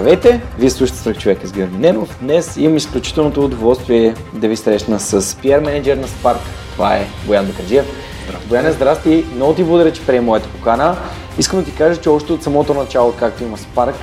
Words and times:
Здравейте! 0.00 0.40
Вие 0.58 0.70
слушате 0.70 0.98
Свърх 0.98 1.18
човека 1.18 1.46
с 1.46 1.52
Георги 1.52 1.76
Ненов. 1.76 2.18
Днес 2.22 2.56
имам 2.56 2.76
изключителното 2.76 3.44
удоволствие 3.44 4.14
да 4.34 4.48
ви 4.48 4.56
срещна 4.56 5.00
с 5.00 5.22
PR 5.22 5.64
менеджер 5.64 5.96
на 5.96 6.06
Spark. 6.06 6.36
Това 6.72 6.96
е 6.96 7.06
Боян 7.26 7.46
Бакаджиев. 7.46 7.86
Бояне, 8.48 8.72
здрасти! 8.72 9.24
Много 9.34 9.54
ти 9.54 9.64
благодаря, 9.64 9.92
че 9.92 10.06
приема 10.06 10.26
моята 10.26 10.48
покана. 10.48 10.96
Искам 11.38 11.58
да 11.58 11.64
ти 11.64 11.74
кажа, 11.74 12.00
че 12.00 12.08
още 12.08 12.32
от 12.32 12.42
самото 12.42 12.74
начало, 12.74 13.12
както 13.12 13.42
има 13.42 13.56
Spark, 13.56 13.94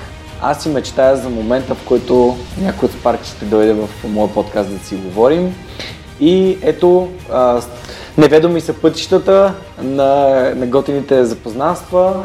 аз 0.42 0.64
си 0.64 0.70
мечтая 0.70 1.18
за 1.18 1.30
момента, 1.30 1.76
в 1.76 1.86
който 1.86 2.38
някой 2.62 2.90
от 2.90 2.96
Spark 2.96 3.24
ще 3.24 3.46
дойде 3.46 3.74
в 3.74 3.90
моя 4.04 4.34
подкаст 4.34 4.80
да 4.80 4.86
си 4.86 4.96
говорим. 4.96 5.56
И 6.20 6.58
ето, 6.62 7.10
неведоми 8.18 8.62
са 8.62 8.74
пътищата 8.74 9.54
на, 9.82 10.42
на 10.56 10.68
готините 10.68 11.26
запознанства. 11.26 12.24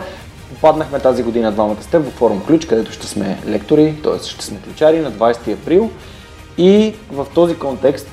Попаднахме 0.55 0.98
тази 0.98 1.23
година 1.23 1.52
двамата 1.52 1.83
с 1.83 1.87
теб 1.87 2.06
в 2.06 2.11
форум 2.11 2.42
Ключ, 2.47 2.66
където 2.66 2.92
ще 2.92 3.06
сме 3.06 3.38
лектори, 3.47 3.97
т.е. 4.05 4.29
ще 4.29 4.45
сме 4.45 4.59
ключари 4.65 5.01
на 5.01 5.12
20 5.12 5.52
април. 5.52 5.91
И 6.59 6.95
в 7.12 7.27
този 7.34 7.59
контекст 7.59 8.08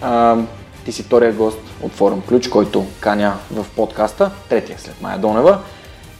а, 0.00 0.36
ти 0.84 0.92
си 0.92 1.02
втория 1.02 1.32
гост 1.32 1.58
от 1.82 1.92
форум 1.92 2.22
Ключ, 2.28 2.48
който 2.48 2.86
каня 3.00 3.34
в 3.52 3.66
подкаста, 3.76 4.30
третия 4.48 4.78
след 4.78 5.02
Майя 5.02 5.18
Донева. 5.18 5.58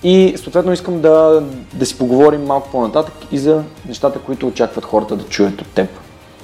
И 0.02 0.34
съответно 0.36 0.72
искам 0.72 1.00
да, 1.00 1.42
да 1.74 1.86
си 1.86 1.98
поговорим 1.98 2.44
малко 2.44 2.70
по-нататък 2.70 3.14
и 3.32 3.38
за 3.38 3.62
нещата, 3.88 4.18
които 4.18 4.46
очакват 4.46 4.84
хората 4.84 5.16
да 5.16 5.24
чуят 5.24 5.60
от 5.60 5.68
теб 5.68 5.90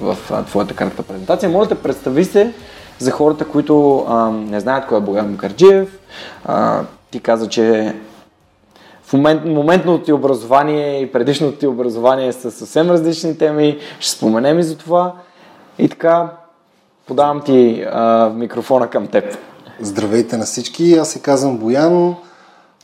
в 0.01 0.17
а, 0.31 0.43
твоята 0.43 0.73
кратка 0.73 1.03
презентация. 1.03 1.49
Моля 1.49 1.65
да 1.65 1.75
представи 1.75 2.25
се 2.25 2.53
за 2.99 3.11
хората, 3.11 3.45
които 3.45 4.05
а, 4.07 4.29
не 4.31 4.59
знаят 4.59 4.87
кой 4.87 4.97
е 4.97 5.01
Богдан 5.01 5.31
Мукарджиев. 5.31 5.99
А, 6.45 6.81
ти 7.11 7.19
каза, 7.19 7.49
че 7.49 7.95
в 9.07 9.13
момент, 9.13 9.45
моментното 9.45 10.03
ти 10.03 10.13
образование 10.13 11.01
и 11.01 11.11
предишното 11.11 11.57
ти 11.57 11.67
образование 11.67 12.33
са 12.33 12.51
съвсем 12.51 12.89
различни 12.89 13.37
теми. 13.37 13.77
Ще 13.99 14.11
споменем 14.11 14.59
и 14.59 14.63
за 14.63 14.77
това. 14.77 15.13
И 15.79 15.89
така, 15.89 16.31
подавам 17.07 17.41
ти 17.41 17.85
а, 17.91 18.29
микрофона 18.29 18.89
към 18.89 19.07
теб. 19.07 19.37
Здравейте 19.79 20.37
на 20.37 20.45
всички, 20.45 20.93
аз 20.93 21.09
се 21.09 21.21
казвам 21.21 21.57
Боян. 21.57 22.15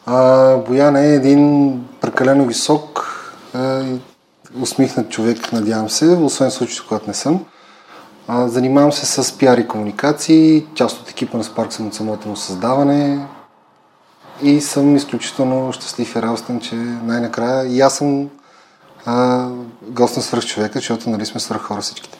А, 0.06 0.58
Боян 0.58 0.96
е 0.96 1.14
един 1.14 1.74
прекалено 2.02 2.46
висок, 2.46 3.10
а, 3.54 3.84
усмихнат 4.62 5.10
човек, 5.10 5.54
надявам 5.54 5.90
се, 5.90 6.06
освен 6.06 6.52
случаите, 6.52 6.88
когато 6.88 7.08
не 7.08 7.14
съм. 7.14 7.46
А, 8.28 8.48
занимавам 8.48 8.92
се 8.92 9.06
с 9.06 9.38
пиар 9.38 9.58
и 9.58 9.68
комуникации, 9.68 10.66
част 10.76 11.02
от 11.02 11.10
екипа 11.10 11.38
на 11.38 11.44
Spark 11.44 11.70
съм 11.70 11.88
от 11.88 11.94
самото 11.94 12.28
му 12.28 12.36
създаване 12.36 13.28
и 14.42 14.62
съм 14.62 14.96
изключително 14.96 15.74
щастлив 15.74 16.16
и 16.16 16.22
радостен, 16.22 16.60
че 16.60 16.76
най-накрая 16.76 17.68
и 17.68 17.82
аз 17.82 17.98
съм 17.98 18.30
а, 19.06 19.48
гост 19.82 20.18
на 20.18 20.24
свърх 20.24 20.46
човека, 20.46 20.80
защото 20.80 21.10
нали 21.10 21.26
сме 21.26 21.40
свърх 21.40 21.62
хора 21.62 21.82
всичките. 21.82 22.18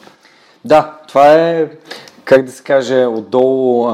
Да, 0.64 0.92
това 1.08 1.32
е, 1.32 1.68
как 2.24 2.44
да 2.44 2.52
се 2.52 2.62
каже, 2.62 3.06
отдолу 3.06 3.90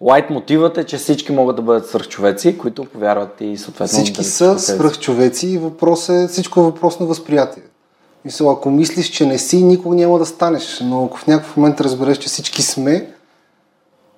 лайт 0.00 0.30
мотивът 0.30 0.78
е, 0.78 0.84
че 0.84 0.96
всички 0.96 1.32
могат 1.32 1.56
да 1.56 1.62
бъдат 1.62 1.88
свърхчовеци, 1.88 2.58
които 2.58 2.84
повярват 2.84 3.40
и 3.40 3.56
съответно... 3.56 3.98
Всички 3.98 4.20
да 4.20 4.24
са 4.24 4.58
свърхчовеци 4.58 5.48
и 5.48 5.58
въпрос 5.58 6.08
е, 6.08 6.28
всичко 6.28 6.60
е 6.60 6.62
въпрос 6.62 7.00
на 7.00 7.06
възприятие. 7.06 7.62
Мисля, 8.24 8.52
ако 8.52 8.70
мислиш, 8.70 9.10
че 9.10 9.26
не 9.26 9.38
си, 9.38 9.64
никога 9.64 9.96
няма 9.96 10.18
да 10.18 10.26
станеш. 10.26 10.80
Но 10.84 11.04
ако 11.04 11.18
в 11.18 11.26
някакъв 11.26 11.56
момент 11.56 11.80
разбереш, 11.80 12.18
че 12.18 12.28
всички 12.28 12.62
сме, 12.62 13.13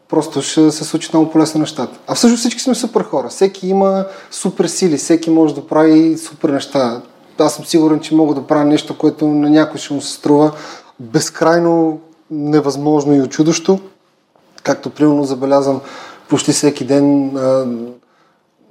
просто 0.09 0.43
ще 0.43 0.71
се 0.71 0.84
случи 0.84 1.11
много 1.12 1.31
по-лесно 1.31 1.61
нещата. 1.61 1.99
А 2.06 2.15
всъщност 2.15 2.41
всички 2.41 2.61
сме 2.61 2.75
супер 2.75 3.03
хора. 3.03 3.28
Всеки 3.28 3.69
има 3.69 4.05
супер 4.31 4.67
сили, 4.67 4.97
всеки 4.97 5.31
може 5.31 5.55
да 5.55 5.67
прави 5.67 6.19
супер 6.19 6.49
неща. 6.49 7.03
Аз 7.39 7.55
съм 7.55 7.65
сигурен, 7.65 8.00
че 8.00 8.15
мога 8.15 8.34
да 8.34 8.47
правя 8.47 8.65
нещо, 8.65 8.99
което 8.99 9.27
на 9.27 9.50
някой 9.50 9.81
ще 9.81 9.95
му 9.95 10.00
се 10.00 10.12
струва 10.12 10.53
безкрайно 11.00 12.00
невъзможно 12.31 13.15
и 13.15 13.21
очудощо. 13.21 13.78
Както 14.62 14.91
примерно 14.91 15.25
забелязвам 15.25 15.81
почти 16.28 16.53
всеки 16.53 16.84
ден 16.84 17.33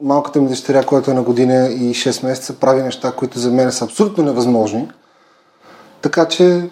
малката 0.01 0.41
ми 0.41 0.47
дъщеря, 0.47 0.83
която 0.83 1.11
е 1.11 1.13
на 1.13 1.23
година 1.23 1.67
и 1.67 1.93
6 1.93 2.25
месеца, 2.25 2.53
прави 2.53 2.81
неща, 2.81 3.11
които 3.11 3.39
за 3.39 3.51
мен 3.51 3.71
са 3.71 3.85
абсолютно 3.85 4.23
невъзможни. 4.23 4.87
Така 6.01 6.25
че 6.25 6.69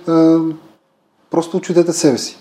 просто 1.32 1.58
очудете 1.58 1.94
себе 1.94 2.18
си. 2.18 2.38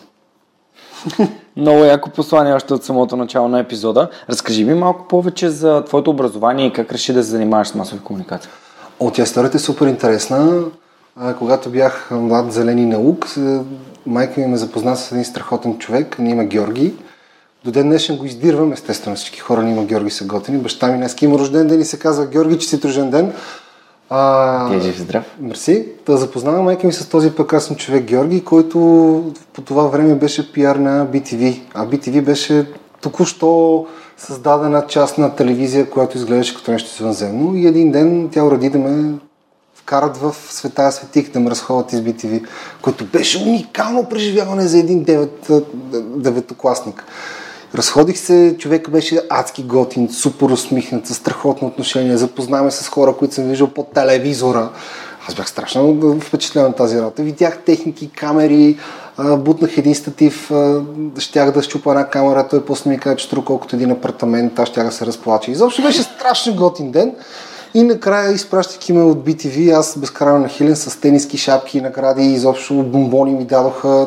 Много 1.57 1.85
яко 1.85 2.11
послание 2.11 2.55
още 2.55 2.75
от 2.75 2.85
самото 2.85 3.17
начало 3.17 3.49
на 3.49 3.61
епизода. 3.61 4.09
Разкажи 4.31 4.65
ми 4.65 4.75
малко 4.75 5.09
повече 5.09 5.51
за 5.51 5.85
твоето 5.85 6.11
образование 6.11 6.67
и 6.67 6.73
как 6.73 6.93
реши 6.93 7.13
да 7.13 7.23
се 7.23 7.31
занимаваш 7.31 7.69
с 7.69 7.75
масови 7.75 8.01
комуникации. 8.01 8.51
О, 9.01 9.11
тя 9.11 9.23
историята 9.23 9.57
е 9.57 9.61
супер 9.61 9.87
интересна. 9.87 10.63
Когато 11.39 11.71
бях 11.71 12.09
млад 12.11 12.53
зелени 12.53 12.87
наук, 12.87 13.27
майка 14.07 14.41
ми 14.41 14.47
ме 14.47 14.57
запозна 14.57 14.97
с 14.97 15.13
един 15.13 15.25
страхотен 15.25 15.79
човек, 15.79 16.19
не 16.19 16.31
има 16.31 16.45
Георги. 16.45 16.95
До 17.65 17.71
ден 17.71 17.89
днешен 17.89 18.17
го 18.17 18.25
издирвам, 18.25 18.73
естествено 18.73 19.17
всички 19.17 19.41
хора 19.41 19.63
не 19.63 19.71
има 19.71 19.85
Георги 19.85 20.11
са 20.11 20.25
готини. 20.25 20.59
Баща 20.59 20.87
ми 20.87 20.97
днес 20.97 21.17
има 21.23 21.39
рожден 21.39 21.67
ден 21.67 21.81
и 21.81 21.85
се 21.85 21.99
казва 21.99 22.27
Георги, 22.27 22.59
че 22.59 22.69
си 22.69 22.81
рожден 22.85 23.11
ден. 23.11 23.33
А, 24.15 24.71
Ти 24.71 24.77
е 24.77 24.81
жив 24.81 24.99
здрав. 24.99 25.25
Мерси. 25.41 25.87
Да 26.07 26.17
запознавам 26.17 26.65
майка 26.65 26.87
ми 26.87 26.93
с 26.93 27.09
този 27.09 27.31
прекрасен 27.31 27.77
човек 27.77 28.05
Георги, 28.05 28.45
който 28.45 28.79
по 29.53 29.63
това 29.63 29.83
време 29.83 30.15
беше 30.15 30.53
пиар 30.53 30.77
на 30.77 31.07
BTV. 31.07 31.61
А 31.75 31.87
BTV 31.87 32.21
беше 32.21 32.67
току-що 33.01 33.87
създадена 34.17 34.87
част 34.87 35.19
на 35.19 35.35
телевизия, 35.35 35.91
която 35.91 36.17
изглеждаше 36.17 36.55
като 36.55 36.71
нещо 36.71 36.91
извънземно. 36.95 37.57
И 37.57 37.67
един 37.67 37.93
ден 37.93 38.29
тя 38.33 38.45
уреди 38.45 38.71
да 38.71 38.79
ме 38.79 39.15
вкарат 39.75 40.17
в 40.17 40.35
света 40.49 40.93
светих 40.93 41.33
да 41.33 41.41
ме 41.41 41.51
разходят 41.51 41.93
из 41.93 42.01
BTV, 42.01 42.47
което 42.83 43.05
беше 43.05 43.43
уникално 43.43 44.09
преживяване 44.09 44.67
за 44.67 44.79
един 44.79 45.03
девет, 45.03 45.51
деветокласник. 46.17 47.05
Разходих 47.75 48.19
се, 48.19 48.57
човек 48.59 48.91
беше 48.91 49.21
адски 49.31 49.63
готин, 49.63 50.09
супер 50.13 50.47
усмихнат, 50.47 51.07
със 51.07 51.17
страхотно 51.17 51.69
отношение, 51.69 52.17
запознаваме 52.17 52.71
с 52.71 52.89
хора, 52.89 53.15
които 53.19 53.35
съм 53.35 53.45
виждал 53.45 53.69
по 53.69 53.83
телевизора. 53.83 54.69
Аз 55.29 55.35
бях 55.35 55.49
страшно 55.49 56.17
впечатлен 56.21 56.65
от 56.65 56.77
тази 56.77 56.99
работа. 56.99 57.23
Видях 57.23 57.59
техники, 57.59 58.11
камери, 58.11 58.79
бутнах 59.39 59.79
един 59.79 59.95
статив, 59.95 60.51
щях 61.19 61.51
да 61.51 61.63
щупа 61.63 61.91
една 61.91 62.09
камера, 62.09 62.49
той 62.49 62.65
после 62.65 62.91
ми 62.91 62.99
каза, 62.99 63.17
че 63.17 63.27
струва 63.27 63.45
колкото 63.45 63.77
един 63.77 63.91
апартамент, 63.91 64.59
аз 64.59 64.69
щях 64.69 64.87
да 64.87 64.93
се 64.93 65.07
разплача. 65.07 65.51
Изобщо 65.51 65.83
беше 65.83 66.03
страшно 66.03 66.57
готин 66.57 66.91
ден. 66.91 67.15
И 67.75 67.83
накрая, 67.83 68.33
изпращайки 68.33 68.93
ме 68.93 69.03
от 69.03 69.19
BTV, 69.19 69.79
аз 69.79 69.99
безкрайно 69.99 70.39
нахилен 70.39 70.77
с 70.77 71.01
тениски, 71.01 71.39
шапки, 71.39 71.81
награди, 71.81 72.25
изобщо 72.25 72.75
бомбони 72.75 73.33
ми 73.33 73.45
дадоха. 73.45 74.07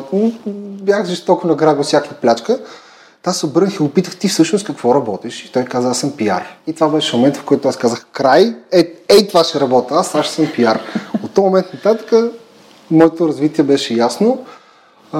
Бях 0.82 1.06
жестоко 1.06 1.46
награбил 1.46 1.82
всяка 1.82 2.14
плячка. 2.14 2.58
Аз 3.28 3.44
обърнах 3.44 3.74
и 3.74 3.82
опитах 3.82 4.16
ти 4.16 4.28
всъщност 4.28 4.66
какво 4.66 4.94
работиш. 4.94 5.44
И 5.44 5.52
той 5.52 5.64
каза, 5.64 5.90
аз 5.90 5.98
съм 5.98 6.16
пиар. 6.16 6.44
И 6.66 6.72
това 6.72 6.88
беше 6.88 7.16
момент, 7.16 7.36
в 7.36 7.44
който 7.44 7.68
аз 7.68 7.76
казах, 7.76 8.06
край, 8.12 8.56
е, 8.72 8.94
ей, 9.08 9.28
това 9.28 9.44
ще 9.44 9.60
работя, 9.60 9.94
аз 9.94 10.14
аз 10.14 10.26
ще 10.26 10.34
съм 10.34 10.46
пиар. 10.54 10.80
От 11.22 11.34
този 11.34 11.44
момент 11.44 11.66
нататък 11.74 12.12
моето 12.90 13.28
развитие 13.28 13.64
беше 13.64 13.94
ясно. 13.94 14.44
А, 15.12 15.18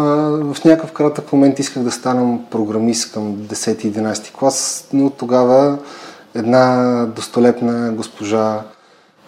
в 0.55 0.65
някакъв 0.65 0.93
кратък 0.93 1.33
момент 1.33 1.59
исках 1.59 1.83
да 1.83 1.91
станам 1.91 2.47
програмист 2.51 3.13
към 3.13 3.37
10-11 3.37 4.33
клас, 4.33 4.89
но 4.93 5.11
тогава 5.11 5.79
една 6.35 7.07
достолепна 7.07 7.93
госпожа, 7.93 8.63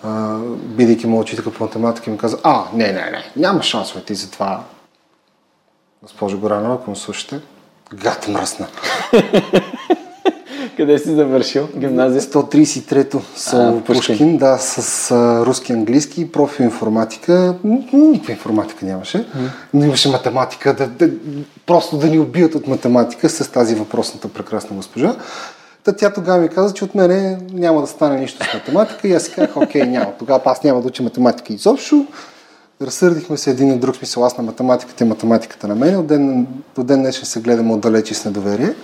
а, 0.04 0.38
бидейки 0.52 1.06
му 1.06 1.20
учителка 1.20 1.52
по 1.52 1.64
математика, 1.64 2.10
ми 2.10 2.18
каза, 2.18 2.38
а, 2.42 2.64
не, 2.74 2.86
не, 2.86 2.92
не, 2.92 3.32
няма 3.36 3.62
шансове 3.62 4.04
ти 4.04 4.14
за 4.14 4.30
това. 4.30 4.64
Госпожо 6.02 6.38
Горанова, 6.38 6.74
ако 6.74 6.90
ме 6.90 6.96
слушате, 6.96 7.40
гад 7.94 8.28
мръсна. 8.28 8.66
Къде 10.76 10.98
си 10.98 11.14
завършил 11.14 11.68
гимназия? 11.76 12.22
133-то 12.22 13.22
Сол 13.36 13.80
Пушкин, 13.80 14.36
да, 14.36 14.58
с 14.58 15.10
а, 15.10 15.46
руски 15.46 15.72
английски, 15.72 16.32
профил 16.32 16.64
информатика. 16.64 17.54
Никаква 17.92 18.32
информатика 18.32 18.86
нямаше, 18.86 19.26
но 19.74 19.84
имаше 19.84 20.08
математика, 20.08 20.74
да, 20.74 20.86
да, 20.86 21.10
просто 21.66 21.96
да 21.96 22.06
ни 22.06 22.18
убият 22.18 22.54
от 22.54 22.66
математика 22.66 23.28
с 23.28 23.52
тази 23.52 23.74
въпросната 23.74 24.28
прекрасна 24.28 24.76
госпожа. 24.76 25.16
Та 25.84 25.92
тя 25.92 26.12
тогава 26.12 26.38
ми 26.38 26.48
каза, 26.48 26.74
че 26.74 26.84
от 26.84 26.94
мене 26.94 27.38
няма 27.52 27.80
да 27.80 27.86
стане 27.86 28.20
нищо 28.20 28.44
с 28.44 28.54
математика 28.54 29.08
и 29.08 29.14
аз 29.14 29.22
си 29.22 29.32
казах, 29.32 29.56
окей, 29.56 29.82
няма. 29.82 30.12
Тогава 30.18 30.40
аз 30.44 30.62
няма 30.62 30.80
да 30.80 30.88
уча 30.88 31.02
математика 31.02 31.52
изобщо. 31.52 32.06
Разсърдихме 32.82 33.36
се 33.36 33.50
един 33.50 33.68
на 33.68 33.78
друг 33.78 33.96
смисъл, 33.96 34.24
аз 34.24 34.36
на 34.38 34.44
математиката 34.44 35.04
и 35.04 35.08
математиката 35.08 35.68
на 35.68 35.74
мен, 35.74 35.96
от 35.96 36.06
ден, 36.06 36.46
до 36.74 36.82
ден 36.84 37.00
днешен 37.00 37.24
се 37.24 37.40
гледаме 37.40 37.72
отдалече 37.72 38.14
с 38.14 38.24
недоверие. 38.24 38.74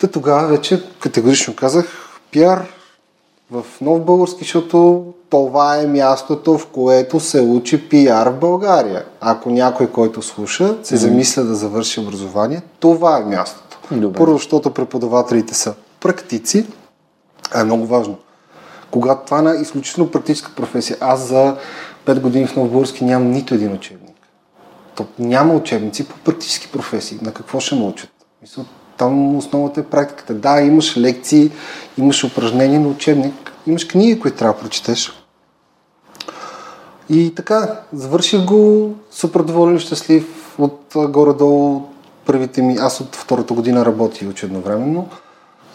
Та 0.00 0.06
тогава 0.06 0.48
вече 0.48 0.82
категорично 1.00 1.56
казах, 1.56 1.86
пиар 2.30 2.66
в 3.50 3.64
нов 3.80 4.04
български, 4.04 4.38
защото 4.38 5.04
това 5.30 5.76
е 5.76 5.86
мястото, 5.86 6.58
в 6.58 6.66
което 6.66 7.20
се 7.20 7.40
учи 7.40 7.88
пиар 7.88 8.26
в 8.26 8.38
България. 8.38 9.04
Ако 9.20 9.50
някой, 9.50 9.86
който 9.86 10.22
слуша, 10.22 10.76
се 10.82 10.96
замисля 10.96 11.44
да 11.44 11.54
завърши 11.54 12.00
образование, 12.00 12.62
това 12.80 13.18
е 13.18 13.24
мястото. 13.24 13.78
Добре. 13.90 14.18
Първо, 14.18 14.32
защото 14.32 14.70
преподавателите 14.70 15.54
са 15.54 15.74
практици, 16.00 16.66
а 17.54 17.60
е 17.60 17.64
много 17.64 17.86
важно. 17.86 18.18
Когато 18.90 19.24
това 19.24 19.36
е 19.36 19.40
една 19.40 19.54
изключително 19.54 20.10
практическа 20.10 20.52
професия, 20.56 20.96
аз 21.00 21.20
за 21.20 21.56
5 22.10 22.20
години 22.20 22.46
в 22.46 22.56
Новобурски 22.56 23.04
нямам 23.04 23.30
нито 23.30 23.54
един 23.54 23.72
учебник. 23.72 24.16
То 24.94 25.06
няма 25.18 25.54
учебници 25.54 26.08
по 26.08 26.14
практически 26.18 26.68
професии. 26.72 27.18
На 27.22 27.32
какво 27.32 27.60
ще 27.60 27.74
научат? 27.74 28.10
Мисля, 28.42 28.64
там 28.98 29.36
основата 29.36 29.80
е 29.80 29.84
практиката. 29.84 30.34
Да, 30.34 30.60
имаш 30.60 30.96
лекции, 30.96 31.50
имаш 31.98 32.24
упражнения 32.24 32.80
на 32.80 32.88
учебник, 32.88 33.52
имаш 33.66 33.86
книги, 33.86 34.20
които 34.20 34.36
трябва 34.36 34.54
да 34.54 34.60
прочетеш. 34.60 35.12
И 37.08 37.34
така, 37.34 37.80
завърших 37.92 38.44
го 38.44 38.94
супер 39.10 39.40
доволен 39.40 39.76
и 39.76 39.80
щастлив 39.80 40.54
от 40.58 40.92
горе-долу 40.94 41.82
първите 42.26 42.62
ми. 42.62 42.76
Аз 42.80 43.00
от 43.00 43.16
втората 43.16 43.54
година 43.54 43.86
работя 43.86 44.24
и 44.24 44.28
уча 44.28 44.46
едновременно. 44.46 45.08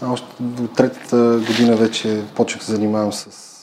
А 0.02 0.12
още 0.12 0.28
до 0.40 0.68
третата 0.68 1.42
година 1.48 1.76
вече 1.76 2.24
почнах 2.36 2.66
да 2.66 2.72
занимавам 2.72 3.14
с 3.14 3.55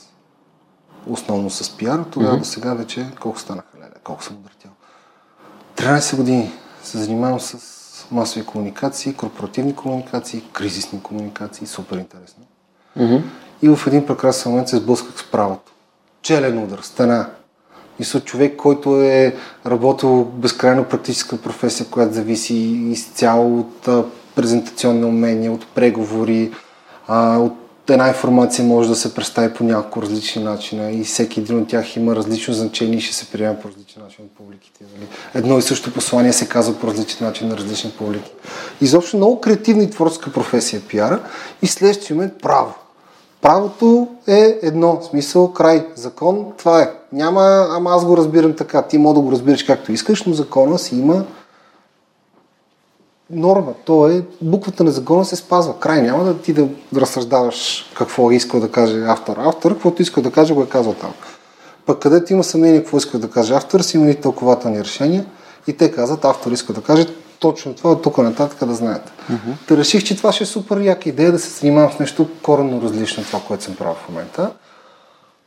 основно 1.07 1.51
с 1.51 1.77
пиар. 1.77 2.05
Тогава 2.11 2.39
до 2.39 2.45
сега 2.45 2.75
вече 2.75 3.07
колко 3.21 3.39
станаха, 3.39 3.79
леле, 3.79 3.95
колко 4.05 4.25
съм 4.25 4.37
удъртял. 4.37 4.71
13 5.77 6.17
години 6.17 6.53
се 6.83 6.99
занимавам 6.99 7.41
с 7.41 7.57
масови 8.11 8.47
комуникации, 8.47 9.15
корпоративни 9.15 9.75
комуникации, 9.75 10.43
кризисни 10.53 11.03
комуникации. 11.03 11.67
Супер 11.67 11.97
интересно. 11.97 12.45
И 13.63 13.69
в 13.69 13.87
един 13.87 14.07
прекрасен 14.07 14.53
момент 14.53 14.69
се 14.69 14.77
сблъсках 14.77 15.21
с 15.21 15.31
правото. 15.31 15.73
Челен 16.23 16.59
удар, 16.59 16.79
стена. 16.83 17.31
Мисля, 17.99 18.21
човек, 18.21 18.57
който 18.57 19.03
е 19.03 19.37
работил 19.67 20.25
безкрайно 20.25 20.85
практическа 20.85 21.37
професия, 21.43 21.87
която 21.87 22.15
зависи 22.15 22.55
изцяло 22.91 23.59
от 23.59 23.89
презентационни 24.35 25.05
умения, 25.05 25.53
от 25.53 25.67
преговори, 25.75 26.53
а, 27.09 27.39
от 27.39 27.62
една 27.93 28.09
информация 28.09 28.65
може 28.65 28.89
да 28.89 28.95
се 28.95 29.15
представи 29.15 29.55
по 29.55 29.65
няколко 29.65 30.03
различни 30.03 30.43
начина 30.43 30.91
и 30.91 31.05
всеки 31.05 31.41
един 31.41 31.59
от 31.59 31.69
тях 31.69 31.97
има 31.97 32.17
различно 32.17 32.55
значение 32.55 32.99
и 32.99 33.01
ще 33.01 33.15
се 33.15 33.31
приема 33.31 33.57
по 33.63 33.69
различен 33.69 34.03
начин 34.03 34.25
от 34.25 34.31
публиките. 34.31 34.85
Нали? 34.95 35.09
Едно 35.35 35.59
и 35.59 35.63
също 35.63 35.93
послание 35.95 36.33
се 36.33 36.49
казва 36.49 36.79
по 36.79 36.87
различен 36.87 37.27
начин 37.27 37.49
на 37.49 37.57
различни 37.57 37.91
публики. 37.91 38.33
Изобщо 38.81 39.17
много 39.17 39.41
креативна 39.41 39.83
и 39.83 39.91
творческа 39.91 40.33
професия 40.33 40.79
е 40.79 40.89
пиара 40.89 41.21
и 41.63 41.67
следващия 41.67 42.15
момент 42.15 42.33
право. 42.43 42.75
Правото 43.43 44.09
е 44.27 44.59
едно, 44.63 45.01
смисъл, 45.11 45.53
край, 45.53 45.87
закон, 45.95 46.47
това 46.59 46.83
е. 46.83 46.91
Няма, 47.13 47.67
ама 47.71 47.91
аз 47.91 48.05
го 48.05 48.17
разбирам 48.17 48.53
така. 48.57 48.83
Ти 48.83 48.99
мога 48.99 49.15
да 49.15 49.21
го 49.21 49.33
разбираш 49.33 49.63
както 49.63 49.93
искаш, 49.93 50.23
но 50.23 50.33
закона 50.33 50.79
си 50.79 50.97
има 50.97 51.25
норма. 53.33 53.73
То 53.85 54.09
е, 54.09 54.23
буквата 54.43 54.85
на 54.85 54.91
закона 54.91 55.25
се 55.25 55.37
спазва. 55.37 55.79
Край, 55.79 56.03
няма 56.03 56.25
да 56.25 56.39
ти 56.39 56.53
да 56.53 56.69
разсъждаваш 56.97 57.91
какво 57.95 58.31
е 58.31 58.35
искал 58.35 58.61
да 58.61 58.71
каже 58.71 59.05
автор. 59.07 59.37
Автор, 59.39 59.73
каквото 59.73 60.03
иска 60.03 60.23
да 60.23 60.31
каже, 60.31 60.55
го 60.55 60.63
е 60.63 60.69
казал 60.69 60.95
там. 60.95 61.13
Пък 61.87 61.99
където 61.99 62.33
има 62.33 62.45
съмнение 62.45 62.81
какво 62.81 62.97
иска 62.97 63.19
да 63.19 63.31
каже 63.31 63.55
автор, 63.55 63.81
си 63.81 63.97
има 63.97 64.11
и 64.11 64.21
тълкователни 64.21 64.81
решения 64.81 65.25
и 65.67 65.73
те 65.73 65.93
казват, 65.93 66.25
автор 66.25 66.53
иска 66.53 66.73
да 66.73 66.81
каже 66.81 67.07
точно 67.39 67.75
това, 67.75 67.91
от 67.91 68.03
тук 68.03 68.19
нататък 68.19 68.69
да 68.69 68.75
знаете. 68.75 69.13
Uh-huh. 69.31 69.69
Та 69.69 69.77
реших, 69.77 70.05
че 70.05 70.17
това 70.17 70.33
ще 70.33 70.45
е 70.45 70.47
супер 70.47 70.81
яка 70.81 71.09
идея 71.09 71.33
да 71.33 71.39
се 71.39 71.61
занимавам 71.61 71.93
с 71.93 71.99
нещо 71.99 72.29
коренно 72.43 72.83
различно 72.83 73.21
от 73.21 73.27
това, 73.27 73.41
което 73.41 73.65
съм 73.65 73.75
правил 73.75 73.95
в 73.95 74.09
момента. 74.09 74.51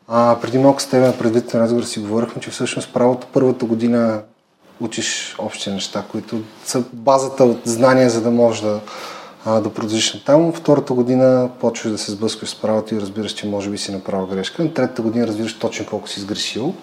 А, 0.07 0.37
преди 0.41 0.57
малко 0.57 0.81
с 0.81 0.85
теб 0.85 1.01
на 1.01 1.17
предварителен 1.17 1.63
разговор 1.63 1.83
си 1.83 1.99
говорихме, 1.99 2.41
че 2.41 2.49
всъщност 2.49 2.93
правото 2.93 3.27
първата 3.33 3.65
година 3.65 4.21
учиш 4.79 5.35
общи 5.39 5.71
неща, 5.71 6.03
които 6.11 6.41
са 6.65 6.83
базата 6.93 7.43
от 7.43 7.61
знания, 7.65 8.09
за 8.09 8.21
да 8.21 8.31
можеш 8.31 8.61
да, 8.61 8.79
да 9.61 9.69
продължиш 9.69 10.13
на 10.13 10.23
там. 10.23 10.53
Втората 10.53 10.93
година 10.93 11.49
почваш 11.59 11.91
да 11.91 11.97
се 11.97 12.11
сблъскаш 12.11 12.49
с 12.49 12.55
правото 12.55 12.95
и 12.95 13.01
разбираш, 13.01 13.31
че 13.31 13.47
може 13.47 13.69
би 13.69 13.77
си 13.77 13.91
направил 13.91 14.27
грешка. 14.27 14.63
На 14.63 14.73
третата 14.73 15.01
година 15.01 15.27
разбираш 15.27 15.59
точно 15.59 15.85
колко 15.85 16.09
си 16.09 16.19
сгрешил. 16.19 16.73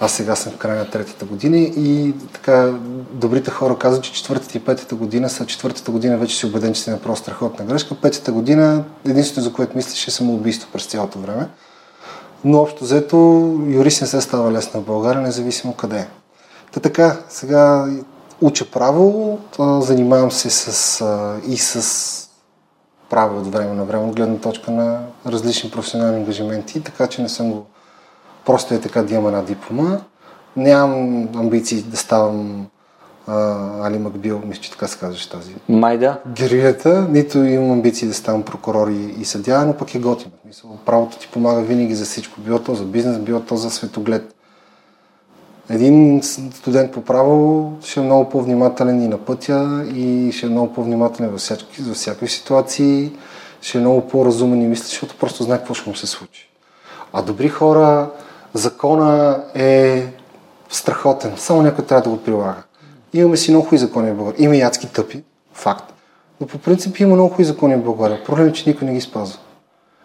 Аз 0.00 0.12
сега 0.12 0.36
съм 0.36 0.52
в 0.52 0.56
края 0.56 0.78
на 0.78 0.90
третата 0.90 1.24
година 1.24 1.58
и 1.58 2.14
така 2.32 2.72
добрите 3.12 3.50
хора 3.50 3.78
казват, 3.78 4.04
че 4.04 4.12
четвъртата 4.12 4.58
и 4.58 4.60
петата 4.60 4.94
година 4.94 5.30
са 5.30 5.46
четвъртата 5.46 5.90
година 5.90 6.18
вече 6.18 6.36
си 6.36 6.46
убеден, 6.46 6.74
че 6.74 6.80
си 6.80 6.90
направил 6.90 7.16
страхотна 7.16 7.64
грешка. 7.64 7.94
Петата 7.94 8.32
година 8.32 8.84
единственото, 9.08 9.50
за 9.50 9.52
което 9.52 9.76
мислиш 9.76 10.08
е 10.08 10.10
самоубийство 10.10 10.68
през 10.72 10.86
цялото 10.86 11.18
време. 11.18 11.48
Но 12.44 12.58
общо 12.58 12.84
взето 12.84 13.16
юрист 13.68 14.00
не 14.00 14.06
се 14.06 14.20
става 14.20 14.52
лесно 14.52 14.80
в 14.80 14.84
България, 14.84 15.22
независимо 15.22 15.74
къде 15.74 15.98
е. 15.98 16.06
Та 16.72 16.80
така, 16.80 17.16
сега 17.28 17.86
уча 18.40 18.70
право, 18.70 19.38
занимавам 19.80 20.30
се 20.30 20.50
с, 20.50 21.04
и 21.48 21.56
с 21.56 22.30
право 23.10 23.38
от 23.38 23.52
време 23.52 23.74
на 23.74 23.84
време, 23.84 24.04
от 24.04 24.16
гледна 24.16 24.36
точка 24.36 24.70
на 24.70 25.00
различни 25.26 25.70
професионални 25.70 26.16
ангажименти, 26.16 26.80
така 26.80 27.06
че 27.06 27.22
не 27.22 27.28
съм 27.28 27.52
го 27.52 27.66
просто 28.44 28.74
е 28.74 28.80
така 28.80 29.02
да 29.02 29.14
имам 29.14 29.26
една 29.26 29.42
диплома. 29.42 30.00
Нямам 30.56 31.28
амбиции 31.36 31.82
да 31.82 31.96
ставам 31.96 32.66
а, 33.26 33.86
Али 33.86 33.98
Макбил, 33.98 34.42
мисля, 34.46 34.62
че 34.62 34.70
така 34.70 34.86
се 34.86 34.98
казваше 34.98 35.30
тази 35.30 35.54
Май 35.68 35.98
да. 35.98 36.20
нито 37.08 37.38
имам 37.38 37.70
амбиции 37.70 38.08
да 38.08 38.14
ставам 38.14 38.42
прокурор 38.42 38.88
и, 38.88 39.14
и 39.20 39.24
съдя, 39.24 39.64
но 39.66 39.76
пък 39.76 39.94
е 39.94 39.98
готино. 39.98 40.32
Правото 40.86 41.18
ти 41.18 41.28
помага 41.32 41.60
винаги 41.60 41.94
за 41.94 42.04
всичко. 42.04 42.40
Било 42.40 42.58
то 42.58 42.74
за 42.74 42.84
бизнес, 42.84 43.18
било 43.18 43.40
то 43.40 43.56
за 43.56 43.70
светоглед. 43.70 44.34
Един 45.70 46.22
студент 46.52 46.92
по 46.92 47.00
право 47.00 47.72
ще 47.84 48.00
е 48.00 48.02
много 48.02 48.28
по-внимателен 48.28 49.02
и 49.02 49.08
на 49.08 49.18
пътя 49.18 49.84
и 49.94 50.32
ще 50.32 50.46
е 50.46 50.48
много 50.48 50.72
по-внимателен 50.72 51.30
във 51.30 51.40
всякакви, 51.40 51.82
във 51.82 51.96
всякакви 51.96 52.28
ситуации, 52.28 53.12
ще 53.62 53.78
е 53.78 53.80
много 53.80 54.00
по-разумен 54.08 54.62
и 54.62 54.66
мисли, 54.66 54.84
защото 54.84 55.16
просто 55.16 55.42
знае 55.42 55.58
какво 55.58 55.74
ще 55.74 55.90
му 55.90 55.96
се 55.96 56.06
случи. 56.06 56.50
А 57.12 57.22
добри 57.22 57.48
хора, 57.48 58.10
закона 58.54 59.42
е 59.54 60.06
страхотен, 60.70 61.32
само 61.36 61.62
някой 61.62 61.84
трябва 61.84 62.02
да 62.02 62.10
го 62.10 62.22
прилага. 62.22 62.62
Имаме 63.12 63.36
си 63.36 63.50
много 63.50 63.64
хубави 63.64 63.78
закони 63.78 64.10
в 64.10 64.16
България. 64.16 64.44
Има 64.44 64.56
и 64.56 64.60
адски 64.62 64.86
тъпи, 64.86 65.22
факт. 65.52 65.94
Но 66.40 66.46
по 66.46 66.58
принцип 66.58 66.98
има 66.98 67.14
много 67.14 67.28
хубави 67.28 67.44
закони 67.44 67.76
в 67.76 67.84
България. 67.84 68.24
Проблем 68.24 68.46
е, 68.46 68.52
че 68.52 68.70
никой 68.70 68.86
не 68.88 68.94
ги 68.94 69.00
спазва. 69.00 69.38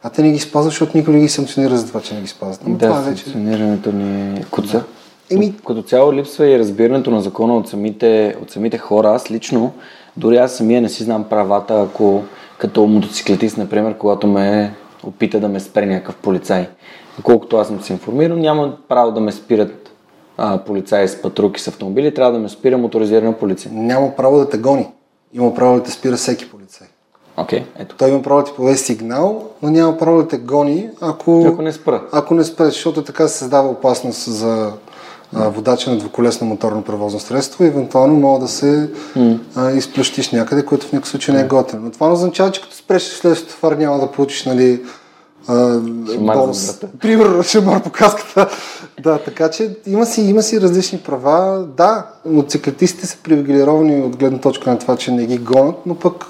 А 0.04 0.10
те 0.10 0.24
не 0.24 0.32
ги 0.32 0.40
спазват, 0.40 0.72
защото 0.72 0.98
никой 0.98 1.14
не 1.14 1.20
ги 1.20 1.30
санкционира 1.30 1.78
за 1.78 1.88
това, 1.88 2.02
че 2.02 2.14
не 2.14 2.22
ги 2.22 2.28
спазват. 2.28 2.68
Но 2.68 2.78
това 2.78 2.96
Да, 2.96 3.02
вече... 3.02 3.24
функционирането 3.24 3.92
ни 3.92 4.40
е 4.40 4.44
куца. 4.52 4.84
Еми- 5.32 5.54
Като 5.68 5.82
цяло 5.82 6.14
липсва 6.14 6.48
и 6.48 6.60
разбирането 6.60 7.12
на 7.12 7.22
закона 7.22 7.58
от 7.58 7.70
самите, 7.70 8.36
от 8.42 8.52
самите 8.52 8.78
хора. 8.78 9.10
Аз 9.10 9.32
лично, 9.32 9.74
дори 10.18 10.38
аз 10.38 10.56
самия 10.56 10.82
не 10.82 10.90
си 10.90 11.04
знам 11.04 11.24
правата, 11.24 11.82
ако 11.82 12.24
като 12.58 12.88
мотоциклетист, 12.88 13.58
например, 13.58 13.98
когато 13.98 14.28
ме 14.28 14.74
опита 15.04 15.40
да 15.40 15.48
ме 15.50 15.60
спре 15.60 15.86
някакъв 15.86 16.16
полицай. 16.16 16.68
Доколкото 17.18 17.58
аз 17.58 17.68
съм 17.68 17.82
се 17.82 17.94
информирал, 17.94 18.38
няма 18.38 18.78
право 18.90 19.12
да 19.12 19.22
ме 19.22 19.32
спират 19.32 19.92
а, 20.38 20.58
полицаи 20.58 21.08
с 21.08 21.22
патруки 21.22 21.62
с 21.62 21.68
автомобили, 21.68 22.14
трябва 22.14 22.32
да 22.34 22.40
ме 22.40 22.50
спира 22.50 22.78
моторизирана 22.78 23.34
полиция. 23.34 23.72
Няма 23.74 24.16
право 24.16 24.38
да 24.38 24.50
те 24.50 24.58
гони. 24.58 24.88
Има 25.34 25.54
право 25.54 25.76
да 25.76 25.84
те 25.84 25.92
спира 25.92 26.16
всеки 26.16 26.50
полицай. 26.52 26.88
Окей, 27.38 27.66
ето. 27.80 27.96
Той 27.96 28.10
има 28.10 28.22
право 28.22 28.40
да 28.40 28.46
ти 28.46 28.54
подаде 28.56 28.78
сигнал, 28.78 29.44
но 29.62 29.70
няма 29.70 29.98
право 29.98 30.18
да 30.18 30.28
те 30.28 30.38
гони, 30.38 30.90
ако, 31.02 31.46
Ако 31.48 31.62
не 31.62 31.72
спра. 31.72 32.02
ако 32.12 32.34
не 32.34 32.44
спреш, 32.44 32.74
защото 32.74 33.04
така 33.04 33.28
се 33.28 33.38
създава 33.38 33.70
опасност 33.70 34.32
за 34.32 34.72
а, 35.36 35.50
водача 35.50 35.92
на 35.92 35.98
двуколесно 35.98 36.48
моторно 36.48 36.82
превозно 36.82 37.20
средство 37.20 37.64
евентуално 37.64 38.16
мога 38.16 38.40
да 38.40 38.48
се 38.48 38.90
а, 39.56 39.72
изплющиш 39.72 40.32
някъде, 40.32 40.66
което 40.66 40.88
в 40.88 40.92
никакъв 40.92 41.10
случай 41.10 41.36
не 41.36 41.42
е 41.42 41.48
готино. 41.48 41.82
Но 41.82 41.92
това 41.92 42.08
не 42.08 42.14
означава, 42.14 42.52
че 42.52 42.62
като 42.62 42.76
спреш 42.76 43.04
следващото 43.04 43.54
фар 43.54 43.72
няма 43.72 44.00
да 44.00 44.12
получиш 44.12 44.46
нали, 44.46 44.82
бонус. 46.20 46.80
Примерно, 47.00 47.44
шамар 47.44 47.84
по 47.84 47.90
каската. 47.90 48.50
да, 49.04 49.18
така 49.18 49.50
че 49.50 49.78
има 49.86 50.06
си, 50.06 50.22
има 50.22 50.42
си 50.42 50.62
различни 50.62 51.00
права. 51.00 51.66
Да, 51.78 52.06
мотоциклетистите 52.26 53.08
са 53.08 53.18
привилегировани 53.24 54.02
от 54.02 54.18
гледна 54.18 54.40
точка 54.40 54.70
на 54.70 54.80
това, 54.80 54.98
че 54.98 55.12
не 55.12 55.26
ги 55.26 55.38
гонят, 55.38 55.76
но 55.86 55.96
пък 55.96 56.26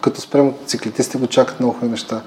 като 0.00 0.20
спрем 0.20 0.44
мотоциклетистите 0.44 1.18
го 1.18 1.26
чакат 1.26 1.60
много 1.60 1.76
неща. 1.82 2.22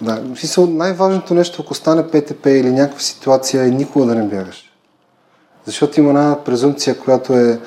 Да, 0.00 0.22
смисъл, 0.26 0.66
най-важното 0.66 1.34
нещо, 1.34 1.62
ако 1.62 1.74
стане 1.74 2.08
ПТП 2.08 2.46
или 2.46 2.70
някаква 2.70 3.00
ситуация, 3.00 3.64
е 3.64 3.70
никога 3.70 4.06
да 4.06 4.14
не 4.14 4.22
бягаш. 4.22 4.67
Защото 5.66 6.00
има 6.00 6.08
една 6.08 6.36
презумпция, 6.44 6.98
която 6.98 7.32
е 7.32 7.60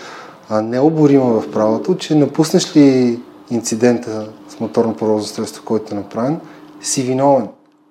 необорима 0.63 1.41
в 1.41 1.51
правото, 1.51 1.95
че 1.95 2.15
напуснеш 2.15 2.75
ли 2.75 3.19
инцидента 3.49 4.27
с 4.49 4.59
моторно 4.59 4.95
превозно 4.95 5.27
средство, 5.27 5.63
който 5.65 5.93
е 5.93 5.97
направен, 5.97 6.39
си 6.81 7.03
виновен. 7.03 7.47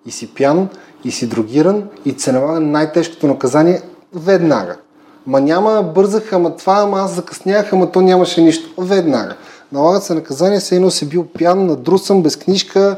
И 0.06 0.10
си 0.10 0.34
пян, 0.34 0.68
и 1.04 1.10
си 1.10 1.28
дрогиран, 1.28 1.88
и 2.04 2.14
се 2.18 2.32
налага 2.32 2.60
най-тежкото 2.60 3.26
наказание 3.26 3.82
веднага. 4.14 4.76
Ма 5.26 5.40
няма, 5.40 5.82
бързах, 5.82 6.32
ама 6.32 6.56
това, 6.56 6.74
ама 6.74 7.00
аз 7.00 7.14
закъснях, 7.14 7.72
ама 7.72 7.92
то 7.92 8.00
нямаше 8.00 8.42
нищо. 8.42 8.70
Веднага. 8.78 9.36
Налагат 9.72 10.04
се 10.04 10.14
наказания, 10.14 10.60
се 10.60 10.76
едно 10.76 10.90
си 10.90 11.08
бил 11.08 11.26
пян, 11.38 11.66
надрусан, 11.66 12.22
без 12.22 12.36
книжка, 12.36 12.96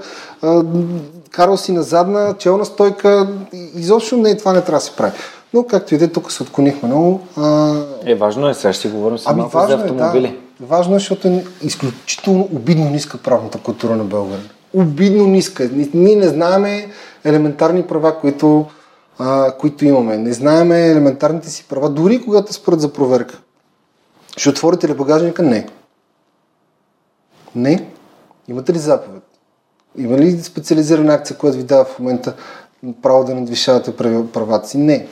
карал 1.31 1.57
си 1.57 1.73
на 1.73 1.83
задна, 1.83 2.35
челна 2.39 2.65
стойка. 2.65 3.29
Изобщо 3.75 4.17
не, 4.17 4.37
това 4.37 4.53
не 4.53 4.61
трябва 4.61 4.79
да 4.79 4.85
се 4.85 4.97
прави. 4.97 5.13
Но 5.55 5.67
както 5.67 5.95
и 5.95 5.99
да 5.99 6.05
е, 6.05 6.09
тук 6.09 6.33
се 6.33 6.43
отклонихме 6.43 6.89
много. 6.89 7.21
А... 7.37 7.75
Е, 8.05 8.15
важно 8.15 8.49
е, 8.49 8.55
сега 8.55 8.73
ще 8.73 8.89
си 8.89 8.95
говорим 8.95 9.19
с 9.19 9.27
Ами 9.27 9.41
малко 9.41 9.57
важно 9.57 9.77
за 9.77 9.83
е, 9.83 9.87
автомобили. 9.87 10.39
да. 10.61 10.67
Важно 10.67 10.97
е, 10.97 10.99
защото 10.99 11.29
е 11.29 11.45
изключително 11.63 12.49
обидно 12.53 12.91
ниска 12.91 13.19
правната 13.19 13.59
култура 13.59 13.97
на 13.97 14.05
България. 14.05 14.51
Обидно 14.75 15.27
ниска. 15.27 15.71
Ние 15.95 16.17
не 16.17 16.29
знаеме 16.29 16.89
елементарни 17.25 17.83
права, 17.83 18.21
които, 18.21 18.67
а, 19.19 19.53
които 19.59 19.85
имаме. 19.85 20.19
Не 20.19 20.33
знаеме 20.33 20.89
елементарните 20.89 21.51
си 21.51 21.67
права, 21.69 21.91
дори 21.91 22.25
когато 22.25 22.53
според 22.53 22.81
за 22.81 22.93
проверка. 22.93 23.39
Ще 24.37 24.49
отворите 24.49 24.89
ли 24.89 24.95
багажника? 24.95 25.43
Не. 25.43 25.67
Не. 27.57 27.87
Имате 28.49 28.73
ли 28.73 28.79
заповед? 28.79 29.23
Има 29.99 30.19
ли 30.19 30.43
специализирана 30.43 31.15
акция, 31.15 31.37
която 31.37 31.59
ви 31.59 31.65
дава 31.65 31.85
в 31.85 31.99
момента 31.99 32.35
право 33.03 33.25
да 33.25 33.35
надвишавате 33.35 33.97
правата 34.33 34.69
си? 34.69 34.79
Не. 34.79 35.07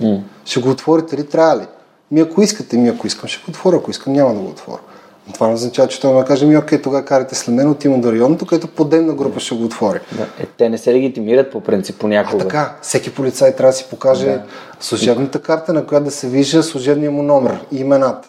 М. 0.00 0.22
Ще 0.44 0.60
го 0.60 0.70
отворите 0.70 1.16
ли? 1.16 1.26
Трябва 1.26 1.56
ли? 1.56 1.66
Ми 2.10 2.20
ако 2.20 2.42
искате, 2.42 2.76
ми 2.76 2.88
ако 2.88 3.06
искам, 3.06 3.28
ще 3.28 3.44
го 3.44 3.50
отворя. 3.50 3.76
Ако 3.76 3.90
искам, 3.90 4.12
няма 4.12 4.34
да 4.34 4.40
го 4.40 4.46
отворя. 4.48 4.80
Но 5.26 5.32
това 5.32 5.46
не 5.48 5.54
означава, 5.54 5.88
че 5.88 6.00
той 6.00 6.14
ме 6.14 6.24
каже, 6.24 6.46
ми 6.46 6.56
окей, 6.56 6.82
тогава 6.82 7.04
карате 7.04 7.34
след 7.34 7.54
мен, 7.54 7.70
отивам 7.70 8.00
до 8.00 8.12
районното, 8.12 8.46
където 8.46 8.68
подемна 8.68 9.12
група 9.14 9.40
ще 9.40 9.54
го 9.54 9.64
отвори. 9.64 10.00
Да. 10.12 10.22
Е, 10.22 10.46
те 10.46 10.68
не 10.68 10.78
се 10.78 10.94
легитимират 10.94 11.52
по 11.52 11.60
принцип 11.60 11.96
А 11.96 11.98
понякога. 11.98 12.38
така, 12.44 12.76
всеки 12.82 13.14
полицай 13.14 13.56
трябва 13.56 13.70
да 13.72 13.76
си 13.76 13.86
покаже 13.90 14.26
Да. 14.26 14.42
служебната 14.80 15.42
карта, 15.42 15.72
на 15.72 15.86
която 15.86 16.04
да 16.04 16.10
се 16.10 16.28
вижда 16.28 16.62
служебния 16.62 17.10
му 17.10 17.22
номер 17.22 17.60
и 17.72 17.76
имената. 17.80 18.28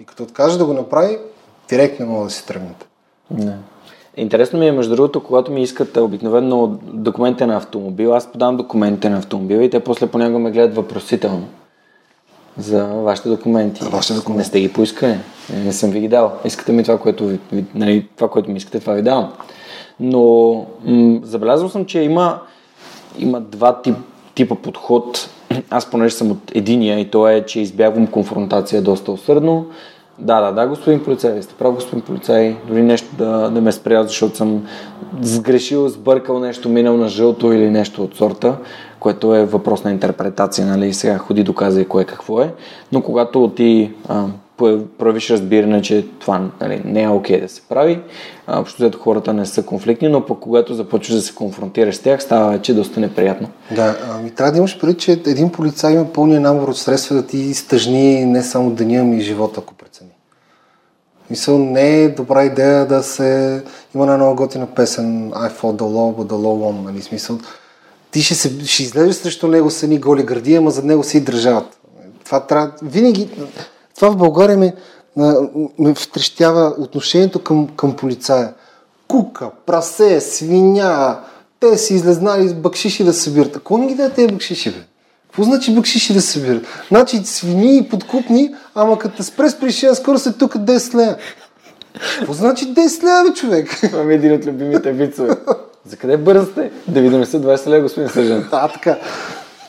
И 0.00 0.04
като 0.04 0.22
откаже 0.22 0.58
да 0.58 0.64
го 0.64 0.72
направи, 0.72 1.18
директно 1.68 2.06
мога 2.06 2.24
да 2.24 2.30
си 2.30 2.46
тръгнете. 2.46 2.86
Не. 3.30 3.56
Интересно 4.16 4.58
ми 4.58 4.66
е, 4.68 4.72
между 4.72 4.96
другото, 4.96 5.22
когато 5.22 5.52
ми 5.52 5.62
искат 5.62 5.96
а, 5.96 6.02
обикновено 6.02 6.78
документите 6.82 7.46
на 7.46 7.56
автомобил, 7.56 8.14
аз 8.14 8.32
подавам 8.32 8.56
документите 8.56 9.08
на 9.10 9.18
автомобила 9.18 9.64
и 9.64 9.70
те 9.70 9.80
после 9.80 10.06
понякога 10.06 10.38
ме 10.38 10.50
гледат 10.50 10.76
въпросително 10.76 11.46
за 12.58 12.84
вашите 12.84 13.28
документи. 13.28 13.84
За 13.84 13.90
вашите 13.90 14.14
документи. 14.14 14.38
Не 14.38 14.44
сте 14.44 14.60
ги 14.60 14.72
поискали. 14.72 15.18
Не, 15.52 15.64
не 15.64 15.72
съм 15.72 15.90
ви 15.90 16.00
ги 16.00 16.08
дал. 16.08 16.32
Искате 16.44 16.72
ми 16.72 16.82
това, 16.82 16.98
което, 16.98 17.26
ви- 17.26 17.64
нали, 17.74 18.08
това, 18.16 18.28
което 18.30 18.50
ми 18.50 18.56
искате, 18.56 18.80
това 18.80 18.92
ви 18.92 19.02
давам. 19.02 19.32
Но 20.00 20.52
м- 20.84 21.20
забелязал 21.22 21.68
съм, 21.68 21.84
че 21.84 22.00
има, 22.00 22.38
има 23.18 23.40
два 23.40 23.82
тип, 23.82 23.96
типа 24.34 24.54
подход. 24.54 25.30
Аз 25.70 25.90
понеже 25.90 26.14
съм 26.14 26.30
от 26.30 26.38
единия 26.54 27.00
и 27.00 27.10
то 27.10 27.28
е, 27.28 27.46
че 27.46 27.60
избягвам 27.60 28.06
конфронтация 28.06 28.82
доста 28.82 29.12
усърдно. 29.12 29.66
Да, 30.18 30.40
да, 30.40 30.52
да, 30.52 30.66
господин 30.68 31.04
полицай, 31.04 31.32
вие 31.32 31.42
сте 31.42 31.54
прав, 31.54 31.74
господин 31.74 32.04
полицай. 32.04 32.56
Дори 32.68 32.82
нещо 32.82 33.08
да, 33.18 33.50
да 33.50 33.60
ме 33.60 33.72
спря, 33.72 34.02
защото 34.02 34.36
съм 34.36 34.66
сгрешил, 35.22 35.88
сбъркал 35.88 36.38
нещо, 36.38 36.68
минал 36.68 36.96
на 36.96 37.08
жълто 37.08 37.52
или 37.52 37.70
нещо 37.70 38.02
от 38.04 38.16
сорта, 38.16 38.56
което 39.00 39.34
е 39.34 39.44
въпрос 39.44 39.84
на 39.84 39.90
интерпретация, 39.90 40.66
нали? 40.66 40.94
Сега 40.94 41.18
ходи 41.18 41.42
доказа 41.42 41.80
и 41.80 41.88
кое 41.88 42.04
какво 42.04 42.40
е. 42.40 42.54
Но 42.92 43.02
когато 43.02 43.52
ти 43.56 43.92
проявиш 44.98 45.30
разбиране, 45.30 45.82
че 45.82 46.06
това 46.18 46.40
нали, 46.60 46.82
не 46.84 47.02
е 47.02 47.08
окей 47.08 47.40
да 47.40 47.48
се 47.48 47.62
прави, 47.68 48.00
общо 48.48 48.82
взето 48.82 48.98
хората 48.98 49.32
не 49.32 49.46
са 49.46 49.62
конфликтни, 49.62 50.08
но 50.08 50.26
пък 50.26 50.38
когато 50.38 50.74
започваш 50.74 51.16
да 51.16 51.22
се 51.22 51.34
конфронтираш 51.34 51.94
с 51.94 51.98
тях, 51.98 52.22
става 52.22 52.50
вече 52.52 52.74
доста 52.74 53.00
неприятно. 53.00 53.48
Да, 53.70 53.96
ами 54.12 54.30
трябва 54.30 54.52
да 54.52 54.58
имаш 54.58 54.80
преди, 54.80 54.94
че 54.94 55.12
един 55.12 55.50
полицай 55.52 55.94
има 55.94 56.12
пълния 56.12 56.40
набор 56.40 56.68
от 56.68 56.76
средства 56.76 57.16
да 57.16 57.26
ти 57.26 57.54
стъжни 57.54 58.24
не 58.24 58.42
само 58.42 58.70
деня, 58.70 59.04
ми 59.04 59.16
и 59.16 59.20
живота, 59.20 59.60
ако 59.60 59.74
прецени. 59.74 59.95
Мисъл, 61.30 61.58
не 61.58 62.02
е 62.02 62.08
добра 62.08 62.44
идея 62.44 62.86
да 62.86 63.02
се... 63.02 63.62
Има 63.94 64.04
една 64.04 64.16
много 64.16 64.36
готина 64.36 64.66
песен 64.66 65.30
I 65.30 65.50
fought 65.50 65.76
the 65.76 65.82
law, 65.82 66.16
but 66.16 66.26
the 66.26 66.34
law 66.34 66.70
won, 66.70 66.84
нали? 66.84 67.02
Смисъл, 67.02 67.38
ти 68.10 68.22
ще, 68.22 68.34
се, 68.34 68.64
ще 68.64 68.82
излезеш 68.82 69.16
срещу 69.16 69.48
него 69.48 69.70
с 69.70 69.82
едни 69.82 70.00
голи 70.00 70.22
гърди, 70.22 70.54
ама 70.54 70.70
зад 70.70 70.84
него 70.84 71.04
си 71.04 71.16
и 71.16 71.20
държават. 71.20 71.78
Това 72.24 72.40
трябва... 72.40 72.72
Винаги... 72.82 73.30
Това 73.96 74.10
в 74.10 74.16
България 74.16 74.58
ме, 74.58 74.74
ме 75.78 75.94
втрещява 75.94 76.74
отношението 76.78 77.44
към, 77.44 77.68
към 77.76 77.96
полицая. 77.96 78.54
Кука, 79.08 79.50
прасе, 79.66 80.20
свиня, 80.20 81.20
те 81.60 81.78
си 81.78 81.94
излезнали 81.94 82.48
с 82.48 82.54
бакшиши 82.54 83.04
да 83.04 83.12
събират. 83.12 83.56
Ако 83.56 83.78
не 83.78 83.86
ги 83.86 83.94
даде 83.94 84.14
тези 84.14 84.28
бакшиши, 84.28 84.70
бе? 84.70 84.78
Какво 85.36 85.44
значи 85.44 85.74
бакшиши 85.74 86.14
да 86.14 86.22
събират? 86.22 86.66
Значи 86.88 87.24
свини 87.24 87.76
и 87.76 87.88
подкупни, 87.88 88.54
ама 88.74 88.98
като 88.98 89.16
те 89.16 89.22
спре 89.22 89.50
с 89.50 89.58
пришия, 89.58 89.94
скоро 89.94 90.18
се 90.18 90.32
тук 90.32 90.54
10 90.54 90.94
лея. 90.94 91.16
Какво 92.18 92.32
значи 92.32 92.74
10 92.74 93.04
лея, 93.04 93.24
бе, 93.24 93.34
човек? 93.34 93.80
Това 93.90 94.02
ми 94.02 94.12
е 94.12 94.16
един 94.16 94.34
от 94.34 94.46
любимите 94.46 94.92
вицове. 94.92 95.36
За 95.86 95.96
къде 95.96 96.16
бързате? 96.16 96.70
Да 96.88 97.00
ви 97.00 97.10
донеса 97.10 97.40
20 97.40 97.66
лева, 97.66 97.82
господин 97.82 98.10
Сержант. 98.10 98.50
Да, 98.50 98.68
така. 98.68 98.98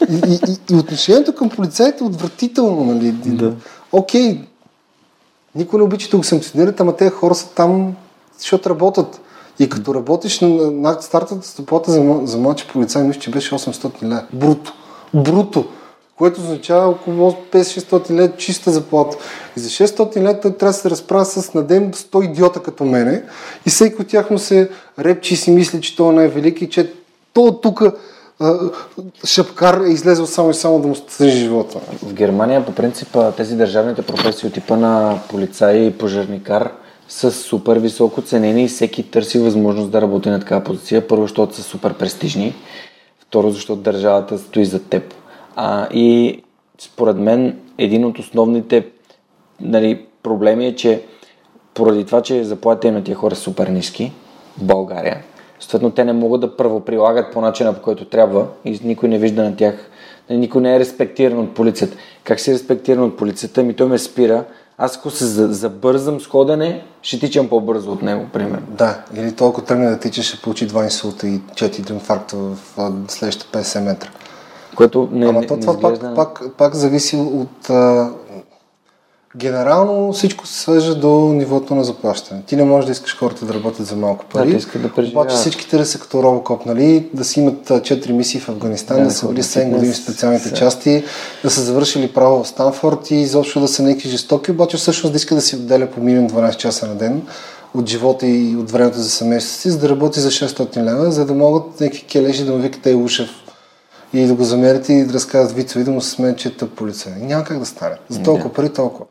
И, 0.09 0.15
и, 0.15 0.51
и, 0.51 0.73
и 0.73 0.75
отношението 0.75 1.35
към 1.35 1.49
полицаите 1.49 2.03
е 2.03 2.07
отвратително, 2.07 2.93
нали? 2.93 3.11
Да. 3.11 3.53
Окей, 3.91 4.41
никой 5.55 5.79
не 5.79 5.83
обича 5.83 6.09
да 6.09 6.17
го 6.17 6.23
санкционират, 6.23 6.79
ама 6.79 6.95
тези 6.95 7.11
хора 7.11 7.35
са 7.35 7.49
там, 7.49 7.95
защото 8.39 8.69
работят. 8.69 9.21
И 9.59 9.69
като 9.69 9.95
работиш 9.95 10.39
на, 10.39 10.71
на 10.71 11.01
стартата 11.01 11.47
заплата 11.57 11.91
за, 11.91 12.19
за 12.23 12.37
младши 12.37 12.67
полицай, 12.73 13.03
мисля, 13.03 13.21
че 13.21 13.31
беше 13.31 13.55
800 13.55 14.03
лева. 14.03 14.23
Бруто. 14.33 14.73
Бруто. 15.13 15.65
Което 16.17 16.41
означава 16.41 16.89
около 16.89 17.31
5-600 17.51 18.11
лева 18.11 18.37
чиста 18.37 18.71
заплата. 18.71 19.17
И 19.57 19.59
за 19.59 19.69
600 19.69 20.17
лева 20.17 20.39
той 20.39 20.51
трябва 20.51 20.73
да 20.73 20.79
се 20.79 20.89
разправя 20.89 21.25
с 21.25 21.53
на 21.53 21.63
ден 21.63 21.93
100 21.93 22.25
идиота 22.25 22.59
като 22.59 22.85
мене. 22.85 23.23
И 23.65 23.69
всеки 23.69 24.01
от 24.01 24.07
тях 24.07 24.29
му 24.29 24.39
се 24.39 24.69
репчи 24.99 25.33
и 25.33 25.37
си 25.37 25.51
мисли, 25.51 25.81
че 25.81 25.95
той 25.95 26.09
е 26.09 26.15
най-велики 26.15 26.63
и 26.63 26.69
че 26.69 26.93
то 27.33 27.59
тук 27.61 27.83
шапкар 29.25 29.81
е 29.81 29.89
излезъл 29.89 30.25
само 30.25 30.49
и 30.49 30.53
само 30.53 30.79
да 30.79 30.87
му 30.87 30.95
стъжи 30.95 31.37
живота. 31.37 31.79
В 32.03 32.13
Германия, 32.13 32.65
по 32.65 32.71
принцип, 32.71 33.17
тези 33.37 33.55
държавните 33.55 34.01
професии 34.01 34.47
от 34.47 34.53
типа 34.53 34.75
на 34.75 35.19
полицай 35.29 35.77
и 35.77 35.97
пожарникар 35.97 36.71
са 37.09 37.31
супер 37.31 37.77
високо 37.77 38.21
ценени 38.21 38.63
и 38.63 38.67
всеки 38.67 39.03
търси 39.11 39.39
възможност 39.39 39.91
да 39.91 40.01
работи 40.01 40.29
на 40.29 40.39
такава 40.39 40.63
позиция. 40.63 41.07
Първо, 41.07 41.23
защото 41.23 41.55
са 41.55 41.63
супер 41.63 41.93
престижни. 41.93 42.55
Второ, 43.27 43.49
защото 43.49 43.81
държавата 43.81 44.37
стои 44.37 44.65
за 44.65 44.83
теб. 44.83 45.13
А, 45.55 45.87
и 45.93 46.41
според 46.77 47.17
мен 47.17 47.59
един 47.77 48.05
от 48.05 48.19
основните 48.19 48.87
нали, 49.61 50.05
проблеми 50.23 50.67
е, 50.67 50.75
че 50.75 51.01
поради 51.73 52.05
това, 52.05 52.21
че 52.21 52.43
заплатите 52.43 52.91
на 52.91 53.03
тия 53.03 53.15
хора 53.15 53.35
са 53.35 53.41
супер 53.41 53.67
ниски 53.67 54.11
в 54.57 54.63
България, 54.63 55.23
съответно 55.59 55.91
те 55.91 56.05
не 56.05 56.13
могат 56.13 56.41
да 56.41 56.57
правоприлагат 56.57 57.33
по 57.33 57.41
начина, 57.41 57.73
по 57.73 57.81
който 57.81 58.05
трябва 58.05 58.47
и 58.65 58.79
никой 58.83 59.09
не 59.09 59.17
вижда 59.17 59.43
на 59.43 59.55
тях, 59.55 59.89
нали, 60.29 60.39
никой 60.39 60.61
не 60.61 60.75
е 60.75 60.79
респектиран 60.79 61.39
от 61.39 61.53
полицията. 61.53 61.97
Как 62.23 62.39
си 62.39 62.53
респектиран 62.53 63.03
от 63.03 63.17
полицията? 63.17 63.63
Ми 63.63 63.73
той 63.73 63.87
ме 63.87 63.97
спира. 63.97 64.43
Аз 64.77 64.97
ако 64.97 65.09
се 65.09 65.25
за- 65.25 65.53
забързам 65.53 66.21
с 66.21 66.27
ходене, 66.27 66.85
ще 67.01 67.19
тичам 67.19 67.49
по-бързо 67.49 67.91
от 67.91 68.01
него, 68.01 68.25
примерно. 68.33 68.67
Да, 68.69 69.03
или 69.15 69.35
толкова 69.35 69.67
тръгне 69.67 69.89
да 69.89 69.99
тича, 69.99 70.23
ще 70.23 70.41
получи 70.41 70.67
два 70.67 70.83
инсулта 70.83 71.27
и 71.27 71.41
4 71.41 71.89
инфаркта 71.91 72.37
в 72.37 72.57
следващите 73.07 73.57
50 73.57 73.79
метра. 73.79 74.09
Което 74.75 75.09
не, 75.11 75.25
Ама 75.25 75.39
не, 75.41 75.47
то 75.47 75.55
не 75.55 75.61
това 75.61 75.73
изглежда... 75.73 76.13
пак, 76.15 76.39
пак, 76.39 76.51
пак 76.53 76.75
зависи 76.75 77.15
от... 77.15 77.69
А, 77.69 78.09
генерално 79.37 80.13
всичко 80.13 80.47
се 80.47 80.59
свежда 80.59 80.95
до 80.95 81.09
нивото 81.33 81.75
на 81.75 81.83
заплащане. 81.83 82.41
Ти 82.45 82.55
не 82.55 82.63
можеш 82.63 82.85
да 82.85 82.91
искаш 82.91 83.17
хората 83.17 83.45
да 83.45 83.53
работят 83.53 83.85
за 83.85 83.95
малко 83.95 84.25
пари. 84.25 84.51
те 84.51 84.57
искат 84.57 84.81
да 84.81 84.93
преживяват. 84.93 85.25
Обаче 85.25 85.39
всичките 85.41 85.77
да 85.77 85.85
са 85.85 85.99
като 85.99 86.23
робокоп, 86.23 86.65
нали? 86.65 87.09
Да 87.13 87.23
си 87.23 87.39
имат 87.39 87.67
4 87.67 88.11
мисии 88.11 88.39
в 88.39 88.49
Афганистан, 88.49 88.97
Да, 88.97 89.03
да, 89.03 89.09
да 89.09 89.13
са 89.13 89.27
били 89.27 89.41
ходят 89.41 89.51
7 89.51 89.69
години 89.69 89.93
в 89.93 89.97
специалните 89.97 90.49
са. 90.49 90.55
части, 90.55 91.03
да 91.43 91.49
са 91.49 91.61
завършили 91.61 92.13
право 92.13 92.43
в 92.43 92.47
Станфорд 92.47 93.11
и 93.11 93.15
изобщо 93.15 93.59
да 93.59 93.67
са 93.67 93.83
някакви 93.83 94.09
жестоки, 94.09 94.51
обаче 94.51 94.77
всъщност 94.77 95.13
да 95.13 95.17
иска 95.17 95.35
да 95.35 95.41
си 95.41 95.55
отделя 95.55 95.87
по 95.87 96.01
минимум 96.01 96.29
12 96.29 96.55
часа 96.55 96.87
на 96.87 96.95
ден 96.95 97.21
от 97.73 97.89
живота 97.89 98.27
и 98.27 98.55
от 98.55 98.71
времето 98.71 98.97
за 98.97 99.09
семейството 99.09 99.61
си, 99.61 99.71
за 99.71 99.79
да 99.79 99.89
работи 99.89 100.19
за 100.19 100.29
600 100.29 100.83
лева, 100.83 101.11
за 101.11 101.25
да 101.25 101.33
могат 101.33 101.79
някакви 101.79 102.03
кележи 102.03 102.45
да 102.45 102.51
му 102.51 102.57
викат 102.57 102.85
Ей 102.85 102.95
Ушев 102.95 103.29
и 104.13 104.25
да 104.25 104.33
го 104.33 104.43
замерите 104.43 104.93
и 104.93 105.05
да 105.05 105.13
разказват 105.13 105.55
вицове 105.55 105.81
и 105.81 105.85
да 105.85 105.91
му 105.91 106.01
се 106.01 106.09
смеят, 106.09 106.37
че 106.37 106.47
е 106.47 106.51
тъп 106.51 106.71
полицай. 106.71 107.13
Няма 107.21 107.43
как 107.43 107.59
да 107.59 107.65
стане. 107.65 107.95
За 108.09 108.23
толкова 108.23 108.53
пари 108.53 108.69
толкова. 108.69 109.05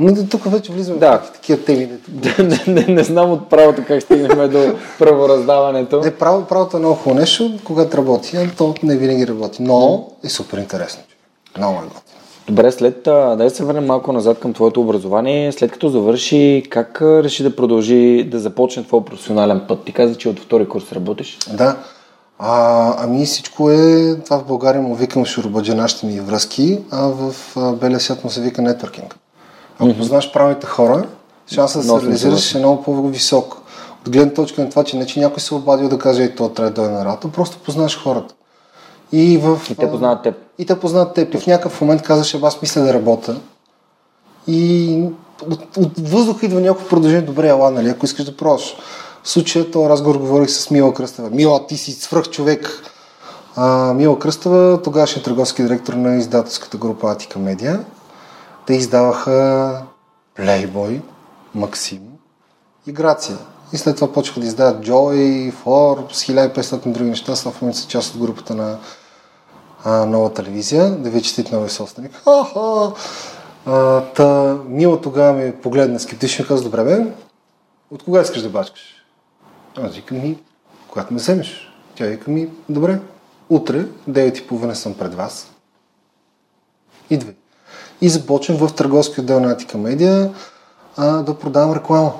Но 0.00 0.12
да, 0.12 0.28
тук 0.28 0.44
вече 0.44 0.72
влизаме 0.72 0.98
Да. 0.98 1.18
в 1.18 1.32
такива 1.32 1.64
теми. 1.64 1.88
дето- 2.08 2.42
не, 2.42 2.60
не, 2.66 2.86
не 2.88 3.04
знам 3.04 3.30
от 3.32 3.50
правото 3.50 3.82
как 3.86 4.02
стигнем 4.02 4.50
до 4.50 4.74
правораздаването. 4.98 6.00
Не, 6.00 6.14
право, 6.14 6.44
правото 6.44 6.76
е 6.76 6.80
много 6.80 6.94
хубаво 6.94 7.20
нещо, 7.20 7.58
когато 7.64 7.96
работи, 7.96 8.36
а 8.36 8.50
то 8.56 8.74
не 8.82 8.96
винаги 8.96 9.26
работи. 9.26 9.62
Но 9.62 10.08
е 10.24 10.28
супер 10.28 10.58
интересно. 10.58 11.02
Много 11.58 11.74
е 11.74 11.82
готино. 11.82 12.00
Добре, 12.48 12.72
след, 12.72 13.06
а, 13.06 13.36
дай 13.36 13.50
се 13.50 13.64
върнем 13.64 13.86
малко 13.86 14.12
назад 14.12 14.38
към 14.40 14.52
твоето 14.52 14.80
образование. 14.80 15.52
След 15.52 15.72
като 15.72 15.88
завърши, 15.88 16.62
как 16.70 17.02
реши 17.02 17.42
да 17.42 17.56
продължи 17.56 18.28
да 18.30 18.38
започне 18.38 18.84
твой 18.84 19.04
професионален 19.04 19.60
път? 19.68 19.84
Ти 19.84 19.92
каза, 19.92 20.14
че 20.14 20.28
от 20.28 20.40
втори 20.40 20.68
курс 20.68 20.92
работиш. 20.92 21.38
Да. 21.52 21.76
А, 22.38 22.94
ами 23.04 23.26
всичко 23.26 23.70
е, 23.70 24.14
това 24.24 24.38
в 24.38 24.44
България 24.44 24.82
му 24.82 24.94
викам 24.94 25.24
шурбаджанащи 25.26 26.06
ми 26.06 26.20
връзки, 26.20 26.78
а 26.90 27.08
в 27.08 27.34
белия 27.74 28.00
свят 28.00 28.24
му 28.24 28.30
се 28.30 28.40
вика 28.40 28.62
нетворкинг. 28.62 29.16
Ако 29.80 29.88
mm-hmm. 29.88 29.98
познаш 29.98 30.32
правилните 30.32 30.66
хора, 30.66 31.06
шансът 31.52 31.82
да 31.82 31.88
се 31.88 32.06
реализираш 32.06 32.54
е 32.54 32.58
много 32.58 32.82
по-висок. 32.82 33.56
От 34.00 34.10
гледна 34.10 34.34
точка 34.34 34.60
на 34.60 34.70
това, 34.70 34.84
че 34.84 34.96
не 34.96 35.06
че 35.06 35.20
някой 35.20 35.40
се 35.40 35.54
обадил 35.54 35.88
да 35.88 35.98
каже, 35.98 36.22
ей, 36.22 36.34
то 36.34 36.48
трябва 36.48 36.70
да 36.70 36.82
дойде 36.82 36.94
на 36.94 37.04
работа, 37.04 37.28
просто 37.28 37.58
познаш 37.58 38.02
хората. 38.02 38.34
И, 39.12 39.38
в, 39.38 39.60
и 39.70 39.74
те 39.74 39.90
познават 39.90 40.22
теб. 40.22 40.34
И 40.58 40.66
те 40.66 40.80
познават 40.80 41.14
теб. 41.14 41.34
И 41.34 41.38
в 41.38 41.46
някакъв 41.46 41.80
момент 41.80 42.02
казваш, 42.02 42.34
аз 42.42 42.62
мисля 42.62 42.80
да 42.80 42.94
работя. 42.94 43.36
И 44.46 45.02
от, 45.50 45.76
от 45.76 46.08
въздуха 46.08 46.46
идва 46.46 46.60
някакво 46.60 46.88
продължение, 46.88 47.26
добре, 47.26 47.48
ела, 47.48 47.70
нали, 47.70 47.88
ако 47.88 48.04
искаш 48.04 48.24
да 48.24 48.36
пробваш. 48.36 48.76
В 49.22 49.30
случая 49.30 49.70
този 49.70 49.88
разговор 49.88 50.16
говорих 50.16 50.50
с 50.50 50.70
Мила 50.70 50.94
Кръстева. 50.94 51.30
Мила, 51.30 51.66
ти 51.66 51.76
си 51.76 51.92
свръх 51.92 52.30
човек. 52.30 52.82
А, 53.56 53.94
Мила 53.94 54.18
Кръстева, 54.18 54.82
тогавашният 54.82 55.24
търговски 55.24 55.62
директор 55.62 55.92
на 55.92 56.16
издателската 56.16 56.76
група 56.76 57.10
Атика 57.10 57.38
Медиа. 57.38 57.80
Те 58.66 58.74
издаваха 58.74 59.82
Playboy, 60.38 61.00
Максим 61.54 62.02
и 62.86 62.92
Грация. 62.92 63.38
И 63.72 63.76
след 63.76 63.96
това 63.96 64.12
почнаха 64.12 64.40
да 64.40 64.46
издават 64.46 64.86
Joy, 64.86 65.52
Forbes, 65.52 66.12
1500 66.12 66.92
други 66.92 67.10
неща. 67.10 67.36
Сега 67.36 67.50
в 67.50 67.62
момента 67.62 67.80
са 67.80 67.88
част 67.88 68.14
от 68.14 68.20
групата 68.20 68.54
на 68.54 68.78
а, 69.84 70.06
нова 70.06 70.34
телевизия. 70.34 70.90
Да 70.90 71.10
ви 71.10 71.22
четите 71.22 71.54
нови 71.54 71.70
собственик. 71.70 72.22
А, 73.66 74.00
та, 74.00 74.56
Мила 74.66 75.00
тогава 75.00 75.32
ми 75.32 75.52
погледна 75.52 76.00
скептично 76.00 76.44
и 76.44 76.48
каза, 76.48 76.64
добре 76.64 76.84
бе, 76.84 77.06
от 77.90 78.02
кога 78.02 78.20
искаш 78.20 78.42
да 78.42 78.48
бачкаш? 78.48 79.04
Аз 79.76 79.94
викам 79.94 80.18
ми, 80.18 80.38
когато 80.88 81.12
ме 81.12 81.18
вземеш. 81.18 81.72
Тя 81.94 82.06
вика 82.06 82.30
ми, 82.30 82.48
добре, 82.68 83.00
утре, 83.48 83.86
9.30 84.08 84.72
съм 84.72 84.94
пред 84.94 85.14
вас. 85.14 85.50
Идвай. 87.10 87.34
И 88.00 88.08
започвам 88.08 88.58
в 88.58 88.74
търговски 88.74 89.20
отдел 89.20 89.40
на 89.40 89.50
Атика 89.50 89.78
Медиа 89.78 90.30
а, 90.96 91.06
да 91.06 91.38
продавам 91.38 91.76
реклама. 91.76 92.12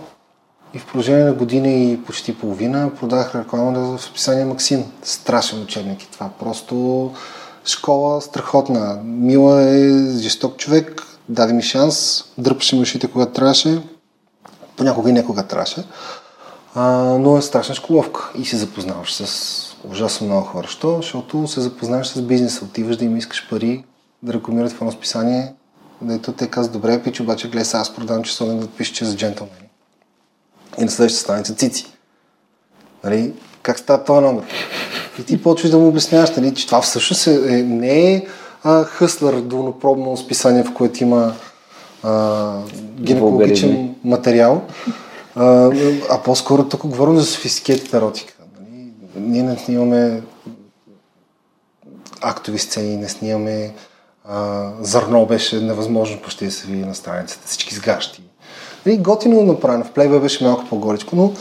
И 0.74 0.78
в 0.78 0.86
продължение 0.86 1.24
на 1.24 1.32
година 1.32 1.68
и 1.68 2.02
почти 2.06 2.38
половина 2.38 2.90
продавах 3.00 3.34
реклама 3.34 3.80
в 3.80 4.02
списание 4.02 4.44
Максим. 4.44 4.84
Страшен 5.02 5.62
учебник 5.62 6.02
и 6.02 6.10
това. 6.10 6.30
Просто 6.40 7.10
школа 7.64 8.20
страхотна. 8.20 9.00
Мила 9.04 9.62
е 9.62 9.90
жесток 10.18 10.56
човек, 10.56 11.02
даде 11.28 11.52
ми 11.52 11.62
шанс, 11.62 12.24
дърпаше 12.38 12.76
ми 12.76 12.82
ушите, 12.82 13.08
когато 13.08 13.32
трябваше, 13.32 13.82
понякога 14.76 15.10
и 15.10 15.12
не 15.12 15.24
трябваше, 15.48 15.84
а, 16.74 16.82
но 17.18 17.36
е 17.36 17.42
страшна 17.42 17.74
школовка 17.74 18.30
и 18.38 18.44
се 18.44 18.56
запознаваш 18.56 19.14
с 19.14 19.76
ужасно 19.90 20.26
много 20.26 20.46
хора. 20.46 20.66
Що? 20.68 20.96
Защото 20.96 21.48
се 21.48 21.60
запознаваш 21.60 22.08
с 22.08 22.22
бизнеса, 22.22 22.64
отиваш 22.64 22.96
да 22.96 23.04
им 23.04 23.16
искаш 23.16 23.48
пари, 23.50 23.84
да 24.22 24.32
рекламират 24.32 24.72
в 24.72 24.80
едно 24.80 24.92
списание, 24.92 25.54
дето 26.02 26.32
те 26.32 26.46
казват, 26.46 26.72
добре, 26.72 27.02
пич, 27.02 27.20
обаче 27.20 27.48
гледай 27.48 27.64
сега, 27.64 27.80
аз 27.80 27.94
продавам 27.94 28.22
часовен 28.22 28.60
да 28.60 28.66
пише, 28.66 28.92
че 28.92 29.04
за 29.04 29.16
джентълмени. 29.16 29.68
И 30.78 30.84
на 30.84 30.90
следващата 30.90 31.22
страница 31.22 31.54
цици. 31.54 31.86
Нали? 33.04 33.32
Как 33.62 33.78
става 33.78 34.04
този 34.04 34.24
номер? 34.24 34.44
И 35.18 35.24
ти 35.24 35.42
почваш 35.42 35.70
да 35.70 35.78
му 35.78 35.88
обясняваш, 35.88 36.30
нали, 36.30 36.54
че 36.54 36.66
това 36.66 36.80
всъщност 36.80 37.26
е, 37.26 37.58
е, 37.58 37.62
не 37.62 38.14
е 38.14 38.26
а, 38.64 38.84
Хъслър, 38.84 39.40
долнопробно 39.40 40.16
списание, 40.16 40.64
в 40.64 40.74
което 40.74 41.02
има 41.02 41.34
а, 42.02 42.52
гинекологичен 43.00 43.94
материал, 44.04 44.62
а, 45.34 45.70
а 46.10 46.22
по-скоро 46.22 46.68
тук 46.68 46.86
говорим 46.86 47.16
за 47.16 47.26
софистикетата 47.26 47.96
еротика. 47.96 48.34
Нали? 48.60 48.92
Ние 49.16 49.42
не 49.42 49.58
снимаме 49.58 50.22
актови 52.20 52.58
сцени, 52.58 52.96
не 52.96 53.08
снимаме 53.08 53.74
а, 54.28 54.68
зърно 54.80 55.26
беше 55.26 55.60
невъзможно 55.60 56.22
почти 56.22 56.44
да 56.44 56.50
се 56.50 56.66
види 56.66 56.84
на 56.84 56.94
страницата, 56.94 57.46
всички 57.46 57.74
сгащи. 57.74 58.22
Нали, 58.86 58.96
готино 58.96 59.42
направено, 59.42 59.84
в 59.84 59.92
Playboy 59.92 60.20
беше 60.20 60.44
малко 60.44 60.64
по-горичко, 60.68 61.16
но 61.16 61.32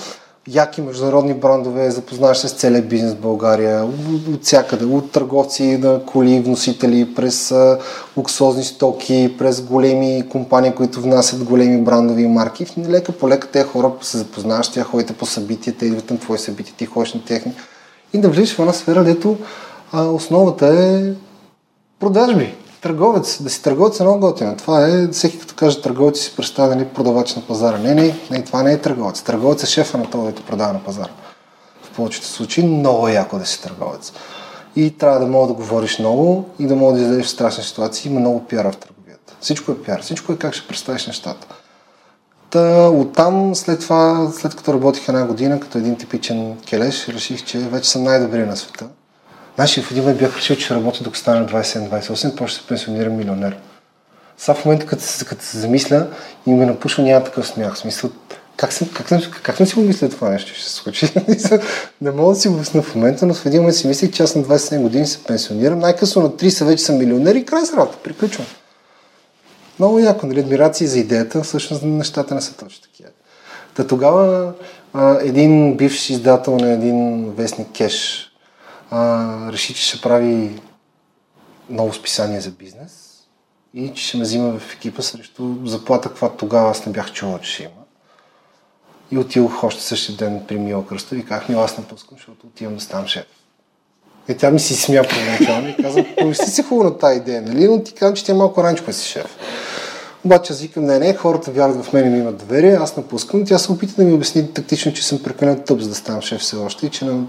яки 0.47 0.81
международни 0.81 1.33
брандове, 1.33 1.91
запознаваш 1.91 2.37
се 2.37 2.47
с 2.47 2.53
целият 2.53 2.89
бизнес 2.89 3.13
в 3.13 3.19
България, 3.19 3.85
от 4.33 4.43
всякъде, 4.43 4.85
от 4.85 5.11
търговци 5.11 5.77
на 5.77 6.05
коли, 6.05 6.39
вносители, 6.39 7.15
през 7.15 7.53
луксозни 8.17 8.63
стоки, 8.63 9.35
през 9.37 9.61
големи 9.61 10.29
компании, 10.29 10.71
които 10.71 11.01
внасят 11.01 11.43
големи 11.43 11.81
брандови 11.81 12.27
марки. 12.27 12.65
И 12.77 12.89
лека 12.89 13.11
по 13.11 13.29
лека 13.29 13.47
тези 13.47 13.67
хора 13.67 13.91
се 14.01 14.17
запознаваш, 14.17 14.69
тя 14.69 14.83
ходите 14.83 15.13
по 15.13 15.25
събития, 15.25 15.75
те 15.79 15.85
идват 15.85 16.11
на 16.11 16.19
твои 16.19 16.37
събития, 16.37 16.75
ти 16.77 16.85
ходиш 16.85 17.13
на 17.13 17.25
техни. 17.25 17.53
И 18.13 18.17
да 18.17 18.29
влизаш 18.29 18.55
в 18.55 18.59
една 18.59 18.73
сфера, 18.73 19.03
дето 19.03 19.37
основата 19.93 20.67
е 20.67 21.13
продажби 21.99 22.55
търговец, 22.81 23.41
да 23.41 23.49
си 23.49 23.61
търговец 23.61 23.99
е 23.99 24.03
много 24.03 24.19
готино. 24.19 24.57
Това 24.57 24.87
е, 24.87 25.07
всеки 25.07 25.39
като 25.39 25.55
каже 25.55 25.81
търговец 25.81 26.19
си 26.19 26.35
представя 26.35 26.75
нали, 26.75 26.85
продавач 26.85 27.35
на 27.35 27.41
пазара. 27.41 27.77
Не, 27.77 27.95
не, 27.95 28.19
не, 28.31 28.43
това 28.43 28.63
не 28.63 28.73
е 28.73 28.77
търговец. 28.77 29.21
Търговец 29.21 29.63
е 29.63 29.65
шефа 29.65 29.97
на 29.97 30.09
това, 30.09 30.23
който 30.23 30.43
продава 30.43 30.73
на 30.73 30.83
пазара. 30.83 31.09
В 31.83 31.95
повечето 31.95 32.27
случаи 32.27 32.65
много 32.65 33.07
е 33.07 33.13
яко 33.13 33.37
да 33.37 33.45
си 33.45 33.61
търговец. 33.61 34.13
И 34.75 34.97
трябва 34.97 35.19
да 35.19 35.25
мога 35.25 35.47
да 35.47 35.53
говориш 35.53 35.99
много 35.99 36.45
и 36.59 36.67
да 36.67 36.75
мога 36.75 36.93
да 36.93 37.01
излезеш 37.01 37.25
в 37.25 37.29
страшни 37.29 37.63
ситуации. 37.63 38.11
Има 38.11 38.19
много 38.19 38.45
пиара 38.45 38.71
в 38.71 38.77
търговията. 38.77 39.35
Всичко 39.41 39.71
е 39.71 39.81
пиар. 39.81 40.01
Всичко 40.01 40.31
е 40.31 40.37
как 40.37 40.53
ще 40.53 40.67
представиш 40.67 41.07
нещата. 41.07 41.47
Та, 42.49 42.89
оттам, 42.89 43.55
след 43.55 43.79
това, 43.79 44.31
след 44.33 44.55
като 44.55 44.73
работих 44.73 45.09
една 45.09 45.25
година, 45.25 45.59
като 45.59 45.77
един 45.77 45.95
типичен 45.95 46.57
келеш, 46.57 47.07
реших, 47.07 47.45
че 47.45 47.57
вече 47.57 47.89
съм 47.89 48.03
най-добрия 48.03 48.45
на 48.45 48.57
света 48.57 48.85
Значи 49.59 49.81
в 49.81 49.91
един 49.91 50.13
бях 50.13 50.37
решил, 50.37 50.55
че 50.55 50.75
работя 50.75 51.03
докато 51.03 51.19
стана 51.19 51.47
27-28, 51.47 52.35
после 52.35 52.47
ще 52.47 52.61
се 52.61 52.67
пенсионирам 52.67 53.17
милионер. 53.17 53.57
Сега 54.37 54.55
в 54.55 54.65
момента, 54.65 54.85
като, 54.85 55.03
като 55.25 55.43
се 55.45 55.57
замисля 55.57 56.07
и 56.47 56.53
ме 56.53 56.65
напушва, 56.65 57.03
няма 57.03 57.23
такъв 57.23 57.47
смях. 57.47 57.73
В 57.73 57.77
смисъл, 57.77 58.09
как 58.57 58.73
съм, 58.73 58.89
как, 58.93 59.07
съм, 59.07 59.21
как 59.43 59.57
съм 59.57 59.65
си 59.65 59.75
го 59.75 59.81
мисля 59.81 60.09
това 60.09 60.29
нещо 60.29 60.53
ще 60.53 60.63
се 60.63 60.69
случи? 60.69 61.13
не 62.01 62.11
мога 62.11 62.33
да 62.33 62.39
си 62.39 62.47
го 62.47 62.53
обясня 62.53 62.81
в 62.81 62.95
момента, 62.95 63.25
но 63.25 63.33
в 63.33 63.45
един 63.45 63.61
момент 63.61 63.77
си 63.77 63.87
мислих, 63.87 64.11
че 64.11 64.23
аз 64.23 64.35
на 64.35 64.43
27 64.43 64.81
години 64.81 65.07
се 65.07 65.23
пенсионирам. 65.23 65.79
Най-късно 65.79 66.21
на 66.21 66.29
30 66.29 66.65
вече 66.65 66.83
съм 66.83 66.97
милионер 66.97 67.35
и 67.35 67.45
край 67.45 67.65
с 67.65 67.73
работа. 67.73 67.97
Приключвам. 68.03 68.45
Много 69.79 69.99
яко, 69.99 70.25
нали? 70.25 70.39
Адмирации 70.39 70.87
за 70.87 70.99
идеята, 70.99 71.43
всъщност 71.43 71.83
нещата 71.83 72.35
не 72.35 72.41
са 72.41 72.53
точно 72.53 72.81
такива. 72.81 73.09
Та 73.75 73.87
тогава 73.87 74.53
а, 74.93 75.17
един 75.21 75.77
бивш 75.77 76.09
издател 76.09 76.57
на 76.57 76.71
един 76.71 77.29
вестник 77.31 77.67
Кеш 77.77 78.28
а, 78.91 79.51
реши, 79.51 79.73
че 79.73 79.83
ще 79.83 80.01
прави 80.01 80.61
ново 81.69 81.93
списание 81.93 82.41
за 82.41 82.51
бизнес 82.51 83.09
и 83.73 83.93
че 83.93 84.07
ще 84.07 84.17
ме 84.17 84.23
взима 84.23 84.59
в 84.59 84.73
екипа 84.73 85.01
срещу 85.01 85.55
заплата, 85.65 86.09
каквато 86.09 86.37
тогава 86.37 86.69
аз 86.69 86.85
не 86.85 86.91
бях 86.91 87.11
чувал, 87.13 87.39
че 87.39 87.51
ще 87.51 87.63
има. 87.63 87.71
И 89.11 89.17
отидох 89.17 89.63
още 89.63 89.83
същия 89.83 90.15
ден 90.15 90.43
при 90.47 90.59
Мила 90.59 90.87
Кръста 90.87 91.15
и 91.15 91.25
казах, 91.25 91.49
Мила, 91.49 91.63
аз 91.63 91.77
напускам, 91.77 92.17
защото 92.17 92.47
отивам 92.47 92.75
да 92.75 92.81
ставам 92.81 93.07
шеф. 93.07 93.25
И 94.29 94.37
тя 94.37 94.51
ми 94.51 94.59
си 94.59 94.75
смя 94.75 95.01
първоначално 95.09 95.69
и 95.69 95.75
каза, 95.75 96.05
помисли 96.17 96.45
си 96.45 96.63
хубаво 96.63 96.89
на 96.89 96.97
тази 96.97 97.19
идея, 97.19 97.41
нали? 97.41 97.67
Но 97.67 97.83
ти 97.83 97.93
казвам, 97.93 98.15
че 98.15 98.25
ти 98.25 98.31
е 98.31 98.33
малко 98.33 98.63
ранчко 98.63 98.93
си 98.93 99.07
шеф. 99.07 99.37
Обаче 100.25 100.53
аз 100.53 100.61
викам, 100.61 100.85
не, 100.85 100.99
не, 100.99 101.15
хората 101.15 101.51
вярват 101.51 101.85
в 101.85 101.93
мен 101.93 102.07
и 102.07 102.09
ми 102.09 102.19
имат 102.19 102.37
доверие, 102.37 102.75
аз 102.75 102.97
напускам. 102.97 103.45
Тя 103.45 103.57
се 103.57 103.71
опита 103.71 103.93
да 103.97 104.03
ми 104.03 104.13
обясни 104.13 104.53
тактично, 104.53 104.93
че 104.93 105.05
съм 105.05 105.23
прекалено 105.23 105.63
тъп, 105.63 105.79
за 105.79 105.89
да 105.89 105.95
ставам 105.95 106.21
шеф 106.21 106.41
все 106.41 106.55
още 106.55 106.85
и 106.85 106.89
че 106.89 107.05
на 107.05 107.25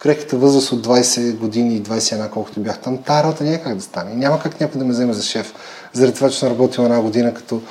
крехката 0.00 0.36
възраст 0.36 0.72
от 0.72 0.86
20 0.86 1.36
години 1.36 1.76
и 1.76 1.82
21, 1.82 2.30
колкото 2.30 2.60
бях 2.60 2.78
там, 2.78 2.98
тази 3.02 3.22
работа 3.22 3.44
няма 3.44 3.62
как 3.62 3.76
да 3.76 3.82
стане. 3.82 4.14
Няма 4.14 4.40
как 4.40 4.60
някой 4.60 4.78
да 4.78 4.84
ме 4.84 4.92
вземе 4.92 5.12
за 5.12 5.22
шеф, 5.22 5.54
заради 5.92 6.14
това, 6.14 6.30
че 6.30 6.38
съм 6.38 6.48
работил 6.48 6.82
една 6.82 7.00
година 7.00 7.34
като 7.34 7.62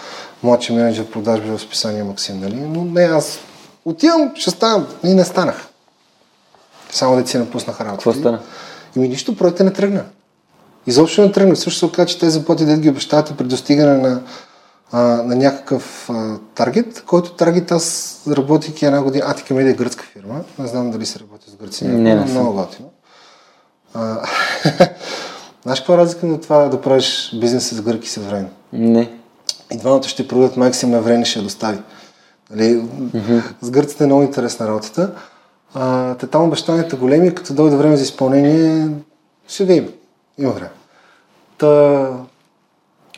младши 0.44 0.74
менеджер 0.74 1.06
продажби 1.06 1.50
в 1.50 1.60
списание 1.60 2.04
Максим, 2.04 2.40
нали? 2.40 2.56
Но 2.56 2.86
не, 2.86 3.02
аз 3.02 3.40
отивам, 3.86 4.32
ще 4.36 4.52
ставам. 4.52 4.88
И 5.04 5.14
не 5.14 5.26
станах. 5.26 5.68
Само 6.92 7.22
да 7.22 7.28
си 7.28 7.38
напуснаха 7.38 7.86
работа. 7.86 7.98
Какво 7.98 8.14
стана? 8.14 8.40
И 8.96 9.00
ми 9.00 9.08
нищо, 9.08 9.36
проектът 9.36 9.66
не 9.66 9.74
тръгна. 9.74 10.04
Изобщо 10.88 11.22
не 11.22 11.32
тръгна. 11.32 11.56
Също 11.56 11.80
се 11.80 11.86
оказа, 11.86 12.08
че 12.08 12.20
тези 12.20 12.32
заплати, 12.32 12.66
да 12.66 12.78
ги 12.78 12.90
обещават 12.90 13.38
при 13.38 13.46
достигане 13.46 13.98
на 13.98 14.22
а, 14.92 15.00
на 15.02 15.36
някакъв 15.36 16.10
а, 16.10 16.38
таргет, 16.56 17.04
който 17.06 17.34
таргет 17.34 17.72
аз 17.72 18.16
работейки 18.28 18.86
една 18.86 19.02
година, 19.02 19.26
Атика 19.28 19.54
Медиа 19.54 19.72
е 19.72 19.76
гръцка 19.76 20.04
фирма, 20.04 20.42
не 20.60 20.68
знам 20.68 20.92
дали 20.92 21.06
се 21.06 21.20
работи 21.20 21.50
с 21.50 21.56
гърци, 21.56 21.88
не, 21.88 22.16
не, 22.16 22.26
много 22.26 22.54
готино. 22.54 22.90
Знаеш 25.64 25.80
каква 25.80 25.94
е 25.94 25.98
разлика 25.98 26.26
на 26.26 26.42
това 26.42 26.70
да 26.70 26.82
правиш 26.82 27.36
бизнес 27.40 27.70
с 27.70 27.82
гърки 27.82 28.10
с 28.10 28.18
време? 28.18 28.50
Не. 28.74 29.12
И 29.72 29.78
двамата 29.78 30.04
ще 30.04 30.28
продадат 30.28 30.58
максимум 30.58 31.02
време 31.02 31.26
ще 31.26 31.40
я 31.40 31.44
достави. 31.44 31.80
Нали? 32.52 32.64
Mm-hmm. 32.64 33.42
С 33.62 33.72
гърците 33.72 34.04
е 34.04 34.08
много 34.08 34.22
интересна 34.22 34.68
работата. 34.68 35.12
А, 35.74 36.16
те 36.16 36.28
там 36.28 36.44
обещанията 36.44 36.96
големи, 36.96 37.36
като 37.36 37.54
дойде 37.54 37.76
време 37.76 37.98
за 37.98 38.04
изпълнение, 38.04 38.90
ще 39.48 39.66
видим. 39.66 39.90
Има 40.38 40.52
време. 40.52 40.70
Та, 41.58 42.10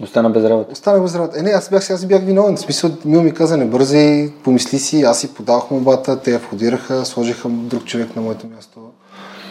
Остана 0.04 0.30
без 0.30 0.44
работа. 0.44 0.72
Остана 0.72 1.00
без 1.00 1.16
работа. 1.16 1.40
Е, 1.40 1.42
не, 1.42 1.50
аз 1.50 1.70
бях, 1.70 1.90
аз 1.90 2.06
бях 2.06 2.24
виновен. 2.24 2.56
В 2.56 2.60
смисъл, 2.60 2.92
Мил 3.06 3.24
ми 3.24 3.34
каза, 3.34 3.58
не 3.58 3.66
бързай, 3.66 4.32
помисли 4.44 4.80
си, 4.80 5.02
аз 5.02 5.20
си 5.20 5.34
подавах 5.34 5.72
молбата, 5.72 6.20
те 6.20 6.32
я 6.32 6.40
входираха, 6.40 7.06
сложиха 7.06 7.50
друг 7.50 7.86
човек 7.86 8.16
на 8.16 8.22
моето 8.22 8.48
място. 8.48 8.80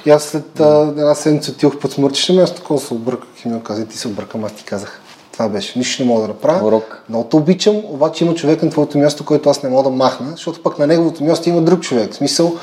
И 0.06 0.10
аз 0.10 0.22
след 0.22 0.60
а, 0.60 0.94
една 0.96 1.14
седмица 1.14 1.50
отидох 1.50 1.78
под 1.78 1.92
смъртище 1.92 2.32
място, 2.32 2.56
такова 2.56 2.80
се 2.80 2.94
обърках 2.94 3.44
и 3.44 3.48
ми 3.48 3.62
каза, 3.62 3.86
ти 3.86 3.98
се 3.98 4.08
объркам, 4.08 4.44
аз 4.44 4.52
ти 4.52 4.64
казах. 4.64 5.00
Това 5.32 5.48
беше. 5.48 5.78
Нищо 5.78 6.02
не 6.02 6.08
мога 6.08 6.22
да 6.22 6.28
направя. 6.28 6.66
Урок. 6.66 7.02
Много 7.08 7.24
те 7.24 7.36
обичам, 7.36 7.76
обаче 7.76 8.24
има 8.24 8.34
човек 8.34 8.62
на 8.62 8.70
твоето 8.70 8.98
място, 8.98 9.24
който 9.24 9.50
аз 9.50 9.62
не 9.62 9.70
мога 9.70 9.82
да 9.82 9.96
махна, 9.96 10.30
защото 10.30 10.62
пък 10.62 10.78
на 10.78 10.86
неговото 10.86 11.24
място 11.24 11.48
има 11.48 11.62
друг 11.62 11.80
човек. 11.80 12.12
В 12.12 12.16
смисъл, 12.16 12.56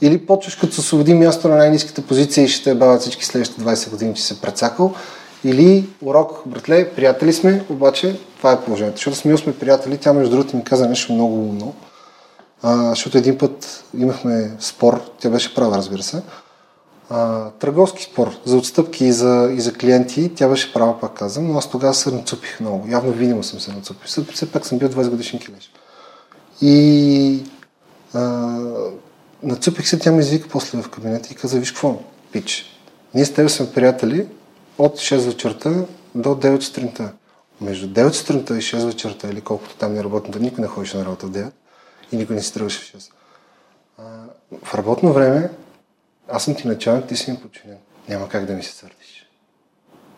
или 0.00 0.26
почваш 0.26 0.54
като 0.54 0.72
се 0.74 0.80
освободи 0.80 1.14
място 1.14 1.48
на 1.48 1.56
най-низката 1.56 2.02
позиция 2.02 2.44
и 2.44 2.48
ще 2.48 2.64
те 2.64 2.74
бавят 2.74 3.00
всички 3.00 3.24
следващите 3.24 3.62
20 3.62 3.90
години, 3.90 4.14
че 4.14 4.22
се 4.22 4.40
прецакал. 4.40 4.94
Или 5.44 5.88
урок, 6.02 6.42
братле, 6.46 6.90
приятели 6.90 7.32
сме, 7.32 7.64
обаче 7.70 8.20
това 8.36 8.52
е 8.52 8.60
положението. 8.60 8.96
Защото 8.96 9.16
сме 9.16 9.36
сме 9.36 9.58
приятели, 9.58 9.98
тя 9.98 10.12
между 10.12 10.30
другото 10.30 10.56
ми 10.56 10.64
каза 10.64 10.88
нещо 10.88 11.12
много 11.12 11.34
умно. 11.34 11.74
А, 12.62 12.88
защото 12.88 13.18
един 13.18 13.38
път 13.38 13.84
имахме 13.98 14.56
спор, 14.60 15.00
тя 15.20 15.30
беше 15.30 15.54
права, 15.54 15.76
разбира 15.76 16.02
се. 16.02 16.22
А, 17.10 17.50
търговски 17.50 18.02
спор 18.02 18.36
за 18.44 18.56
отстъпки 18.56 19.04
и 19.04 19.12
за, 19.12 19.50
и 19.52 19.60
за 19.60 19.72
клиенти, 19.72 20.32
тя 20.34 20.48
беше 20.48 20.72
права, 20.72 21.00
пак 21.00 21.12
казвам, 21.12 21.52
но 21.52 21.58
аз 21.58 21.70
тогава 21.70 21.94
се 21.94 22.10
нацупих 22.10 22.60
много. 22.60 22.88
Явно 22.88 23.12
видимо 23.12 23.42
съм 23.42 23.60
се 23.60 23.72
нацупил. 23.72 24.24
Все 24.32 24.52
пак 24.52 24.66
съм 24.66 24.78
бил 24.78 24.88
20 24.88 25.08
годишен 25.08 25.38
килеш. 25.38 25.72
И 26.60 27.42
а, 28.14 28.20
нацупих 29.42 29.88
се, 29.88 29.98
тя 29.98 30.12
ме 30.12 30.20
извика 30.20 30.48
после 30.48 30.82
в 30.82 30.88
кабинета 30.88 31.28
и 31.32 31.34
каза, 31.34 31.58
виж 31.58 31.72
какво, 31.72 31.98
пич, 32.32 32.64
ние 33.14 33.24
с 33.24 33.34
теб 33.34 33.50
сме 33.50 33.72
приятели 33.72 34.26
от 34.78 34.96
6 34.98 35.18
вечерта 35.18 35.84
до 36.14 36.28
9 36.28 36.60
сутринта. 36.60 37.12
Между 37.60 37.88
9 37.88 38.10
сутринта 38.10 38.58
и 38.58 38.60
6 38.60 38.86
вечерта, 38.86 39.28
или 39.28 39.40
колкото 39.40 39.76
там 39.76 39.94
не 39.94 40.04
работната, 40.04 40.40
никой 40.40 40.62
не 40.62 40.68
ходеше 40.68 40.96
на 40.96 41.04
работа 41.04 41.26
в 41.26 41.30
9 41.30 41.50
и 42.12 42.16
никой 42.16 42.36
не 42.36 42.42
си 42.42 42.54
тръгваше 42.54 42.80
в 42.80 42.98
6. 42.98 43.10
А, 43.98 44.02
в 44.64 44.74
работно 44.74 45.12
време 45.12 45.50
аз 46.28 46.44
съм 46.44 46.54
ти 46.54 46.68
началник, 46.68 47.06
ти 47.06 47.16
си 47.16 47.30
ми 47.30 47.36
подчинен. 47.36 47.76
Няма 48.08 48.28
как 48.28 48.44
да 48.46 48.52
ми 48.52 48.62
се 48.62 48.72
сърдиш. 48.72 49.28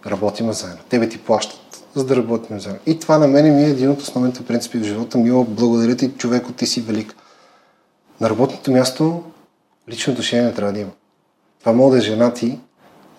Работим 0.07 0.53
заедно. 0.53 0.83
Тебе 0.89 1.09
ти 1.09 1.19
плащат, 1.19 1.85
за 1.95 2.07
да 2.07 2.17
работим 2.17 2.61
заедно. 2.61 2.81
И 2.87 2.99
това 2.99 3.19
на 3.19 3.29
мен 3.29 3.57
ми 3.57 3.65
е 3.65 3.69
един 3.69 3.91
от 3.91 4.01
основните 4.01 4.45
принципи 4.45 4.79
в 4.79 4.85
живота. 4.85 5.19
Мило, 5.19 5.45
благодаря 5.45 5.97
ти, 5.97 6.13
човеко, 6.13 6.53
ти 6.53 6.67
си 6.67 6.81
велик. 6.81 7.15
На 8.21 8.31
работното 8.31 8.71
място 8.71 9.25
лично 9.89 10.13
отношение 10.13 10.45
не 10.45 10.55
трябва 10.55 10.73
да 10.73 10.81
има. 10.81 10.91
Това 11.61 11.73
мога 11.73 11.91
да 11.91 11.99
е 11.99 12.07
жена 12.07 12.35
ти, 12.35 12.59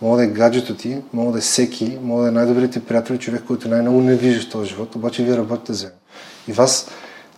мога 0.02 0.18
да 0.18 0.24
е 0.24 0.28
гаджето 0.28 0.76
ти, 0.76 0.98
мога 1.14 1.32
да 1.32 1.38
е 1.38 1.42
всеки, 1.42 1.98
мога 2.02 2.24
да 2.24 2.28
е 2.28 2.32
най-добрият 2.32 2.72
ти 2.72 2.86
приятел, 2.86 3.18
човек, 3.18 3.44
който 3.48 3.70
най-много 3.70 4.02
не 4.02 4.16
виждаш 4.16 4.48
в 4.48 4.52
този 4.52 4.70
живот, 4.70 4.96
обаче 4.96 5.24
вие 5.24 5.38
работите 5.38 5.74
заедно. 5.74 6.00
И 6.48 6.54
вас, 6.54 6.88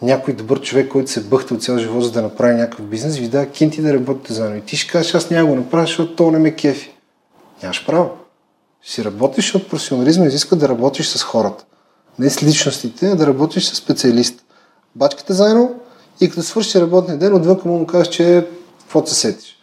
някой 0.01 0.33
добър 0.33 0.61
човек, 0.61 0.89
който 0.91 1.11
се 1.11 1.21
бъхта 1.21 1.53
от 1.53 1.63
цял 1.63 1.77
живот, 1.77 2.03
за 2.03 2.11
да 2.11 2.21
направи 2.21 2.55
някакъв 2.55 2.85
бизнес, 2.85 3.17
ви 3.17 3.27
дава 3.27 3.45
кинти 3.45 3.81
да 3.81 3.93
работите 3.93 4.33
заедно. 4.33 4.57
И 4.57 4.61
ти 4.61 4.77
ще 4.77 4.91
кажеш, 4.91 5.15
аз 5.15 5.29
няма 5.29 5.49
го 5.49 5.55
направя, 5.55 5.85
защото 5.85 6.15
то 6.15 6.31
не 6.31 6.39
ме 6.39 6.55
кефи. 6.55 6.93
Нямаш 7.63 7.85
право. 7.85 8.09
Си 8.83 9.03
работиш, 9.03 9.55
от 9.55 9.69
професионализма 9.69 10.25
изисква 10.25 10.57
да 10.57 10.69
работиш 10.69 11.07
с 11.07 11.23
хората. 11.23 11.65
Не 12.19 12.29
с 12.29 12.43
личностите, 12.43 13.07
а 13.07 13.15
да 13.15 13.27
работиш 13.27 13.65
с 13.65 13.75
специалист. 13.75 14.45
Бачкате 14.95 15.33
заедно 15.33 15.75
и 16.21 16.29
като 16.29 16.43
свърши 16.43 16.81
работния 16.81 17.17
ден, 17.17 17.33
отвън 17.33 17.59
му 17.65 17.85
кажеш, 17.85 18.13
че 18.13 18.47
какво 18.79 19.05
се 19.05 19.15
сетиш. 19.15 19.56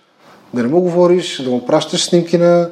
Да 0.55 0.63
не 0.63 0.69
му 0.69 0.81
говориш, 0.81 1.43
да 1.43 1.51
му 1.51 1.67
пращаш 1.67 2.05
снимки 2.05 2.39
на 2.39 2.71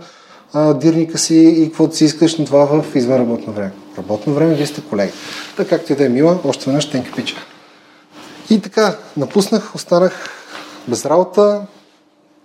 а, 0.52 0.74
дирника 0.74 1.18
си 1.18 1.54
и 1.58 1.66
каквото 1.66 1.96
си 1.96 2.04
искаш 2.04 2.38
на 2.38 2.44
това 2.44 2.66
в 2.66 2.96
извънработно 2.96 3.52
време. 3.52 3.72
Работно 3.98 4.34
време, 4.34 4.54
вие 4.54 4.66
сте 4.66 4.80
колеги. 4.80 5.12
Така 5.56 5.76
както 5.76 5.92
и 5.92 5.96
да 5.96 6.06
е 6.06 6.08
мила, 6.08 6.38
още 6.44 6.64
веднъж 6.66 6.90
тенка 6.90 7.12
пича. 7.16 7.34
И 8.50 8.60
така, 8.60 8.96
напуснах, 9.16 9.74
останах 9.74 10.30
без 10.88 11.06
работа, 11.06 11.62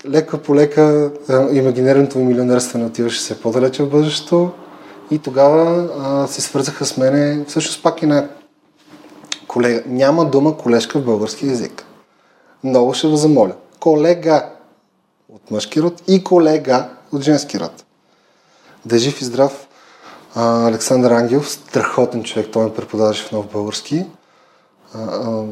лека 0.09 0.37
по 0.37 0.55
лека 0.55 1.11
имагинерното 1.51 2.17
ми 2.17 2.25
милионерство 2.25 2.77
не 2.77 2.85
отиваше 2.85 3.21
се 3.21 3.41
по-далече 3.41 3.83
в 3.83 3.89
бъдещето 3.89 4.51
и 5.11 5.19
тогава 5.19 5.89
а, 5.99 6.27
се 6.27 6.41
свързаха 6.41 6.85
с 6.85 6.97
мене, 6.97 7.45
всъщност 7.47 7.83
пак 7.83 8.01
и 8.01 8.05
на 8.05 8.27
колега. 9.47 9.83
Няма 9.85 10.25
дума 10.25 10.57
колежка 10.57 10.99
в 10.99 11.05
български 11.05 11.47
язик. 11.47 11.85
Много 12.63 12.93
ще 12.93 13.07
ви 13.07 13.17
замоля. 13.17 13.53
Колега 13.79 14.45
от 15.33 15.51
мъжки 15.51 15.81
род 15.81 16.03
и 16.07 16.23
колега 16.23 16.89
от 17.11 17.21
женски 17.21 17.59
род. 17.59 17.85
Да 18.85 18.95
е 18.95 18.99
жив 18.99 19.21
и 19.21 19.25
здрав 19.25 19.67
а, 20.35 20.67
Александър 20.67 21.11
Ангелов, 21.11 21.49
страхотен 21.49 22.23
човек, 22.23 22.47
той 22.51 22.63
ме 22.63 22.73
преподаваше 22.73 23.23
в 23.23 23.31
нов 23.31 23.51
български. 23.51 24.05
А, 24.93 24.99
а, 24.99 25.43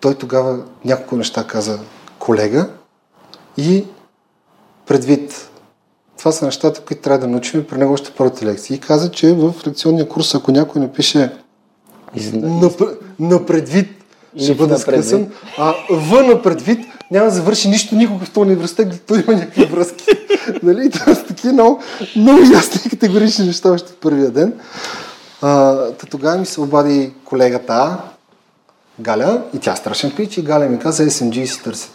той 0.00 0.14
тогава 0.14 0.64
няколко 0.84 1.16
неща 1.16 1.46
каза 1.46 1.78
колега 2.18 2.68
и 3.56 3.84
предвид. 4.86 5.50
Това 6.18 6.32
са 6.32 6.44
нещата, 6.44 6.80
които 6.80 7.02
трябва 7.02 7.18
да 7.18 7.26
научим 7.26 7.66
при 7.66 7.78
него 7.78 7.92
още 7.92 8.12
първата 8.16 8.46
лекция. 8.46 8.74
И 8.74 8.80
каза, 8.80 9.10
че 9.10 9.32
в 9.34 9.54
лекционния 9.66 10.08
курс, 10.08 10.34
ако 10.34 10.52
някой 10.52 10.80
напише 10.80 11.32
на, 12.32 12.70
на 13.18 13.46
предвид, 13.46 14.04
ще 14.36 14.54
бъде 14.54 14.78
скъсан, 14.78 15.32
а 15.58 15.74
В 15.90 16.22
на 16.22 16.42
предвид 16.42 16.86
няма 17.10 17.26
да 17.26 17.34
завърши 17.34 17.68
нищо 17.68 17.94
никога 17.94 18.24
в 18.24 18.30
този 18.30 18.46
университет, 18.46 19.02
той 19.06 19.24
има 19.28 19.32
някакви 19.32 19.64
връзки. 19.64 20.04
нали? 20.62 20.90
Това 20.90 21.14
са 21.14 21.24
такива 21.24 21.52
много, 21.52 21.82
много 22.16 22.40
ясни 22.52 22.80
и 22.86 22.90
категорични 22.90 23.46
неща 23.46 23.70
още 23.70 23.92
в 23.92 23.96
първия 23.96 24.30
ден. 24.30 24.52
А, 25.42 25.76
тогава 26.10 26.38
ми 26.38 26.46
се 26.46 26.60
обади 26.60 27.12
колегата 27.24 27.98
Галя 29.00 29.42
и 29.54 29.58
тя 29.58 29.76
страшен 29.76 30.12
пич 30.16 30.36
и 30.36 30.42
Галя 30.42 30.66
ми 30.66 30.78
каза 30.78 31.04
SMG 31.04 31.44
си 31.44 31.62
търсят. 31.62 31.90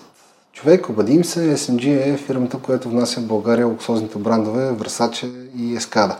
Човек, 0.53 0.89
обадим 0.89 1.23
се, 1.23 1.57
SMG 1.57 2.13
е 2.13 2.17
фирмата, 2.17 2.57
която 2.57 2.89
внася 2.89 3.19
в 3.19 3.27
България 3.27 3.67
луксозните 3.67 4.17
брандове 4.17 4.71
Versace 4.71 5.31
и 5.57 5.75
Ескада. 5.75 6.17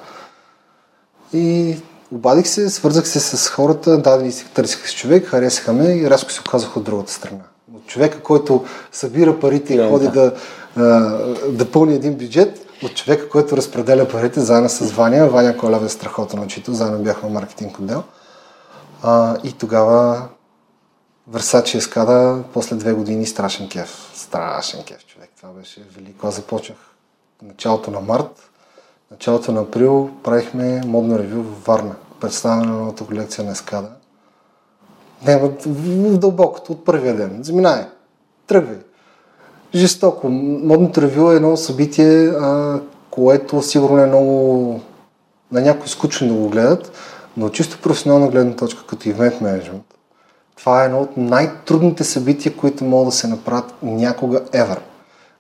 И 1.34 1.76
обадих 2.12 2.48
се, 2.48 2.70
свързах 2.70 3.08
се 3.08 3.20
с 3.20 3.50
хората, 3.50 3.98
дадени 3.98 4.32
си, 4.32 4.46
търсиха 4.54 4.88
с 4.88 4.94
човек, 4.94 5.26
харесаха 5.26 5.74
ме 5.74 5.96
и 5.96 6.10
рязко 6.10 6.32
се 6.32 6.42
оказах 6.42 6.78
от 6.78 6.84
другата 6.84 7.12
страна. 7.12 7.44
От 7.76 7.86
човека, 7.88 8.22
който 8.22 8.66
събира 8.92 9.40
парите 9.40 9.74
и 9.74 9.90
ходи 9.90 10.08
да, 10.08 10.34
да 11.50 11.72
пълни 11.72 11.94
един 11.94 12.14
бюджет, 12.14 12.60
от 12.84 12.96
човека, 12.96 13.30
който 13.30 13.58
разпределя 13.58 14.08
парите 14.08 14.40
заедно 14.40 14.70
с 14.70 14.92
Ваня. 14.92 15.30
Ваня 15.30 15.58
Колев 15.58 15.84
е 15.84 15.90
страхотен 15.90 16.40
учител, 16.40 16.74
заедно 16.74 17.00
бяхме 17.00 17.30
маркетинг 17.30 17.80
отдел. 17.80 18.04
А, 19.04 19.38
и 19.44 19.54
тогава 19.54 20.28
Версачи 21.28 21.78
Ескада, 21.78 22.44
после 22.54 22.76
две 22.76 22.94
години 22.94 23.26
страшен 23.26 23.70
кеф. 23.70 24.12
Страшен 24.16 24.84
кеф, 24.84 25.06
човек. 25.06 25.30
Това 25.38 25.50
беше 25.50 25.82
велико. 25.96 26.28
Аз 26.28 26.36
започнах 26.36 26.78
началото 27.42 27.92
на 27.92 28.00
март, 28.00 28.50
началото 29.12 29.52
на 29.52 29.62
април 29.62 30.10
правихме 30.24 30.82
модно 30.86 31.20
ревю 31.20 31.44
в 31.44 31.66
Варна. 31.66 31.96
Представяне 32.20 32.66
на 32.66 32.74
новата 32.78 33.06
колекция 33.06 33.46
на 33.46 33.52
Ескада. 33.52 33.90
Не, 35.28 35.38
в 35.66 36.18
дълбокото, 36.18 36.72
от 36.72 36.86
първия 36.86 37.16
ден. 37.16 37.40
Заминай. 37.42 37.86
Тръгвай. 38.48 38.78
Жестоко. 39.76 40.30
Модното 40.30 41.02
ревю 41.02 41.32
е 41.32 41.36
едно 41.36 41.58
събитие, 41.58 42.28
а, 42.28 42.80
което 43.10 43.62
сигурно 43.62 43.98
е 43.98 44.06
много 44.06 44.80
на 45.52 45.62
някои 45.62 45.90
скучно 45.90 46.28
да 46.28 46.34
го 46.34 46.50
гледат, 46.50 46.92
но 47.38 47.50
чисто 47.50 47.82
професионална 47.82 48.28
гледна 48.28 48.56
точка, 48.56 48.86
като 48.88 49.10
ивент 49.10 49.42
менеджмент, 49.42 49.84
това 50.58 50.82
е 50.82 50.86
едно 50.86 51.02
от 51.02 51.18
най-трудните 51.18 52.04
събития, 52.04 52.56
които 52.56 52.84
могат 52.84 53.08
да 53.08 53.12
се 53.12 53.28
направят 53.28 53.74
някога 53.82 54.40
ever. 54.40 54.80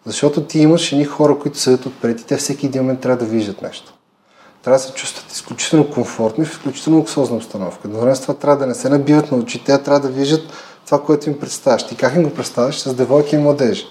Защото 0.06 0.43
ти 0.43 0.60
имаш 0.60 0.91
едни 0.91 1.06
хора, 1.06 1.39
които 1.39 1.58
седят 1.58 1.86
отпред 1.86 2.22
и 2.22 2.26
те 2.26 2.38
всеки 2.38 2.65
един 2.65 2.82
момент 2.82 3.00
трябва 3.00 3.26
да 3.26 3.32
виждат 3.32 3.62
нещо. 3.62 3.93
Трябва 4.63 4.78
да 4.78 4.84
се 4.84 4.93
чувстват 4.93 5.32
изключително 5.32 5.89
комфортно 5.89 6.43
и 6.43 6.47
в 6.47 6.52
изключително 6.52 6.99
луксозна 6.99 7.38
обстановка. 7.38 7.88
Но 7.88 8.15
с 8.15 8.21
това 8.21 8.34
трябва 8.34 8.58
да 8.58 8.67
не 8.67 8.76
се 8.76 8.89
набиват 8.89 9.32
на 9.32 9.38
очите, 9.38 9.71
а 9.71 9.78
трябва 9.78 9.99
да 9.99 10.08
виждат 10.08 10.41
това, 10.86 11.02
което 11.02 11.30
им 11.30 11.39
представяш. 11.39 11.88
Ти 11.88 11.95
как 11.95 12.15
им 12.15 12.23
го 12.23 12.30
представяш? 12.30 12.80
С 12.80 12.93
девойки 12.93 13.36
и 13.36 13.39
младежи. 13.39 13.86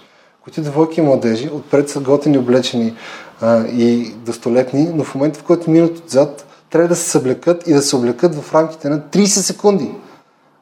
Които 0.44 0.61
девойки 0.61 1.00
и 1.00 1.02
младежи 1.02 1.50
отпред 1.52 1.88
са 1.88 2.00
готини, 2.00 2.38
облечени 2.38 2.94
а, 3.40 3.66
и 3.66 4.14
достолетни, 4.14 4.90
но 4.94 5.04
в 5.04 5.14
момента, 5.14 5.40
в 5.40 5.42
който 5.42 5.70
минат 5.70 5.98
отзад, 5.98 6.46
трябва 6.70 6.88
да 6.88 6.96
се 6.96 7.11
съблекат 7.11 7.66
и 7.66 7.72
да 7.72 7.82
се 7.82 7.96
облекат 7.96 8.35
в 8.35 8.54
рамките 8.54 8.88
на 8.88 9.00
30 9.00 9.24
секунди. 9.24 9.90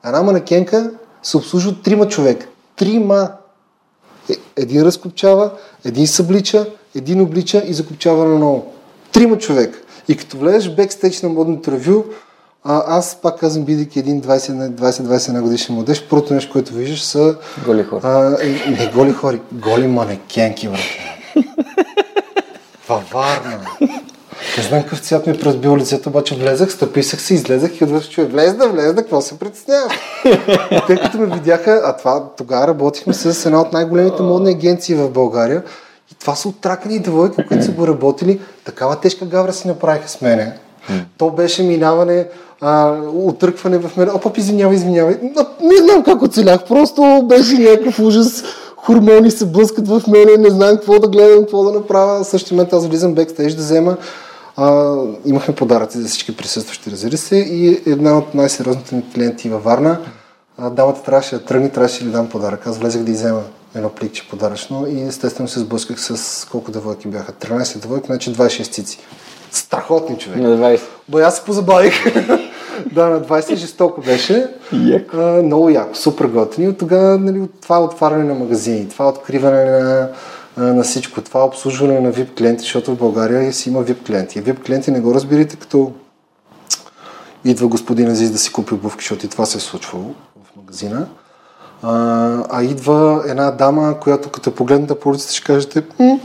Една 0.05 0.23
манекенка 0.23 0.91
се 1.23 1.37
обслужва 1.37 1.83
трима 1.83 2.09
човека. 2.09 2.47
Трима! 2.77 3.33
Е, 4.31 4.35
един 4.57 4.83
разкопчава, 4.83 5.51
един 5.85 6.07
съблича, 6.07 6.67
един 6.95 7.21
облича 7.21 7.63
и 7.67 7.75
закопчава 7.75 8.25
на 8.25 8.39
ново. 8.39 8.73
Трима 9.13 9.39
човека. 9.39 9.79
И 10.11 10.17
като 10.17 10.39
влезеш 10.39 10.73
в 10.73 10.75
бекстейдж 10.75 11.23
на 11.23 11.29
модното 11.29 11.73
ревю, 11.73 12.05
а, 12.65 12.83
аз 12.99 13.19
пак 13.23 13.41
казвам, 13.41 13.65
бидейки 13.65 13.99
един 13.99 14.23
20-21 14.23 15.41
годишен 15.41 15.75
младеж, 15.75 16.07
първото 16.11 16.35
нещо, 16.35 16.53
което 16.53 16.75
виждаш 16.75 17.03
са... 17.03 17.37
Голи 17.67 17.85
хора. 17.85 18.01
А, 18.05 18.37
е, 18.43 18.71
не 18.71 18.91
голи 18.95 19.13
хори, 19.13 19.41
голи 19.53 19.87
манекенки, 19.87 20.69
брат. 20.69 20.81
Във 22.89 23.11
Варна. 23.11 23.61
Не 24.59 24.63
знам 24.63 24.83
какъв 24.83 25.01
цвят 25.01 25.27
ми 25.27 25.33
е 25.33 25.37
разбил 25.37 25.77
лицето, 25.77 26.09
обаче 26.09 26.35
влезах, 26.35 26.73
стъписах 26.73 27.21
се, 27.21 27.35
излезах 27.35 27.81
и 27.81 27.85
отвъж 27.85 28.09
чуя, 28.09 28.27
влез 28.27 28.55
да, 28.55 28.69
влез 28.69 28.95
да, 28.95 29.03
какво 29.03 29.21
се 29.21 29.39
притесняваш? 29.39 29.93
и 30.71 30.81
тъй 30.87 30.97
като 30.97 31.19
ме 31.19 31.27
видяха, 31.27 31.83
а 31.85 31.97
това 31.97 32.25
тогава 32.37 32.69
работихме 32.69 33.15
с 33.15 33.47
една 33.47 33.61
от 33.61 33.73
най-големите 33.73 34.23
модни 34.23 34.51
агенции 34.51 34.95
в 34.95 35.11
България 35.11 35.63
И 36.13 36.15
това 36.15 36.35
са 36.35 36.49
отракани 36.49 36.99
девойки, 36.99 37.47
които 37.49 37.65
са 37.65 37.73
го 37.73 37.87
работили. 37.87 38.41
Такава 38.65 38.97
тежка 38.97 39.25
гавра 39.25 39.53
си 39.53 39.69
направиха 39.69 40.09
с 40.09 40.21
мене. 40.21 40.53
То 41.19 41.31
беше 41.31 41.63
минаване, 41.63 42.27
а, 42.61 42.97
отръкване 43.15 43.79
в 43.79 43.97
мен. 43.97 44.11
Опа, 44.15 44.31
извинявай, 44.37 44.77
извинявай. 44.77 45.19
Не 45.63 45.77
знам 45.77 46.03
как 46.05 46.23
оцелях. 46.23 46.65
Просто 46.65 47.23
беше 47.29 47.59
някакъв 47.59 47.99
ужас. 47.99 48.45
Хормони 48.77 49.31
се 49.31 49.47
блъскат 49.47 49.89
в 49.89 50.03
мене, 50.09 50.37
не 50.39 50.51
знам 50.51 50.77
какво 50.77 50.99
да 50.99 51.09
гледам, 51.09 51.41
какво 51.41 51.65
да 51.65 51.73
направя. 51.73 52.25
В 52.25 52.27
същия 52.27 52.57
момент 52.57 52.73
аз 52.73 52.87
влизам 52.87 53.15
бекстейдж 53.15 53.55
да 53.55 53.63
взема. 53.63 53.97
А, 54.57 54.97
имахме 55.25 55.55
подаръци 55.55 55.99
за 55.99 56.09
всички 56.09 56.37
присъстващи, 56.37 56.91
разбира 56.91 57.17
се. 57.17 57.37
И 57.37 57.83
една 57.87 58.19
от 58.19 58.35
най-сериозните 58.35 58.95
ми 58.95 59.05
клиенти 59.15 59.49
във 59.49 59.65
Варна, 59.65 59.99
а, 60.59 60.71
дамата 60.71 61.03
трябваше 61.03 61.35
да 61.35 61.45
тръгне, 61.45 61.69
трябваше 61.69 62.05
да 62.05 62.11
дам 62.11 62.29
подарък. 62.29 62.67
Аз 62.67 62.79
влезах 62.79 63.03
да 63.03 63.11
иззема 63.11 63.43
едно 63.75 63.91
пликче 63.91 64.29
подаръчно 64.29 64.87
и 64.87 65.03
естествено 65.03 65.49
се 65.49 65.61
сблъсках 65.61 66.01
с 66.01 66.45
колко 66.51 66.71
девойки 66.71 67.09
бяха. 67.09 67.33
13 67.33 67.79
девойки, 67.79 68.07
значи 68.07 68.33
26 68.33 68.73
цици. 68.73 68.99
Страхотни 69.51 70.19
човек. 70.19 70.39
На 70.39 70.57
20. 70.57 70.81
Бо 71.09 71.19
аз 71.19 71.37
се 71.37 71.45
позабавих. 71.45 72.05
да, 72.93 73.09
на 73.09 73.21
20 73.21 73.55
жестоко 73.55 74.01
беше. 74.01 74.49
Яко. 74.73 75.17
А, 75.17 75.43
много 75.43 75.71
яко, 75.71 75.97
супер 75.97 76.27
готини. 76.27 76.69
От 76.69 76.79
тогава 76.79 77.19
нали, 77.19 77.49
това 77.63 77.85
отваряне 77.85 78.25
на 78.25 78.35
магазини, 78.35 78.89
това 78.89 79.09
откриване 79.09 79.65
на, 79.65 80.09
на 80.57 80.83
всичко, 80.83 81.21
това 81.21 81.45
обслужване 81.45 82.01
на 82.01 82.13
VIP 82.13 82.37
клиенти, 82.39 82.63
защото 82.63 82.95
в 82.95 82.99
България 82.99 83.53
си 83.53 83.69
има 83.69 83.85
VIP 83.85 84.07
клиенти. 84.07 84.39
И 84.39 84.43
VIP 84.43 84.63
клиенти 84.67 84.91
не 84.91 85.01
го 85.01 85.15
разбирате 85.15 85.57
като 85.57 85.93
идва 87.45 87.69
господин 87.69 88.11
Азиз 88.11 88.31
да 88.31 88.39
си 88.39 88.53
купи 88.53 88.75
обувки, 88.75 89.03
защото 89.03 89.27
и 89.27 89.29
това 89.29 89.47
се 89.47 89.59
е 89.59 89.61
случвало 89.61 90.15
в 90.45 90.57
магазина. 90.57 91.07
А, 91.83 92.45
а 92.51 92.63
идва 92.63 93.25
една 93.27 93.51
дама, 93.51 94.01
която 94.01 94.31
като 94.31 94.55
погледнете 94.55 94.95
по 94.95 95.09
улицата 95.09 95.33
ще 95.35 95.45
кажете 95.45 95.83
«М, 95.99 96.19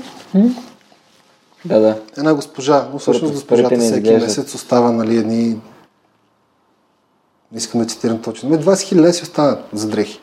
Да, 1.65 1.79
да. 1.79 1.99
една 2.17 2.33
госпожа, 2.33 2.87
но 2.93 2.99
всъщност 2.99 3.33
госпожата 3.33 3.79
всеки 3.79 4.11
месец 4.11 4.53
остава 4.53 4.91
нали, 4.91 5.17
едни 5.17 5.57
не 7.51 7.57
искам 7.57 7.81
да 7.81 7.87
цитирам 7.87 8.21
точно, 8.21 8.49
ме 8.49 8.57
20 8.57 8.81
хиляди 8.81 9.13
си 9.13 9.23
остават 9.23 9.59
за 9.73 9.87
дрехи. 9.87 10.19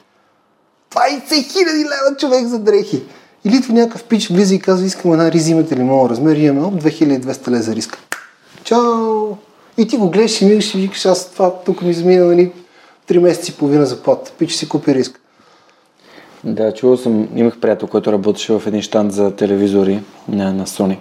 20 0.90 1.52
хиляди 1.52 1.84
лева 1.84 2.16
човек 2.18 2.46
за 2.46 2.58
дрехи! 2.58 3.02
Или 3.44 3.56
идва 3.56 3.74
някакъв 3.74 4.04
пич, 4.04 4.28
влиза 4.28 4.54
и 4.54 4.58
казва, 4.58 4.86
искам 4.86 5.12
една 5.12 5.32
риз, 5.32 5.48
имате 5.48 5.76
ли 5.76 5.82
моят 5.82 6.10
размер, 6.10 6.36
и 6.36 6.44
имаме, 6.44 6.66
оп, 6.66 6.74
2200 6.74 7.48
лева 7.48 7.62
за 7.62 7.74
риска. 7.74 7.98
Чао! 8.64 9.36
И 9.78 9.88
ти 9.88 9.96
го 9.96 10.10
гледаш 10.10 10.40
и 10.42 10.46
мигаш 10.46 10.74
и 10.74 10.78
викаш, 10.78 11.06
аз 11.06 11.30
това 11.30 11.54
тук 11.54 11.82
ми 11.82 11.90
измина, 11.90 12.24
нали, 12.24 12.52
3 13.08 13.18
месеца 13.18 13.50
и 13.50 13.54
половина 13.54 13.86
заплата. 13.86 14.32
Пич 14.38 14.52
си 14.52 14.68
купи 14.68 14.94
риск. 14.94 15.20
Да, 16.44 16.74
чувал 16.74 16.96
съм, 16.96 17.28
имах 17.36 17.60
приятел, 17.60 17.88
който 17.88 18.12
работеше 18.12 18.52
в 18.52 18.62
един 18.66 18.82
щанд 18.82 19.12
за 19.12 19.36
телевизори 19.36 20.02
на, 20.28 20.52
на 20.52 20.66
Sony. 20.66 20.98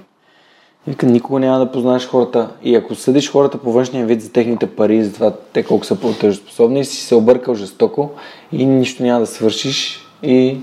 Вика, 0.88 1.06
никога 1.06 1.40
няма 1.40 1.60
да 1.60 1.72
познаеш 1.72 2.08
хората. 2.08 2.50
И 2.64 2.76
ако 2.76 2.96
съдиш 2.96 3.32
хората 3.32 3.58
по 3.58 3.72
външния 3.72 4.06
вид 4.06 4.22
за 4.22 4.32
техните 4.32 4.68
пари, 4.68 5.04
за 5.04 5.14
това 5.14 5.34
те 5.54 5.64
колко 5.64 5.86
са 5.86 5.96
платежоспособни, 5.96 6.86
си 6.86 6.98
се 6.98 7.16
объркал 7.16 7.56
жестоко 7.56 8.10
и 8.52 8.66
нищо 8.66 9.04
няма 9.04 9.20
да 9.20 9.28
свършиш. 9.28 10.08
И 10.24 10.58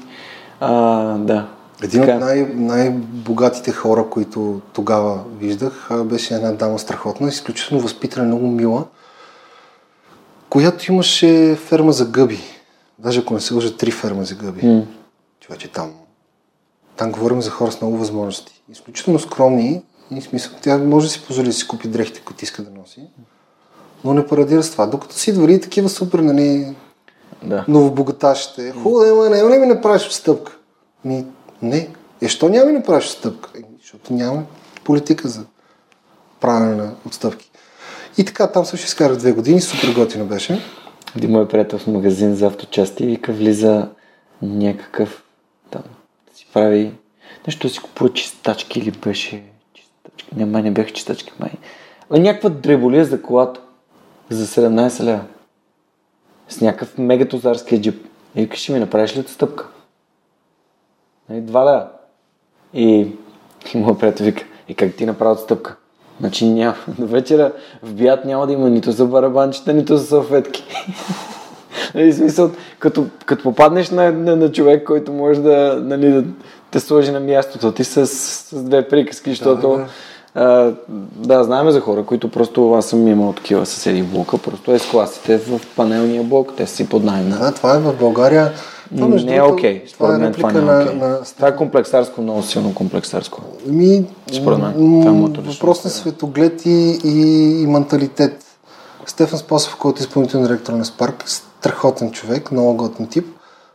а, 0.60 0.72
да. 1.18 1.46
Един 1.82 2.00
Така. 2.00 2.14
от 2.14 2.20
най- 2.20 2.52
най-богатите 2.54 3.72
хора, 3.72 4.04
които 4.10 4.60
тогава 4.72 5.20
виждах, 5.40 5.90
беше 6.04 6.34
една 6.34 6.52
дама 6.52 6.78
страхотна, 6.78 7.28
изключително 7.28 7.82
възпитана, 7.82 8.26
много 8.26 8.46
мила, 8.46 8.84
която 10.48 10.92
имаше 10.92 11.54
ферма 11.54 11.92
за 11.92 12.06
гъби. 12.06 12.38
Даже 12.98 13.20
ако 13.20 13.34
не 13.34 13.40
се 13.40 13.54
лъжа, 13.54 13.76
три 13.76 13.90
ферма 13.90 14.24
за 14.24 14.34
гъби. 14.34 14.66
М. 14.66 14.82
Човече 15.40 15.68
там. 15.68 15.92
Там 16.96 17.12
говорим 17.12 17.42
за 17.42 17.50
хора 17.50 17.72
с 17.72 17.80
много 17.80 17.96
възможности. 17.96 18.62
Изключително 18.72 19.18
скромни 19.18 19.82
и 20.10 20.20
смисъл, 20.22 20.52
тя 20.62 20.78
може 20.78 21.06
да 21.06 21.12
си 21.12 21.24
позволи 21.26 21.46
да 21.46 21.52
си 21.52 21.68
купи 21.68 21.88
дрехите, 21.88 22.20
които 22.20 22.44
иска 22.44 22.62
да 22.62 22.70
носи, 22.70 23.00
но 24.04 24.14
не 24.14 24.26
парадира 24.26 24.62
с 24.62 24.70
това. 24.70 24.86
Докато 24.86 25.14
си 25.14 25.30
идвали 25.30 25.60
такива 25.60 25.88
супер, 25.88 26.18
нали, 26.18 26.76
Да. 27.42 27.64
новобогаташите. 27.68 28.72
Хубаво, 28.82 29.22
ама 29.22 29.30
няма 29.36 29.50
ли 29.50 29.58
ми 29.58 29.66
направиш 29.66 30.06
отстъпка? 30.06 30.52
Ми, 31.04 31.24
не. 31.62 31.88
Е, 32.22 32.28
що 32.28 32.48
няма 32.48 32.64
ми 32.66 32.72
направиш 32.72 33.06
отстъпка? 33.06 33.50
Е, 33.58 33.60
защото 33.80 34.12
няма 34.12 34.42
политика 34.84 35.28
за 35.28 35.44
правене 36.40 36.74
на 36.74 36.94
отстъпки. 37.06 37.50
И 38.18 38.24
така, 38.24 38.46
там 38.46 38.64
също 38.64 38.86
изкарах 38.86 39.16
две 39.16 39.32
години, 39.32 39.60
супер 39.60 39.94
готино 39.94 40.24
беше. 40.24 40.62
Един 41.16 41.30
мой 41.30 41.48
приятел 41.48 41.78
в 41.78 41.86
магазин 41.86 42.34
за 42.34 42.46
авточасти 42.46 43.04
и 43.04 43.06
вика, 43.06 43.32
влиза 43.32 43.88
някакъв 44.42 45.24
там, 45.70 45.82
да 46.30 46.36
си 46.36 46.46
прави 46.52 46.92
нещо 47.46 47.68
си 47.68 47.80
купува 47.80 48.12
чистачки 48.12 48.78
или 48.78 48.90
беше 48.90 49.42
чистачки. 49.74 50.36
Не, 50.36 50.44
май 50.44 50.62
не 50.62 50.70
бяха 50.70 50.90
чистачки, 50.90 51.32
май. 51.40 51.50
А 52.10 52.18
някаква 52.18 52.50
дреболия 52.50 53.04
за 53.04 53.22
колата 53.22 53.60
за 54.30 54.46
17 54.46 55.04
лева. 55.04 55.24
С 56.48 56.60
някакъв 56.60 56.98
мегатозарски 56.98 57.82
джип. 57.82 58.06
И 58.34 58.40
вика, 58.40 58.56
ще 58.56 58.72
ми 58.72 58.78
направиш 58.78 59.16
ли 59.16 59.20
отстъпка? 59.20 59.68
Нали, 61.28 61.42
2 61.42 61.66
лева. 61.66 61.88
И, 62.74 63.12
и 63.74 63.78
моят 63.78 64.00
приятел 64.00 64.26
вика, 64.26 64.44
и 64.68 64.74
как 64.74 64.96
ти 64.96 65.06
направи 65.06 65.32
отстъпка? 65.32 65.76
Значи 66.20 66.48
няма. 66.48 66.74
До 66.98 67.06
вечера 67.06 67.52
в 67.82 67.92
бият 67.92 68.24
няма 68.24 68.46
да 68.46 68.52
има 68.52 68.70
нито 68.70 68.92
за 68.92 69.04
барабанчета, 69.06 69.72
нито 69.72 69.96
за 69.96 70.06
салфетки. 70.06 70.64
Нали, 71.94 72.12
смисъл, 72.12 72.50
като, 72.78 73.06
като 73.26 73.42
попаднеш 73.42 73.90
на, 73.90 74.12
на, 74.12 74.36
на 74.36 74.52
човек, 74.52 74.86
който 74.86 75.12
може 75.12 75.40
да, 75.40 75.78
нали, 75.84 76.12
да 76.12 76.24
те 76.70 76.80
сложи 76.80 77.10
на 77.10 77.20
мястото 77.20 77.72
ти 77.72 77.84
с, 77.84 78.06
с 78.06 78.62
две 78.62 78.88
приказки, 78.88 79.30
защото 79.30 79.68
да. 79.68 79.86
а, 80.34 80.72
да, 81.16 81.44
знаем 81.44 81.70
за 81.70 81.80
хора, 81.80 82.02
които 82.02 82.30
просто 82.30 82.72
аз 82.72 82.86
съм 82.86 83.08
имал 83.08 83.32
такива 83.32 83.66
съседи 83.66 84.02
блока, 84.02 84.38
просто 84.38 84.72
е 84.72 84.78
с 84.78 84.90
класите 84.90 85.38
в 85.38 85.60
панелния 85.76 86.22
блок, 86.22 86.52
те 86.56 86.66
си 86.66 86.88
под 86.88 87.04
найем. 87.04 87.30
Да, 87.30 87.52
това 87.52 87.74
е 87.74 87.78
в 87.78 87.98
България. 87.98 88.52
Това, 88.96 89.08
не 89.08 89.36
е 89.36 89.42
окей. 89.42 89.84
Според 89.88 90.14
е 90.14 90.18
мен 90.18 90.32
това 90.32 90.48
реплика 90.48 90.66
не 90.66 90.72
е 90.72 90.74
на, 90.76 90.84
окей. 90.84 90.98
на 90.98 91.22
Това 91.36 91.48
е 91.48 91.56
комплексарско, 91.56 92.22
много 92.22 92.42
силно 92.42 92.74
комплексарско. 92.74 93.42
Ми, 93.66 94.04
Според 94.32 94.58
мен. 94.58 94.74
м, 94.78 95.00
Това 95.00 95.10
е 95.10 95.14
моето 95.14 95.42
Въпрос 95.42 95.84
на 95.84 95.90
светоглед 95.90 96.66
и, 96.66 96.98
и, 97.04 97.62
и 97.62 97.66
менталитет. 97.66 98.44
Стефан 99.06 99.38
Спасов, 99.38 99.76
който 99.76 100.00
е 100.00 100.04
изпълнителен 100.04 100.46
директор 100.46 100.72
на 100.72 100.84
Спарк, 100.84 101.24
страхотен 101.26 102.10
човек, 102.10 102.52
много 102.52 102.74
готин 102.76 103.06
тип. 103.06 103.26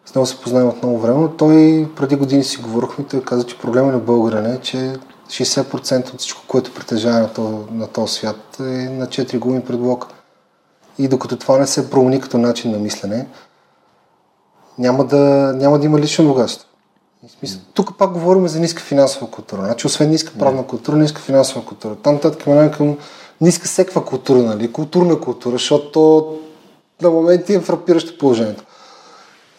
С 0.05 0.15
него 0.15 0.25
се 0.25 0.41
познавам 0.41 0.69
от 0.69 0.83
много 0.83 0.99
време, 0.99 1.19
но 1.19 1.27
той 1.29 1.87
преди 1.95 2.15
години 2.15 2.43
си 2.43 2.61
говорихме, 2.61 3.05
той 3.05 3.21
каза, 3.21 3.43
че 3.43 3.57
проблема 3.57 3.91
на 3.91 3.99
българина 3.99 4.49
е, 4.49 4.57
че 4.57 4.93
60% 5.29 6.13
от 6.13 6.19
всичко, 6.19 6.41
което 6.47 6.73
притежава 6.73 7.19
на 7.19 7.33
този, 7.33 7.55
на 7.71 7.87
този 7.87 8.13
свят 8.13 8.57
е 8.59 8.63
на 8.89 9.07
4 9.07 9.39
гуми 9.39 9.61
пред 9.61 9.79
блока. 9.79 10.07
И 10.99 11.07
докато 11.07 11.37
това 11.37 11.57
не 11.57 11.67
се 11.67 11.89
промени 11.89 12.21
като 12.21 12.37
начин 12.37 12.71
на 12.71 12.77
мислене, 12.77 13.25
няма 14.77 15.05
да, 15.05 15.53
няма 15.55 15.79
да 15.79 15.85
има 15.85 15.99
лично 15.99 16.27
богатство. 16.27 16.67
Тук 17.73 17.97
пак 17.97 18.11
говорим 18.11 18.47
за 18.47 18.59
ниска 18.59 18.81
финансова 18.81 19.31
култура. 19.31 19.61
Значи, 19.61 19.87
освен 19.87 20.09
ниска 20.09 20.33
правна 20.39 20.67
култура, 20.67 20.97
ниска 20.97 21.21
финансова 21.21 21.65
култура. 21.65 21.95
Там 21.95 22.13
нататък 22.13 22.47
минаваме 22.47 22.71
към 22.71 22.97
ниска 23.41 23.67
секва 23.67 24.05
култура, 24.05 24.37
нали? 24.37 24.71
Културна 24.71 25.19
култура, 25.19 25.51
защото 25.51 25.91
то 25.91 26.37
на 27.01 27.11
моменти 27.11 27.53
е 27.53 27.59
фрапиращо 27.59 28.17
положението. 28.17 28.63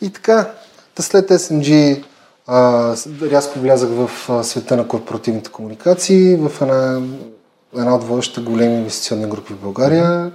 И 0.01 0.11
така, 0.11 0.51
та 0.95 1.03
след 1.03 1.31
SMG 1.31 2.03
а, 2.47 2.97
рязко 3.23 3.59
влязах 3.59 3.91
в 3.91 4.11
света 4.45 4.77
на 4.77 4.89
корпоративните 4.89 5.51
комуникации, 5.51 6.37
в 6.37 6.53
една, 6.63 7.03
една 7.77 7.95
от 7.95 8.05
водещите 8.05 8.41
големи 8.41 8.75
инвестиционни 8.75 9.27
групи 9.27 9.53
в 9.53 9.63
България. 9.63 10.33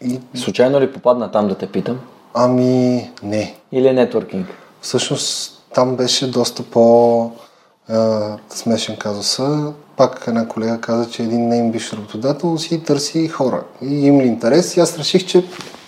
И, 0.00 0.20
Случайно 0.34 0.80
ли 0.80 0.92
попадна 0.92 1.30
там 1.30 1.48
да 1.48 1.54
те 1.54 1.66
питам? 1.72 2.00
Ами, 2.36 3.10
не. 3.22 3.54
Или 3.72 3.88
е 3.88 3.92
нетворкинг? 3.92 4.46
Всъщност 4.80 5.62
там 5.74 5.96
беше 5.96 6.30
доста 6.30 6.62
по 6.62 7.30
а, 7.88 8.36
смешен 8.50 8.96
казуса. 8.96 9.72
Пак 9.96 10.24
една 10.26 10.48
колега 10.48 10.80
каза, 10.80 11.10
че 11.10 11.22
един 11.22 11.48
нейн 11.48 11.72
биш 11.72 11.92
работодател 11.92 12.58
си 12.58 12.84
търси 12.84 13.28
хора. 13.28 13.62
И 13.82 14.06
има 14.06 14.22
ли 14.22 14.26
интерес? 14.26 14.76
И 14.76 14.80
аз 14.80 14.98
реших, 14.98 15.26
че 15.26 15.44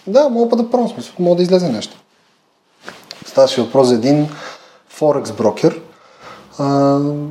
да, 0.06 0.28
мога 0.28 0.56
да 0.56 0.70
пробвам 0.70 0.88
смисъл, 0.88 1.14
мога 1.18 1.37
да 1.37 1.42
излезе 1.42 1.68
нещо. 1.68 1.96
Ставаше 3.26 3.62
въпрос 3.62 3.88
за 3.88 3.94
един 3.94 4.28
Форекс 4.88 5.32
брокер. 5.32 5.80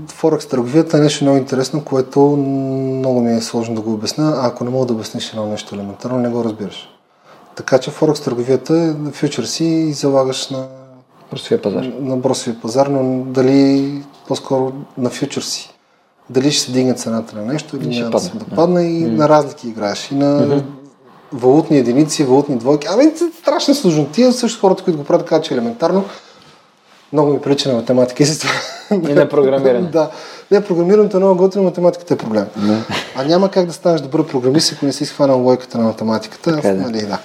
Форекс 0.08 0.48
търговията 0.48 0.98
е 0.98 1.02
нещо 1.02 1.24
много 1.24 1.38
интересно, 1.38 1.86
което 1.86 2.20
много 2.20 3.22
ми 3.22 3.38
е 3.38 3.42
сложно 3.42 3.76
да 3.76 3.82
го 3.82 3.94
обясня. 3.94 4.34
А 4.38 4.48
ако 4.48 4.64
не 4.64 4.70
мога 4.70 4.86
да 4.86 4.94
обясниш 4.94 5.30
едно 5.30 5.46
нещо 5.46 5.76
елементарно, 5.76 6.18
не 6.18 6.30
го 6.30 6.44
разбираш. 6.44 6.97
Така 7.58 7.80
че 7.80 7.92
Форекс 7.92 8.22
търговията 8.22 8.74
е 8.74 8.86
на 8.86 9.12
фьючерси 9.12 9.66
и 9.66 9.94
залагаш 9.94 10.50
на 10.50 10.68
Просвия 11.32 11.62
пазар. 11.62 11.92
на 12.00 12.18
борсовия 12.18 12.62
пазар, 12.62 12.88
но 12.88 13.24
дали 13.24 13.94
по-скоро 14.28 14.72
на 14.98 15.10
фьючерси. 15.10 15.74
Дали 16.30 16.52
ще 16.52 16.62
се 16.62 16.72
дигне 16.72 16.94
цената 16.94 17.36
на 17.36 17.46
нещо 17.46 17.78
или 17.78 18.00
няма 18.00 18.12
да 18.12 18.20
се 18.20 18.32
падне, 18.56 18.82
да 18.82 18.88
и 18.88 19.02
на 19.04 19.30
разлики 19.30 19.68
играеш. 19.68 20.12
И 20.12 20.16
на 20.16 20.64
валутни 21.34 21.78
единици, 21.78 22.24
валутни 22.24 22.58
двойки. 22.58 22.88
Ами, 22.92 23.12
страшна 23.42 23.76
сложно. 23.76 24.06
Тия 24.06 24.34
също 24.34 24.60
хората, 24.60 24.84
които 24.84 24.98
го 24.98 25.06
правят, 25.06 25.26
казват, 25.26 25.46
че 25.46 25.54
елементарно. 25.54 26.06
Много 27.14 27.34
ми 27.34 27.42
прилича 27.42 27.70
на 27.70 27.76
математика 27.76 28.24
и 28.92 29.14
на 29.14 29.30
програмиране. 29.30 29.90
да. 29.92 30.10
Не, 30.52 30.64
програмирането 30.64 31.18
е 31.18 31.20
много 31.20 31.38
готино, 31.38 31.64
математиката 31.64 32.14
е 32.14 32.18
проблем. 32.18 32.46
Не. 32.58 32.84
А 33.16 33.24
няма 33.24 33.52
как 33.52 33.66
да 33.66 33.74
станеш 33.74 34.02
добър 34.02 34.28
програмист, 34.28 34.74
ако 34.74 34.86
не 34.86 34.94
си 34.94 35.06
схванал 35.06 35.44
лойката 35.44 35.78
на 35.78 35.84
математиката. 35.84 36.56
Така, 36.56 36.68
да. 36.68 36.82
Нали, 36.82 37.02
да. 37.02 37.20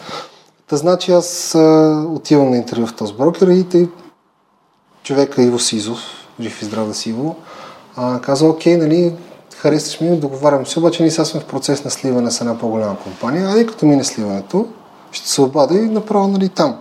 Та 0.67 0.77
значи 0.77 1.13
аз 1.13 1.55
а, 1.55 2.05
отивам 2.09 2.51
на 2.51 2.57
интервю 2.57 2.87
в 2.87 2.95
този 2.95 3.15
брокер 3.15 3.49
и 3.49 3.65
тъй 3.65 3.89
човека 5.03 5.43
Иво 5.43 5.59
Сизов, 5.59 6.01
жив 6.41 6.63
и 6.63 6.65
здрав 6.65 6.89
да 6.89 6.95
си 6.95 7.11
Иво, 7.11 7.37
а, 7.97 8.21
каза, 8.21 8.47
окей, 8.47 8.77
нали, 8.77 9.15
харесваш 9.57 10.01
ми, 10.01 10.17
договарям 10.17 10.67
се, 10.67 10.79
обаче 10.79 11.03
ние 11.03 11.11
сега 11.11 11.25
сме 11.25 11.41
в 11.41 11.45
процес 11.45 11.85
на 11.85 11.91
сливане 11.91 12.31
с 12.31 12.41
една 12.41 12.59
по-голяма 12.59 12.97
компания, 12.99 13.49
а 13.49 13.61
и 13.61 13.67
като 13.67 13.87
мине 13.87 14.05
сливането, 14.05 14.67
ще 15.13 15.29
се 15.29 15.41
обада 15.41 15.75
и 15.75 15.81
направо 15.81 16.29
нали, 16.29 16.49
там. 16.49 16.79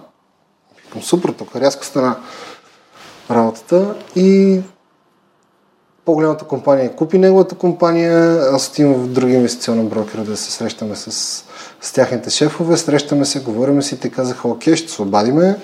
Викам, 0.85 1.01
супер, 1.01 1.29
тук 1.29 1.55
рязко 1.55 1.85
стана 1.85 2.15
работата 3.31 3.95
и 4.15 4.61
по-голямата 6.05 6.45
компания 6.45 6.95
купи 6.95 7.17
неговата 7.17 7.55
компания, 7.55 8.41
аз 8.51 8.69
отивам 8.69 8.93
в 8.93 9.07
други 9.07 9.33
инвестиционен 9.33 9.87
брокер 9.87 10.19
да 10.19 10.37
се 10.37 10.51
срещаме 10.51 10.95
с, 10.95 11.11
с 11.81 11.93
тяхните 11.93 12.29
шефове, 12.29 12.77
срещаме 12.77 13.25
се, 13.25 13.39
говориме 13.39 13.81
си, 13.81 13.99
те 13.99 14.09
казаха, 14.09 14.47
окей, 14.47 14.75
ще 14.75 14.91
се 14.91 15.01
обадиме, 15.01 15.55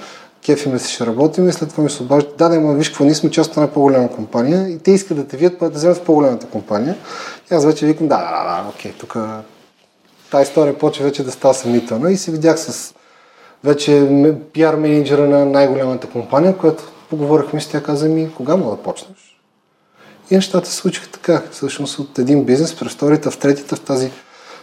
кефиме 0.45 0.79
си, 0.79 0.93
ще 0.93 1.05
работим 1.05 1.49
и 1.49 1.53
след 1.53 1.69
това 1.69 1.83
ми 1.83 1.89
се 1.89 2.03
обаждат, 2.03 2.37
да, 2.37 2.49
да, 2.49 2.59
ма 2.59 2.73
виж 2.73 2.89
какво, 2.89 3.03
ние 3.03 3.15
сме 3.15 3.31
част 3.31 3.51
от 3.51 3.57
една 3.57 3.67
по-голяма 3.67 4.09
компания 4.11 4.69
и 4.69 4.79
те 4.79 4.91
искат 4.91 5.17
да 5.17 5.27
те 5.27 5.37
видят, 5.37 5.59
да 5.59 5.69
вземат 5.69 5.97
в 5.97 6.03
по-голямата 6.03 6.47
компания. 6.47 6.95
И 7.51 7.55
аз 7.55 7.65
вече 7.65 7.85
викам, 7.85 8.07
да, 8.07 8.17
да, 8.17 8.43
да, 8.43 8.69
окей, 8.69 8.93
тук 8.99 9.17
тази 10.31 10.49
история 10.49 10.77
почва 10.77 11.05
вече 11.05 11.23
да 11.23 11.31
става 11.31 11.53
съмнителна 11.53 12.11
и 12.11 12.17
се 12.17 12.31
видях 12.31 12.59
с 12.59 12.93
вече 13.63 14.09
пиар 14.53 14.75
менеджера 14.75 15.27
на 15.27 15.45
най-голямата 15.45 16.07
компания, 16.07 16.57
която 16.57 16.83
поговорихме 17.09 17.61
с 17.61 17.67
тя, 17.67 17.83
каза 17.83 18.09
ми, 18.09 18.33
кога 18.35 18.55
мога 18.55 18.75
да 18.75 18.83
почнеш? 18.83 19.39
И 20.31 20.35
нещата 20.35 20.69
се 20.69 20.75
случиха 20.75 21.09
така. 21.09 21.43
Всъщност 21.51 21.99
от 21.99 22.19
един 22.19 22.45
бизнес 22.45 22.75
през 22.75 22.93
втората, 22.93 23.31
в 23.31 23.37
третата, 23.37 23.75
в 23.75 23.81
тази 23.81 24.11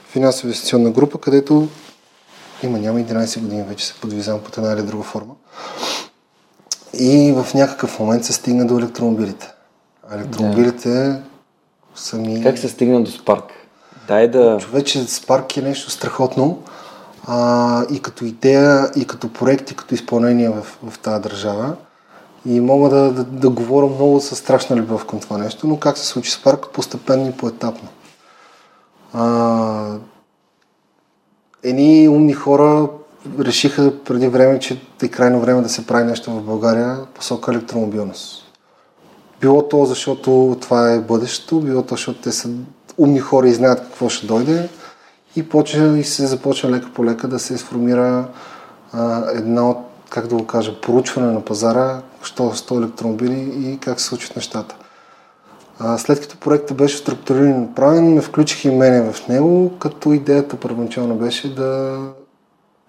финансово 0.09 0.47
инвестиционна 0.47 0.91
група, 0.91 1.19
където 1.19 1.69
има, 2.63 2.79
няма 2.79 3.01
11 3.01 3.41
години 3.41 3.63
вече 3.63 3.87
се 3.87 3.95
подвизам 4.01 4.41
под 4.41 4.57
една 4.57 4.73
или 4.73 4.83
друга 4.83 5.05
форма. 5.05 5.35
И 6.99 7.33
в 7.33 7.55
някакъв 7.55 7.99
момент 7.99 8.25
се 8.25 8.33
стигна 8.33 8.67
до 8.67 8.79
електромобилите. 8.79 9.53
А 10.11 10.17
електромобилите 10.17 10.89
да. 10.89 11.21
са 11.95 12.17
ми... 12.17 12.43
Как 12.43 12.59
се 12.59 12.69
стигна 12.69 13.03
до 13.05 13.11
Spark? 13.11 13.45
Дай 14.09 14.29
да... 14.29 14.59
Човече, 14.61 15.07
Spark 15.07 15.59
е 15.59 15.63
нещо 15.63 15.91
страхотно. 15.91 16.63
А, 17.27 17.85
и 17.91 18.03
като 18.03 18.25
идея, 18.25 18.91
и 18.97 19.07
като 19.07 19.33
проект, 19.33 19.71
и 19.71 19.77
като 19.77 19.95
изпълнение 19.95 20.49
в, 20.49 20.67
в 20.87 20.99
тази 20.99 21.23
държава. 21.23 21.77
И 22.47 22.61
мога 22.61 22.89
да, 22.89 23.13
да, 23.13 23.25
да 23.25 23.51
говоря 23.51 23.87
много 23.87 24.21
със 24.21 24.39
страшна 24.39 24.77
любов 24.77 25.07
към 25.07 25.21
това 25.21 25.39
нещо, 25.39 25.67
но 25.67 25.77
как 25.77 25.99
се 25.99 26.07
случи 26.07 26.31
с 26.31 26.43
парк? 26.43 26.67
Постепенно 26.73 27.29
и 27.29 27.33
поетапно. 27.33 27.89
А, 29.13 29.97
едни 31.63 32.09
умни 32.09 32.33
хора 32.33 32.89
решиха 33.39 33.93
преди 34.05 34.29
време, 34.29 34.59
че 34.59 34.81
е 35.03 35.09
крайно 35.09 35.41
време 35.41 35.63
да 35.63 35.69
се 35.69 35.87
прави 35.87 36.05
нещо 36.05 36.31
в 36.31 36.43
България 36.43 36.99
посока 37.15 37.53
електромобилност. 37.53 38.45
Било 39.41 39.69
то, 39.69 39.85
защото 39.85 40.57
това 40.61 40.93
е 40.93 41.01
бъдещето, 41.01 41.61
било 41.61 41.83
то, 41.83 41.95
защото 41.95 42.21
те 42.21 42.33
са 42.33 42.49
умни 42.99 43.19
хора 43.19 43.49
и 43.49 43.55
знаят 43.55 43.81
какво 43.81 44.09
ще 44.09 44.27
дойде 44.27 44.69
и, 45.37 45.49
почва, 45.49 45.99
и 45.99 46.05
се 46.05 46.27
започва 46.27 46.71
лека 46.71 46.93
по 46.95 47.05
лека 47.05 47.29
да 47.29 47.39
се 47.39 47.59
сформира 47.59 48.29
а, 48.93 49.31
една 49.31 49.71
от 49.71 49.79
как 50.15 50.27
да 50.27 50.37
го 50.37 50.47
кажа, 50.47 50.81
поручване 50.81 51.33
на 51.33 51.41
пазара, 51.41 52.03
що 52.23 52.55
са 52.55 52.65
100 52.65 52.79
електромобили 52.79 53.53
и 53.57 53.79
как 53.79 54.01
се 54.01 54.07
случват 54.07 54.37
нещата. 54.37 54.77
А, 55.79 55.99
след 55.99 56.21
като 56.21 56.37
проектът 56.37 56.77
беше 56.77 56.97
структуриран 56.97 57.51
и 57.51 57.55
направен, 57.55 58.15
ме 58.15 58.21
включих 58.21 58.65
и 58.65 58.71
мене 58.71 59.13
в 59.13 59.29
него, 59.29 59.73
като 59.79 60.13
идеята 60.13 60.57
първоначално 60.57 61.15
беше 61.15 61.55
да, 61.55 61.99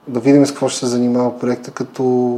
да 0.07 0.19
видим 0.19 0.45
с 0.45 0.49
какво 0.49 0.69
ще 0.69 0.79
се 0.79 0.85
занимава 0.85 1.39
проекта, 1.39 1.71
като 1.71 2.35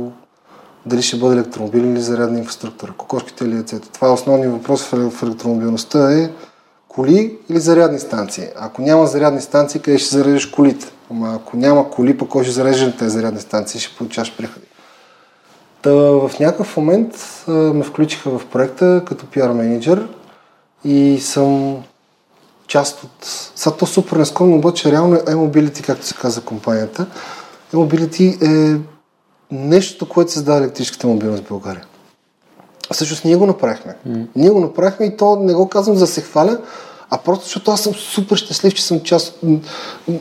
дали 0.86 1.02
ще 1.02 1.18
бъде 1.18 1.36
електромобил 1.36 1.82
или 1.82 2.02
зарядна 2.02 2.40
инфраструктура, 2.40 2.94
кокошките 2.98 3.46
или 3.46 3.56
яйцето. 3.56 3.90
Това 3.90 4.08
е 4.08 4.12
основният 4.12 4.54
въпрос 4.54 4.84
в 4.84 5.24
електромобилността 5.24 6.14
е 6.14 6.30
коли 6.88 7.38
или 7.50 7.60
зарядни 7.60 8.00
станции. 8.00 8.48
Ако 8.56 8.82
няма 8.82 9.08
зарядни 9.08 9.42
станции, 9.42 9.82
къде 9.82 9.98
ще 9.98 10.16
зарежеш 10.16 10.46
колите? 10.46 10.92
Ама 11.12 11.36
ако 11.36 11.58
няма 11.58 11.90
коли, 11.90 12.18
по 12.18 12.28
кой 12.28 12.44
ще 12.44 12.54
зарежеш 12.54 12.98
тези 12.98 13.12
зарядни 13.12 13.40
станции, 13.40 13.80
ще 13.80 13.98
получаваш 13.98 14.38
приходи. 14.38 14.67
Та, 15.88 15.94
в 15.94 16.32
някакъв 16.40 16.78
момент 16.78 17.16
а, 17.48 17.52
ме 17.52 17.84
включиха 17.84 18.30
в 18.40 18.46
проекта 18.46 19.04
като 19.06 19.26
пиар 19.26 19.52
менеджер 19.52 20.08
и 20.86 21.20
съм 21.20 21.78
част 22.68 23.04
от... 23.04 23.12
Сега 23.56 23.76
то 23.76 23.86
супер 23.86 24.18
нескромно, 24.18 24.56
обаче 24.56 24.92
реално 24.92 25.16
e-mobility, 25.16 25.86
както 25.86 26.06
се 26.06 26.14
казва 26.14 26.42
компанията, 26.42 27.06
e-mobility 27.74 28.44
е 28.44 28.80
нещо, 29.52 30.10
което 30.10 30.32
създава 30.32 30.58
електрическата 30.58 31.08
мобилност 31.08 31.44
в 31.44 31.50
България. 31.50 31.86
Всъщност 32.92 33.26
ние 33.26 33.36
го 33.36 33.46
направихме. 33.46 33.96
Mm. 34.08 34.26
Ние 34.36 34.50
го 34.50 34.60
направихме 34.60 35.06
и 35.06 35.18
то 35.18 35.36
не 35.36 35.54
го 35.54 35.70
казвам 35.70 35.96
за 35.96 36.06
да 36.06 36.12
се 36.12 36.22
хваля, 36.22 36.58
а 37.10 37.18
просто 37.18 37.44
защото 37.44 37.72
аз 37.72 37.82
съм 37.82 37.94
супер 37.94 38.36
щастлив, 38.36 38.74
че 38.74 38.84
съм 38.84 39.00
част. 39.00 39.40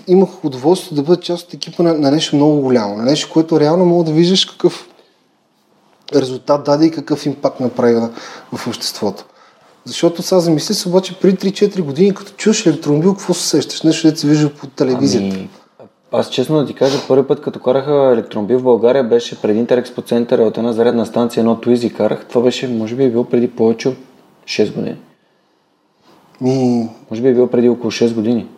Имах 0.06 0.44
удоволствие 0.44 0.96
да 0.96 1.02
бъда 1.02 1.20
част 1.20 1.46
от 1.46 1.54
екипа 1.54 1.82
на, 1.82 1.94
на 1.94 2.10
нещо 2.10 2.36
много 2.36 2.60
голямо, 2.60 2.96
на 2.96 3.02
нещо, 3.02 3.30
което 3.32 3.60
реално 3.60 3.84
мога 3.84 4.04
да 4.04 4.12
виждаш 4.12 4.44
какъв 4.44 4.86
резултат 6.14 6.64
даде 6.64 6.86
и 6.86 6.90
какъв 6.90 7.26
импакт 7.26 7.60
направи 7.60 8.00
в 8.52 8.66
обществото. 8.66 9.24
Защото 9.84 10.22
сега 10.22 10.40
замисли 10.40 10.74
се 10.74 10.88
обаче 10.88 11.20
преди 11.20 11.36
3-4 11.36 11.80
години, 11.80 12.14
като 12.14 12.32
чуеш 12.32 12.66
електромобил, 12.66 13.14
какво 13.14 13.34
се 13.34 13.48
сещаш? 13.48 13.82
Нещо, 13.82 14.10
да 14.10 14.16
се 14.16 14.26
вижда 14.26 14.54
по 14.54 14.66
телевизията. 14.66 15.36
Ами, 15.36 15.48
аз 16.12 16.30
честно 16.30 16.58
да 16.58 16.66
ти 16.66 16.74
кажа, 16.74 16.98
първи 17.08 17.26
път 17.26 17.40
като 17.40 17.60
караха 17.60 18.10
електромобил 18.12 18.58
в 18.58 18.62
България 18.62 19.04
беше 19.04 19.40
преди 19.40 19.58
Интерекспо 19.58 20.02
центъра 20.02 20.42
от 20.42 20.58
една 20.58 20.72
зарядна 20.72 21.06
станция, 21.06 21.40
едно 21.40 21.60
Туизи 21.60 21.92
карах. 21.92 22.26
Това 22.28 22.42
беше, 22.42 22.68
може 22.68 22.94
би 22.94 23.04
е 23.04 23.10
било 23.10 23.24
преди 23.24 23.50
повече 23.50 23.88
от 23.88 23.96
6 24.44 24.74
години. 24.74 24.96
Ми... 26.40 26.88
Може 27.10 27.22
би 27.22 27.28
е 27.28 27.34
било 27.34 27.46
преди 27.46 27.68
около 27.68 27.90
6 27.90 28.14
години. 28.14 28.48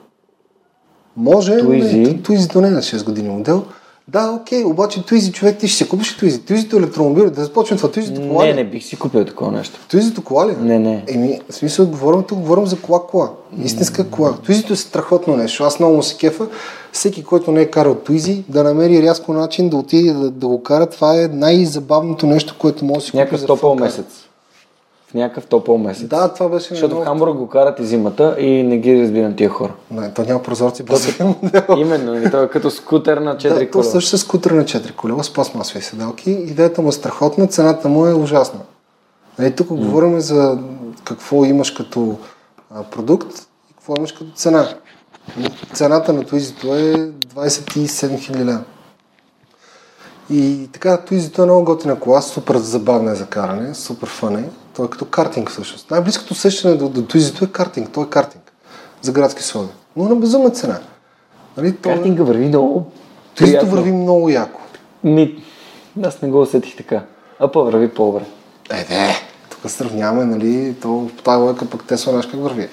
Може, 1.16 1.58
Туизи... 1.58 2.22
Туизито 2.22 2.60
не 2.60 2.68
е 2.68 2.70
на 2.70 2.82
6 2.82 3.04
години 3.04 3.28
модел. 3.28 3.64
Да, 4.08 4.38
окей, 4.40 4.64
обаче 4.64 5.02
Туизи 5.02 5.32
човек, 5.32 5.58
ти 5.58 5.68
ще 5.68 5.76
си 5.76 5.88
купиш 5.88 6.16
Туизи. 6.16 6.40
Туизито 6.40 6.76
електромобил, 6.76 7.30
да 7.30 7.44
започнем 7.44 7.76
това. 7.76 7.90
Туизито 7.90 8.28
кола 8.28 8.44
Не, 8.44 8.54
не 8.54 8.64
бих 8.64 8.84
си 8.84 8.96
купил 8.96 9.24
такова 9.24 9.52
нещо. 9.52 9.80
Туизито 9.90 10.24
кола 10.24 10.46
ли? 10.46 10.56
Не, 10.60 10.78
не. 10.78 11.04
Еми, 11.08 11.40
в 11.50 11.54
смисъл, 11.54 11.86
говорим 11.86 12.22
тук, 12.22 12.38
говорим 12.38 12.66
за 12.66 12.76
кола-кола. 12.76 13.30
Истинска 13.64 14.10
кола. 14.10 14.34
Туизито 14.44 14.72
е 14.72 14.76
страхотно 14.76 15.36
нещо. 15.36 15.64
Аз 15.64 15.80
много 15.80 15.96
му 15.96 16.02
се 16.02 16.16
кефа. 16.16 16.46
Всеки, 16.92 17.24
който 17.24 17.52
не 17.52 17.60
е 17.60 17.70
карал 17.70 17.94
Туизи, 17.94 18.44
да 18.48 18.64
намери 18.64 19.02
рязко 19.02 19.32
начин 19.32 19.68
да 19.68 19.76
отиде 19.76 20.12
да, 20.12 20.30
да 20.30 20.46
го 20.46 20.62
кара. 20.62 20.86
Това 20.86 21.22
е 21.22 21.28
най-забавното 21.28 22.26
нещо, 22.26 22.54
което 22.58 22.84
може 22.84 22.98
да 22.98 23.04
си 23.04 23.10
купи. 23.10 23.18
Някакъв 23.18 23.46
топъл 23.46 23.74
месец 23.74 24.27
в 25.10 25.14
някакъв 25.14 25.46
топъл 25.46 25.78
месец. 25.78 26.08
Да, 26.08 26.34
това 26.34 26.48
беше. 26.48 26.68
Защото 26.68 27.00
в 27.00 27.04
Хамбург 27.04 27.36
го 27.36 27.48
карат 27.48 27.80
и 27.80 27.86
зимата 27.86 28.36
и 28.38 28.62
не 28.62 28.78
ги 28.78 29.02
разбирам 29.02 29.36
тия 29.36 29.50
хора. 29.50 29.72
Не, 29.90 30.14
то 30.14 30.22
няма 30.22 30.42
прозорци 30.42 30.82
без 30.82 31.18
Именно, 31.76 32.30
то 32.30 32.42
е 32.42 32.48
като 32.48 32.70
скутер 32.70 33.16
на 33.16 33.36
4 33.36 33.48
да, 33.48 33.70
кола. 33.70 33.84
То 33.84 33.90
също 33.90 34.16
е 34.16 34.18
скутер 34.18 34.50
на 34.50 34.64
4 34.64 34.94
колела 34.94 35.24
с 35.24 35.32
пластмасови 35.32 35.82
седалки. 35.82 36.30
Идеята 36.30 36.82
му 36.82 36.88
е 36.88 36.92
страхотна, 36.92 37.46
цената 37.46 37.88
му 37.88 38.06
е 38.06 38.14
ужасна. 38.14 38.60
Нали, 39.38 39.56
тук 39.56 39.68
mm. 39.68 39.76
говорим 39.76 40.20
за 40.20 40.58
какво 41.04 41.44
имаш 41.44 41.70
като 41.70 42.16
а, 42.74 42.82
продукт 42.82 43.38
и 43.70 43.74
какво 43.74 43.94
имаш 43.98 44.12
като 44.12 44.30
цена. 44.34 44.68
Цената 45.72 46.12
на 46.12 46.24
Туизито 46.24 46.74
е 46.74 46.94
27 47.34 47.80
000 47.80 48.44
лева. 48.44 48.62
И 50.30 50.68
така, 50.72 50.96
Туизито 50.96 51.42
е 51.42 51.44
много 51.44 51.64
готина 51.64 52.00
кола, 52.00 52.22
супер 52.22 52.56
забавна 52.56 53.12
е 53.12 53.14
за 53.14 53.26
каране, 53.26 53.74
супер 53.74 54.08
фън 54.08 54.36
е. 54.36 54.48
Той 54.78 54.86
е 54.86 54.90
като 54.90 55.04
картинг 55.04 55.50
всъщност. 55.50 55.90
Най-близкото 55.90 56.32
усещане 56.32 56.74
до, 56.74 56.88
до 56.88 57.02
Туизито 57.02 57.44
е 57.44 57.48
картинг. 57.48 57.90
Той 57.92 58.04
е 58.04 58.08
картинг 58.08 58.52
за 59.00 59.12
градски 59.12 59.42
слови. 59.42 59.68
Но 59.96 60.04
на 60.04 60.16
безумна 60.16 60.50
цена. 60.50 60.78
Нали, 61.56 61.76
той... 61.76 61.94
Картинга 61.94 62.22
върви 62.22 62.46
много 62.46 62.86
Туизито 63.34 63.66
върви 63.66 63.92
много 63.92 64.28
яко. 64.28 64.60
Ми, 65.04 65.42
аз 66.04 66.22
не 66.22 66.28
го 66.28 66.40
усетих 66.40 66.76
така. 66.76 67.02
А 67.38 67.48
по 67.48 67.64
върви 67.64 67.88
по-добре. 67.88 68.24
Е, 68.70 68.94
не. 68.94 69.14
Тук 69.50 69.70
сравняваме, 69.70 70.24
нали, 70.24 70.74
то 70.82 71.08
по 71.16 71.22
тази 71.22 71.42
лойка 71.42 71.66
пък 71.66 71.84
Тесла 71.86 72.12
наш 72.12 72.26
как 72.26 72.40
върви. 72.40 72.68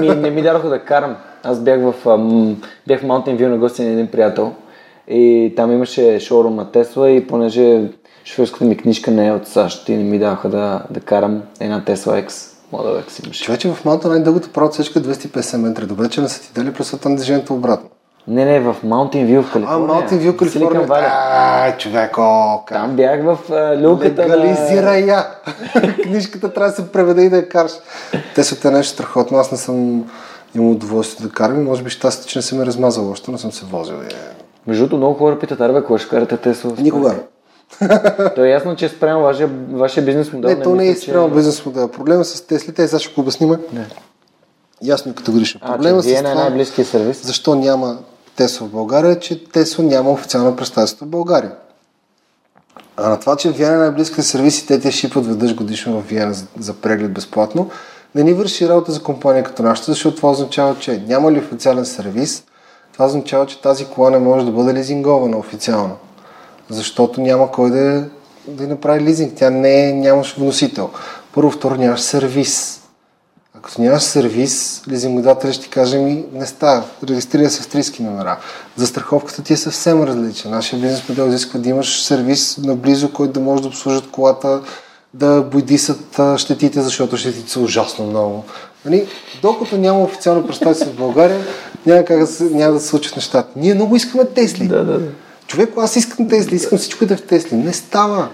Ми, 0.00 0.08
не 0.08 0.30
ми 0.30 0.42
дадоха 0.42 0.68
да 0.68 0.84
карам. 0.84 1.16
Аз 1.42 1.60
бях 1.60 1.80
в, 1.80 2.08
ам, 2.08 2.62
бях 2.86 3.00
в 3.00 3.04
Mountain 3.04 3.40
View 3.40 3.48
на 3.48 3.58
гости 3.58 3.82
на 3.82 3.90
един 3.90 4.06
приятел 4.06 4.54
и 5.08 5.52
там 5.56 5.72
имаше 5.72 6.20
шоурум 6.20 6.56
на 6.56 6.70
Тесла 6.70 7.10
и 7.10 7.26
понеже 7.26 7.90
шофьорската 8.24 8.64
ми 8.64 8.76
книжка 8.76 9.10
не 9.10 9.26
е 9.26 9.32
от 9.32 9.48
САЩ 9.48 9.88
и 9.88 9.96
не 9.96 10.04
ми 10.04 10.18
даваха 10.18 10.48
да, 10.48 10.82
да 10.90 11.00
карам 11.00 11.42
една 11.60 11.80
Tesla 11.80 12.26
X. 12.26 12.50
Model 12.72 13.04
X 13.04 13.24
имаше. 13.24 13.44
Човече 13.44 13.72
в 13.72 13.84
Малта 13.84 14.08
най-дългата 14.08 14.48
права 14.48 14.66
отсечка 14.66 15.00
250 15.00 15.56
метра. 15.56 15.86
Добре, 15.86 16.08
че 16.08 16.20
не 16.20 16.28
са 16.28 16.40
ти 16.40 16.50
дали 16.54 16.72
през 16.72 17.04
на 17.04 17.16
движението 17.16 17.54
обратно. 17.54 17.88
Не, 18.28 18.44
не, 18.44 18.60
в 18.60 18.76
Mountain 18.84 19.26
View 19.26 19.42
в 19.42 19.48
А, 19.48 19.52
Калифорния. 19.52 19.88
Mountain 19.88 20.18
View, 20.18 20.32
Silicon 20.32 20.38
Калифорния. 20.38 20.86
Valley. 20.86 21.08
Ай, 21.62 21.76
човек, 21.76 22.18
о, 22.18 22.62
как. 22.66 22.78
Там 22.78 22.96
бях 22.96 23.24
в 23.24 23.38
а, 23.52 23.78
люлката 23.82 24.22
Легализира 24.22 24.98
я. 24.98 25.26
Книжката 26.02 26.52
трябва 26.52 26.70
да 26.70 26.76
се 26.76 26.92
преведе 26.92 27.22
и 27.22 27.28
да 27.28 27.36
я 27.36 27.48
караш. 27.48 27.72
Теслата 28.34 28.68
е 28.68 28.70
нещо 28.70 28.92
страхотно. 28.92 29.38
Аз 29.38 29.52
не 29.52 29.58
съм 29.58 30.04
имал 30.54 30.70
удоволствие 30.70 31.26
да 31.26 31.32
карам. 31.32 31.60
и 31.60 31.64
Може 31.64 31.82
би 31.82 31.90
щастие, 31.90 32.28
че 32.28 32.38
не 32.38 32.42
съм 32.42 32.58
ме 32.58 32.66
размазал 32.66 33.10
още, 33.10 33.30
не 33.30 33.38
съм 33.38 33.52
се 33.52 33.64
возил. 33.64 33.94
Е. 33.94 34.08
Между 34.66 34.82
другото, 34.82 34.96
много 34.96 35.14
хора 35.14 35.38
питат, 35.38 35.60
арбе, 35.60 35.84
кога 35.84 35.98
ще 35.98 36.08
карате 36.08 36.36
Тесла? 36.36 36.72
Никога. 36.78 37.14
То 38.34 38.44
е 38.44 38.48
ясно, 38.48 38.76
че 38.76 38.88
спрямо 38.88 39.22
вашия, 39.22 39.50
вашия 39.72 40.04
бизнес 40.04 40.32
модел. 40.32 40.50
Не, 40.50 40.62
то 40.62 40.74
не 40.74 40.86
е 40.86 40.88
мисля, 40.88 41.00
че- 41.00 41.10
спрямо 41.10 41.28
бизнес 41.28 41.66
модел. 41.66 41.88
Проблема 41.88 42.24
с 42.24 42.40
Теслите 42.40 42.82
е, 42.82 42.88
сега 42.88 42.98
ще 42.98 43.14
го 43.14 43.20
обясним. 43.20 43.56
Не. 43.72 43.86
Ясно 44.82 45.12
и 45.12 45.14
категорично. 45.14 45.60
А, 45.64 45.72
Проблема 45.72 46.02
че 46.02 46.08
вие 46.08 46.18
с 46.18 46.22
на 46.22 46.30
това, 46.30 46.42
най-близкия 46.42 46.84
сервис. 46.84 47.26
защо 47.26 47.54
няма 47.54 47.98
Тесла 48.36 48.66
в 48.66 48.70
България, 48.70 49.12
е, 49.12 49.20
че 49.20 49.44
Тесла 49.44 49.84
няма 49.84 50.10
официално 50.10 50.56
представителство 50.56 51.06
в 51.06 51.08
България. 51.08 51.52
А 52.96 53.08
на 53.08 53.20
това, 53.20 53.36
че 53.36 53.50
Виена 53.50 53.74
е 53.74 53.78
най-близките 53.78 54.22
сервиси, 54.22 54.66
те 54.66 54.80
те 54.80 54.92
шипват 54.92 55.26
веднъж 55.26 55.54
годишно 55.54 56.00
в 56.00 56.08
Виена 56.08 56.34
за, 56.34 56.46
за 56.58 56.74
преглед 56.74 57.12
безплатно, 57.12 57.70
не 58.14 58.22
ни 58.22 58.32
върши 58.32 58.68
работа 58.68 58.92
за 58.92 59.02
компания 59.02 59.44
като 59.44 59.62
нашата, 59.62 59.92
защото 59.92 60.16
това 60.16 60.30
означава, 60.30 60.76
че 60.78 61.02
няма 61.06 61.32
ли 61.32 61.38
официален 61.38 61.86
сервис, 61.86 62.44
това 62.92 63.06
означава, 63.06 63.46
че 63.46 63.62
тази 63.62 63.84
кола 63.86 64.10
не 64.10 64.18
може 64.18 64.46
да 64.46 64.52
бъде 64.52 64.74
лизингована 64.74 65.38
официално. 65.38 65.96
Защото 66.70 67.20
няма 67.20 67.50
кой 67.50 67.70
да, 67.70 68.04
да 68.48 68.68
направи 68.68 69.00
лизинг. 69.00 69.32
Тя 69.36 69.50
не 69.50 69.88
е, 69.88 69.92
нямаш 69.92 70.36
вносител. 70.36 70.90
Първо, 71.34 71.50
второ, 71.50 71.74
нямаш 71.74 72.00
сервис. 72.00 72.80
А 73.58 73.60
като 73.62 73.82
нямаш 73.82 74.02
сервис, 74.02 74.82
лизингодателят 74.88 75.54
ще 75.54 75.64
ти 75.64 75.70
каже 75.70 75.98
ми 75.98 76.24
не 76.32 76.46
става, 76.46 76.84
регистрира 77.08 77.50
се 77.50 77.56
в 77.56 77.60
австрийски 77.60 78.02
номера. 78.02 78.38
Застраховката 78.76 79.42
ти 79.42 79.52
е 79.52 79.56
съвсем 79.56 80.02
различна. 80.02 80.50
Нашия 80.50 80.80
бизнес 80.80 81.08
модел 81.08 81.28
изисква 81.28 81.60
да 81.60 81.68
имаш 81.68 82.02
сервис 82.02 82.58
наблизо, 82.58 83.12
който 83.12 83.32
да 83.32 83.40
може 83.40 83.62
да 83.62 83.68
обслужат 83.68 84.10
колата, 84.10 84.60
да 85.14 85.42
бойдисат 85.42 86.20
щетите, 86.36 86.82
защото 86.82 87.16
щетите 87.16 87.50
са 87.50 87.60
ужасно 87.60 88.06
много. 88.06 88.44
Нали? 88.84 89.06
Докато 89.42 89.78
няма 89.78 90.02
официално 90.02 90.46
представителство 90.46 90.92
в 90.92 90.98
България, 90.98 91.44
няма, 91.86 92.04
как 92.04 92.18
да 92.18 92.26
се, 92.26 92.44
няма 92.44 92.72
да 92.72 92.80
се 92.80 92.88
случат 92.88 93.16
нещата. 93.16 93.48
Ние 93.56 93.74
много 93.74 93.96
искаме 93.96 94.24
Тесли. 94.24 94.68
Да, 94.68 94.84
да, 94.84 94.98
да. 94.98 95.08
Човек, 95.50 95.72
аз 95.76 95.96
искам 95.96 96.28
Тесли, 96.28 96.56
искам 96.56 96.78
всичко 96.78 97.06
да 97.06 97.14
е 97.14 97.16
в 97.16 97.22
Тесли. 97.22 97.56
Не 97.56 97.72
става. 97.72 98.28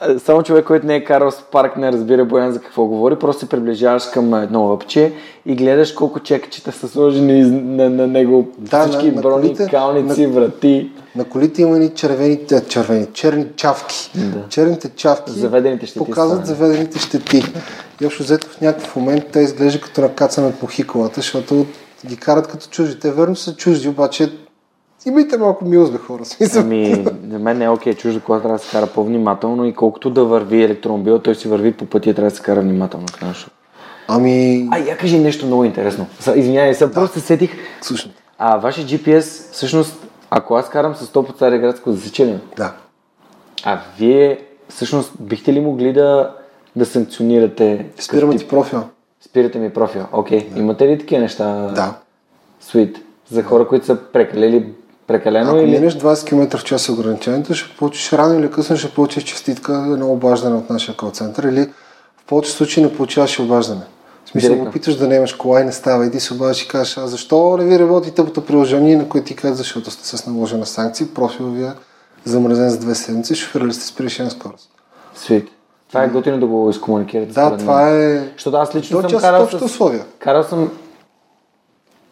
А, 0.00 0.18
Само 0.18 0.42
човек, 0.42 0.64
който 0.64 0.86
не 0.86 0.94
е 0.94 1.04
карал 1.04 1.30
с 1.30 1.42
парк, 1.42 1.76
не 1.76 1.92
разбира 1.92 2.24
Боян 2.24 2.52
за 2.52 2.60
какво 2.60 2.84
говори. 2.84 3.16
Просто 3.16 3.40
се 3.40 3.48
приближаваш 3.48 4.02
към 4.04 4.34
едно 4.34 4.62
лъпче 4.62 5.12
и 5.46 5.54
гледаш 5.54 5.92
колко 5.92 6.20
чекчета 6.20 6.72
са 6.72 6.88
сложени 6.88 7.42
на, 7.42 7.90
на 7.90 8.06
него. 8.06 8.48
Да, 8.58 8.80
всички 8.80 9.06
на- 9.06 9.12
на 9.12 9.20
брони, 9.22 9.42
колите- 9.48 9.70
калници, 9.70 10.26
врати. 10.26 10.90
На 11.16 11.24
колите 11.24 11.62
има 11.62 11.78
ни 11.78 11.88
червени, 11.88 12.46
те, 12.46 12.64
червени, 12.64 13.06
черни 13.12 13.46
чавки. 13.56 14.10
Да. 14.14 14.48
Черните 14.48 14.88
чавки 14.88 15.30
Заведените 15.32 15.86
щети 15.86 15.98
показват 15.98 16.46
са, 16.46 16.54
заведените 16.54 16.98
щети. 16.98 17.44
И 18.00 18.06
общо 18.06 18.22
взето 18.22 18.46
в 18.46 18.60
някакъв 18.60 18.96
момент 18.96 19.24
те 19.32 19.40
изглежда 19.40 19.80
като 19.80 20.00
накацане 20.00 20.52
по 20.52 20.66
хиколата, 20.66 21.14
защото 21.16 21.66
ги 22.06 22.16
карат 22.16 22.46
като 22.46 22.66
чужди. 22.66 22.98
Те 22.98 23.10
верно 23.10 23.36
са 23.36 23.56
чужди, 23.56 23.88
обаче 23.88 24.32
имайте 25.06 25.36
малко 25.36 25.64
милост, 25.64 25.92
бе 25.92 25.98
хора. 25.98 26.22
Ами, 26.56 27.04
за 27.30 27.38
мен 27.38 27.58
не 27.58 27.64
е 27.64 27.68
окей, 27.68 27.94
чужда 27.94 28.20
кола 28.20 28.40
трябва 28.40 28.58
да 28.58 28.64
се 28.64 28.70
кара 28.70 28.86
по-внимателно 28.86 29.64
и 29.64 29.74
колкото 29.74 30.10
да 30.10 30.24
върви 30.24 30.62
електромобил, 30.62 31.18
той 31.18 31.34
си 31.34 31.48
върви 31.48 31.72
по 31.72 31.86
пътя, 31.86 32.14
трябва 32.14 32.30
да 32.30 32.36
се 32.36 32.42
кара 32.42 32.60
внимателно 32.60 33.06
нашо. 33.22 33.50
Ами, 34.08 34.68
А, 34.70 34.78
я 34.78 34.96
кажи 34.96 35.18
нещо 35.18 35.46
много 35.46 35.64
интересно. 35.64 36.06
Извинявай, 36.36 36.74
сега 36.74 36.92
просто 36.92 37.20
се 37.20 37.26
сетих. 37.26 37.50
слушай. 37.80 38.10
А, 38.38 38.56
вашия 38.56 38.86
GPS, 38.86 39.52
всъщност, 39.52 40.06
ако 40.30 40.54
аз 40.54 40.70
карам 40.70 40.94
с 40.94 41.06
100 41.06 41.26
по 41.26 41.32
Цареградско, 41.32 41.92
засича 41.92 42.26
ли? 42.26 42.38
Да. 42.56 42.72
А 43.64 43.80
вие, 43.98 44.40
всъщност, 44.68 45.12
бихте 45.20 45.52
ли 45.52 45.60
могли 45.60 45.92
да, 45.92 46.34
да 46.76 46.86
санкционирате? 46.86 47.86
Спираме 48.00 48.36
ти 48.36 48.48
профил. 48.48 48.82
Спирате 49.20 49.58
ми 49.58 49.70
профил. 49.70 50.02
Окей. 50.12 50.48
Имате 50.56 50.88
ли 50.88 50.98
такива 50.98 51.20
неща? 51.20 51.72
Да. 51.74 51.94
Суит. 52.60 52.98
За 53.30 53.42
хора, 53.42 53.68
които 53.68 53.86
са 53.86 53.96
прекалели 53.96 54.66
прекалено 55.10 55.50
Ако 55.50 55.58
или... 55.58 55.70
минеш 55.70 55.94
20 55.94 56.26
км 56.26 56.58
в 56.58 56.64
час 56.64 56.88
ограничението, 56.88 57.54
ще 57.54 57.76
получиш 57.76 58.12
рано 58.12 58.38
или 58.38 58.50
късно 58.50 58.76
ще 58.76 58.90
получиш 58.90 59.24
частитка 59.24 59.72
едно 59.92 60.12
обаждане 60.12 60.56
от 60.56 60.70
нашия 60.70 60.96
кол 60.96 61.10
център 61.10 61.44
или 61.44 61.70
в 62.16 62.24
повече 62.26 62.50
случаи 62.50 62.82
не 62.82 62.94
получаваш 62.94 63.40
обаждане. 63.40 63.80
В 64.24 64.28
смисъл, 64.28 64.48
Директно. 64.48 64.70
опитваш 64.70 64.96
да 64.96 65.08
не 65.08 65.16
имаш 65.16 65.32
кола 65.32 65.60
и 65.60 65.64
не 65.64 65.72
става, 65.72 66.06
иди 66.06 66.20
се 66.20 66.34
обаждаш 66.34 66.62
и 66.62 66.68
кажеш, 66.68 66.98
а 66.98 67.06
защо 67.06 67.56
не 67.56 67.64
ви 67.64 67.78
работи 67.78 68.10
тъпото 68.10 68.46
приложение, 68.46 68.96
на 68.96 69.08
което 69.08 69.26
ти 69.26 69.36
казваш, 69.36 69.58
защото 69.58 69.90
сте 69.90 70.16
с 70.16 70.26
наложена 70.26 70.66
санкция, 70.66 71.08
профил 71.14 71.46
ви 71.46 71.64
е 71.64 71.72
замразен 72.24 72.70
за 72.70 72.78
две 72.78 72.94
седмици, 72.94 73.34
шофирали 73.34 73.72
сте 73.72 73.84
с 73.84 73.92
превишена 73.92 74.30
скорост. 74.30 74.70
Суит. 75.14 75.48
Това 75.88 76.04
е 76.04 76.08
готино 76.08 76.40
да 76.40 76.46
го 76.46 76.70
изкомуникирате. 76.70 77.32
Да, 77.32 77.56
това 77.56 77.90
е... 77.90 78.28
Защото 78.32 78.56
аз 78.56 78.74
лично 78.74 79.02
То 79.02 79.10
съм 79.10 79.20
карал 79.20 79.48
с... 79.48 79.62
условия. 79.62 80.04
Карал 80.18 80.42
съм... 80.42 80.70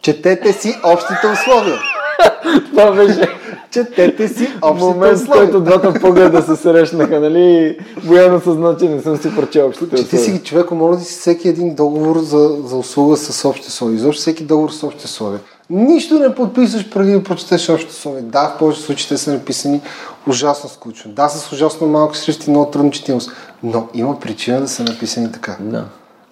Четете 0.01 0.53
си 0.53 0.75
общите 0.83 1.27
условия. 1.27 1.79
Това 2.71 2.91
беше 2.91 3.39
Четете 3.71 4.27
си 4.27 4.49
момент, 4.63 5.19
в 5.19 5.29
който 5.29 5.59
двата 5.59 5.93
погледа 5.93 6.41
се 6.41 6.55
срещнаха, 6.55 7.19
нали? 7.19 7.77
Бояно 8.03 8.41
съзна, 8.41 8.77
че 8.77 8.85
не 8.85 9.01
съм 9.01 9.17
си 9.17 9.35
прочел 9.35 9.67
общите 9.67 9.95
Че 9.95 10.07
ти 10.07 10.17
си 10.17 10.31
ги 10.31 10.39
човека, 10.39 10.75
моля 10.75 10.95
да 10.95 11.03
си 11.03 11.19
всеки 11.19 11.49
един 11.49 11.75
договор 11.75 12.19
за, 12.19 12.57
за 12.65 12.75
услуга 12.77 13.17
с 13.17 13.45
общи 13.45 13.67
условия. 13.67 13.95
Изобщо 13.95 14.21
всеки 14.21 14.43
договор 14.43 14.69
с 14.69 14.83
общи 14.83 15.05
условия. 15.05 15.39
Нищо 15.69 16.19
не 16.19 16.35
подписваш 16.35 16.89
преди 16.89 17.11
да 17.11 17.23
прочетеш 17.23 17.69
общите 17.69 17.91
условия. 17.91 18.23
Да, 18.23 18.47
в 18.47 18.59
повечето 18.59 18.85
случаи 18.85 19.07
те 19.07 19.17
са 19.17 19.33
написани 19.33 19.81
ужасно 20.27 20.69
скучно. 20.69 21.11
Да, 21.11 21.29
с 21.29 21.51
ужасно 21.51 21.87
малко 21.87 22.13
шрифти, 22.13 22.49
много 22.49 22.71
трудно 22.71 22.91
четимост. 22.91 23.31
Но 23.63 23.87
има 23.93 24.19
причина 24.19 24.61
да 24.61 24.67
са 24.67 24.83
написани 24.83 25.31
така. 25.31 25.57
Да. 25.59 25.85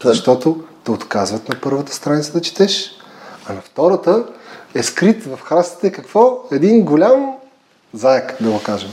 Защото 0.04 0.58
те 0.84 0.92
отказват 0.92 1.50
на 1.50 1.56
първата 1.62 1.94
страница 1.94 2.34
да 2.34 2.42
четеш, 2.42 2.92
а 3.50 3.54
на 3.54 3.62
втората 3.62 4.24
е 4.78 4.84
скрит 4.84 5.24
в 5.24 5.40
храстите 5.44 5.92
какво? 5.92 6.40
Един 6.52 6.82
голям 6.82 7.36
заек, 7.94 8.38
да 8.42 8.52
го 8.52 8.64
кажем. 8.64 8.90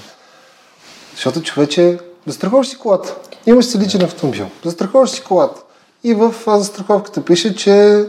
Защото 1.14 1.42
човече, 1.42 1.98
застраховаш 2.26 2.68
си 2.68 2.78
колата. 2.78 3.16
Имаш 3.46 3.64
си 3.64 3.78
личен 3.78 4.02
автомобил. 4.02 4.46
Застраховаш 4.64 5.10
си 5.10 5.22
колата. 5.24 5.60
И 6.04 6.14
в 6.14 6.34
застраховката 6.46 7.24
пише, 7.24 7.56
че 7.56 8.04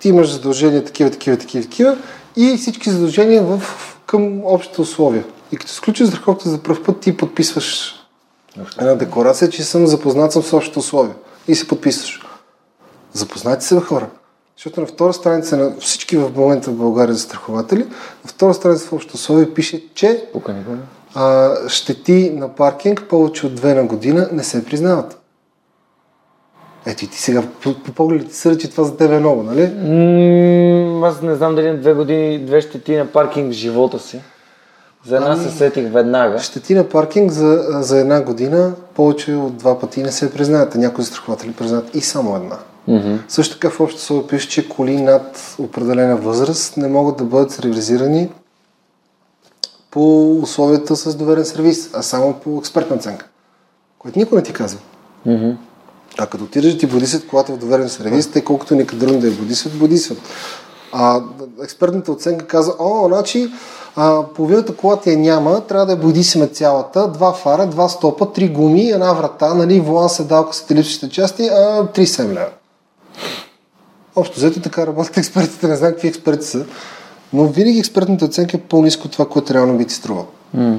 ти 0.00 0.08
имаш 0.08 0.32
задължения 0.32 0.84
такива, 0.84 1.10
такива, 1.10 1.36
такива, 1.36 1.64
такива 1.64 1.98
и 2.36 2.56
всички 2.56 2.90
задължения 2.90 3.42
в, 3.42 3.62
към 4.06 4.44
общите 4.44 4.80
условия. 4.80 5.24
И 5.52 5.56
като 5.56 5.72
сключиш 5.72 6.06
застраховката 6.06 6.50
за 6.50 6.58
първ 6.58 6.82
път, 6.84 7.00
ти 7.00 7.16
подписваш 7.16 7.94
една 8.80 8.94
декларация, 8.94 9.50
че 9.50 9.64
съм 9.64 9.86
запознат 9.86 10.32
съм 10.32 10.42
с 10.42 10.52
общите 10.52 10.78
условия. 10.78 11.14
И 11.48 11.54
се 11.54 11.68
подписваш. 11.68 12.20
Запознайте 13.12 13.64
се, 13.64 13.74
бе, 13.74 13.80
хора. 13.80 14.06
Защото 14.62 14.80
на 14.80 14.86
втора 14.86 15.12
страница 15.12 15.56
на 15.56 15.72
всички 15.80 16.16
в 16.16 16.30
момента 16.36 16.70
в 16.70 16.74
България 16.74 17.14
застрахователи, 17.14 17.84
на 18.24 18.28
втора 18.28 18.54
страница 18.54 18.86
в 18.86 18.92
общото 18.92 19.14
условие 19.14 19.54
пише, 19.54 19.84
че 19.94 20.24
а, 21.14 21.54
щети 21.68 22.30
на 22.34 22.48
паркинг 22.48 23.04
повече 23.08 23.46
от 23.46 23.54
две 23.54 23.74
на 23.74 23.84
година 23.84 24.28
не 24.32 24.44
се 24.44 24.64
признават. 24.64 25.18
Ето 26.86 27.04
и 27.04 27.08
ти 27.08 27.18
сега 27.18 27.42
по, 27.62 27.74
по 27.74 27.92
поглед 27.92 28.28
ти 28.28 28.34
съда, 28.34 28.58
че 28.58 28.70
това 28.70 28.84
за 28.84 28.96
тебе 28.96 29.16
е 29.16 29.20
много, 29.20 29.42
нали? 29.42 29.62
М, 31.00 31.06
аз 31.06 31.22
не 31.22 31.34
знам 31.34 31.54
дали 31.54 31.70
на 31.70 31.80
две 31.80 31.94
години, 31.94 32.38
две 32.38 32.60
щети 32.60 32.96
на 32.96 33.06
паркинг 33.06 33.52
в 33.52 33.56
живота 33.56 33.98
си. 33.98 34.20
За 35.06 35.16
една 35.16 35.36
се 35.36 35.50
сетих 35.50 35.92
веднага. 35.92 36.38
Щети 36.38 36.74
на 36.74 36.88
паркинг 36.88 37.30
за, 37.30 37.66
за 37.68 37.98
една 37.98 38.22
година 38.22 38.74
повече 38.94 39.34
от 39.34 39.56
два 39.56 39.78
пъти 39.78 40.02
не 40.02 40.12
се 40.12 40.32
признават. 40.32 40.74
А 40.74 40.78
Някои 40.78 41.04
застрахователи 41.04 41.52
признават 41.52 41.94
и 41.94 42.00
само 42.00 42.36
една. 42.36 42.58
Мгм. 42.88 43.16
Също 43.28 43.54
така 43.54 43.70
в 43.70 43.80
общото 43.80 44.02
слово 44.02 44.26
пише, 44.26 44.48
че 44.48 44.68
коли 44.68 45.00
над 45.00 45.54
определена 45.58 46.16
възраст 46.16 46.76
не 46.76 46.88
могат 46.88 47.16
да 47.16 47.24
бъдат 47.24 47.50
сервизирани 47.50 48.28
по 49.90 50.32
условията 50.42 50.96
с 50.96 51.14
доверен 51.14 51.44
сервис, 51.44 51.90
а 51.94 52.02
само 52.02 52.34
по 52.34 52.58
експертна 52.58 52.96
оценка. 52.96 53.26
Което 53.98 54.18
никой 54.18 54.36
не 54.36 54.42
ти 54.42 54.52
казва. 54.52 54.80
Мгм. 55.26 55.50
А 56.18 56.26
като 56.26 56.44
отидеш 56.44 56.72
да 56.72 56.78
ти 56.78 56.86
бодисат 56.86 57.26
колата 57.26 57.52
в 57.52 57.58
доверен 57.58 57.88
сервис, 57.88 58.30
те 58.30 58.44
колкото 58.44 58.74
ни 58.74 58.86
кадрун 58.86 59.20
да 59.20 59.26
я 59.26 59.32
бодисат, 59.32 59.78
бодисат. 59.78 60.18
А 60.92 61.22
експертната 61.62 62.12
оценка 62.12 62.46
каза, 62.46 62.74
о, 62.78 63.08
значи 63.08 63.52
а, 63.96 64.22
половината 64.22 64.76
кола 64.76 65.00
ти 65.00 65.10
я 65.10 65.16
няма, 65.16 65.60
трябва 65.60 65.86
да 65.86 65.92
я 65.92 65.98
бодисиме 65.98 66.46
цялата, 66.46 67.08
два 67.08 67.32
фара, 67.32 67.66
два 67.66 67.88
стопа, 67.88 68.32
три 68.32 68.48
гуми, 68.48 68.90
една 68.90 69.12
врата, 69.12 69.54
нали, 69.54 69.80
волан, 69.80 70.08
седалка, 70.08 70.54
сателитичните 70.54 71.14
части, 71.14 71.42
а 71.42 71.84
37 71.84 72.28
лева. 72.28 72.48
Общо 74.16 74.36
взето 74.36 74.60
така 74.60 74.86
работят 74.86 75.16
експертите, 75.16 75.68
не 75.68 75.76
знам 75.76 75.92
какви 75.92 76.08
експерти 76.08 76.46
са, 76.46 76.64
но 77.32 77.44
винаги 77.44 77.78
експертната 77.78 78.24
оценка 78.24 78.56
е 78.56 78.60
по-низко 78.60 79.06
от 79.06 79.12
това, 79.12 79.28
което 79.28 79.54
реално 79.54 79.78
би 79.78 79.86
ти 79.86 79.94
струва. 79.94 80.24
Мгм. 80.54 80.76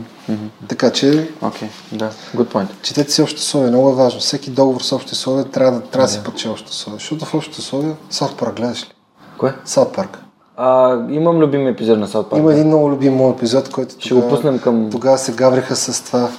Така 0.67 0.91
че 0.91 1.29
Окей, 1.41 1.69
да. 1.91 2.11
Good 2.35 2.53
point. 2.53 2.67
Четете 2.81 3.11
си 3.11 3.21
общите 3.21 3.41
условия, 3.41 3.69
много 3.69 3.89
е 3.89 3.93
важно. 3.93 4.19
Всеки 4.19 4.49
договор 4.51 4.81
с 4.81 4.91
общите 4.91 5.13
условия 5.13 5.45
трябва 5.45 5.71
да, 5.71 5.81
трябва 5.81 6.07
да 6.07 6.13
се 6.13 6.23
проче 6.23 6.49
общите 6.49 6.71
условия. 6.71 6.99
Защото 6.99 7.25
в 7.25 7.33
общите 7.33 7.59
условия 7.59 7.95
Саут 8.09 8.37
Парк 8.37 8.55
гледаш 8.55 8.83
ли? 8.83 8.93
Кое? 9.37 9.53
Саут 9.65 9.93
Парк. 9.93 10.19
А, 10.57 10.93
имам 11.09 11.39
любим 11.39 11.67
епизод 11.67 11.99
на 11.99 12.07
South 12.07 12.29
Park. 12.29 12.37
Има 12.37 12.53
един 12.53 12.67
много 12.67 12.89
любим 12.89 13.13
мой 13.13 13.31
епизод, 13.31 13.69
който 13.69 13.95
Ще 13.99 14.13
го 14.13 14.29
пуснем 14.29 14.59
към... 14.59 14.89
тогава 14.91 15.17
се 15.17 15.33
гавриха 15.33 15.75
с 15.75 16.03
това, 16.03 16.29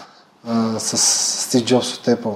а, 0.48 0.78
с 0.78 0.98
Стив 1.44 1.64
Джобс 1.64 1.98
от 1.98 2.06
Apple. 2.06 2.34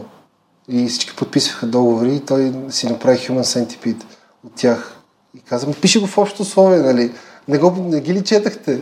И 0.68 0.88
всички 0.88 1.16
подписваха 1.16 1.66
договори 1.66 2.14
и 2.14 2.20
той 2.20 2.52
си 2.68 2.88
направи 2.88 3.18
Human 3.18 3.42
Centipede 3.42 4.04
от 4.46 4.54
тях. 4.56 4.94
И 5.36 5.40
каза, 5.40 5.66
«Ма, 5.66 5.72
пише 5.72 6.00
го 6.00 6.06
в 6.06 6.18
общо 6.18 6.42
условие, 6.42 6.78
нали? 6.78 7.12
Не, 7.48 7.58
го, 7.58 7.70
не 7.70 8.00
ги 8.00 8.14
ли 8.14 8.24
четахте? 8.24 8.80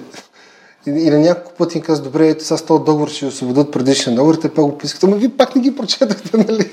И, 0.87 0.91
и 0.91 1.11
на 1.11 1.19
няколко 1.19 1.57
пъти 1.59 1.79
им 1.79 1.85
каза, 1.85 2.03
добре, 2.03 2.29
ето 2.29 2.45
сега 2.45 2.59
с 2.59 2.65
този 2.65 2.85
договор 2.85 3.09
ще 3.09 3.27
освободят 3.27 3.73
предишен 3.73 4.15
договор, 4.15 4.35
те 4.35 4.55
пак 4.55 4.65
го 4.65 4.79
пискат, 4.79 5.05
ама 5.05 5.17
вие 5.17 5.29
пак 5.29 5.57
не 5.57 5.63
ги 5.63 5.77
прочетахте, 5.77 6.37
нали? 6.37 6.71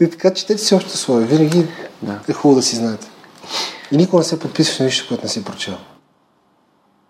И 0.00 0.10
така, 0.10 0.34
четете 0.34 0.62
си 0.62 0.74
още 0.74 0.94
условия. 0.94 1.26
Винаги 1.28 1.66
Да. 2.02 2.20
е 2.28 2.32
хубаво 2.32 2.60
да 2.60 2.62
си 2.62 2.76
знаете. 2.76 3.06
И 3.92 3.96
никога 3.96 4.18
не 4.18 4.24
се 4.24 4.38
подписваш 4.38 4.78
на 4.78 4.84
нищо, 4.84 5.08
което 5.08 5.22
не 5.24 5.28
си 5.28 5.44
прочел. 5.44 5.76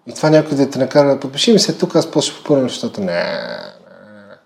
И 0.07 0.14
това 0.14 0.30
някой 0.30 0.57
да 0.57 0.70
те 0.70 0.78
накара 0.78 1.14
да 1.14 1.20
подпиши 1.20 1.53
ми 1.53 1.59
се 1.59 1.72
тук, 1.72 1.97
аз 1.97 2.11
после 2.11 2.30
ще 2.32 2.42
попълня 2.42 2.62
нещата. 2.62 3.01
Не, 3.01 3.07
не, 3.07 3.12
не. 3.12 4.36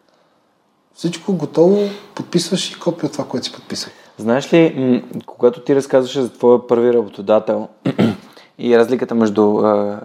Всичко 0.95 1.37
готово, 1.37 1.89
подписваш 2.15 2.71
и 2.71 2.79
копия 2.79 3.07
от 3.07 3.13
това, 3.13 3.25
което 3.25 3.47
си 3.47 3.53
подписал. 3.53 3.93
Знаеш 4.21 4.53
ли, 4.53 5.03
когато 5.27 5.61
ти 5.61 5.75
разказваше 5.75 6.23
за 6.23 6.33
твоя 6.33 6.67
първи 6.67 6.93
работодател 6.93 7.69
и 8.59 8.79
разликата 8.79 9.15
между 9.15 9.59
а, 9.59 10.01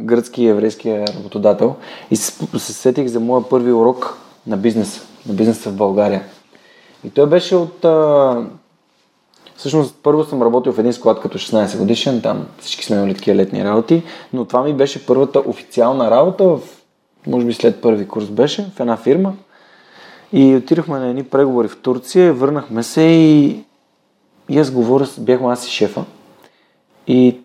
гръцки 0.00 0.42
и 0.42 0.48
еврейския 0.48 1.06
работодател, 1.06 1.74
и 2.10 2.16
се, 2.16 2.58
се 2.58 2.72
сетих 2.72 3.06
за 3.06 3.20
моя 3.20 3.48
първи 3.48 3.72
урок 3.72 4.18
на 4.46 4.56
бизнес, 4.56 5.08
на 5.26 5.34
бизнеса 5.34 5.70
в 5.70 5.76
България. 5.76 6.22
И 7.04 7.10
той 7.10 7.26
беше 7.26 7.56
от... 7.56 7.84
А, 7.84 8.36
всъщност, 9.56 9.94
първо 10.02 10.24
съм 10.24 10.42
работил 10.42 10.72
в 10.72 10.78
един 10.78 10.92
склад 10.92 11.20
като 11.20 11.38
16 11.38 11.78
годишен, 11.78 12.22
там 12.22 12.46
всички 12.58 12.84
сме 12.84 12.96
имали 12.96 13.14
такива 13.14 13.36
летни 13.36 13.64
работи, 13.64 14.02
но 14.32 14.44
това 14.44 14.62
ми 14.62 14.72
беше 14.72 15.06
първата 15.06 15.42
официална 15.46 16.10
работа, 16.10 16.44
в, 16.44 16.60
може 17.26 17.46
би 17.46 17.52
след 17.52 17.80
първи 17.80 18.08
курс 18.08 18.26
беше, 18.26 18.70
в 18.76 18.80
една 18.80 18.96
фирма. 18.96 19.32
И 20.32 20.56
отидохме 20.56 20.98
на 20.98 21.06
едни 21.06 21.24
преговори 21.24 21.68
в 21.68 21.80
Турция, 21.82 22.34
върнахме 22.34 22.82
се 22.82 23.02
и, 23.02 23.64
и 24.48 24.58
аз 24.58 24.70
говоря, 24.70 25.06
бяхме 25.18 25.48
аз 25.48 25.68
и 25.68 25.70
шефа. 25.70 26.04
И 27.06 27.40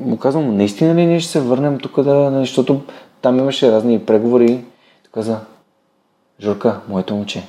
му 0.00 0.16
казвам, 0.16 0.56
наистина 0.56 0.94
ли 0.94 1.06
ние 1.06 1.20
ще 1.20 1.32
се 1.32 1.40
върнем 1.40 1.78
тук 1.78 2.02
да, 2.02 2.14
нали, 2.14 2.46
защото 2.46 2.80
там 3.22 3.38
имаше 3.38 3.72
разни 3.72 4.04
преговори. 4.04 4.46
Той 5.02 5.10
каза, 5.12 5.38
Журка, 6.40 6.80
моето 6.88 7.14
момче, 7.14 7.46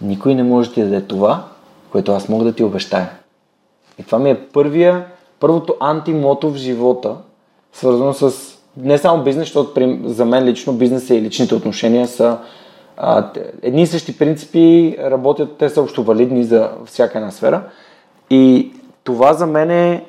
никой 0.00 0.34
не 0.34 0.42
може 0.42 0.68
да 0.68 0.74
ти 0.74 0.82
даде 0.82 1.00
това, 1.00 1.44
което 1.92 2.12
аз 2.12 2.28
мога 2.28 2.44
да 2.44 2.52
ти 2.52 2.64
обещая. 2.64 3.10
И 3.98 4.02
това 4.02 4.18
ми 4.18 4.30
е 4.30 4.40
първия, 4.40 5.06
първото 5.40 5.76
антимото 5.80 6.50
в 6.50 6.56
живота, 6.56 7.16
свързано 7.72 8.12
с 8.12 8.54
не 8.76 8.98
само 8.98 9.24
бизнес, 9.24 9.46
защото 9.46 9.74
при, 9.74 10.00
за 10.04 10.24
мен 10.24 10.44
лично 10.44 10.72
бизнеса 10.72 11.14
и 11.14 11.22
личните 11.22 11.54
отношения 11.54 12.08
са 12.08 12.38
а, 12.96 13.30
едни 13.62 13.82
и 13.82 13.86
същи 13.86 14.18
принципи, 14.18 14.96
работят, 15.00 15.56
те 15.58 15.68
са 15.68 15.80
общо 15.80 16.04
валидни 16.04 16.44
за 16.44 16.70
всяка 16.86 17.18
една 17.18 17.30
сфера. 17.30 17.62
И 18.30 18.72
това 19.04 19.32
за 19.32 19.46
мен 19.46 19.70
е 19.70 20.04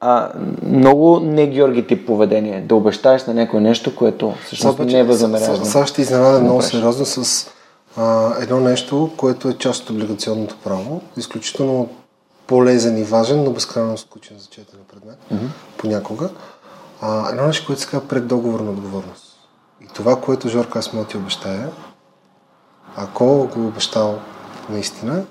а, 0.00 0.32
много 0.62 1.20
не 1.20 1.46
Георги 1.46 1.86
тип 1.86 2.06
поведение. 2.06 2.60
Да 2.60 2.74
обещаеш 2.74 3.26
на 3.26 3.34
някой 3.34 3.60
нещо, 3.60 3.96
което 3.96 4.34
всъщност 4.46 4.78
не 4.78 4.98
е 4.98 5.04
възнамеряваш. 5.04 5.58
да 5.58 5.64
Сега 5.64 5.86
ще 5.86 6.02
изненада 6.02 6.40
много 6.40 6.62
сериозно 6.62 7.04
с 7.06 7.46
а, 7.96 8.32
едно 8.40 8.60
нещо, 8.60 9.10
което 9.16 9.48
е 9.48 9.54
част 9.54 9.82
от 9.82 9.90
облигационното 9.90 10.56
право. 10.64 11.00
Изключително 11.16 11.88
полезен 12.46 12.98
и 12.98 13.02
важен, 13.02 13.44
но 13.44 13.50
безкрайно 13.50 13.98
скучен 13.98 14.36
за 14.38 14.46
четене 14.46 14.82
предмет. 14.92 15.18
Понякога. 15.76 16.28
А, 17.00 17.30
едно 17.30 17.46
нещо, 17.46 17.66
което 17.66 17.82
се 17.82 17.88
казва 17.88 18.08
преддоговорна 18.08 18.70
отговорност. 18.70 19.27
И 19.84 19.86
това, 19.94 20.20
което 20.20 20.48
Жорка 20.48 20.78
аз 20.78 20.92
мога 20.92 21.06
ти 21.06 21.16
обещая, 21.16 21.70
ако 22.96 23.48
го 23.54 23.66
обещал 23.66 24.18
наистина, 24.70 25.24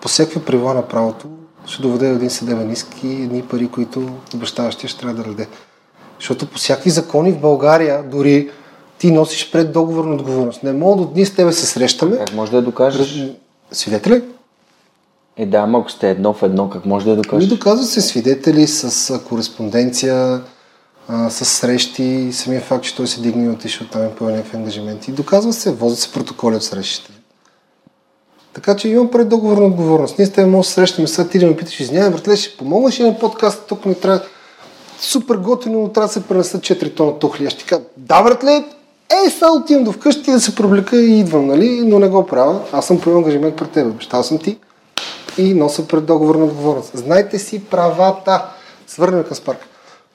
по 0.00 0.08
всякакви 0.08 0.44
правила 0.44 0.74
на 0.74 0.88
правото 0.88 1.28
ще 1.66 1.82
доведе 1.82 2.08
до 2.08 2.14
един 2.14 2.30
съдебен 2.30 2.70
иск 2.70 3.04
и 3.04 3.12
едни 3.12 3.42
пари, 3.42 3.68
които 3.68 4.08
обещаващия 4.34 4.88
ще 4.88 5.00
трябва 5.00 5.22
да 5.22 5.28
даде. 5.28 5.48
Защото 6.18 6.46
по 6.46 6.58
всякакви 6.58 6.90
закони 6.90 7.32
в 7.32 7.40
България 7.40 8.02
дори 8.02 8.50
ти 8.98 9.10
носиш 9.10 9.50
преддоговорна 9.50 10.14
отговорност. 10.14 10.62
Не 10.62 10.72
мога 10.72 11.02
да 11.02 11.08
дни 11.08 11.26
с 11.26 11.34
тебе 11.34 11.52
се 11.52 11.66
срещаме. 11.66 12.16
Как 12.16 12.34
може 12.34 12.52
да 12.52 12.62
докажеш? 12.62 13.24
Свидетели? 13.72 14.22
Е, 15.36 15.46
да, 15.46 15.58
ама 15.58 15.78
ако 15.78 15.90
сте 15.90 16.10
едно 16.10 16.32
в 16.32 16.42
едно, 16.42 16.70
как 16.70 16.86
може 16.86 17.06
да 17.06 17.16
докажеш? 17.16 17.48
доказват 17.48 17.88
се 17.88 18.00
свидетели 18.00 18.66
с 18.66 19.18
кореспонденция, 19.18 20.40
а, 21.08 21.30
с 21.30 21.44
срещи, 21.44 22.28
самия 22.32 22.60
факт, 22.60 22.84
че 22.84 22.96
той 22.96 23.06
се 23.06 23.20
дигне 23.20 23.44
и 23.44 23.48
отишъл 23.48 23.86
там 23.86 24.06
и 24.06 24.10
поел 24.10 24.36
някакви 24.36 24.56
ангажименти. 24.56 25.12
Доказва 25.12 25.52
се, 25.52 25.72
возят 25.72 25.98
се 25.98 26.12
протоколи 26.12 26.56
от 26.56 26.64
срещите. 26.64 27.12
Така 28.52 28.76
че 28.76 28.88
имам 28.88 29.10
преддоговорна 29.10 29.66
отговорност. 29.66 30.18
Ние 30.18 30.26
с 30.26 30.32
теб 30.32 30.48
може 30.48 30.68
да 30.68 30.72
срещаме, 30.72 31.08
сега 31.08 31.28
ти 31.28 31.38
да 31.38 31.46
ме 31.46 31.56
питаш, 31.56 31.80
извинявай, 31.80 32.10
братле, 32.10 32.36
ще 32.36 32.56
помогнеш 32.56 33.00
ли 33.00 33.04
на 33.04 33.18
подкаст, 33.18 33.66
тук 33.68 33.86
ми 33.86 33.94
трябва 33.94 34.20
супер 35.00 35.36
готино, 35.36 35.80
но 35.80 35.88
трябва 35.88 36.06
да 36.06 36.12
се 36.12 36.24
пренесат 36.24 36.62
4 36.62 36.96
тона 36.96 37.18
тухли. 37.18 37.46
Аз 37.46 37.52
ще 37.52 37.64
кажа, 37.64 37.82
да, 37.96 38.22
братле, 38.22 38.64
ей, 39.24 39.30
сега 39.30 39.52
отивам 39.52 39.84
до 39.84 39.92
вкъщи 39.92 40.30
да 40.30 40.40
се 40.40 40.54
привлека 40.54 40.96
и 40.96 41.20
идвам, 41.20 41.46
нали? 41.46 41.82
Но 41.84 41.98
не 41.98 42.08
го 42.08 42.26
правя. 42.26 42.60
Аз 42.72 42.86
съм 42.86 43.00
поел 43.00 43.16
ангажимент 43.16 43.56
пред 43.56 43.70
теб. 43.70 43.86
Обещал 43.86 44.22
съм 44.22 44.38
ти 44.38 44.58
и 45.38 45.54
нося 45.54 45.88
пред 45.88 46.06
договорна 46.06 46.44
отговорност. 46.44 46.90
Знайте 46.94 47.38
си 47.38 47.64
правата. 47.64 48.44
Свърнем 48.86 49.24
към 49.24 49.36
Спарк. 49.36 49.58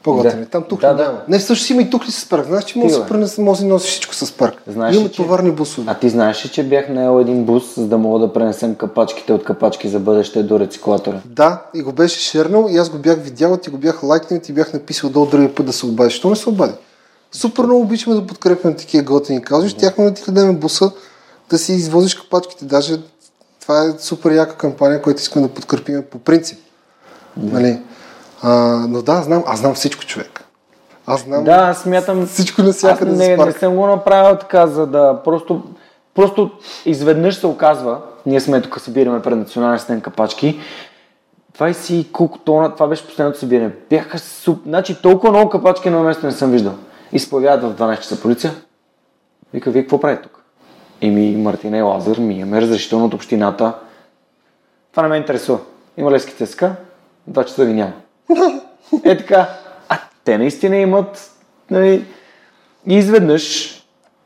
По-готини. 0.03 0.41
Да. 0.41 0.49
Там 0.49 0.63
тухли 0.63 0.81
Да, 0.81 0.93
да. 0.93 1.03
няма. 1.03 1.17
Не, 1.27 1.39
всъщност 1.39 1.69
има 1.69 1.81
и 1.81 1.89
тухли 1.89 2.11
с 2.11 2.19
Спарк. 2.19 2.45
Знаеш, 2.47 2.63
че 2.63 2.79
може 2.79 2.93
да 2.95 3.05
пренесе, 3.07 3.41
може 3.41 3.61
да 3.61 3.67
носи 3.67 3.87
всичко 3.89 4.15
с 4.15 4.25
Спарк. 4.25 4.61
Знаеш 4.67 4.95
Имаме 4.95 5.09
ли, 5.09 5.13
че- 5.13 5.17
товарни 5.17 5.51
бусове. 5.51 5.87
А 5.91 5.93
ти 5.93 6.09
знаеш 6.09 6.45
ли, 6.45 6.49
че 6.49 6.63
бях 6.63 6.89
наел 6.89 7.21
един 7.21 7.43
бус, 7.45 7.75
за 7.75 7.87
да 7.87 7.97
мога 7.97 8.19
да 8.19 8.33
пренесем 8.33 8.75
капачките 8.75 9.33
от 9.33 9.43
капачки 9.43 9.89
за 9.89 9.99
бъдеще 9.99 10.43
до 10.43 10.59
рециклатора? 10.59 11.19
Да, 11.25 11.61
и 11.73 11.81
го 11.81 11.91
беше 11.91 12.19
шернал 12.19 12.67
и 12.71 12.77
аз 12.77 12.89
го 12.89 12.97
бях 12.97 13.19
видял, 13.19 13.57
ти 13.57 13.69
го 13.69 13.77
бях 13.77 14.03
лайкнал 14.03 14.37
и 14.37 14.41
ти 14.41 14.53
бях 14.53 14.73
написал 14.73 15.09
долу 15.09 15.25
другия 15.25 15.55
път 15.55 15.65
да 15.65 15.73
се 15.73 15.85
обадиш. 15.85 16.13
Що 16.13 16.29
не 16.29 16.35
се 16.35 16.49
обади? 16.49 16.73
Супер 17.31 17.63
много 17.63 17.81
обичаме 17.81 18.15
да 18.15 18.27
подкрепяме 18.27 18.75
такива 18.75 19.03
готини 19.03 19.41
каузи. 19.41 19.69
Щяхме 19.69 20.03
да 20.05 20.13
ти 20.13 20.23
дадем 20.31 20.55
буса 20.55 20.91
да 21.49 21.57
си 21.57 21.73
извозиш 21.73 22.15
капачките. 22.15 22.65
Даже 22.65 22.97
това 23.61 23.83
е 23.83 23.91
супер 23.99 24.31
яка 24.31 24.55
кампания, 24.55 25.01
която 25.01 25.21
искаме 25.21 25.47
да 25.47 25.53
подкрепим 25.53 26.03
по 26.11 26.19
принцип. 26.19 26.59
Нали? 27.37 27.79
А, 28.43 28.49
но 28.89 29.01
да, 29.01 29.21
знам, 29.21 29.43
аз 29.47 29.59
знам 29.59 29.73
всичко 29.73 30.05
човек. 30.05 30.43
Аз 31.07 31.21
знам 31.21 31.43
Да, 31.43 31.51
аз 31.51 31.81
смятам... 31.81 32.25
всичко 32.25 32.63
навсякъде 32.63 33.11
Аз 33.11 33.17
за 33.17 33.23
не, 33.23 33.37
не 33.37 33.51
съм 33.51 33.75
го 33.75 33.87
направил 33.87 34.37
така, 34.37 34.67
за 34.67 34.87
да 34.87 35.21
просто... 35.23 35.63
Просто 36.15 36.51
изведнъж 36.85 37.35
се 37.35 37.47
оказва, 37.47 38.01
ние 38.25 38.39
сме 38.39 38.61
тук 38.61 38.79
събираме 38.79 39.21
пред 39.21 39.37
национален 39.37 39.79
стен 39.79 40.01
капачки, 40.01 40.59
20 41.57 41.93
и 41.93 42.11
колко 42.11 42.37
тона, 42.37 42.73
това 42.73 42.87
беше 42.87 43.07
последното 43.07 43.39
събиране. 43.39 43.71
Бяха 43.89 44.19
суп... 44.19 44.61
Значи 44.65 45.01
толкова 45.01 45.31
много 45.31 45.49
капачки 45.49 45.89
на 45.89 45.99
место 45.99 46.25
не 46.25 46.31
съм 46.31 46.51
виждал. 46.51 46.73
И 47.11 47.19
се 47.19 47.29
появяват 47.29 47.63
в 47.63 47.75
12 47.75 47.99
часа 47.99 48.21
полиция. 48.21 48.53
Вика, 49.53 49.71
вие 49.71 49.81
какво 49.81 49.99
правите 49.99 50.23
тук? 50.23 50.43
Еми, 51.01 51.35
Мартина 51.35 51.77
и 51.77 51.81
Лазар, 51.81 52.17
ми 52.17 52.39
имаме 52.39 52.61
разрешително 52.61 53.05
от 53.05 53.13
общината. 53.13 53.73
Това 54.91 55.03
не 55.03 55.09
ме 55.09 55.17
интересува. 55.17 55.59
Има 55.97 56.11
ли 56.11 56.19
СКЦСК? 56.19 56.65
Два 57.27 57.45
часа 57.45 57.65
ви 57.65 57.73
няма. 57.73 57.93
Е 59.03 59.17
така. 59.17 59.49
А 59.89 59.99
те 60.23 60.37
наистина 60.37 60.75
имат, 60.75 61.31
нали, 61.71 62.05
и 62.87 62.95
изведнъж 62.95 63.73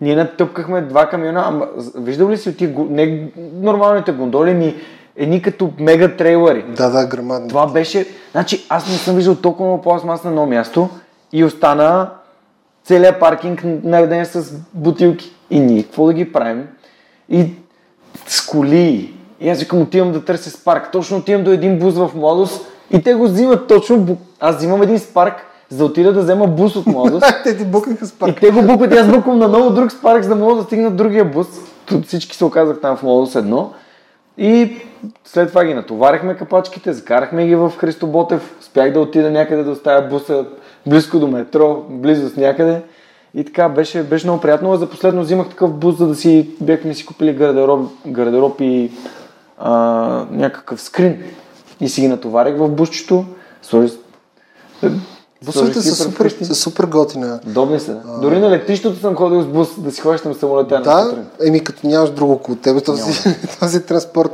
ние 0.01 0.16
натъпкахме 0.16 0.82
два 0.82 1.10
камиона, 1.10 1.43
ама 1.45 1.68
виждал 1.95 2.30
ли 2.30 2.38
си 2.38 2.49
от 2.49 2.58
тия, 2.58 2.76
не 2.89 3.32
нормалните 3.53 4.12
гондоли, 4.12 4.53
ми 4.53 4.76
едни 5.16 5.41
като 5.41 5.72
мега 5.80 6.16
трейлери. 6.16 6.66
Да, 6.78 6.89
да, 6.89 7.08
грамадни. 7.08 7.49
Това 7.49 7.68
беше, 7.68 8.08
значи 8.32 8.66
аз 8.70 8.88
не 8.88 8.93
съм 8.93 9.16
виждал 9.16 9.36
толкова 9.36 9.66
много 9.66 9.84
пластмас 9.84 10.24
на 10.24 10.30
едно 10.30 10.45
място 10.45 10.89
и 11.34 11.43
остана 11.43 12.10
целият 12.84 13.20
паркинг 13.20 13.62
нареден 13.84 14.26
с 14.26 14.53
бутилки. 14.74 15.34
И 15.49 15.60
ние 15.60 15.84
какво 15.84 16.05
да 16.05 16.14
ги 16.14 16.32
правим? 16.32 16.68
И 17.30 17.45
с 18.28 18.47
коли. 18.47 19.14
И 19.39 19.49
аз 19.49 19.60
викам, 19.60 19.82
отивам 19.82 20.12
да 20.12 20.26
търся 20.26 20.49
спарк. 20.49 20.91
Точно 20.91 21.18
отивам 21.18 21.43
до 21.43 21.51
един 21.51 21.80
бус 21.80 21.95
в 21.95 22.12
младост 22.16 22.68
и 22.92 23.04
те 23.04 23.14
го 23.14 23.24
взимат 23.24 23.68
точно. 23.68 24.18
Аз 24.40 24.56
взимам 24.56 24.82
един 24.82 25.00
спарк, 25.00 25.34
за 25.70 25.78
да 25.78 25.86
отида 25.86 26.14
да 26.14 26.22
взема 26.22 26.48
бус 26.48 26.76
от 26.76 26.86
младост. 26.86 27.26
Те 27.44 27.58
ти 27.58 27.66
букнаха 27.66 28.06
с 28.06 28.14
И 28.28 28.36
те 28.36 28.52
го 28.52 28.62
букват, 28.62 28.94
аз 28.94 29.08
буквам 29.08 29.40
на 29.40 29.48
много 29.48 29.70
друг 29.70 29.92
спарк, 29.92 30.24
за 30.24 30.30
да 30.30 30.36
мога 30.36 30.56
да 30.56 30.64
стигна 30.64 30.92
другия 30.92 31.26
бус. 31.26 31.48
Тут 31.86 32.06
всички 32.06 32.36
се 32.36 32.46
оказах 32.46 32.82
там 32.82 32.98
в 32.98 33.04
младост 33.04 33.36
едно. 33.36 33.72
И 34.38 34.78
след 35.26 35.50
това 35.50 35.66
ги 35.66 35.74
натоварихме 35.74 36.36
капачките, 36.36 36.94
закарахме 36.94 37.48
ги 37.48 37.56
в 37.56 37.74
Христо 37.78 38.08
Ботев, 38.08 38.56
спях 38.62 38.94
да 38.94 39.00
отида 39.00 39.32
някъде 39.32 39.64
да 39.64 39.72
оставя 39.72 40.02
буса 40.02 40.46
близко 40.88 41.20
до 41.20 41.28
метро, 41.28 41.84
близо 41.90 42.30
с 42.30 42.36
някъде. 42.36 42.82
И 43.34 43.46
така, 43.46 43.70
беше, 43.70 44.04
беше 44.04 44.26
много 44.26 44.42
приятно. 44.42 44.76
За 44.76 44.90
последно 44.90 45.22
взимах 45.22 45.50
такъв 45.50 45.74
бус, 45.74 45.98
за 45.98 46.08
да 46.08 46.16
си 46.16 46.50
бяхме 46.62 46.94
си 46.94 47.06
купили 47.06 47.34
гардероб, 47.34 47.92
гардероб 48.08 48.62
и 48.62 48.92
а, 49.58 49.72
някакъв 50.32 50.82
скрин. 50.82 51.24
И 51.82 51.89
си 51.89 52.01
ги 52.01 52.07
натоварих 52.07 52.57
в 52.57 52.69
бусчето. 52.69 53.25
Сложих 53.61 53.91
Бусовете 55.45 55.82
са 55.82 55.95
Сложи 55.95 56.11
супер, 56.11 56.53
супер 56.53 56.84
готина. 56.86 57.39
Удобни 57.47 57.80
са. 57.80 57.97
Дори 58.21 58.39
на 58.39 58.49
летището 58.49 58.99
съм 58.99 59.15
ходил 59.15 59.41
с 59.41 59.45
бус 59.45 59.67
да 59.78 59.91
си 59.91 60.01
хващам 60.01 60.34
самолета 60.34 60.82
Да, 60.82 61.25
еми 61.41 61.63
като 61.63 61.88
нямаш 61.88 62.09
друго 62.09 62.34
около 62.34 62.57
тебе, 62.57 62.82
този, 62.82 63.23
този 63.59 63.82
транспорт. 63.82 64.32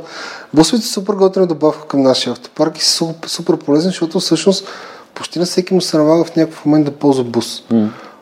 Бусовете 0.54 0.86
са 0.86 0.92
супер 0.92 1.14
готина 1.14 1.46
добавка 1.46 1.86
към 1.86 2.02
нашия 2.02 2.32
автопарк 2.32 2.78
и 2.78 2.84
са 2.84 2.96
супер, 2.96 3.28
супер 3.28 3.56
полезни, 3.56 3.88
защото 3.88 4.20
всъщност 4.20 4.68
почти 5.14 5.38
на 5.38 5.44
всеки 5.44 5.74
му 5.74 5.80
се 5.80 5.98
налага 5.98 6.24
в 6.24 6.36
някакъв 6.36 6.64
момент 6.64 6.84
да 6.84 6.90
ползва 6.90 7.24
бус. 7.24 7.62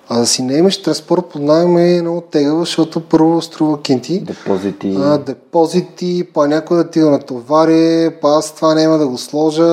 А 0.09 0.19
да 0.19 0.27
си 0.27 0.43
не 0.43 0.57
имаш 0.57 0.83
транспорт 0.83 1.27
под 1.33 1.43
найем 1.43 1.79
е 1.79 2.03
много 2.03 2.21
тегаво, 2.21 2.61
защото 2.61 3.01
първо 3.01 3.43
струва 3.43 3.83
кинти. 3.83 4.21
Депозити. 4.21 4.97
А, 5.01 5.19
депозити, 5.19 6.29
па 6.35 6.49
някой 6.49 6.77
да 6.77 6.91
ти 6.91 7.01
го 7.01 7.11
натовари, 7.11 8.11
па 8.23 8.29
аз 8.29 8.55
това 8.55 8.75
няма 8.75 8.99
да 8.99 9.09
го 9.09 9.19
сложа, 9.19 9.65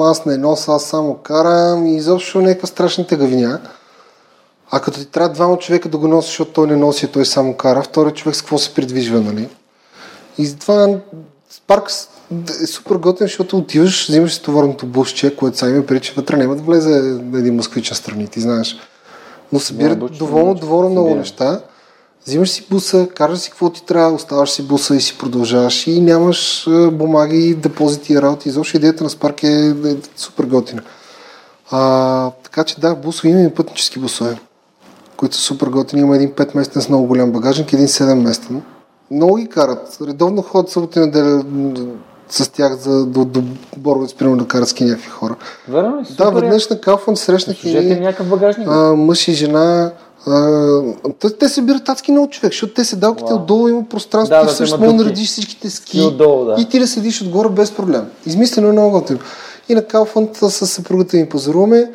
аз 0.00 0.26
не 0.26 0.36
нося, 0.36 0.72
аз 0.72 0.84
само 0.84 1.14
карам 1.14 1.86
и 1.86 1.96
изобщо 1.96 2.40
някаква 2.40 2.66
страшна 2.66 3.06
тегавиня. 3.06 3.60
А 4.70 4.80
като 4.80 4.98
ти 4.98 5.06
трябва 5.06 5.34
двама 5.34 5.58
човека 5.58 5.88
да 5.88 5.98
го 5.98 6.08
носи, 6.08 6.28
защото 6.28 6.52
той 6.52 6.66
не 6.66 6.76
носи, 6.76 7.08
той 7.08 7.26
само 7.26 7.54
кара, 7.54 7.82
вторият 7.82 8.16
човек 8.16 8.36
с 8.36 8.40
какво 8.40 8.58
се 8.58 8.74
придвижва, 8.74 9.20
нали? 9.20 9.48
И 10.38 10.46
затова 10.46 10.88
парк 11.66 11.90
е 12.62 12.66
супер 12.66 12.96
готин, 12.96 13.26
защото 13.26 13.58
отиваш, 13.58 14.08
взимаш 14.08 14.34
си 14.34 14.42
товарното 14.42 14.86
бусче, 14.86 15.36
което 15.36 15.58
сега 15.58 15.70
има 15.70 15.86
преди, 15.86 16.00
че 16.00 16.12
вътре 16.16 16.36
няма 16.36 16.56
да 16.56 16.62
влезе 16.62 17.18
един 17.34 17.56
москвич 17.56 17.90
на 17.90 17.96
страни, 17.96 18.28
ти 18.28 18.40
знаеш. 18.40 18.76
Но 19.52 19.60
събира 19.60 19.96
да 19.96 20.08
доволно, 20.08 20.54
доволно 20.54 20.88
много 20.88 21.08
събира. 21.08 21.18
неща. 21.18 21.60
Взимаш 22.26 22.50
си 22.50 22.66
буса, 22.70 23.08
караш 23.14 23.38
си 23.38 23.50
какво 23.50 23.70
ти 23.70 23.84
трябва, 23.84 24.14
оставаш 24.14 24.50
си 24.50 24.62
буса 24.62 24.96
и 24.96 25.00
си 25.00 25.18
продължаваш 25.18 25.86
и 25.86 26.00
нямаш 26.00 26.68
бумаги, 26.92 27.54
депозити 27.54 28.12
и 28.12 28.22
работи. 28.22 28.48
Изобщо 28.48 28.76
идеята 28.76 29.04
на 29.04 29.10
Спарк 29.10 29.42
е, 29.42 29.74
е 29.84 29.96
супер 30.16 30.44
готина. 30.44 30.82
А, 31.70 32.30
така 32.30 32.64
че 32.64 32.80
да, 32.80 32.94
бусове 32.94 33.28
има 33.28 33.40
и 33.40 33.54
пътнически 33.54 33.98
бусове, 33.98 34.38
които 35.16 35.36
са 35.36 35.42
супер 35.42 35.66
готини. 35.66 36.02
Има 36.02 36.16
един 36.16 36.30
5 36.30 36.54
местен 36.54 36.82
с 36.82 36.88
много 36.88 37.06
голям 37.06 37.32
багажник, 37.32 37.72
един 37.72 37.86
7 37.86 38.14
местен. 38.14 38.62
Много 39.10 39.36
ги 39.36 39.48
карат. 39.48 39.98
Редовно 40.02 40.42
ходят 40.42 40.70
събота 40.70 41.00
и 41.00 41.02
неделя 41.02 41.44
с 42.28 42.48
тях 42.48 42.74
за, 42.76 43.06
до, 43.06 43.24
до 43.24 43.42
Боровец, 43.76 44.14
примерно 44.14 44.36
да 44.38 44.46
карат 44.48 44.68
ски 44.68 44.84
някакви 44.84 45.08
хора. 45.08 45.36
Верно 45.68 46.00
ли? 46.00 46.06
Да, 46.18 46.30
веднъж 46.30 46.68
на 46.68 46.80
Калфанд 46.80 47.18
срещнах 47.18 47.64
им 47.64 48.02
някакъв 48.02 48.28
багажник. 48.28 48.68
а, 48.70 48.94
мъж 48.96 49.28
и 49.28 49.32
жена. 49.32 49.90
А, 50.26 50.80
те, 51.20 51.30
те 51.38 51.48
събират 51.48 51.88
адски 51.88 52.12
много 52.12 52.30
човек, 52.30 52.52
защото 52.52 52.74
те 52.74 52.84
седалките 52.84 53.32
Вау. 53.32 53.42
отдолу 53.42 53.68
има 53.68 53.88
пространство 53.88 54.36
Да, 54.36 54.42
и 54.42 54.44
да, 54.46 54.52
всъщност 54.52 54.82
да 54.82 54.92
наредиш 54.92 55.28
всичките 55.28 55.70
ски 55.70 55.98
И 55.98 56.02
отдолу, 56.02 56.44
да. 56.44 56.56
и 56.58 56.64
ти 56.68 56.78
да 56.78 56.86
седиш 56.86 57.22
отгоре 57.22 57.48
без 57.48 57.70
проблем. 57.70 58.02
Измислено 58.26 58.68
е 58.68 58.72
много 58.72 58.90
готино. 58.90 59.18
И 59.68 59.74
на 59.74 59.82
Калфанд 59.84 60.36
с 60.36 60.50
съпругата 60.50 61.16
ми 61.16 61.28
пазаруваме, 61.28 61.90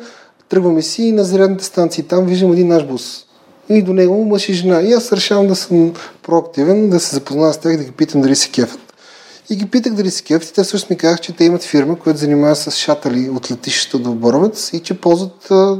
тръгваме 0.48 0.82
си 0.82 1.02
и 1.02 1.12
на 1.12 1.24
зарядните 1.24 1.64
станции 1.64 2.04
там 2.04 2.26
виждам 2.26 2.52
един 2.52 2.68
наш 2.68 2.84
бус. 2.84 3.24
И 3.68 3.82
до 3.82 3.92
него 3.92 4.24
мъж 4.24 4.48
и 4.48 4.52
жена. 4.52 4.80
И 4.80 4.92
аз 4.92 5.12
решавам 5.12 5.46
да 5.46 5.56
съм 5.56 5.92
проактивен, 6.22 6.90
да 6.90 7.00
се 7.00 7.14
запозная 7.14 7.52
с 7.52 7.58
тях, 7.58 7.76
да 7.76 7.84
ги 7.84 7.90
питам 7.90 8.20
дали 8.20 8.36
се 8.36 8.50
кефят. 8.50 8.80
И 9.50 9.56
ги 9.56 9.66
питах 9.66 9.94
дали 9.94 10.10
се 10.10 10.22
кефят 10.22 10.48
и 10.48 10.52
те 10.52 10.62
всъщност 10.62 10.90
ми 10.90 10.96
казаха, 10.96 11.22
че 11.22 11.32
те 11.32 11.44
имат 11.44 11.62
фирма, 11.62 11.98
която 11.98 12.20
занимава 12.20 12.56
с 12.56 12.70
шатали 12.70 13.28
от 13.28 13.50
летището 13.50 13.98
до 13.98 14.12
Боровец 14.12 14.70
и 14.72 14.80
че 14.80 15.00
ползват 15.00 15.50
а, 15.50 15.78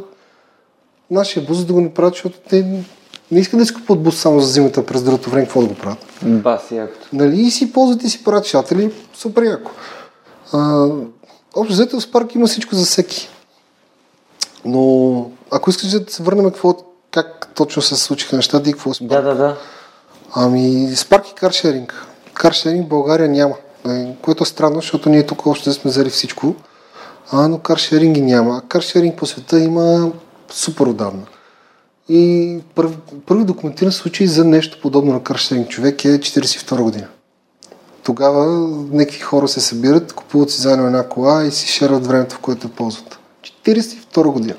нашия 1.10 1.46
бус 1.46 1.64
да 1.64 1.72
го 1.72 1.80
направят, 1.80 2.14
защото 2.14 2.38
те 2.48 2.84
не 3.30 3.40
искат 3.40 3.60
да 3.60 3.66
си 3.66 3.74
купуват 3.74 4.02
бус 4.02 4.16
само 4.16 4.40
за 4.40 4.48
зимата, 4.48 4.86
през 4.86 5.02
другото 5.02 5.30
време 5.30 5.44
какво 5.44 5.60
да 5.60 5.66
го 5.66 5.74
правят. 5.74 5.98
Баси 6.22 6.76
якото. 6.76 7.08
Нали? 7.12 7.40
И 7.40 7.50
си 7.50 7.72
ползват 7.72 8.02
и 8.02 8.10
си 8.10 8.24
правят 8.24 8.46
шатели, 8.46 8.92
супер 9.14 9.42
яко. 9.42 9.70
А, 10.52 10.88
общо 11.56 11.72
взето 11.72 12.00
в 12.00 12.10
парк 12.10 12.34
има 12.34 12.46
всичко 12.46 12.74
за 12.74 12.84
всеки. 12.84 13.28
Но 14.64 15.30
ако 15.50 15.70
искаш 15.70 15.90
да 15.90 16.12
се 16.12 16.22
върнем 16.22 16.44
какво, 16.44 16.74
как 17.10 17.48
точно 17.54 17.82
се 17.82 17.96
случиха 17.96 18.36
нещата 18.36 18.70
и 18.70 18.72
какво 18.72 18.94
се 18.94 19.04
Да, 19.04 19.22
да, 19.22 19.34
да. 19.34 19.56
Ами, 20.34 20.88
Spark 20.88 21.30
и 21.30 21.34
каршеринг. 21.34 22.06
Каршеринг 22.40 22.86
в 22.86 22.88
България 22.88 23.28
няма. 23.28 23.54
Е, 23.88 24.06
Което 24.22 24.42
е 24.42 24.46
странно, 24.46 24.76
защото 24.76 25.08
ние 25.08 25.26
тук 25.26 25.46
още 25.46 25.72
сме 25.72 25.90
взели 25.90 26.10
всичко, 26.10 26.54
а, 27.32 27.48
но 27.48 27.58
каршеринги 27.58 28.20
няма. 28.20 28.62
Каршеринг 28.68 29.16
по 29.16 29.26
света 29.26 29.58
има 29.58 30.12
супер 30.50 30.86
отдавна. 30.86 31.22
И 32.08 32.58
първи, 32.74 32.96
първи 33.26 33.44
документиран 33.44 33.92
случай 33.92 34.26
за 34.26 34.44
нещо 34.44 34.78
подобно 34.82 35.12
на 35.12 35.22
каршеринг 35.22 35.68
човек 35.68 36.04
е 36.04 36.20
42 36.20 36.82
година. 36.82 37.08
Тогава 38.02 38.68
някакви 38.92 39.20
хора 39.20 39.48
се 39.48 39.60
събират, 39.60 40.12
купуват 40.12 40.50
си 40.50 40.60
заедно 40.60 40.86
една 40.86 41.08
кола 41.08 41.44
и 41.44 41.50
си 41.50 41.66
шерват 41.66 42.06
времето, 42.06 42.34
в 42.34 42.38
което 42.38 42.68
ползват. 42.68 43.18
42 43.64 44.32
година. 44.32 44.54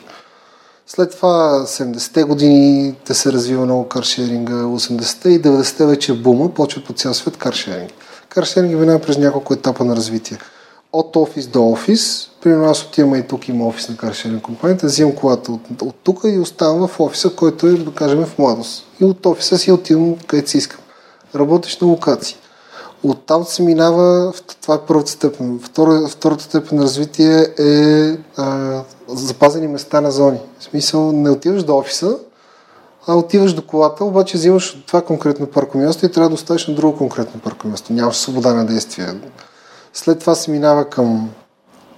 След 0.96 1.12
това 1.12 1.64
70-те 1.66 2.24
години 2.24 2.96
те 3.06 3.14
се 3.14 3.32
развива 3.32 3.66
много 3.66 3.88
каршеринга, 3.88 4.54
80-те 4.54 5.30
и 5.30 5.42
90-те 5.42 5.86
вече 5.86 6.14
бума, 6.14 6.54
почват 6.54 6.86
по 6.86 6.94
цял 6.94 7.14
свет 7.14 7.38
каршеринг. 7.38 7.92
Каршеринг 8.30 8.80
минава 8.80 9.00
през 9.00 9.18
няколко 9.18 9.54
етапа 9.54 9.86
на 9.86 9.96
развитие. 9.96 10.38
От 10.94 11.16
офис 11.16 11.48
до 11.48 11.70
офис, 11.70 12.30
примерно 12.42 12.66
аз 12.66 12.84
отивам 12.84 13.16
и 13.16 13.28
тук 13.28 13.48
има 13.48 13.68
офис 13.68 13.89
на 13.89 13.98
каршеринг 13.98 14.42
компанията, 14.42 14.86
взимам 14.86 15.16
колата 15.16 15.52
от, 15.52 15.82
от 15.82 15.96
тук 16.04 16.20
и 16.26 16.39
оставам 16.39 16.88
в 16.88 17.00
офиса, 17.00 17.30
който 17.36 17.68
е, 17.68 17.72
да 17.72 17.92
кажем, 17.92 18.26
в 18.26 18.38
младост. 18.38 18.86
И 19.02 19.06
от 19.06 19.26
офиса 19.26 19.58
си 19.58 19.72
отивам 19.72 20.16
където 20.28 20.50
си 20.50 20.58
искам. 20.58 20.80
Работиш 21.36 21.80
на 21.80 21.88
локации. 21.88 22.38
Оттам 23.04 23.44
се 23.44 23.64
минава, 23.64 24.34
това 24.62 24.76
е 24.76 24.86
първата 24.88 25.12
степен. 25.12 25.60
Втора, 25.64 26.08
втората 26.08 26.44
степен 26.44 26.78
на 26.78 26.84
развитие 26.84 27.48
е 27.60 28.18
а, 28.38 28.82
запазени 29.14 29.68
места 29.68 30.01
на 30.01 30.12
зони. 30.12 30.39
В 30.59 30.64
смисъл, 30.64 31.12
не 31.12 31.30
отиваш 31.30 31.64
до 31.64 31.78
офиса, 31.78 32.18
а 33.07 33.16
отиваш 33.16 33.53
до 33.53 33.62
колата, 33.62 34.05
обаче 34.05 34.38
взимаш 34.38 34.76
от 34.76 34.86
това 34.86 35.01
конкретно 35.01 35.47
паркомясто 35.47 36.05
и 36.05 36.12
трябва 36.12 36.30
да 36.30 36.36
оставиш 36.36 36.68
на 36.68 36.76
друго 36.76 36.97
конкретно 36.97 37.41
паркомясто. 37.41 37.93
Нямаш 37.93 38.18
свобода 38.18 38.53
на 38.53 38.66
действие. 38.66 39.07
След 39.93 40.20
това 40.20 40.36
се 40.36 40.51
минава 40.51 40.89
към 40.89 41.30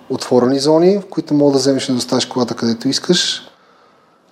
отворени 0.09 0.59
зони, 0.59 0.97
в 0.97 1.05
които 1.09 1.33
мога 1.33 1.51
да 1.51 1.57
вземеш 1.57 1.89
и 1.89 1.91
да 1.91 1.97
оставиш 1.97 2.25
колата 2.25 2.55
където 2.55 2.89
искаш. 2.89 3.41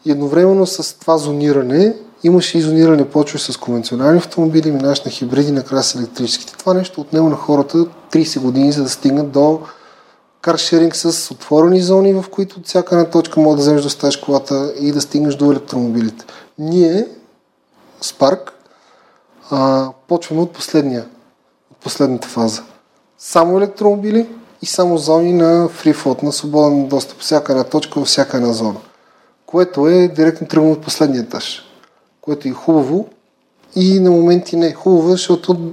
И 0.05 0.11
едновременно 0.11 0.65
с 0.65 0.99
това 0.99 1.17
зониране 1.17 1.95
имаше 2.23 2.57
и 2.57 2.61
зониране, 2.61 3.09
почваш 3.09 3.41
с 3.41 3.57
конвенционални 3.57 4.17
автомобили, 4.17 4.71
минаш 4.71 5.03
на 5.03 5.11
хибриди, 5.11 5.51
накрая 5.51 5.83
с 5.83 5.95
електрическите. 5.95 6.57
Това 6.57 6.73
нещо 6.73 7.01
отнема 7.01 7.29
на 7.29 7.35
хората 7.35 7.77
30 8.11 8.39
години, 8.39 8.71
за 8.71 8.83
да 8.83 8.89
стигнат 8.89 9.31
до 9.31 9.59
каршеринг 10.41 10.95
с 10.95 11.31
отворени 11.31 11.81
зони, 11.81 12.13
в 12.13 12.25
които 12.31 12.59
от 12.59 12.67
всяка 12.67 12.95
една 12.95 13.09
точка 13.09 13.39
мога 13.39 13.55
да 13.55 13.61
вземеш 13.61 13.81
да 13.81 13.87
оставиш 13.87 14.17
колата 14.17 14.73
и 14.79 14.91
да 14.91 15.01
стигнеш 15.01 15.35
до 15.35 15.51
електромобилите. 15.51 16.25
Ние, 16.59 17.07
Spark, 18.03 18.51
а, 19.49 19.89
почваме 20.07 20.41
от 20.41 20.51
последния, 20.51 21.05
от 21.71 21.77
последната 21.77 22.27
фаза. 22.27 22.63
Само 23.17 23.57
електромобили 23.57 24.29
и 24.61 24.65
само 24.65 24.97
зони 24.97 25.33
на 25.33 25.69
float, 25.69 26.23
на 26.23 26.31
свободен 26.31 26.87
достъп, 26.87 27.19
всяка 27.19 27.51
една 27.51 27.63
точка, 27.63 27.99
във 27.99 28.07
всяка 28.07 28.37
една 28.37 28.53
зона. 28.53 28.79
Което 29.45 29.87
е 29.87 30.07
директно 30.07 30.47
тръгнало 30.47 30.73
от 30.73 30.81
последния 30.81 31.21
етаж. 31.21 31.61
Което 32.21 32.47
е 32.47 32.51
хубаво 32.51 33.09
и 33.75 33.99
на 33.99 34.11
моменти 34.11 34.55
не 34.55 34.67
е 34.67 34.73
хубаво, 34.73 35.09
защото 35.09 35.71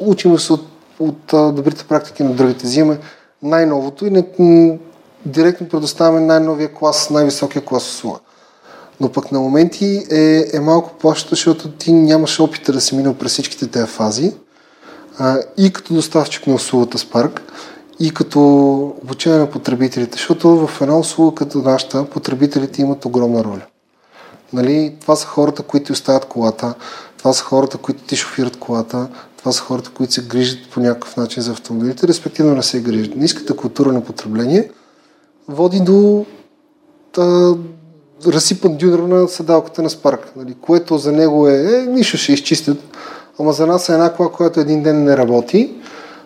учим 0.00 0.38
се 0.38 0.52
от, 0.52 0.66
от 0.98 1.32
а, 1.32 1.52
добрите 1.52 1.84
практики 1.84 2.22
на 2.22 2.30
другите. 2.30 2.66
Взимаме 2.66 2.98
най-новото 3.42 4.06
и 4.06 4.10
не, 4.10 4.78
директно 5.26 5.68
предоставяме 5.68 6.20
най-новия 6.20 6.74
клас, 6.74 7.10
най-високия 7.10 7.64
клас 7.64 7.88
услуга. 7.88 8.18
Но 9.00 9.12
пък 9.12 9.32
на 9.32 9.40
моменти 9.40 10.04
е, 10.10 10.44
е 10.52 10.60
малко 10.60 10.94
плаща, 10.98 11.28
защото 11.30 11.70
ти 11.70 11.92
нямаш 11.92 12.40
опита 12.40 12.72
да 12.72 12.80
си 12.80 12.96
минал 12.96 13.14
през 13.14 13.32
всичките 13.32 13.66
тези 13.66 13.86
фази. 13.86 14.32
А, 15.18 15.38
и 15.56 15.72
като 15.72 15.94
доставчик 15.94 16.46
на 16.46 16.54
услугата 16.54 16.98
Spark, 16.98 17.40
и 18.00 18.14
като 18.14 18.40
обучение 19.02 19.38
на 19.38 19.50
потребителите, 19.50 20.12
защото 20.12 20.66
в 20.66 20.80
една 20.80 20.98
услуга 20.98 21.34
като 21.34 21.58
нашата 21.58 22.04
потребителите 22.04 22.82
имат 22.82 23.04
огромна 23.04 23.44
роля. 23.44 23.62
Нали, 24.52 24.96
това 25.00 25.16
са 25.16 25.26
хората, 25.26 25.62
които 25.62 25.92
оставят 25.92 26.24
колата, 26.24 26.74
това 27.18 27.32
са 27.32 27.44
хората, 27.44 27.78
които 27.78 28.02
ти 28.02 28.16
шофират 28.16 28.56
колата, 28.58 29.08
това 29.46 29.52
са 29.52 29.62
хората, 29.62 29.90
които 29.90 30.12
се 30.12 30.22
грижат 30.22 30.58
по 30.70 30.80
някакъв 30.80 31.16
начин 31.16 31.42
за 31.42 31.52
автомобилите, 31.52 32.08
респективно 32.08 32.54
не 32.54 32.62
се 32.62 32.80
грижат. 32.80 33.16
Ниската 33.16 33.56
култура 33.56 33.92
на 33.92 34.00
потребление 34.00 34.70
води 35.48 35.80
до 35.80 36.26
та, 37.12 37.54
разсипан 38.26 38.76
дюнер 38.76 38.98
на 38.98 39.28
седалката 39.28 39.82
на 39.82 39.90
Спарк, 39.90 40.32
нали, 40.36 40.56
което 40.60 40.98
за 40.98 41.12
него 41.12 41.48
е, 41.48 41.54
е, 41.54 41.86
нищо 41.86 42.16
ще 42.16 42.32
изчистят, 42.32 42.78
ама 43.38 43.52
за 43.52 43.66
нас 43.66 43.88
е 43.88 43.92
една 43.92 44.12
кола, 44.12 44.32
която 44.32 44.60
един 44.60 44.82
ден 44.82 45.04
не 45.04 45.16
работи, 45.16 45.74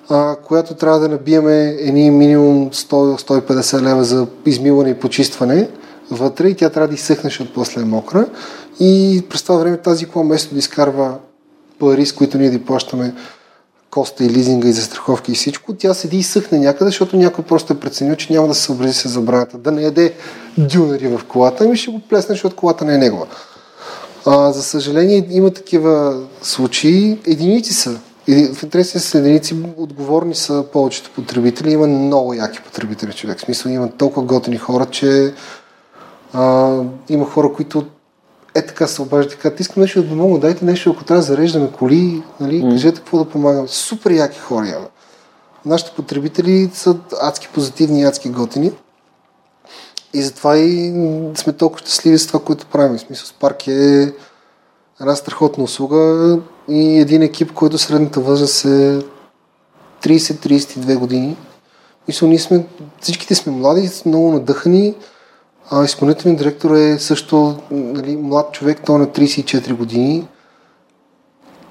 а, 0.08 0.36
която 0.36 0.74
трябва 0.74 0.98
да 0.98 1.08
набиеме 1.08 1.76
едни 1.78 2.10
минимум 2.10 2.70
100-150 2.70 3.82
лева 3.82 4.04
за 4.04 4.26
измиване 4.46 4.90
и 4.90 5.00
почистване 5.00 5.68
вътре 6.10 6.48
и 6.48 6.54
тя 6.54 6.70
трябва 6.70 6.88
да 6.88 6.94
изсъхне, 6.94 7.30
защото 7.30 7.52
после 7.54 7.80
е 7.80 7.84
мокра. 7.84 8.26
И 8.80 9.22
през 9.28 9.42
това 9.42 9.56
време 9.56 9.76
тази 9.76 10.06
кола, 10.06 10.24
вместо 10.24 10.54
да 10.54 10.58
изкарва 10.58 11.18
пари, 11.80 12.06
с 12.06 12.12
които 12.12 12.38
ние 12.38 12.50
да 12.50 12.64
плащаме 12.64 13.14
коста 13.90 14.24
и 14.24 14.30
лизинга 14.30 14.68
и 14.68 14.72
застраховки 14.72 15.32
и 15.32 15.34
всичко, 15.34 15.74
тя 15.74 15.94
седи 15.94 16.16
и 16.16 16.22
съхне 16.22 16.58
някъде, 16.58 16.88
защото 16.88 17.16
някой 17.16 17.44
просто 17.44 17.72
е 17.72 17.80
преценил, 17.80 18.16
че 18.16 18.32
няма 18.32 18.48
да 18.48 18.54
се 18.54 18.62
съобрази 18.62 18.94
с 18.94 19.08
забраната, 19.08 19.58
да 19.58 19.72
не 19.72 19.82
яде 19.82 20.14
дюнери 20.58 21.08
в 21.08 21.20
колата, 21.28 21.64
ами 21.64 21.76
ще 21.76 21.90
го 21.90 22.00
плесне, 22.00 22.34
защото 22.34 22.56
колата 22.56 22.84
не 22.84 22.94
е 22.94 22.98
негова. 22.98 23.26
А, 24.26 24.52
за 24.52 24.62
съжаление 24.62 25.26
има 25.30 25.50
такива 25.50 26.22
случаи, 26.42 27.18
единици 27.26 27.74
са. 27.74 27.98
В 28.28 28.62
интересни 28.62 29.00
са 29.00 29.18
единици, 29.18 29.56
отговорни 29.76 30.34
са 30.34 30.64
повечето 30.72 31.10
потребители. 31.14 31.72
Има 31.72 31.86
много 31.86 32.34
яки 32.34 32.60
потребители, 32.60 33.12
човек. 33.12 33.38
В 33.38 33.40
смисъл 33.40 33.70
има 33.70 33.90
толкова 33.90 34.26
готини 34.26 34.56
хора, 34.56 34.86
че 34.86 35.34
а, 36.32 36.76
има 37.08 37.24
хора, 37.24 37.52
които 37.52 37.84
е 38.54 38.66
така 38.66 38.86
се 38.86 39.02
обаждат, 39.02 39.38
така, 39.38 39.56
искам 39.58 39.80
нещо 39.80 40.02
да 40.02 40.08
помогна, 40.08 40.38
дайте 40.38 40.64
нещо, 40.64 40.90
ако 40.90 41.04
трябва 41.04 41.20
да 41.20 41.26
зареждаме 41.26 41.70
коли, 41.78 42.22
нали, 42.40 42.62
mm. 42.62 42.70
кажете 42.70 43.00
какво 43.00 43.18
да 43.18 43.30
помагам. 43.30 43.68
Супер 43.68 44.10
яки 44.10 44.38
хора 44.38 44.68
има. 44.68 44.86
Нашите 45.66 45.92
потребители 45.96 46.70
са 46.74 46.96
адски 47.20 47.48
позитивни 47.54 48.00
и 48.00 48.04
адски 48.04 48.28
готини. 48.28 48.72
И 50.14 50.22
затова 50.22 50.56
и 50.56 50.92
сме 51.34 51.52
толкова 51.52 51.80
щастливи 51.80 52.18
с 52.18 52.26
това, 52.26 52.40
което 52.40 52.66
правим. 52.66 52.98
В 52.98 53.00
смисъл, 53.00 53.26
Спарк 53.26 53.66
е 53.66 54.12
една 55.00 55.16
страхотна 55.16 55.64
услуга 55.64 56.38
и 56.68 57.00
един 57.00 57.22
екип, 57.22 57.52
който 57.52 57.78
средната 57.78 58.20
възраст 58.20 58.64
е 58.64 59.00
30-32 60.02 60.98
години. 60.98 61.36
Мисля, 62.08 62.26
ние 62.26 62.38
сме, 62.38 62.66
всичките 63.00 63.34
сме 63.34 63.52
млади, 63.52 63.90
много 64.06 64.32
надъхани. 64.32 64.94
А 65.72 65.84
изпълнителният 65.84 66.38
директор 66.38 66.70
е 66.70 66.98
също 66.98 67.58
нали, 67.70 68.16
млад 68.16 68.52
човек, 68.52 68.80
той 68.86 68.96
е 68.96 68.98
на 68.98 69.06
34 69.06 69.74
години. 69.74 70.28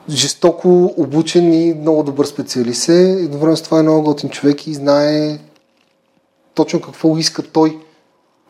Жестоко 0.09 0.93
обучен 0.97 1.53
и 1.53 1.73
много 1.73 2.03
добър 2.03 2.25
специалист 2.25 2.89
е. 2.89 3.11
Едновременно 3.11 3.57
с 3.57 3.61
това 3.61 3.79
е 3.79 3.83
много 3.83 4.03
готин 4.03 4.29
човек 4.29 4.67
и 4.67 4.73
знае 4.73 5.39
точно 6.53 6.81
какво 6.81 7.17
иска 7.17 7.43
той 7.43 7.77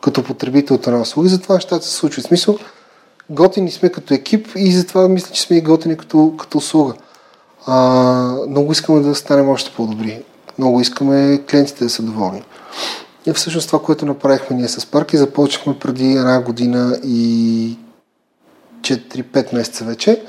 като 0.02 0.24
потребител 0.24 0.76
от 0.76 0.88
една 0.88 1.02
услуга. 1.02 1.30
Затова 1.30 1.56
нещата 1.56 1.86
се 1.86 1.94
случват. 1.94 2.26
В 2.26 2.28
смисъл, 2.28 2.58
готини 3.30 3.72
сме 3.72 3.90
като 3.90 4.14
екип 4.14 4.48
и 4.56 4.72
затова 4.72 5.08
мисля, 5.08 5.32
че 5.32 5.42
сме 5.42 5.58
и 5.58 5.62
готини 5.62 5.98
като, 5.98 6.34
като 6.38 6.58
услуга. 6.58 6.94
А, 7.66 7.76
много 8.50 8.72
искаме 8.72 9.00
да 9.00 9.16
станем 9.16 9.50
още 9.50 9.72
по-добри. 9.76 10.24
Много 10.58 10.82
искаме 10.82 11.42
клиентите 11.50 11.84
да 11.84 11.90
са 11.90 12.04
доволни. 12.04 12.44
И 13.30 13.34
всъщност 13.34 13.68
това, 13.68 13.82
което 13.82 14.06
направихме 14.06 14.56
ние 14.56 14.68
с 14.68 14.86
парки, 14.86 15.18
започнахме 15.18 15.80
преди 15.80 16.12
една 16.12 16.42
година 16.42 17.00
и 17.04 17.78
4-5 18.82 19.54
месеца 19.54 19.86
вече. 19.86 20.24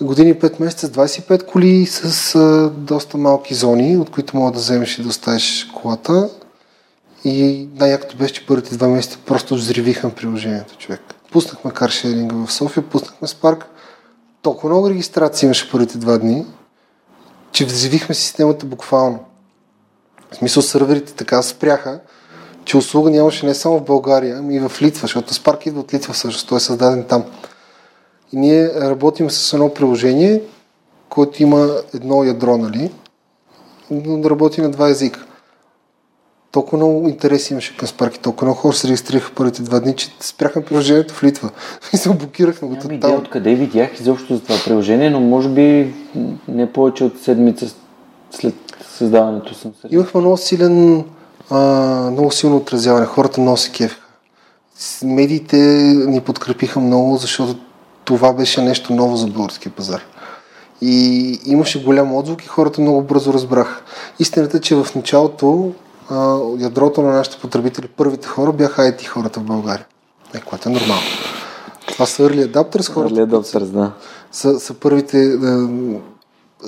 Години 0.00 0.34
5 0.34 0.60
месеца 0.60 0.86
с 0.86 0.90
25 0.90 1.46
коли 1.46 1.86
с 1.86 2.34
а, 2.34 2.70
доста 2.70 3.18
малки 3.18 3.54
зони, 3.54 3.96
от 3.96 4.10
които 4.10 4.36
мога 4.36 4.52
да 4.52 4.58
вземеш 4.58 4.98
и 4.98 5.02
да 5.02 5.08
оставиш 5.08 5.70
колата. 5.82 6.30
И 7.24 7.68
най-якото 7.74 8.16
беше, 8.16 8.34
че 8.34 8.46
първите 8.46 8.76
два 8.76 8.88
месеца 8.88 9.18
просто 9.26 9.54
взривихме 9.54 10.14
приложението, 10.14 10.76
човек. 10.76 11.00
Пуснахме 11.32 11.70
каршеринга 11.70 12.36
в 12.46 12.52
София, 12.52 12.82
пуснахме 12.82 13.28
Spark. 13.28 13.64
Толкова 14.42 14.68
много 14.68 14.90
регистрации 14.90 15.46
имаше 15.46 15.70
първите 15.70 15.98
два 15.98 16.18
дни, 16.18 16.46
че 17.52 17.64
взривихме 17.64 18.14
системата 18.14 18.66
буквално. 18.66 19.24
В 20.32 20.36
смисъл 20.36 20.62
сърверите 20.62 21.12
така 21.12 21.42
спряха, 21.42 22.00
че 22.66 22.76
услуга 22.76 23.10
нямаше 23.10 23.46
не 23.46 23.54
само 23.54 23.78
в 23.78 23.84
България, 23.84 24.36
ами 24.38 24.56
и 24.56 24.60
в 24.60 24.72
Литва, 24.82 25.00
защото 25.00 25.34
Spark 25.34 25.66
идва 25.66 25.80
от 25.80 25.94
Литва 25.94 26.12
всъщност, 26.12 26.48
той 26.48 26.56
е 26.56 26.60
създаден 26.60 27.04
там. 27.04 27.24
И 28.32 28.36
ние 28.36 28.70
работим 28.74 29.30
с 29.30 29.52
едно 29.52 29.74
приложение, 29.74 30.42
което 31.08 31.42
има 31.42 31.68
едно 31.94 32.24
ядро, 32.24 32.56
нали? 32.56 32.92
Но 33.90 34.18
да 34.18 34.30
работи 34.30 34.60
на 34.60 34.70
два 34.70 34.88
езика 34.88 35.26
толкова 36.56 36.76
много 36.76 37.08
интерес 37.08 37.50
имаше 37.50 37.76
към 37.76 37.88
Spark 37.88 38.18
толкова 38.18 38.46
много 38.46 38.60
хора 38.60 38.74
се 38.74 38.88
регистрираха 38.88 39.32
първите 39.34 39.62
два 39.62 39.80
дни, 39.80 39.96
че 39.96 40.08
спряхме 40.20 40.64
приложението 40.64 41.14
в 41.14 41.22
Литва 41.22 41.50
и 41.92 41.96
се 41.96 42.08
блокирахме 42.08 42.68
го 42.68 42.76
тотално. 42.76 43.18
откъде 43.18 43.54
видях 43.54 44.00
изобщо 44.00 44.34
за 44.34 44.42
това 44.42 44.54
приложение, 44.64 45.10
но 45.10 45.20
може 45.20 45.48
би 45.48 45.94
не 46.48 46.72
повече 46.72 47.04
от 47.04 47.18
седмица 47.22 47.74
след 48.30 48.54
създаването 48.96 49.54
съм 49.54 49.72
се. 49.80 49.94
Имахме 49.94 50.20
много 50.20 50.36
силен, 50.36 51.04
а, 51.50 51.58
много 52.10 52.32
силно 52.32 52.56
отразяване. 52.56 53.06
Хората 53.06 53.40
много 53.40 53.56
се 53.56 53.70
кефиха. 53.70 54.00
Медиите 55.04 55.56
ни 56.06 56.20
подкрепиха 56.20 56.80
много, 56.80 57.16
защото 57.16 57.60
това 58.04 58.32
беше 58.32 58.62
нещо 58.62 58.94
ново 58.94 59.16
за 59.16 59.26
българския 59.26 59.72
пазар. 59.72 60.02
И 60.80 61.40
имаше 61.46 61.84
голям 61.84 62.14
отзвук 62.14 62.44
и 62.44 62.46
хората 62.46 62.80
много 62.80 63.02
бързо 63.02 63.32
разбраха. 63.32 63.82
Истината 64.18 64.56
е, 64.56 64.60
че 64.60 64.74
в 64.74 64.86
началото 64.94 65.72
а, 66.10 66.38
ядрото 66.58 67.02
на 67.02 67.12
нашите 67.12 67.38
потребители, 67.38 67.88
първите 67.88 68.28
хора 68.28 68.52
бяха 68.52 68.82
IT 68.82 69.06
хората 69.06 69.40
в 69.40 69.44
България. 69.44 69.86
Е, 70.34 70.40
което 70.40 70.68
е 70.68 70.72
нормално. 70.72 71.06
Това 71.86 72.06
са 72.06 72.22
early 72.22 72.52
adapters 72.52 72.92
хората. 72.92 73.14
Early 73.14 73.26
adapters, 73.26 73.64
да. 73.64 73.92
Са, 74.32 74.60
са 74.60 74.74
първите 74.74 75.18
е, 75.18 75.36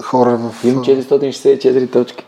хора 0.02 0.36
в... 0.36 0.64
Имам 0.64 0.84
464 0.84 1.92
точки. 1.92 2.24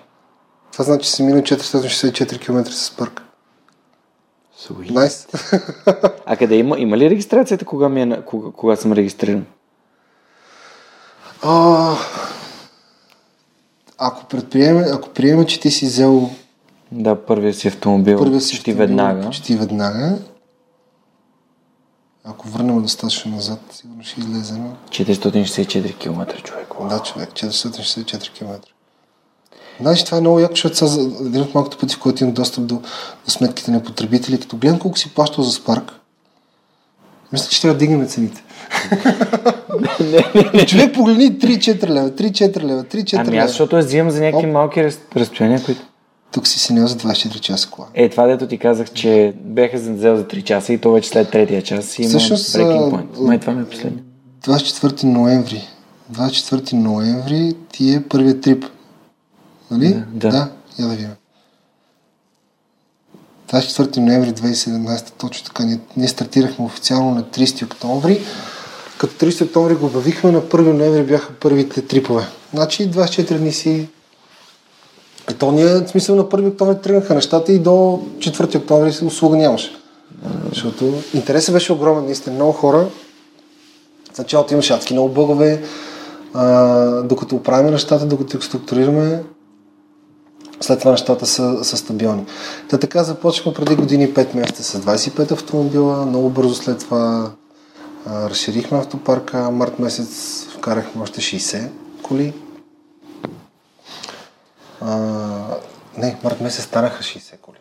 Това 0.72 0.84
значи, 0.84 1.04
че 1.04 1.10
си 1.10 1.22
минал 1.22 1.42
464 1.42 2.40
км 2.40 2.72
с 2.72 2.96
парк. 2.96 3.22
Найс. 4.90 5.26
Nice. 5.26 5.62
а 6.26 6.36
къде 6.36 6.56
има? 6.56 6.78
Има 6.78 6.98
ли 6.98 7.10
регистрацията, 7.10 7.64
кога, 7.64 7.88
ми 7.88 8.02
е, 8.02 8.22
кога, 8.26 8.50
кога 8.56 8.76
съм 8.76 8.92
регистриран? 8.92 9.46
А, 11.42 11.94
ако 13.98 14.24
предприеме, 14.24 14.86
ако 14.92 15.08
приеме, 15.08 15.46
че 15.46 15.60
ти 15.60 15.70
си 15.70 15.86
взел 15.86 16.30
да, 16.92 17.26
първият 17.26 17.56
си 17.56 17.68
автомобил. 17.68 18.18
Първият 18.18 18.42
си 18.42 18.54
почти 18.54 18.70
автомобил, 18.70 18.96
веднага. 18.96 19.26
Почти 19.26 19.56
веднага. 19.56 20.18
Ако 22.24 22.48
върнем 22.48 22.82
достатъчно 22.82 23.30
назад, 23.30 23.60
сигурно 23.70 24.02
ще 24.04 24.20
излезем. 24.20 24.72
464 24.88 25.98
км, 25.98 26.42
човек. 26.42 26.68
Да, 26.88 27.02
човек, 27.02 27.30
464 27.30 28.32
км. 28.32 28.60
Знаеш, 29.80 30.04
това 30.04 30.18
е 30.18 30.20
много 30.20 30.40
яко, 30.40 30.54
защото 30.54 30.76
сега 30.76 31.02
един 31.26 31.42
от 31.42 31.54
малкото 31.54 31.78
пъти, 31.78 31.94
в 31.94 31.98
който 31.98 32.24
имам 32.24 32.34
достъп 32.34 32.66
до, 32.66 32.74
до 33.24 33.30
сметките 33.30 33.70
на 33.70 33.82
потребители, 33.82 34.40
като 34.40 34.56
гледам 34.56 34.78
колко 34.78 34.98
си 34.98 35.14
плащал 35.14 35.44
за 35.44 35.52
спарк, 35.52 35.92
мисля, 37.32 37.48
че 37.50 37.60
трябва 37.60 37.74
да 37.74 37.78
дигнем 37.78 38.06
цените. 38.06 38.42
Човек 40.66 40.94
погледни 40.94 41.32
3-4 41.32 41.88
лева, 41.88 42.10
3-4 42.10 42.62
лева, 42.62 42.84
3-4 42.84 43.12
лева. 43.12 43.24
Ами 43.26 43.38
аз, 43.38 43.50
защото 43.50 43.76
аз 43.76 43.84
взимам 43.84 44.10
за 44.10 44.20
някакви 44.20 44.46
малки 44.46 44.90
разстояния, 45.16 45.64
които... 45.64 45.80
Тук 46.32 46.46
си 46.46 46.58
си 46.58 46.78
за 46.78 46.96
24 46.96 47.40
часа 47.40 47.70
кола. 47.70 47.88
Е, 47.94 48.08
това 48.08 48.26
дето 48.26 48.46
ти 48.46 48.58
казах, 48.58 48.92
че 48.92 49.34
беха 49.44 49.76
взел 49.76 50.16
за 50.16 50.24
3 50.24 50.44
часа 50.44 50.72
и 50.72 50.78
то 50.78 50.92
вече 50.92 51.08
след 51.08 51.30
третия 51.30 51.62
час 51.62 51.98
има 51.98 52.08
Всъщност, 52.08 52.52
breaking 52.52 52.90
point. 52.90 53.20
Май 53.20 53.38
това 53.38 53.52
ми 53.52 53.62
е 53.62 53.64
последно. 53.64 53.98
24 54.44 55.04
ноември. 55.04 55.62
24 56.12 56.72
ноември 56.72 57.54
ти 57.72 57.94
е 57.94 58.02
първият 58.02 58.40
трип. 58.40 58.64
Нали? 59.70 60.02
Да. 60.12 60.30
Да, 60.30 60.48
я 60.78 60.86
да 60.86 60.88
видим. 60.88 61.10
24 63.52 63.96
ноември 63.96 64.32
2017, 64.32 65.10
точно 65.18 65.46
така. 65.46 65.64
Ние, 65.64 65.80
ние 65.96 66.08
стартирахме 66.08 66.64
официално 66.64 67.14
на 67.14 67.22
30 67.22 67.64
октомври. 67.64 68.22
Като 68.98 69.26
30 69.26 69.44
октомври 69.44 69.74
го 69.74 69.86
обявихме, 69.86 70.32
на 70.32 70.42
1 70.42 70.72
ноември 70.72 71.02
бяха 71.02 71.32
първите 71.32 71.82
трипове. 71.82 72.26
Значи 72.54 72.90
24 72.90 73.38
дни 73.38 73.52
си 73.52 73.88
и 75.30 75.34
то 75.34 75.52
ние, 75.52 75.66
в 75.66 75.88
смисъл 75.88 76.16
на 76.16 76.24
1 76.24 76.48
октомври 76.48 76.80
тръгнаха 76.82 77.14
нещата 77.14 77.52
и 77.52 77.58
до 77.58 77.70
4 78.18 78.56
октомври 78.56 79.06
услуга 79.06 79.36
нямаше. 79.36 79.76
Защото 80.48 80.94
интересът 81.14 81.54
беше 81.54 81.72
огромен, 81.72 82.04
наистина 82.04 82.34
много 82.34 82.52
хора. 82.52 82.86
В 84.14 84.18
началото 84.18 84.54
имаше 84.54 84.72
адски 84.72 84.92
много 84.92 85.08
бъгове, 85.08 85.62
а, 86.34 87.02
докато 87.02 87.36
оправим 87.36 87.72
нещата, 87.72 88.06
докато 88.06 88.38
ги 88.38 88.46
структурираме, 88.46 89.22
след 90.60 90.78
това 90.78 90.90
нещата 90.90 91.26
са, 91.26 91.64
са 91.64 91.76
стабилни. 91.76 92.26
Та 92.68 92.78
така 92.78 93.04
започнахме 93.04 93.54
преди 93.54 93.76
години 93.76 94.14
5 94.14 94.34
месеца 94.34 94.62
с 94.62 94.80
25 94.80 95.32
автомобила, 95.32 96.06
много 96.06 96.30
бързо 96.30 96.54
след 96.54 96.78
това 96.78 97.30
а, 98.06 98.30
разширихме 98.30 98.78
автопарка, 98.78 99.50
март 99.50 99.78
месец 99.78 100.44
вкарахме 100.56 101.02
още 101.02 101.20
60 101.20 101.68
коли, 102.02 102.34
а, 104.80 104.96
не, 105.96 106.16
март 106.24 106.40
месец 106.40 106.64
станаха 106.64 107.02
60 107.02 107.40
коли. 107.40 107.56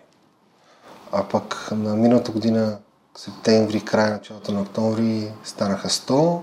А 1.12 1.24
пък 1.24 1.70
на 1.72 1.96
миналата 1.96 2.32
година, 2.32 2.78
септември, 3.18 3.82
край, 3.82 4.10
началото 4.10 4.52
на 4.52 4.62
октомври, 4.62 5.32
станаха 5.44 5.90
100. 5.90 6.40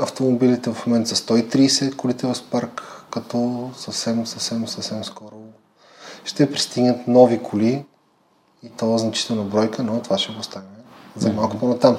Автомобилите 0.00 0.72
в 0.72 0.86
момента 0.86 1.16
са 1.16 1.24
130 1.24 1.96
колите 1.96 2.26
в 2.26 2.36
парк, 2.50 2.91
като 3.12 3.70
съвсем, 3.76 4.26
съвсем, 4.26 4.68
съвсем 4.68 5.04
скоро 5.04 5.36
ще 6.24 6.50
пристигнат 6.50 7.08
нови 7.08 7.42
коли 7.42 7.84
и 8.62 8.68
то 8.68 8.98
значителна 8.98 9.42
бройка, 9.42 9.82
но 9.82 10.00
това 10.00 10.18
ще 10.18 10.32
го 10.32 10.40
оставим 10.40 10.68
за 11.16 11.32
малко 11.32 11.58
по-натам. 11.58 11.98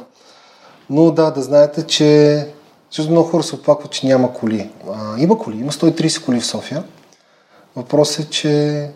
Но 0.89 1.11
да, 1.11 1.31
да 1.31 1.41
знаете, 1.41 1.87
че 1.87 2.47
Защото 2.89 3.11
много 3.11 3.29
хора 3.29 3.43
се 3.43 3.55
оплакват, 3.55 3.91
че 3.91 4.07
няма 4.07 4.33
коли. 4.33 4.69
А, 4.93 5.19
има 5.19 5.37
коли, 5.37 5.57
има 5.57 5.71
130 5.71 6.25
коли 6.25 6.39
в 6.39 6.45
София. 6.45 6.83
Въпросът 7.75 8.25
е, 8.25 8.29
че 8.29 8.91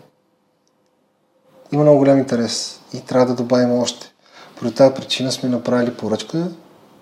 има 1.72 1.82
много 1.82 1.98
голям 1.98 2.18
интерес 2.18 2.80
и 2.94 3.00
трябва 3.00 3.26
да 3.26 3.34
добавим 3.34 3.72
още. 3.72 4.12
Поради 4.58 4.74
тази 4.74 4.94
причина 4.94 5.32
сме 5.32 5.48
направили 5.48 5.94
поръчка. 5.94 6.50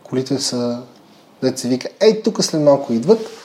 Колите 0.05 0.39
са, 0.39 0.83
дете 1.43 1.61
се 1.61 1.69
вика, 1.69 1.89
ей, 2.01 2.23
тук 2.23 2.45
след 2.45 2.63
малко 2.63 2.93
идват. 2.93 3.36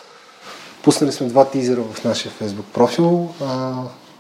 Пуснали 0.83 1.11
сме 1.11 1.27
два 1.27 1.45
тизера 1.45 1.81
в 1.93 2.03
нашия 2.03 2.31
фейсбук 2.31 2.65
профил. 2.65 3.29
А, 3.41 3.73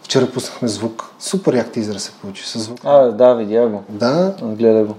вчера 0.03 0.31
пуснахме 0.31 0.67
звук. 0.67 1.09
Супер 1.19 1.53
як 1.53 1.71
тизера 1.71 1.99
се 1.99 2.11
получи 2.11 2.47
с 2.47 2.59
звук. 2.59 2.79
А, 2.83 2.97
да, 3.11 3.33
видя 3.33 3.67
го. 3.67 3.83
Да, 3.89 4.35
Гледа 4.41 4.83
го. 4.83 4.95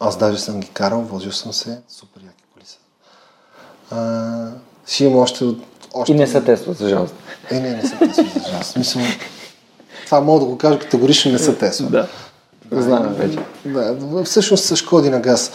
аз 0.00 0.16
даже 0.16 0.38
съм 0.38 0.60
ги 0.60 0.68
карал, 0.68 1.00
возил 1.00 1.32
съм 1.32 1.52
се. 1.52 1.80
Супер 1.88 2.20
яки 2.24 2.44
коли 2.54 2.64
са. 2.66 2.76
А, 3.90 4.50
ще 4.86 5.04
има 5.04 5.18
още... 5.18 5.44
още... 5.94 6.12
И 6.12 6.14
не 6.14 6.26
са 6.26 6.44
Тесла, 6.44 6.74
за 6.74 6.88
жалост. 6.88 7.14
Е, 7.50 7.60
не, 7.60 7.70
не 7.70 7.82
са 7.82 7.98
Тесла, 7.98 8.24
за 8.24 8.50
жалост. 8.50 8.70
Смисъл, 8.70 9.02
това 10.04 10.20
мога 10.20 10.40
да 10.40 10.46
го 10.46 10.58
кажа 10.58 10.78
категорично, 10.78 11.32
не 11.32 11.38
са 11.38 11.58
Тесла. 11.58 11.86
Да. 11.90 12.08
Знаем 12.70 13.12
вече. 13.14 13.38
Да, 13.64 14.24
всъщност 14.24 14.64
са 14.64 14.76
Шкоди 14.76 15.10
на 15.10 15.20
газ. 15.20 15.52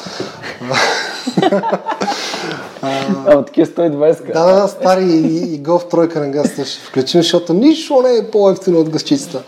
А, 2.82 3.45
такива 3.45 3.67
120 3.67 4.34
Да, 4.34 4.61
да, 4.61 4.67
стари 4.67 5.03
и, 5.03 5.55
и 5.55 5.57
голф 5.57 5.88
тройка 5.89 6.19
на 6.19 6.29
газ 6.29 6.51
ще 6.51 6.63
включим, 6.63 7.21
защото 7.21 7.53
нищо 7.53 8.01
не 8.01 8.17
е 8.17 8.32
по-ефтино 8.32 8.79
от 8.79 8.89
газчицата. 8.89 9.43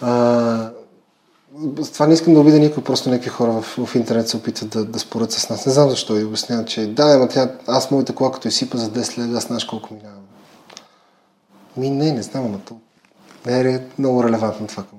А, 0.00 0.70
с 1.82 1.90
това 1.90 2.06
не 2.06 2.14
искам 2.14 2.34
да 2.34 2.40
обида 2.40 2.58
никой, 2.58 2.84
просто 2.84 3.10
някакви 3.10 3.30
хора 3.30 3.52
в, 3.52 3.86
в 3.86 3.94
интернет 3.94 4.28
се 4.28 4.36
опитват 4.36 4.70
да, 4.70 4.84
да 4.84 4.98
спорят 4.98 5.32
с 5.32 5.50
нас. 5.50 5.66
Не 5.66 5.72
знам 5.72 5.90
защо 5.90 6.18
и 6.18 6.24
обяснявам, 6.24 6.64
че 6.64 6.86
да, 6.86 7.02
ама 7.02 7.28
тя, 7.28 7.50
аз 7.66 7.90
моята 7.90 8.14
кола 8.14 8.32
като 8.32 8.48
изсипа 8.48 8.78
за 8.78 8.90
10 8.90 9.18
лева, 9.18 9.36
аз 9.38 9.46
знаеш 9.46 9.64
колко 9.64 9.94
минавам. 9.94 10.22
Ми 11.76 11.90
не, 11.90 12.12
не 12.12 12.22
знам, 12.22 12.44
ама 12.44 12.58
то 12.68 12.76
не 13.46 13.74
е 13.74 13.80
много 13.98 14.24
релевантно 14.24 14.66
това 14.66 14.82
към 14.82 14.98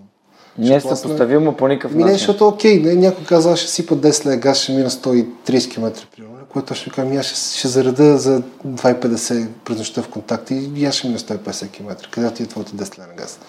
Не 0.57 0.75
е 0.75 0.81
съпоставимо 0.81 1.53
по 1.53 1.67
никакъв 1.67 1.91
Ми 1.91 1.97
не, 1.97 2.03
начин. 2.03 2.17
защото 2.17 2.47
окей, 2.47 2.79
не, 2.79 2.95
някой 2.95 3.25
каза, 3.25 3.51
аз 3.51 3.59
ще 3.59 3.71
сипа 3.71 3.95
10 3.95 4.25
лева 4.25 4.37
газ, 4.37 4.57
ще 4.57 4.71
мина 4.71 4.89
130 4.89 5.71
км 5.71 5.91
примерно, 6.15 6.28
ще 6.73 6.89
кажа, 6.89 7.07
ми 7.07 7.17
аз 7.17 7.25
ще, 7.25 7.57
ще 7.57 7.67
зареда 7.67 8.17
за 8.17 8.41
2,50 8.67 9.47
през 9.65 9.77
нощта 9.77 10.01
в 10.01 10.09
контакти 10.09 10.69
и 10.75 10.85
аз 10.85 10.95
ще 10.95 11.07
мина 11.07 11.19
150 11.19 11.71
км. 11.71 11.95
Къде 12.11 12.33
ти 12.33 12.43
е 12.43 12.45
твоите 12.45 12.71
10 12.71 12.99
лева 12.99 13.07
на 13.07 13.13
газ? 13.13 13.39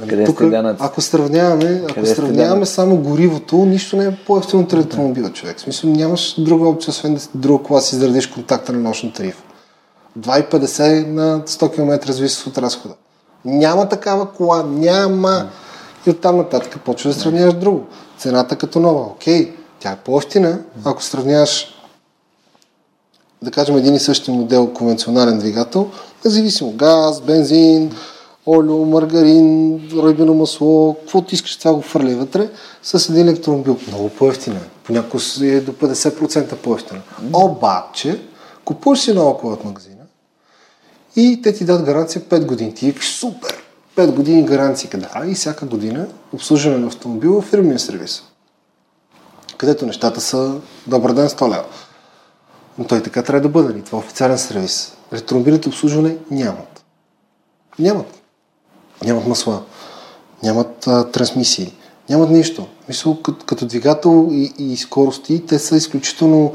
Нали, 0.00 0.24
Къде 0.34 0.50
данъци? 0.50 0.82
ако 0.84 1.00
сравняваме, 1.00 1.82
ако 1.90 2.06
сте 2.06 2.14
сравняваме 2.14 2.66
само 2.66 2.96
горивото, 2.96 3.56
нищо 3.56 3.96
не 3.96 4.04
е 4.04 4.16
по-ефтино 4.26 4.62
от 4.62 4.72
електромобила, 4.72 5.32
човек. 5.32 5.58
В 5.58 5.60
смисъл, 5.60 5.90
нямаш 5.90 6.34
друга 6.40 6.68
опция, 6.68 6.90
освен 6.90 7.14
да 7.14 7.20
друга 7.34 7.64
кола 7.64 7.80
си 7.80 7.94
изградиш 7.94 8.26
контакта 8.26 8.72
на 8.72 8.78
нощна 8.78 9.12
тарифа. 9.12 9.42
2,50 10.18 11.06
на 11.06 11.40
100 11.40 11.74
км 11.74 12.12
зависи 12.12 12.48
от 12.48 12.58
разхода. 12.58 12.94
Няма 13.44 13.88
такава 13.88 14.32
кола, 14.32 14.62
няма. 14.62 15.48
И 16.06 16.10
оттам 16.10 16.36
нататък 16.36 16.80
почва 16.84 17.10
да 17.10 17.14
сравняваш 17.14 17.54
друго. 17.54 17.86
Цената 18.18 18.56
като 18.56 18.80
нова, 18.80 19.00
окей, 19.00 19.52
тя 19.80 19.90
е 19.90 19.96
по-ефтина, 19.96 20.58
ако 20.84 21.02
сравняваш 21.02 21.74
да 23.42 23.50
кажем 23.50 23.76
един 23.76 23.94
и 23.94 24.00
същи 24.00 24.30
модел 24.30 24.72
конвенционален 24.74 25.38
двигател, 25.38 25.90
независимо 26.24 26.72
газ, 26.72 27.20
бензин, 27.20 27.92
олио, 28.46 28.84
маргарин, 28.84 29.80
ройбено 29.92 30.34
масло, 30.34 30.94
каквото 30.94 31.34
искаш, 31.34 31.56
това 31.56 31.74
го 31.74 31.80
фърля 31.80 32.16
вътре, 32.16 32.50
с 32.82 33.08
един 33.08 33.28
електромобил. 33.28 33.76
Много 33.88 34.08
по-ефтина. 34.08 34.56
е. 34.56 34.68
Понякога 34.84 35.22
е 35.40 35.60
до 35.60 35.72
50% 35.72 36.56
по-ефтина. 36.56 37.00
Обаче, 37.32 38.20
купуваш 38.64 39.00
си 39.00 39.12
нова 39.12 39.38
кола 39.38 39.52
от 39.52 39.64
магазина 39.64 39.98
и 41.16 41.42
те 41.42 41.52
ти 41.52 41.64
дадат 41.64 41.86
гаранция 41.86 42.22
5 42.22 42.46
години. 42.46 42.74
Ти 42.74 42.86
викаш, 42.86 43.08
супер! 43.08 43.62
5 43.96 44.12
години 44.12 44.44
гаранция. 44.44 44.90
Да, 44.94 45.26
и 45.26 45.34
всяка 45.34 45.66
година 45.66 46.06
обслужване 46.32 46.78
на 46.78 46.86
автомобила 46.86 47.40
в 47.40 47.44
фирмния 47.44 47.78
сервис. 47.78 48.22
Където 49.58 49.86
нещата 49.86 50.20
са 50.20 50.54
добър 50.86 51.12
ден 51.12 51.28
100 51.28 51.48
лева. 51.48 51.64
Но 52.78 52.84
той 52.84 53.02
така 53.02 53.22
трябва 53.22 53.40
да 53.40 53.48
бъде. 53.48 53.68
нали? 53.68 53.82
Това 53.82 53.98
е 53.98 54.04
официален 54.04 54.38
сервис. 54.38 54.96
Електромобилите 55.12 55.68
обслужване 55.68 56.16
нямат. 56.30 56.84
Нямат. 57.78 58.20
Нямат 59.04 59.26
масла. 59.26 59.62
Нямат 60.42 60.86
а, 60.86 61.10
трансмисии. 61.10 61.74
Нямат 62.10 62.30
нищо. 62.30 62.66
Мисъл, 62.88 63.22
като, 63.22 63.46
като 63.46 63.66
двигател 63.66 64.28
и, 64.30 64.52
и 64.58 64.76
скорости, 64.76 65.46
те 65.46 65.58
са 65.58 65.76
изключително... 65.76 66.52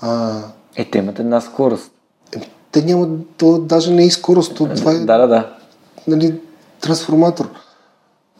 А, 0.00 0.38
Е, 0.76 0.90
те 0.90 0.98
имат 0.98 1.18
една 1.18 1.40
скорост. 1.40 1.92
е, 2.36 2.40
те 2.72 2.82
нямат... 2.82 3.10
То 3.36 3.58
даже 3.58 3.92
не 3.92 4.02
е 4.02 4.06
и 4.06 4.10
скорост. 4.10 4.54
То, 4.54 4.68
това 4.76 4.92
е 4.92 4.98
Да, 4.98 5.18
да, 5.18 5.26
да. 5.26 5.56
нали, 6.06 6.40
трансформатор. 6.80 7.50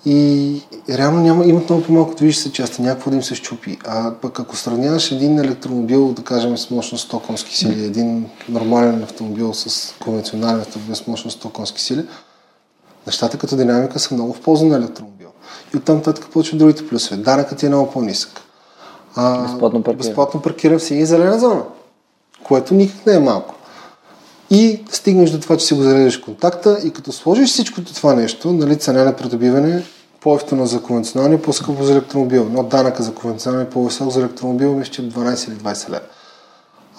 И 0.07 0.61
реално 0.89 1.21
няма, 1.21 1.45
имат 1.45 1.71
много 1.71 1.85
по-малко 1.85 2.15
движещи 2.15 2.53
части, 2.53 2.83
някакво 2.83 3.11
да 3.11 3.17
им 3.17 3.23
се 3.23 3.35
щупи. 3.35 3.79
А 3.87 4.13
пък 4.23 4.41
ако 4.41 4.57
сравняваш 4.57 5.13
един 5.13 5.39
електромобил, 5.39 6.13
да 6.13 6.23
кажем, 6.23 6.59
с 6.59 6.71
мощност 6.71 7.13
100 7.13 7.27
конски 7.27 7.57
сили, 7.57 7.85
един 7.85 8.27
нормален 8.49 9.03
автомобил 9.03 9.55
с 9.55 9.95
конвенционален 9.99 10.61
автомобил 10.61 10.95
с 10.95 11.07
мощност 11.07 11.43
100 11.43 11.53
конски 11.53 11.81
сили, 11.81 12.07
нещата 13.07 13.39
като 13.39 13.57
динамика 13.57 13.99
са 13.99 14.15
много 14.15 14.33
в 14.33 14.41
полза 14.41 14.67
на 14.67 14.77
електромобил. 14.77 15.29
И 15.75 15.77
оттам 15.77 15.97
нататък 15.97 16.29
почват 16.33 16.59
другите 16.59 16.89
плюсове. 16.89 17.17
Данъкът 17.17 17.59
ти 17.59 17.67
е 17.67 17.69
много 17.69 17.91
по-нисък. 17.91 18.41
А, 19.17 19.43
Безплатно 19.43 19.83
паркиране. 19.83 20.09
Безплатно 20.09 20.43
паркиране 20.43 20.79
в 20.79 20.83
синя 20.83 21.01
и 21.01 21.07
зелена 21.07 21.39
зона, 21.39 21.63
което 22.45 22.75
никак 22.75 23.07
не 23.07 23.15
е 23.15 23.19
малко. 23.19 23.55
И 24.51 24.81
стигнеш 24.91 25.31
до 25.31 25.41
това, 25.41 25.57
че 25.57 25.67
си 25.67 25.75
го 25.75 25.83
зареждаш 25.83 26.17
контакта 26.17 26.79
и 26.85 26.91
като 26.91 27.13
сложиш 27.13 27.51
всичкото 27.51 27.95
това 27.95 28.15
нещо, 28.15 28.53
нали, 28.53 28.77
цена 28.79 29.05
на 29.05 29.17
придобиване, 29.17 29.83
по-ефтино 30.21 30.67
за 30.67 30.83
конвенционалния, 30.83 31.43
по-скъпо 31.43 31.85
за 31.85 31.93
електромобил. 31.93 32.49
Но 32.53 32.63
данъка 32.63 33.03
за 33.03 33.15
конвенционалния 33.15 33.67
е 33.67 33.71
по-висок 33.71 34.11
за 34.11 34.21
електромобил, 34.21 34.75
мисля, 34.75 34.93
че 34.93 35.03
12 35.11 35.49
или 35.49 35.57
20 35.57 35.91
лева. 35.91 36.01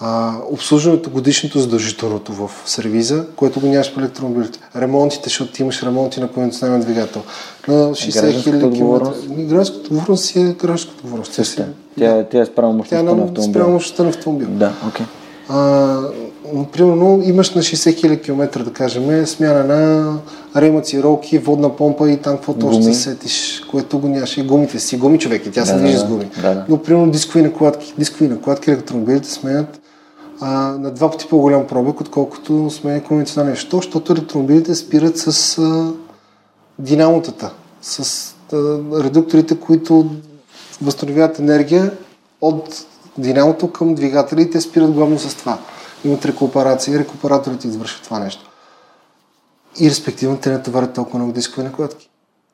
А, 0.00 0.34
обслужването 0.50 1.10
годишното 1.10 1.58
задължителното 1.58 2.32
в 2.32 2.50
сервиза, 2.66 3.26
което 3.36 3.60
го 3.60 3.66
нямаш 3.66 3.94
по 3.94 4.00
електромобилите. 4.00 4.58
Ремонтите, 4.76 5.22
защото 5.24 5.52
ти 5.52 5.62
имаш 5.62 5.82
ремонти 5.82 6.20
на 6.20 6.28
конвенционален 6.28 6.80
двигател. 6.80 7.22
На 7.68 7.74
60 7.74 8.12
Гражданската 8.12 8.42
хиляди 8.42 8.76
километра. 8.76 9.10
Гражданската 9.28 9.80
отговорност 9.80 10.24
си 10.24 10.40
е 10.40 10.44
гражданската 10.44 10.96
отговорност. 10.96 11.32
Тя, 11.32 11.44
Същата. 11.44 11.68
Тя, 11.98 12.26
тя 12.30 12.40
е 12.40 12.46
спрямо 12.46 12.84
тя 12.88 12.98
е 12.98 13.02
мощността 13.02 13.16
на 13.16 13.22
автомобила. 13.22 13.44
спрямо 13.44 13.72
мощността 13.72 14.02
на 14.02 14.08
автомобил. 14.08 14.48
Да, 14.50 14.72
окей. 14.88 15.06
А, 15.48 15.56
но, 15.56 16.31
примерно 16.72 17.22
имаш 17.24 17.54
на 17.54 17.62
60 17.62 17.94
хиляди 17.94 18.20
км, 18.22 18.64
да 18.64 18.72
кажем, 18.72 19.26
смяна 19.26 19.64
на 19.64 20.12
ремъци, 20.56 21.02
ролки, 21.02 21.38
водна 21.38 21.76
помпа 21.76 22.10
и 22.10 22.16
там 22.16 22.36
каквото 22.36 22.68
още 22.68 22.82
се 22.82 22.94
сетиш, 22.94 23.62
което 23.70 23.98
го 23.98 24.08
нямаше. 24.08 24.40
И 24.40 24.44
гумите 24.44 24.78
си, 24.78 24.96
гуми 24.96 25.18
човек, 25.18 25.46
и 25.46 25.50
тя 25.50 25.66
се 25.66 25.72
Да, 25.72 25.78
движи 25.78 25.94
да, 25.94 26.00
с 26.00 26.04
гуми. 26.04 26.30
да. 26.42 26.64
Но 26.68 26.82
примерно 26.82 27.10
дискови 27.10 27.42
накладки. 27.44 27.94
Дискови 27.98 28.28
накладки 28.30 28.70
електромобилите 28.70 29.30
сменят 29.30 29.80
а, 30.40 30.50
на 30.78 30.90
два 30.90 31.10
пъти 31.10 31.26
по-голям 31.28 31.66
пробег, 31.66 32.00
отколкото 32.00 32.70
сме 32.70 33.02
конвенционални. 33.08 33.56
Що? 33.56 33.76
Защото 33.76 34.12
електромобилите 34.12 34.74
спират 34.74 35.18
с 35.18 35.58
а, 35.58 35.92
динамотата, 36.78 37.52
с 37.82 38.26
а, 38.52 38.56
редукторите, 39.04 39.60
които 39.60 40.10
възстановяват 40.82 41.38
енергия 41.38 41.90
от 42.40 42.86
динамото 43.18 43.70
към 43.70 43.94
двигателя 43.94 44.42
и 44.42 44.50
те 44.50 44.60
спират 44.60 44.90
главно 44.92 45.18
с 45.18 45.34
това. 45.34 45.58
Имат 46.04 46.26
рекуперация 46.26 46.94
и 46.94 46.98
рекуператорите 46.98 47.68
извършват 47.68 48.04
това 48.04 48.18
нещо. 48.18 48.50
И 49.80 49.90
респективно 49.90 50.38
те 50.38 50.50
натоварят 50.50 50.94
толкова 50.94 51.18
много 51.18 51.32
дискови 51.32 51.66
накладки. 51.66 52.10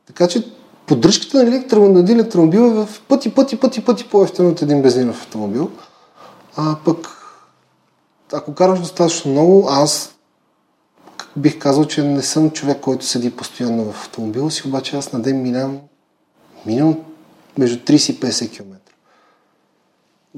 Така 0.06 0.28
че 0.28 0.52
поддръжката 0.86 1.36
на, 1.36 1.42
електро, 1.42 1.88
на 1.88 2.00
един 2.00 2.16
електромобил 2.16 2.60
е 2.60 2.86
в 2.86 2.88
пъти, 3.08 3.34
пъти, 3.34 3.60
пъти, 3.60 3.84
пъти 3.84 4.08
по-ефтино 4.08 4.48
от 4.48 4.62
един 4.62 4.82
бензинов 4.82 5.22
автомобил. 5.22 5.70
А 6.56 6.76
пък, 6.84 7.08
ако 8.32 8.54
караш 8.54 8.80
достатъчно 8.80 9.30
много, 9.30 9.68
аз 9.70 10.14
бих 11.36 11.58
казал, 11.58 11.84
че 11.84 12.02
не 12.02 12.22
съм 12.22 12.50
човек, 12.50 12.80
който 12.80 13.06
седи 13.06 13.36
постоянно 13.36 13.92
в 13.92 14.00
автомобила 14.00 14.50
си, 14.50 14.68
обаче 14.68 14.96
аз 14.96 15.12
на 15.12 15.20
ден 15.20 15.42
минавам 15.42 15.78
минимум 16.66 16.96
между 17.58 17.78
30 17.78 18.12
и 18.12 18.20
50 18.20 18.50
км. 18.52 18.77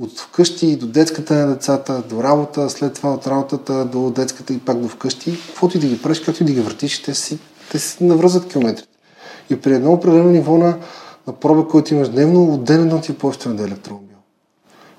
От 0.00 0.18
вкъщи 0.18 0.76
до 0.76 0.86
детската 0.86 1.34
на 1.34 1.54
децата, 1.54 2.02
до 2.02 2.22
работа, 2.22 2.70
след 2.70 2.94
това 2.94 3.14
от 3.14 3.26
работата 3.26 3.84
до 3.84 4.10
детската 4.10 4.52
и 4.52 4.58
пак 4.58 4.78
до 4.78 4.88
вкъщи. 4.88 5.38
Каквото 5.46 5.76
и 5.76 5.80
да 5.80 5.86
ги 5.86 6.02
правиш, 6.02 6.20
както 6.20 6.42
и 6.42 6.46
да 6.46 6.52
ги 6.52 6.60
въртиш, 6.60 7.02
те 7.02 7.14
си, 7.14 7.38
те 7.70 7.78
си 7.78 8.04
навръзват 8.04 8.48
километрите. 8.48 8.88
И 9.50 9.60
при 9.60 9.74
едно 9.74 9.92
определено 9.92 10.30
ниво 10.30 10.58
на, 10.58 10.78
на 11.26 11.32
пробег, 11.32 11.66
който 11.70 11.94
имаш 11.94 12.08
дневно, 12.08 12.54
от 12.54 12.64
ден 12.64 12.80
едно 12.80 13.00
ти 13.00 13.18
по-ефтино 13.18 13.56
да 13.56 13.62
е 13.62 13.66
електромобил. 13.66 14.16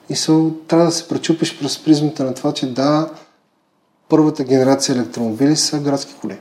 И 0.10 0.16
се, 0.16 0.32
трябва 0.68 0.86
да 0.86 0.92
се 0.92 1.08
пречупиш 1.08 1.60
през 1.60 1.84
призмата 1.84 2.24
на 2.24 2.34
това, 2.34 2.54
че 2.54 2.74
да, 2.74 3.10
първата 4.10 4.44
генерация 4.44 4.96
електромобили 4.96 5.56
са 5.56 5.80
градски 5.80 6.16
коли. 6.22 6.38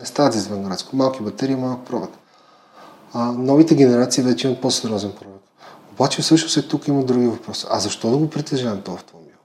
Не 0.00 0.06
стават 0.06 0.34
извън 0.34 0.62
градско. 0.62 0.96
Малки 0.96 1.22
батерии, 1.22 1.56
малък 1.56 1.80
пробег. 1.86 2.10
А, 3.12 3.32
новите 3.32 3.74
генерации 3.74 4.24
вече 4.24 4.48
имат 4.48 4.60
по-сериозен 4.60 5.12
пробег. 5.20 5.33
Обаче 5.94 6.22
всъщност 6.22 6.56
е 6.56 6.68
тук 6.68 6.88
има 6.88 7.04
други 7.04 7.26
въпроси. 7.26 7.66
А 7.70 7.80
защо 7.80 8.10
да 8.10 8.16
го 8.16 8.30
притежавам 8.30 8.80
този 8.80 8.94
автомобил? 8.94 9.36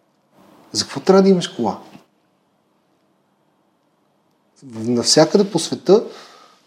За 0.72 0.84
какво 0.84 1.00
трябва 1.00 1.24
да 1.24 1.30
имаш 1.30 1.47
кола? 1.47 1.80
Навсякъде 4.74 5.52
по 5.52 5.60
света 5.60 6.04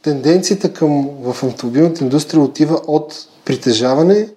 тенденцията 0.03 0.73
към 0.73 1.09
в 1.23 1.43
автомобилната 1.43 2.05
индустрия 2.05 2.43
отива 2.43 2.81
от 2.87 3.29
притежаване 3.45 4.29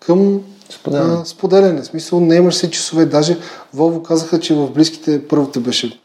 към 0.00 0.42
Споделяне. 0.72 1.14
А, 1.14 1.24
споделяне. 1.24 1.82
В 1.82 1.86
смисъл, 1.86 2.20
не 2.20 2.36
имаш 2.36 2.54
се 2.54 2.70
часове. 2.70 3.06
Даже 3.06 3.38
Volvo 3.76 4.02
казаха, 4.02 4.40
че 4.40 4.54
в 4.54 4.70
близките, 4.70 5.28
първата 5.28 5.60
беше 5.60 6.00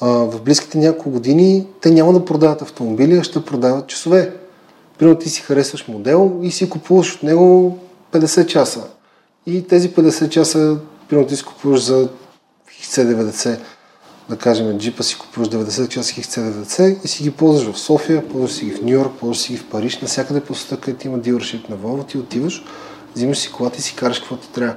а, 0.00 0.06
в 0.08 0.42
близките 0.42 0.78
няколко 0.78 1.10
години 1.10 1.66
те 1.80 1.90
няма 1.90 2.12
да 2.12 2.24
продават 2.24 2.62
автомобили, 2.62 3.16
а 3.16 3.24
ще 3.24 3.44
продават 3.44 3.86
часове. 3.86 4.36
Примерно 4.98 5.18
ти 5.18 5.30
си 5.30 5.40
харесваш 5.40 5.88
модел 5.88 6.40
и 6.42 6.50
си 6.50 6.70
купуваш 6.70 7.14
от 7.14 7.22
него 7.22 7.78
50 8.12 8.46
часа. 8.46 8.88
И 9.46 9.66
тези 9.66 9.90
50 9.90 10.28
часа, 10.28 10.78
примерно 11.08 11.28
ти 11.28 11.36
си 11.36 11.44
купуваш 11.44 11.80
за 11.80 12.08
XC90, 12.82 13.58
да 14.28 14.36
кажем, 14.36 14.78
джипа 14.78 15.02
си 15.02 15.18
купуваш 15.18 15.48
90 15.48 15.88
часа 15.88 16.12
XC90 16.12 17.04
и 17.04 17.08
си 17.08 17.22
ги 17.22 17.30
ползваш 17.30 17.74
в 17.74 17.78
София, 17.78 18.28
ползваш 18.28 18.52
си 18.52 18.64
ги 18.64 18.70
в 18.70 18.82
Нью 18.82 18.94
Йорк, 18.94 19.12
ползваш 19.20 19.38
си 19.38 19.52
ги 19.52 19.58
в 19.58 19.68
Париж, 19.68 20.00
навсякъде 20.00 20.40
по 20.40 20.54
света, 20.54 20.80
където 20.80 21.06
има 21.06 21.18
дилършип 21.18 21.68
на 21.68 21.76
Volvo, 21.76 22.08
ти 22.08 22.18
отиваш, 22.18 22.64
взимаш 23.14 23.38
си 23.38 23.52
колата 23.52 23.78
и 23.78 23.82
си 23.82 23.96
караш 23.96 24.18
какво 24.18 24.36
ти 24.36 24.52
трябва. 24.52 24.76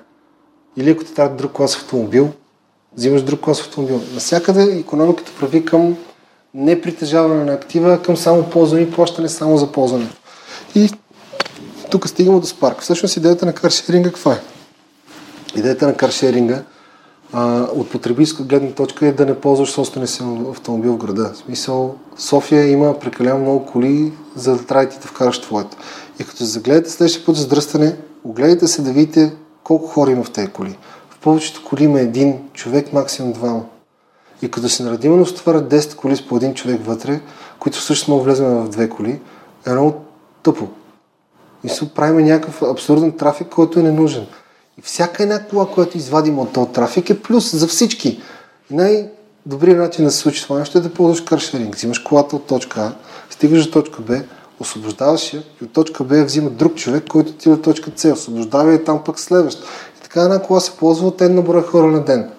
Или 0.78 0.90
ако 0.90 1.04
ти 1.04 1.14
трябва 1.14 1.36
друг 1.36 1.52
клас 1.52 1.76
автомобил, 1.76 2.30
взимаш 2.98 3.22
друг 3.22 3.40
клас 3.40 3.60
автомобил. 3.60 4.02
Насякъде 4.14 4.64
економиката 4.64 5.32
прави 5.40 5.66
към 5.66 5.98
не 6.54 6.82
притежаване 6.82 7.44
на 7.44 7.54
актива, 7.54 8.02
към 8.02 8.18
само 8.18 8.44
ползване 8.44 8.84
и 8.84 8.92
плащане 8.92 9.30
само 9.30 9.58
за 9.58 9.72
ползване. 9.72 10.08
И 10.76 10.90
тук 11.92 12.08
стигаме 12.08 12.40
до 12.40 12.46
Spark. 12.46 12.82
Всъщност 12.82 13.18
идеята 13.18 13.46
на 13.46 13.54
каршеринга 13.54 14.10
каква 14.10 14.34
е? 14.34 14.40
Идеята 15.56 15.88
на 15.88 15.94
каршеринга 15.94 16.64
а, 17.34 17.62
от 17.62 17.90
потребителска 17.90 18.44
гледна 18.44 18.72
точка 18.72 19.08
е 19.08 19.12
да 19.12 19.26
не 19.26 19.40
ползваш 19.40 19.70
собствения 19.70 20.08
си 20.08 20.24
автомобил 20.52 20.94
в 20.94 20.98
града. 20.98 21.32
В 21.34 21.38
смисъл, 21.38 21.96
София 22.18 22.70
има 22.70 23.00
прекалено 23.00 23.40
много 23.40 23.66
коли, 23.66 24.14
за 24.36 24.58
да 24.58 24.66
трябва 24.66 24.90
ти 24.90 25.00
да 25.00 25.08
вкараш 25.08 25.42
твоята. 25.42 25.78
И 26.20 26.24
като 26.24 26.38
се 26.38 26.46
загледате 26.46 26.90
следващия 26.90 27.26
път 27.26 27.36
за 27.36 27.42
здръстване, 27.42 27.96
огледайте 28.24 28.68
се 28.68 28.82
да 28.82 28.92
видите 28.92 29.34
колко 29.64 29.88
хора 29.88 30.12
има 30.12 30.24
в 30.24 30.32
тези 30.32 30.48
коли. 30.48 30.78
В 31.10 31.20
повечето 31.20 31.64
коли 31.66 31.84
има 31.84 32.00
един 32.00 32.40
човек, 32.54 32.94
максимум 32.94 33.34
двама. 33.34 33.64
И 34.42 34.52
като 34.52 34.70
се 34.70 34.84
наредим 34.84 35.20
да 35.20 35.26
стоварят 35.26 35.74
10 35.74 35.96
коли 35.96 36.16
с 36.16 36.28
по 36.28 36.36
един 36.36 36.54
човек 36.54 36.86
вътре, 36.86 37.20
които 37.60 37.78
всъщност 37.78 38.08
могат 38.08 38.26
влезем 38.26 38.48
в 38.48 38.70
две 38.70 38.90
коли, 38.90 39.20
е 39.68 39.72
много 39.72 39.96
тъпо. 40.44 40.68
И 41.64 41.70
се 41.70 41.94
правим 41.94 42.26
някакъв 42.26 42.62
абсурден 42.62 43.12
трафик, 43.12 43.48
който 43.50 43.80
е 43.80 43.84
ненужен. 43.84 44.26
И 44.78 44.82
всяка 44.82 45.24
една 45.24 45.44
кола, 45.44 45.66
която 45.66 45.98
извадим 45.98 46.40
от 46.40 46.54
този 46.54 46.72
трафик 46.72 47.10
е 47.10 47.22
плюс 47.22 47.56
за 47.56 47.68
всички. 47.68 48.22
И 48.72 48.76
най-добрият 48.76 49.80
начин 49.80 50.06
да 50.06 50.12
се 50.12 50.18
случи 50.18 50.44
това 50.44 50.60
нещо 50.60 50.78
е 50.78 50.82
да 50.82 50.94
ползваш 50.94 51.22
каршеринг. 51.22 51.76
Взимаш 51.76 52.00
колата 52.00 52.36
от 52.36 52.46
точка 52.46 52.82
А, 52.82 52.94
стигаш 53.30 53.66
до 53.66 53.72
точка 53.72 54.02
Б, 54.02 54.22
освобождаваш 54.60 55.34
я 55.34 55.44
и 55.62 55.66
от 55.66 55.74
точка 55.74 56.04
Б 56.04 56.24
взима 56.24 56.50
друг 56.50 56.76
човек, 56.76 57.04
който 57.10 57.34
ти 57.34 57.50
от 57.50 57.62
точка 57.62 57.92
С, 57.96 58.12
освобождава 58.12 58.72
я 58.72 58.84
там 58.84 59.04
пък 59.04 59.20
следващ. 59.20 59.64
И 59.98 60.02
така 60.02 60.22
една 60.22 60.42
кола 60.42 60.60
се 60.60 60.72
ползва 60.72 61.08
от 61.08 61.22
една 61.22 61.42
брой 61.42 61.62
хора 61.62 61.88
на 61.88 62.06
ден. 62.06 62.32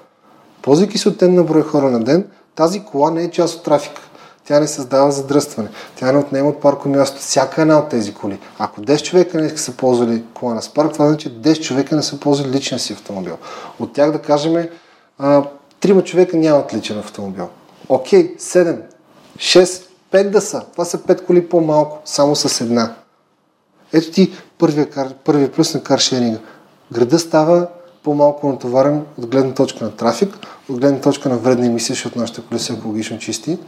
Ползвайки 0.62 0.98
се 0.98 1.08
от 1.08 1.22
една 1.22 1.42
брой 1.42 1.62
хора 1.62 1.90
на 1.90 2.04
ден, 2.04 2.26
тази 2.54 2.84
кола 2.84 3.10
не 3.10 3.22
е 3.22 3.30
част 3.30 3.54
от 3.58 3.62
трафика. 3.64 4.02
Тя 4.44 4.60
не 4.60 4.66
създава 4.66 5.10
задръстване. 5.10 5.68
Тя 5.96 6.12
не 6.12 6.18
отнема 6.18 6.48
от 6.48 6.60
парко 6.60 6.88
място. 6.88 7.20
Всяка 7.20 7.62
една 7.62 7.78
от 7.78 7.88
тези 7.88 8.14
коли. 8.14 8.38
Ако 8.58 8.80
10 8.80 9.02
човека 9.02 9.38
не 9.38 9.48
са 9.48 9.72
ползвали 9.72 10.24
кола 10.34 10.54
на 10.54 10.62
Спарк, 10.62 10.92
това 10.92 11.06
значи 11.06 11.30
10 11.30 11.60
човека 11.60 11.96
не 11.96 12.02
са 12.02 12.20
ползвали 12.20 12.50
личен 12.50 12.78
си 12.78 12.92
автомобил. 12.92 13.36
От 13.80 13.92
тях 13.92 14.12
да 14.12 14.18
кажем, 14.18 14.68
трима 15.80 16.04
човека 16.04 16.36
нямат 16.36 16.74
личен 16.74 16.98
автомобил. 16.98 17.48
Окей, 17.88 18.36
7, 18.36 18.80
6, 19.36 19.84
5 20.12 20.30
да 20.30 20.40
са. 20.40 20.62
Това 20.72 20.84
са 20.84 20.98
5 20.98 21.24
коли 21.24 21.48
по-малко, 21.48 21.98
само 22.04 22.36
с 22.36 22.60
една. 22.60 22.94
Ето 23.92 24.10
ти 24.10 24.32
първия, 24.58 24.90
кар, 24.90 25.14
първия 25.24 25.52
плюс 25.52 25.74
на 25.74 25.82
каршеринга. 25.82 26.38
Града 26.92 27.18
става 27.18 27.66
по-малко 28.02 28.48
натоварен 28.48 29.04
от 29.18 29.26
гледна 29.26 29.54
точка 29.54 29.84
на 29.84 29.96
трафик, 29.96 30.34
от 30.70 30.80
гледна 30.80 31.00
точка 31.00 31.28
на 31.28 31.36
вредни 31.36 31.66
емисии, 31.66 31.94
защото 31.94 32.18
нашите 32.18 32.40
коли 32.40 32.58
са 32.58 32.72
екологично 32.72 33.18
чисти, 33.18 33.58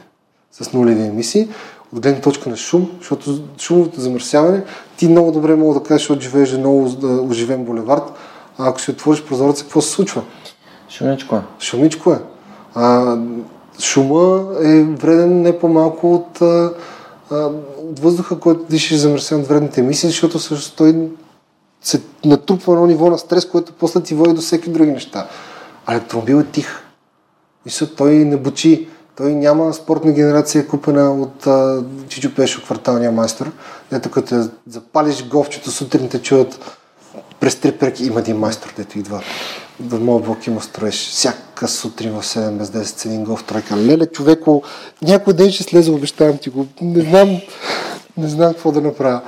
с 0.52 0.72
нулеви 0.72 1.06
емисии, 1.06 1.48
от 1.92 2.00
гледна 2.00 2.20
точка 2.20 2.50
на 2.50 2.56
шум, 2.56 2.90
защото 2.98 3.42
шумовото 3.58 4.00
замърсяване, 4.00 4.64
ти 4.96 5.08
много 5.08 5.32
добре 5.32 5.56
мога 5.56 5.80
да 5.80 5.86
кажеш, 5.86 6.02
защото 6.02 6.22
живееш 6.22 6.52
много 6.52 6.90
оживен 7.30 7.64
булевард, 7.64 8.12
а 8.58 8.68
ако 8.68 8.80
си 8.80 8.90
отвориш 8.90 9.22
прозореца, 9.22 9.64
какво 9.64 9.80
се 9.80 9.90
случва? 9.90 10.22
Шумичко 10.88 11.36
е. 11.36 11.40
Шумичко 11.60 12.12
е. 12.12 12.18
А, 12.74 13.16
шума 13.80 14.44
е 14.62 14.82
вреден 14.82 15.42
не 15.42 15.58
по-малко 15.58 16.14
от, 16.14 16.42
а, 16.42 16.70
от 17.90 17.98
въздуха, 17.98 18.38
който 18.38 18.64
дишаш 18.70 18.98
замърсен 18.98 19.40
от 19.40 19.46
вредните 19.46 19.80
емисии, 19.80 20.08
защото 20.08 20.38
също 20.38 20.76
той 20.76 21.08
се 21.82 22.02
натрупва 22.24 22.74
на 22.74 22.86
ниво 22.86 23.10
на 23.10 23.18
стрес, 23.18 23.46
което 23.46 23.72
после 23.72 24.00
ти 24.00 24.14
води 24.14 24.32
до 24.32 24.40
всеки 24.40 24.70
други 24.70 24.90
неща. 24.90 25.26
А 25.86 25.92
електромобил 25.92 26.36
е 26.36 26.44
тих. 26.44 26.81
Мисля, 27.66 27.86
той 27.86 28.12
не 28.12 28.36
бучи. 28.36 28.88
Той 29.16 29.34
няма 29.34 29.74
спортна 29.74 30.12
генерация, 30.12 30.66
купена 30.66 31.12
от 31.12 31.46
а, 31.46 31.84
Чичо 32.08 32.34
Пешо, 32.34 32.62
кварталния 32.62 33.12
майстор. 33.12 33.52
Дето 33.90 34.10
като 34.10 34.48
запалиш 34.68 35.28
говчето 35.28 35.70
сутрин 35.70 36.08
те 36.08 36.22
чуят 36.22 36.78
през 37.40 37.56
три 37.56 37.72
перки. 37.72 38.04
Има 38.04 38.20
един 38.20 38.36
майстор, 38.36 38.72
дето 38.76 38.98
идва. 38.98 39.22
В 39.80 40.00
моят 40.00 40.24
блок 40.24 40.46
има 40.46 40.60
строеж. 40.60 41.08
Всяка 41.08 41.68
сутрин 41.68 42.12
в 42.12 42.24
7 42.24 42.50
без 42.50 42.68
10 42.68 42.82
с 42.82 43.04
един 43.04 43.24
гов 43.24 43.44
тройка. 43.44 43.76
Леле, 43.76 44.06
човеко, 44.06 44.62
някой 45.02 45.34
ден 45.34 45.52
ще 45.52 45.62
слезе, 45.62 45.90
обещавам 45.90 46.38
ти 46.38 46.50
го. 46.50 46.66
Не 46.80 47.00
знам, 47.00 47.40
не 48.16 48.28
знам 48.28 48.52
какво 48.52 48.72
да 48.72 48.80
направя. 48.80 49.20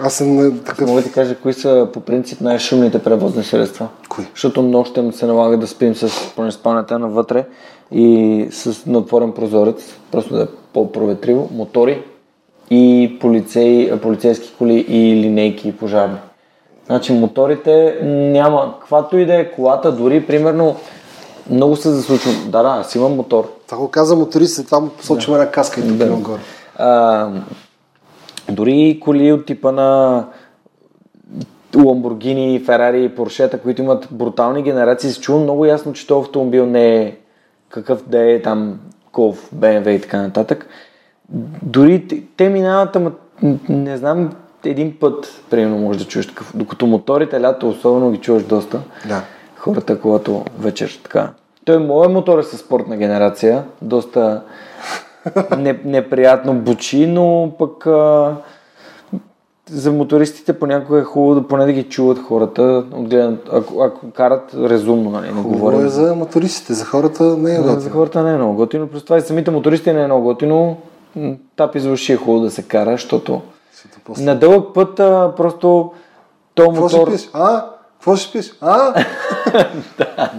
Аз 0.00 0.14
съм 0.14 0.60
такъв... 0.66 0.88
Мога 0.88 1.00
да 1.00 1.06
ти 1.06 1.12
кажа, 1.12 1.36
кои 1.36 1.52
са 1.52 1.88
по 1.92 2.00
принцип 2.00 2.40
най-шумните 2.40 2.98
превозни 2.98 3.44
средства. 3.44 3.88
Кои? 4.08 4.24
Защото 4.34 4.62
нощем 4.62 5.12
се 5.12 5.26
налага 5.26 5.56
да 5.56 5.66
спим 5.66 5.94
с 5.94 6.08
спалнята 6.50 6.98
навътре 6.98 7.46
и 7.92 8.46
с 8.50 8.86
натворен 8.86 9.32
прозорец, 9.32 9.82
просто 10.12 10.34
да 10.34 10.42
е 10.42 10.46
по-проветриво, 10.72 11.48
мотори 11.54 12.02
и 12.70 13.16
полицей, 13.20 14.00
полицейски 14.02 14.54
коли 14.58 14.74
и 14.88 15.16
линейки 15.16 15.76
пожарни. 15.76 16.18
Значи 16.86 17.12
моторите 17.12 17.98
няма, 18.04 18.74
каквато 18.80 19.18
и 19.18 19.26
да 19.26 19.34
е 19.34 19.50
колата, 19.50 19.92
дори 19.92 20.26
примерно 20.26 20.76
много 21.50 21.76
се 21.76 21.90
заслучва. 21.90 22.32
Да, 22.46 22.62
да, 22.62 22.68
аз 22.68 22.94
имам 22.94 23.16
мотор. 23.16 23.52
Това 23.66 23.78
го 23.78 23.88
каза 23.88 24.16
моторист, 24.16 24.66
това 24.66 24.80
му 24.80 24.88
посочваме 24.88 25.38
да. 25.38 25.42
една 25.42 25.52
каска 25.52 25.80
и 25.80 25.88
тук 25.88 25.96
Да. 25.96 26.06
нагоре. 26.06 26.40
Дори 28.50 29.00
коли 29.02 29.32
от 29.32 29.46
типа 29.46 29.72
на 29.72 30.24
Ламборгини, 31.76 32.60
Ферари 32.60 33.08
Поршета, 33.08 33.60
които 33.60 33.82
имат 33.82 34.08
брутални 34.10 34.62
генерации, 34.62 35.10
се 35.10 35.20
чува 35.20 35.40
много 35.40 35.64
ясно, 35.66 35.92
че 35.92 36.06
този 36.06 36.26
автомобил 36.26 36.66
не 36.66 36.96
е 36.96 37.16
какъв 37.68 38.08
да 38.08 38.32
е 38.32 38.42
там 38.42 38.80
Golf, 39.12 39.36
BMW 39.54 39.88
и 39.90 40.00
така 40.00 40.22
нататък. 40.22 40.66
Дори 41.62 42.08
те- 42.08 42.22
те 42.36 42.48
минават, 42.48 42.96
ама 42.96 43.12
не 43.68 43.96
знам, 43.96 44.30
един 44.64 44.96
път, 45.00 45.42
примерно, 45.50 45.78
може 45.78 45.98
да 45.98 46.04
чуеш 46.04 46.26
такъв. 46.26 46.52
Докато 46.54 46.86
моторите 46.86 47.40
лято 47.40 47.68
особено 47.68 48.10
ги 48.10 48.18
чуваш 48.18 48.42
доста. 48.42 48.80
Да. 49.08 49.22
Хората, 49.56 50.00
когато 50.00 50.44
вечер 50.58 51.00
така. 51.02 51.30
Той 51.64 51.78
моят 51.78 52.12
мотор 52.12 52.38
е 52.38 52.42
със 52.42 52.60
спортна 52.60 52.96
генерация, 52.96 53.64
доста 53.82 54.42
не, 55.58 55.80
неприятно 55.84 56.54
бучи, 56.54 57.06
но 57.06 57.52
пък 57.58 57.86
а, 57.86 58.36
за 59.70 59.92
мотористите 59.92 60.58
понякога 60.58 60.98
е 60.98 61.04
хубаво 61.04 61.34
да 61.40 61.48
поне 61.48 61.64
да 61.64 61.72
ги 61.72 61.82
чуват 61.82 62.18
хората, 62.18 62.84
от 62.92 63.08
гледна, 63.08 63.36
ако, 63.52 63.82
ако 63.82 64.10
карат 64.10 64.54
разумно, 64.54 65.10
нали, 65.10 65.32
не 65.32 65.42
говорим. 65.42 65.86
е 65.86 65.88
за 65.88 66.14
мотористите, 66.14 66.74
за 66.74 66.84
хората 66.84 67.24
не 67.24 67.54
е 67.54 67.58
готино. 67.58 67.80
за 67.80 67.90
хората 67.90 68.22
не 68.22 68.32
е 68.32 68.36
много 68.36 68.54
готино, 68.54 68.86
плюс 68.86 69.04
това 69.04 69.16
и 69.16 69.20
самите 69.20 69.50
мотористи 69.50 69.92
не 69.92 70.02
е 70.02 70.06
много 70.06 70.24
готино. 70.24 70.76
За 71.74 71.90
уши 71.90 72.12
е 72.12 72.16
хубаво 72.16 72.44
да 72.44 72.50
се 72.50 72.62
кара, 72.62 72.90
защото 72.90 73.40
на 74.18 74.38
дълъг 74.38 74.74
път 74.74 75.00
а, 75.00 75.32
просто 75.36 75.92
то 76.54 76.68
Какво 76.68 76.88
ще 76.88 76.98
мотор... 76.98 77.12
пиш? 77.12 77.28
А? 77.32 77.64
Какво 77.92 78.16
ще 78.16 78.38
пиш? 78.38 78.52
А? 78.60 78.94
да. 79.98 80.30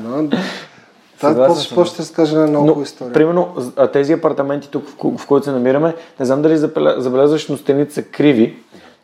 Това 1.21 1.47
после 1.47 1.61
съм. 1.61 1.69
какво 1.69 1.85
ще 1.85 2.01
разкаже 2.01 2.35
на 2.35 2.47
много 2.47 2.73
Но, 2.75 2.81
история. 2.83 3.13
примерно, 3.13 3.47
а 3.75 3.87
тези 3.87 4.13
апартаменти 4.13 4.69
тук, 4.69 4.83
в, 4.87 5.17
в 5.17 5.27
които 5.27 5.45
се 5.45 5.51
намираме, 5.51 5.95
не 6.19 6.25
знам 6.25 6.41
дали 6.41 6.57
забеля- 6.57 6.99
забелязваш, 6.99 7.47
но 7.47 7.57
стените 7.57 7.93
са 7.93 8.03
криви. 8.03 8.55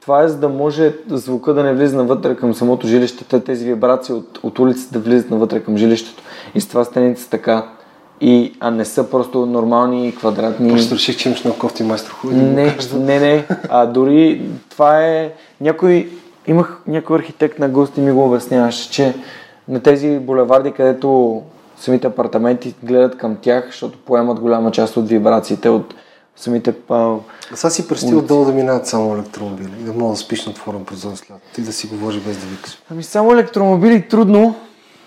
Това 0.01 0.24
е 0.24 0.28
за 0.28 0.38
да 0.38 0.49
може 0.49 0.93
звука 1.09 1.53
да 1.53 1.63
не 1.63 1.74
влиза 1.74 1.97
навътре 1.97 2.36
към 2.36 2.53
самото 2.53 2.88
жилище, 2.88 3.24
те- 3.24 3.39
тези 3.39 3.66
вибрации 3.66 4.16
от, 4.16 4.39
от 4.43 4.59
улицата 4.59 4.93
да 4.93 4.99
влизат 4.99 5.32
навътре 5.32 5.59
към 5.59 5.78
жилището. 5.78 6.24
И 6.55 6.61
с 6.61 6.68
това 6.68 6.84
стените 6.84 7.22
са 7.22 7.30
така. 7.30 7.66
И, 8.22 8.53
а 8.59 8.72
не 8.72 8.86
са 8.86 9.09
просто 9.09 9.45
нормални 9.45 10.16
квадратни. 10.16 10.70
Просто 10.70 10.95
реших, 10.95 11.18
че 11.18 11.30
имаш 11.30 11.43
много 11.43 11.59
кофти 11.59 11.84
майстор. 11.84 12.11
Хубаво 12.11 12.39
да 12.39 12.45
Не, 12.45 12.68
кажеш. 12.68 12.91
не, 12.91 13.20
не. 13.20 13.45
А 13.70 13.86
дори 13.86 14.41
това 14.70 15.05
е... 15.05 15.32
Някой... 15.61 16.09
Имах 16.47 16.78
някой 16.88 17.18
архитект 17.18 17.59
на 17.59 17.70
гости 17.70 18.01
ми 18.01 18.11
го 18.11 18.26
обясняваше, 18.26 18.91
че 18.91 19.13
на 19.68 19.80
тези 19.80 20.20
булеварди, 20.20 20.72
където 20.72 21.41
самите 21.78 22.07
апартаменти 22.07 22.76
гледат 22.84 23.17
към 23.17 23.36
тях, 23.41 23.65
защото 23.65 23.97
поемат 23.97 24.39
голяма 24.39 24.71
част 24.71 24.97
от 24.97 25.07
вибрациите 25.07 25.69
от 25.69 25.95
самите... 26.36 26.73
А... 26.89 27.15
Сега 27.53 27.69
си 27.69 27.88
представи 27.88 28.15
отдолу 28.15 28.45
да 28.45 28.51
минават 28.51 28.88
само 28.88 29.15
електромобили 29.15 29.71
и 29.82 29.84
да 29.84 29.93
мога 29.93 30.11
да 30.11 30.17
спиш 30.17 30.45
на 30.45 30.51
отворен 30.51 30.86
прозорец 30.86 31.19
след 31.19 31.57
и 31.57 31.61
да 31.61 31.73
си 31.73 31.88
говори 31.88 32.19
без 32.28 32.38
да 32.38 32.45
викаш. 32.45 32.78
Ами 32.91 33.03
само 33.03 33.32
електромобили 33.32 34.07
трудно, 34.07 34.55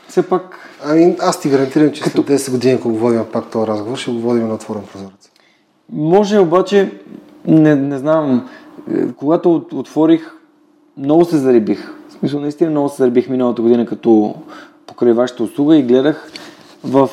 все 0.08 0.22
пак... 0.22 0.58
Ами 0.84 1.16
аз 1.20 1.40
ти 1.40 1.48
гарантирам, 1.48 1.92
че 1.92 2.02
Като... 2.02 2.22
след 2.26 2.40
10 2.40 2.50
години, 2.50 2.74
ако 2.74 2.88
го 2.88 2.98
водим 2.98 3.24
пак 3.32 3.50
този 3.50 3.66
разговор, 3.66 3.98
ще 3.98 4.10
го 4.10 4.20
водим 4.20 4.48
на 4.48 4.54
отворен 4.54 4.82
прозорец. 4.92 5.30
Може 5.92 6.38
обаче, 6.38 6.92
не, 7.46 7.74
не 7.74 7.98
знам, 7.98 8.48
е, 8.94 9.12
когато 9.12 9.66
отворих, 9.72 10.32
много 10.96 11.24
се 11.24 11.36
зарибих. 11.36 11.92
В 12.08 12.12
смисъл, 12.12 12.40
наистина 12.40 12.70
много 12.70 12.88
се 12.88 12.96
зарибих 12.96 13.28
миналата 13.28 13.62
година, 13.62 13.86
като 13.86 14.34
покрай 14.86 15.12
вашата 15.12 15.42
услуга 15.42 15.76
и 15.76 15.82
гледах 15.82 16.30
в 16.84 17.10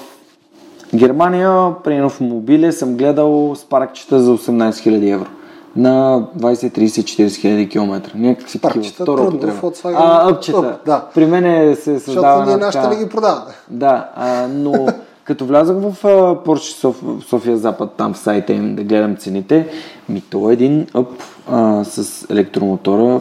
Германия, 0.95 1.73
примерно 1.83 2.09
в 2.09 2.21
мобиле, 2.21 2.71
съм 2.71 2.95
гледал 2.95 3.55
спаркчета 3.55 4.19
за 4.19 4.37
18 4.37 4.71
000 4.71 5.13
евро 5.13 5.27
на 5.75 6.27
20, 6.37 6.77
30, 6.77 6.87
40 6.87 7.35
хиляди 7.35 7.69
километра. 7.69 8.11
Някакси 8.15 8.59
такива. 8.59 8.85
Втора 8.85 9.21
употреба. 9.21 9.71
А, 9.83 10.29
ъпчета. 10.29 10.77
Да. 10.85 11.05
При 11.13 11.25
мен 11.25 11.75
се 11.75 11.99
създава 11.99 12.37
Защото 12.37 12.57
ние 12.57 12.65
нашите 12.65 12.87
не 12.87 12.95
ги 12.95 13.09
продаваме. 13.09 13.51
Да, 13.69 14.09
а, 14.15 14.47
но 14.47 14.87
като 15.23 15.45
влязах 15.45 15.77
в 15.77 16.03
Porsche 16.45 16.79
Соф... 16.79 17.01
София 17.27 17.57
Запад, 17.57 17.91
там 17.97 18.13
в 18.13 18.17
сайта 18.17 18.53
им 18.53 18.75
да 18.75 18.83
гледам 18.83 19.15
цените, 19.15 19.67
ми 20.09 20.21
то 20.21 20.51
един 20.51 20.87
ъп 20.93 21.07
а, 21.51 21.83
с 21.83 22.25
електромотора 22.29 23.19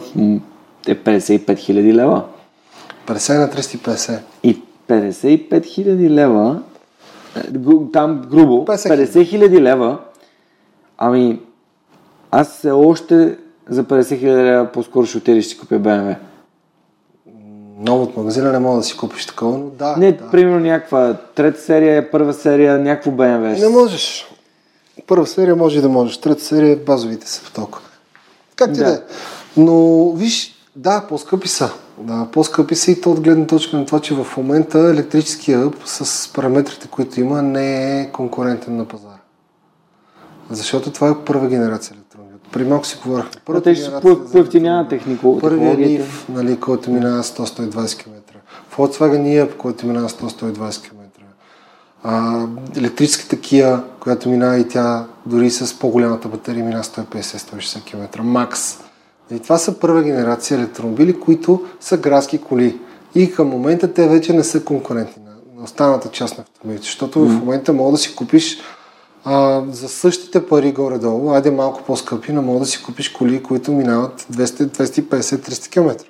е 0.87 0.95
55 0.95 1.57
хиляди 1.57 1.93
лева. 1.93 2.23
50 3.07 3.39
на 3.39 3.49
350. 3.49 4.19
И 4.43 4.61
55 4.87 5.65
хиляди 5.65 6.09
лева, 6.09 6.61
е, 7.35 7.41
там 7.93 8.21
грубо, 8.29 8.65
50 8.65 9.25
хиляди 9.25 9.61
лева, 9.61 9.99
ами 10.97 11.39
аз 12.31 12.57
все 12.57 12.71
още 12.71 13.37
за 13.69 13.83
50 13.83 14.19
хиляди 14.19 14.43
лева 14.43 14.71
по-скоро 14.71 15.05
ще 15.05 15.17
отидеш 15.17 15.45
и 15.45 15.49
си 15.49 15.57
купя 15.57 15.75
BMW. 15.75 16.15
Много 17.79 18.03
от 18.03 18.17
магазина 18.17 18.51
не 18.51 18.59
мога 18.59 18.77
да 18.77 18.83
си 18.83 18.97
купиш 18.97 19.25
такова, 19.25 19.57
но 19.57 19.65
да. 19.69 19.97
Не, 19.97 20.11
да. 20.11 20.31
примерно 20.31 20.59
някаква 20.59 21.13
трета 21.35 21.61
серия, 21.61 22.11
първа 22.11 22.33
серия, 22.33 22.79
някакво 22.79 23.11
BMW. 23.11 23.61
Не 23.61 23.69
можеш. 23.69 24.27
Първа 25.07 25.27
серия 25.27 25.55
може 25.55 25.81
да 25.81 25.89
можеш. 25.89 26.17
Трета 26.17 26.43
серия 26.43 26.77
базовите 26.77 27.29
са 27.29 27.41
в 27.41 27.53
толкова. 27.53 27.85
Как 28.55 28.73
ти 28.73 28.79
да. 28.79 28.85
да 28.85 28.93
е? 28.93 28.99
Но 29.57 30.09
виж, 30.11 30.55
да, 30.75 31.05
по-скъпи 31.09 31.47
са. 31.47 31.71
Да, 31.97 32.27
по-скъпи 32.31 32.75
са 32.75 32.91
и 32.91 33.01
то 33.01 33.11
от 33.11 33.21
гледна 33.21 33.47
точка 33.47 33.77
на 33.77 33.85
това, 33.85 33.99
че 33.99 34.15
в 34.15 34.27
момента 34.37 34.79
електрическия 34.79 35.65
ъп 35.65 35.75
с 35.85 36.33
параметрите, 36.33 36.87
които 36.87 37.19
има, 37.19 37.41
не 37.41 38.01
е 38.01 38.11
конкурентен 38.11 38.77
на 38.77 38.85
пазара. 38.85 39.19
Защото 40.49 40.91
това 40.91 41.09
е 41.09 41.25
първа 41.25 41.47
генерация 41.47 41.95
електромобил. 41.95 42.37
При 42.51 42.63
малко 42.63 42.85
си 42.85 42.97
говорихме. 43.03 43.31
Първата 43.45 43.69
да, 43.69 43.75
генерация 43.75 44.01
по-ефтинява 44.31 44.87
технико. 44.87 45.39
Първият 45.39 45.79
NIF, 45.79 46.29
нали, 46.29 46.59
който 46.59 46.91
минава 46.91 47.23
100-120 47.23 47.97
км. 48.03 48.15
Volkswagen 48.77 49.45
EF, 49.45 49.57
който 49.57 49.87
минава 49.87 50.09
100-120 50.09 50.81
км. 50.83 51.01
А, 52.03 52.45
електрическата 52.77 53.35
Kia, 53.35 53.81
която 53.99 54.29
минава 54.29 54.57
и 54.57 54.67
тя 54.67 55.05
дори 55.25 55.49
с 55.49 55.79
по-голямата 55.79 56.27
батерия 56.27 56.65
минава 56.65 56.83
150-160 56.83 57.83
км. 57.83 58.23
Макс. 58.23 58.84
И 59.31 59.39
това 59.39 59.57
са 59.57 59.79
първа 59.79 60.03
генерация 60.03 60.57
електромобили, 60.57 61.19
които 61.19 61.65
са 61.79 61.97
градски 61.97 62.37
коли. 62.37 62.79
И 63.15 63.31
към 63.31 63.47
момента 63.47 63.93
те 63.93 64.07
вече 64.07 64.33
не 64.33 64.43
са 64.43 64.63
конкурентни 64.63 65.23
на, 65.23 65.31
на 65.57 65.63
останалата 65.63 66.09
част 66.09 66.37
на 66.37 66.43
автомобилите, 66.43 66.85
защото 66.85 67.19
mm. 67.19 67.27
в 67.27 67.39
момента 67.39 67.73
мога 67.73 67.91
да 67.91 67.97
си 67.97 68.15
купиш 68.15 68.57
а, 69.23 69.63
за 69.71 69.89
същите 69.89 70.47
пари 70.47 70.71
горе-долу, 70.71 71.31
айде 71.31 71.51
малко 71.51 71.83
по-скъпи, 71.83 72.31
но 72.31 72.41
мога 72.41 72.59
да 72.59 72.65
си 72.65 72.83
купиш 72.83 73.09
коли, 73.09 73.43
които 73.43 73.71
минават 73.71 74.25
200-250-300 74.31 75.69
км. 75.69 76.05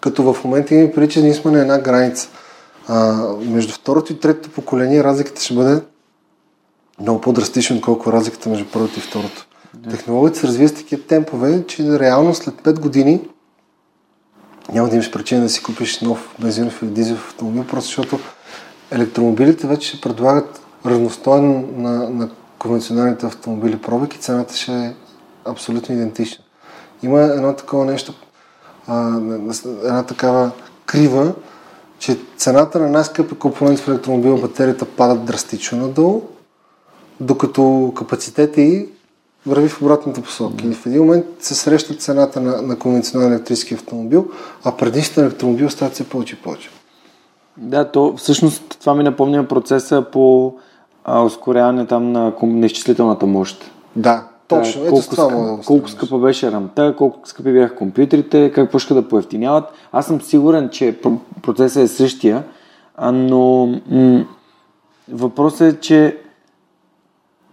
Като 0.00 0.32
в 0.32 0.44
момента 0.44 0.74
имаме 0.74 0.92
преди, 0.92 1.12
че 1.12 1.22
ние 1.22 1.34
сме 1.34 1.50
на 1.50 1.60
една 1.60 1.78
граница. 1.78 2.28
А, 2.88 3.26
между 3.40 3.72
второто 3.72 4.12
и 4.12 4.20
третото 4.20 4.50
поколение 4.50 5.04
разликата 5.04 5.42
ще 5.42 5.54
бъде 5.54 5.82
много 7.00 7.20
по-драстична, 7.20 7.80
колко 7.80 8.12
разликата 8.12 8.48
между 8.48 8.64
първото 8.72 8.98
и 8.98 9.02
второто. 9.02 9.46
Технологията 9.90 10.38
се 10.38 10.46
развива 10.46 10.68
с 10.68 10.74
такива 10.74 11.02
темпове, 11.02 11.66
че 11.66 11.98
реално 11.98 12.34
след 12.34 12.54
5 12.54 12.80
години 12.80 13.20
няма 14.72 14.88
да 14.88 14.94
имаш 14.94 15.10
причина 15.10 15.42
да 15.42 15.48
си 15.48 15.62
купиш 15.62 16.00
нов 16.00 16.34
бензинов 16.40 16.82
или 16.82 16.90
дизелов 16.90 17.28
автомобил, 17.28 17.64
просто 17.66 17.86
защото 17.86 18.18
електромобилите 18.90 19.66
вече 19.66 19.88
ще 19.88 20.00
предлагат 20.00 20.60
равностойно 20.86 21.68
на, 21.76 22.10
на 22.10 22.30
конвенционалните 22.58 23.26
автомобили 23.26 23.78
пробег 23.78 24.14
цената 24.20 24.56
ще 24.56 24.72
е 24.72 24.94
абсолютно 25.44 25.94
идентична. 25.94 26.44
Има 27.02 27.20
едно 27.20 27.52
такова 27.52 27.84
нещо, 27.84 28.14
а, 28.86 29.16
една 29.84 30.02
такава 30.02 30.50
крива, 30.86 31.34
че 31.98 32.18
цената 32.36 32.80
на 32.80 32.88
най-скъпи 32.88 33.34
компонент 33.34 33.78
в 33.78 33.88
електромобила, 33.88 34.40
батерията 34.40 34.84
падат 34.84 35.24
драстично 35.24 35.78
надолу, 35.78 36.22
докато 37.20 37.92
капацитета 37.96 38.60
и 38.60 38.88
върви 39.46 39.68
в 39.68 39.82
обратната 39.82 40.22
посока. 40.22 40.54
Mm. 40.54 40.70
И 40.70 40.74
в 40.74 40.86
един 40.86 41.02
момент 41.04 41.26
се 41.38 41.54
среща 41.54 41.94
цената 41.94 42.40
на, 42.40 42.62
на 42.62 42.78
конвенционален 42.78 43.32
електрически 43.32 43.74
автомобил, 43.74 44.26
а 44.64 44.72
предишният 44.72 45.18
електромобил 45.18 45.70
стават 45.70 45.94
все 45.94 46.08
повече 46.08 46.34
и 46.34 46.42
повече. 46.42 46.70
Да, 47.56 47.90
то 47.90 48.14
всъщност 48.16 48.76
това 48.80 48.94
ми 48.94 49.04
напомня 49.04 49.48
процеса 49.48 50.04
по 50.12 50.54
а, 51.04 51.22
ускоряване 51.22 51.86
там 51.86 52.12
на, 52.12 52.32
на 52.42 52.66
изчислителната 52.66 53.26
мощ. 53.26 53.70
Да, 53.96 54.28
точно. 54.48 54.82
Ето 54.82 54.90
колко, 54.90 55.10
това 55.10 55.24
скъпа, 55.24 55.42
да 55.42 55.62
колко 55.66 55.88
скъпа 55.88 56.18
беше 56.18 56.52
рамта, 56.52 56.94
колко 56.98 57.28
скъпи 57.28 57.52
бяха 57.52 57.76
компютрите, 57.76 58.52
как 58.54 58.70
почнаха 58.70 58.94
да 59.02 59.08
поевтиняват. 59.08 59.64
Аз 59.92 60.06
съм 60.06 60.20
сигурен, 60.20 60.68
че 60.68 60.98
процесът 61.42 61.82
е 61.82 61.88
същия, 61.88 62.44
но 63.12 63.66
м- 63.90 64.24
въпросът 65.12 65.74
е, 65.74 65.80
че 65.80 66.18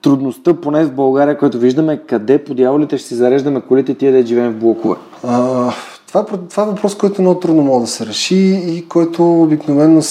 трудността, 0.02 0.54
поне 0.54 0.86
в 0.86 0.94
България, 0.94 1.38
което 1.38 1.60
виждаме, 1.60 2.02
къде 2.08 2.44
по 2.44 2.54
дяволите 2.54 2.98
ще 2.98 3.08
си 3.08 3.16
зареждаме 3.16 3.62
колите 3.62 3.94
тия 3.96 4.12
да 4.12 4.26
живеем 4.26 4.54
в 4.54 4.60
блокове? 4.60 4.96
А, 5.24 5.74
това, 6.08 6.26
това 6.26 6.64
е 6.64 6.66
въпрос, 6.66 6.98
който 6.98 7.22
много 7.22 7.40
трудно 7.40 7.64
може 7.64 7.86
да 7.86 7.92
се 7.92 8.06
реши 8.06 8.64
и 8.68 8.86
който 8.90 9.42
обикновено 9.42 10.02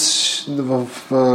в 0.47 0.87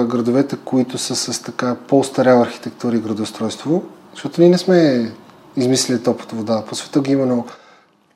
градовете, 0.07 0.57
които 0.65 0.99
са 0.99 1.17
с 1.17 1.43
така 1.43 1.77
по-старяла 1.89 2.43
архитектура 2.43 2.97
и 2.97 3.01
градоустройство, 3.01 3.83
защото 4.15 4.41
ние 4.41 4.51
не 4.51 4.59
сме 4.59 5.11
измислили 5.57 6.03
топлата 6.03 6.37
вода, 6.37 6.65
по 6.69 6.75
света 6.75 7.01
ги 7.01 7.13
има 7.13 7.27
много. 7.27 7.45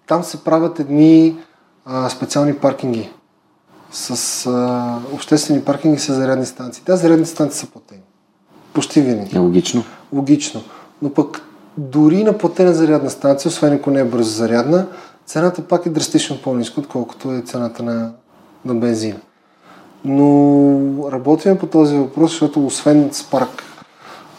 Там 0.06 0.24
се 0.24 0.44
правят 0.44 0.80
едни 0.80 1.36
а, 1.84 2.08
специални 2.08 2.54
паркинги 2.54 3.10
с 3.92 4.46
а, 4.46 4.98
обществени 5.14 5.64
паркинги 5.64 5.98
с 5.98 6.14
зарядни 6.14 6.46
станции. 6.46 6.82
Тези 6.86 7.02
зарядни 7.02 7.26
станции 7.26 7.60
са 7.60 7.66
платени. 7.66 8.00
Почти 8.74 9.00
винаги. 9.00 9.36
Е, 9.36 9.38
логично. 9.38 9.84
Логично. 10.12 10.62
Но 11.02 11.10
пък 11.10 11.42
дори 11.76 12.24
на 12.24 12.38
платена 12.38 12.72
зарядна 12.72 13.10
станция, 13.10 13.48
освен 13.48 13.72
ако 13.72 13.90
не 13.90 14.00
е 14.00 14.04
бързо 14.04 14.30
зарядна, 14.30 14.86
цената 15.26 15.62
пак 15.62 15.86
е 15.86 15.90
драстично 15.90 16.38
по-ниска, 16.42 16.80
отколкото 16.80 17.32
е 17.32 17.40
цената 17.40 17.82
на, 17.82 18.12
на 18.64 18.74
бензина. 18.74 19.18
Но 20.04 21.10
работим 21.12 21.58
по 21.58 21.66
този 21.66 21.96
въпрос, 21.96 22.30
защото 22.30 22.66
освен 22.66 23.10
Spark, 23.10 23.62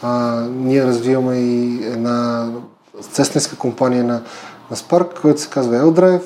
а, 0.02 0.40
ние 0.50 0.84
развиваме 0.84 1.36
и 1.36 1.84
една 1.84 2.50
сестненска 3.12 3.56
компания 3.56 4.04
на, 4.04 4.22
на 4.70 4.76
Spark, 4.76 5.20
която 5.20 5.40
се 5.40 5.50
казва 5.50 5.76
Eldrive. 5.76 6.22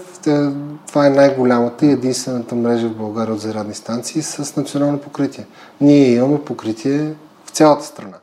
Това 0.88 1.06
е 1.06 1.10
най-голямата 1.10 1.86
и 1.86 1.90
единствената 1.90 2.54
мрежа 2.54 2.88
в 2.88 2.96
България 2.96 3.34
от 3.34 3.40
зарядни 3.40 3.74
станции 3.74 4.22
с 4.22 4.56
национално 4.56 4.98
покритие. 4.98 5.46
Ние 5.80 6.12
имаме 6.12 6.40
покритие 6.40 7.14
цялата 7.56 7.84
страна. 7.84 8.16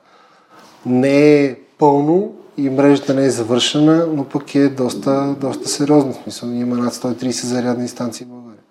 Не 0.85 1.43
е 1.43 1.55
пълно, 1.77 2.33
и 2.57 2.69
мрежата 2.69 3.13
не 3.13 3.25
е 3.25 3.29
завършена, 3.29 4.07
но 4.13 4.23
пък 4.23 4.55
е 4.55 4.69
доста, 4.69 5.35
доста 5.41 5.69
сериозна. 5.69 6.13
В 6.13 6.23
смисъл, 6.23 6.49
има 6.49 6.77
над 6.77 6.93
130 6.93 7.29
зарядни 7.29 7.87
станции 7.87 8.25
в 8.25 8.29
България, 8.29 8.61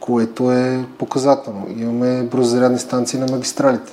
което 0.00 0.52
е 0.52 0.84
показателно. 0.98 1.66
Имаме 1.76 2.22
бързозарядни 2.22 2.78
станции 2.78 3.18
на 3.18 3.26
магистралите. 3.26 3.92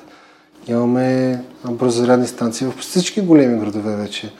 Имаме 0.67 1.43
бързозарядни 1.69 2.27
станции 2.27 2.67
в 2.67 2.77
всички 2.79 3.21
големи 3.21 3.59
градове 3.59 3.95
вече 3.95 4.33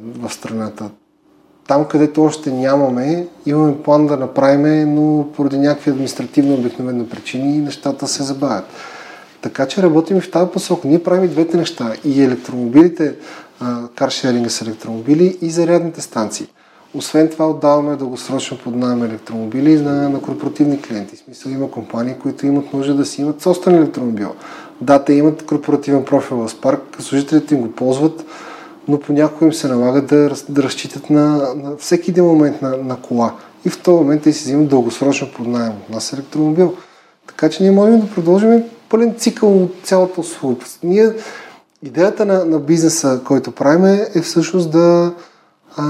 в 0.00 0.32
страната. 0.32 0.90
Там, 1.68 1.84
където 1.84 2.24
още 2.24 2.50
нямаме, 2.50 3.26
имаме 3.46 3.82
план 3.82 4.06
да 4.06 4.16
направим, 4.16 4.94
но 4.94 5.32
поради 5.32 5.58
някакви 5.58 5.90
административно 5.90 6.54
обикновени 6.54 7.08
причини 7.08 7.58
нещата 7.58 8.08
се 8.08 8.22
забавят. 8.22 8.64
Така 9.40 9.66
че 9.66 9.82
работим 9.82 10.16
и 10.16 10.20
в 10.20 10.30
тази 10.30 10.50
посока. 10.50 10.88
Ние 10.88 11.02
правим 11.02 11.24
и 11.24 11.28
двете 11.28 11.56
неща. 11.56 11.92
И 12.04 12.22
електромобилите 12.22 13.14
каршеринга 13.94 14.50
с 14.50 14.62
електромобили 14.62 15.38
и 15.42 15.50
зарядните 15.50 16.00
станции. 16.00 16.46
Освен 16.94 17.28
това 17.28 17.50
отдаваме 17.50 17.96
дългосрочно 17.96 18.58
под 18.64 18.76
найем 18.76 19.02
електромобили 19.02 19.80
на, 19.80 20.08
на 20.08 20.20
корпоративни 20.20 20.82
клиенти. 20.82 21.16
В 21.16 21.18
смисъл 21.18 21.50
има 21.50 21.70
компании, 21.70 22.14
които 22.22 22.46
имат 22.46 22.72
нужда 22.72 22.94
да 22.94 23.04
си 23.04 23.22
имат 23.22 23.42
собствен 23.42 23.74
електромобил. 23.74 24.34
Да, 24.80 25.04
те 25.04 25.12
имат 25.12 25.46
корпоративен 25.46 26.04
профил 26.04 26.36
в 26.36 26.48
Spark, 26.48 27.00
служителите 27.00 27.54
им 27.54 27.60
го 27.60 27.72
ползват, 27.72 28.24
но 28.88 29.00
понякога 29.00 29.46
им 29.46 29.52
се 29.52 29.68
налага 29.68 30.02
да, 30.02 30.30
да 30.48 30.62
разчитат 30.62 31.10
на, 31.10 31.54
на 31.54 31.76
всеки 31.76 32.10
един 32.10 32.24
момент 32.24 32.62
на, 32.62 32.76
на 32.76 32.96
кола. 32.96 33.34
И 33.64 33.68
в 33.68 33.82
този 33.82 33.96
момент 33.96 34.22
те 34.22 34.32
си 34.32 34.44
взимат 34.44 34.68
дългосрочно 34.68 35.28
под 35.36 35.46
найем 35.46 35.72
от 35.72 35.90
нас 35.90 36.12
електромобил. 36.12 36.74
Така 37.26 37.48
че 37.48 37.62
ние 37.62 37.72
можем 37.72 38.00
да 38.00 38.10
продължим 38.10 38.62
пълен 38.88 39.14
цикъл 39.14 39.62
от 39.62 39.74
цялата 39.82 40.20
услуга. 40.20 40.64
Ние, 40.82 41.12
идеята 41.82 42.26
на, 42.26 42.44
на 42.44 42.58
бизнеса, 42.58 43.20
който 43.24 43.52
правим 43.52 43.84
е 44.14 44.22
всъщност 44.22 44.70
да, 44.70 45.14
а, 45.76 45.84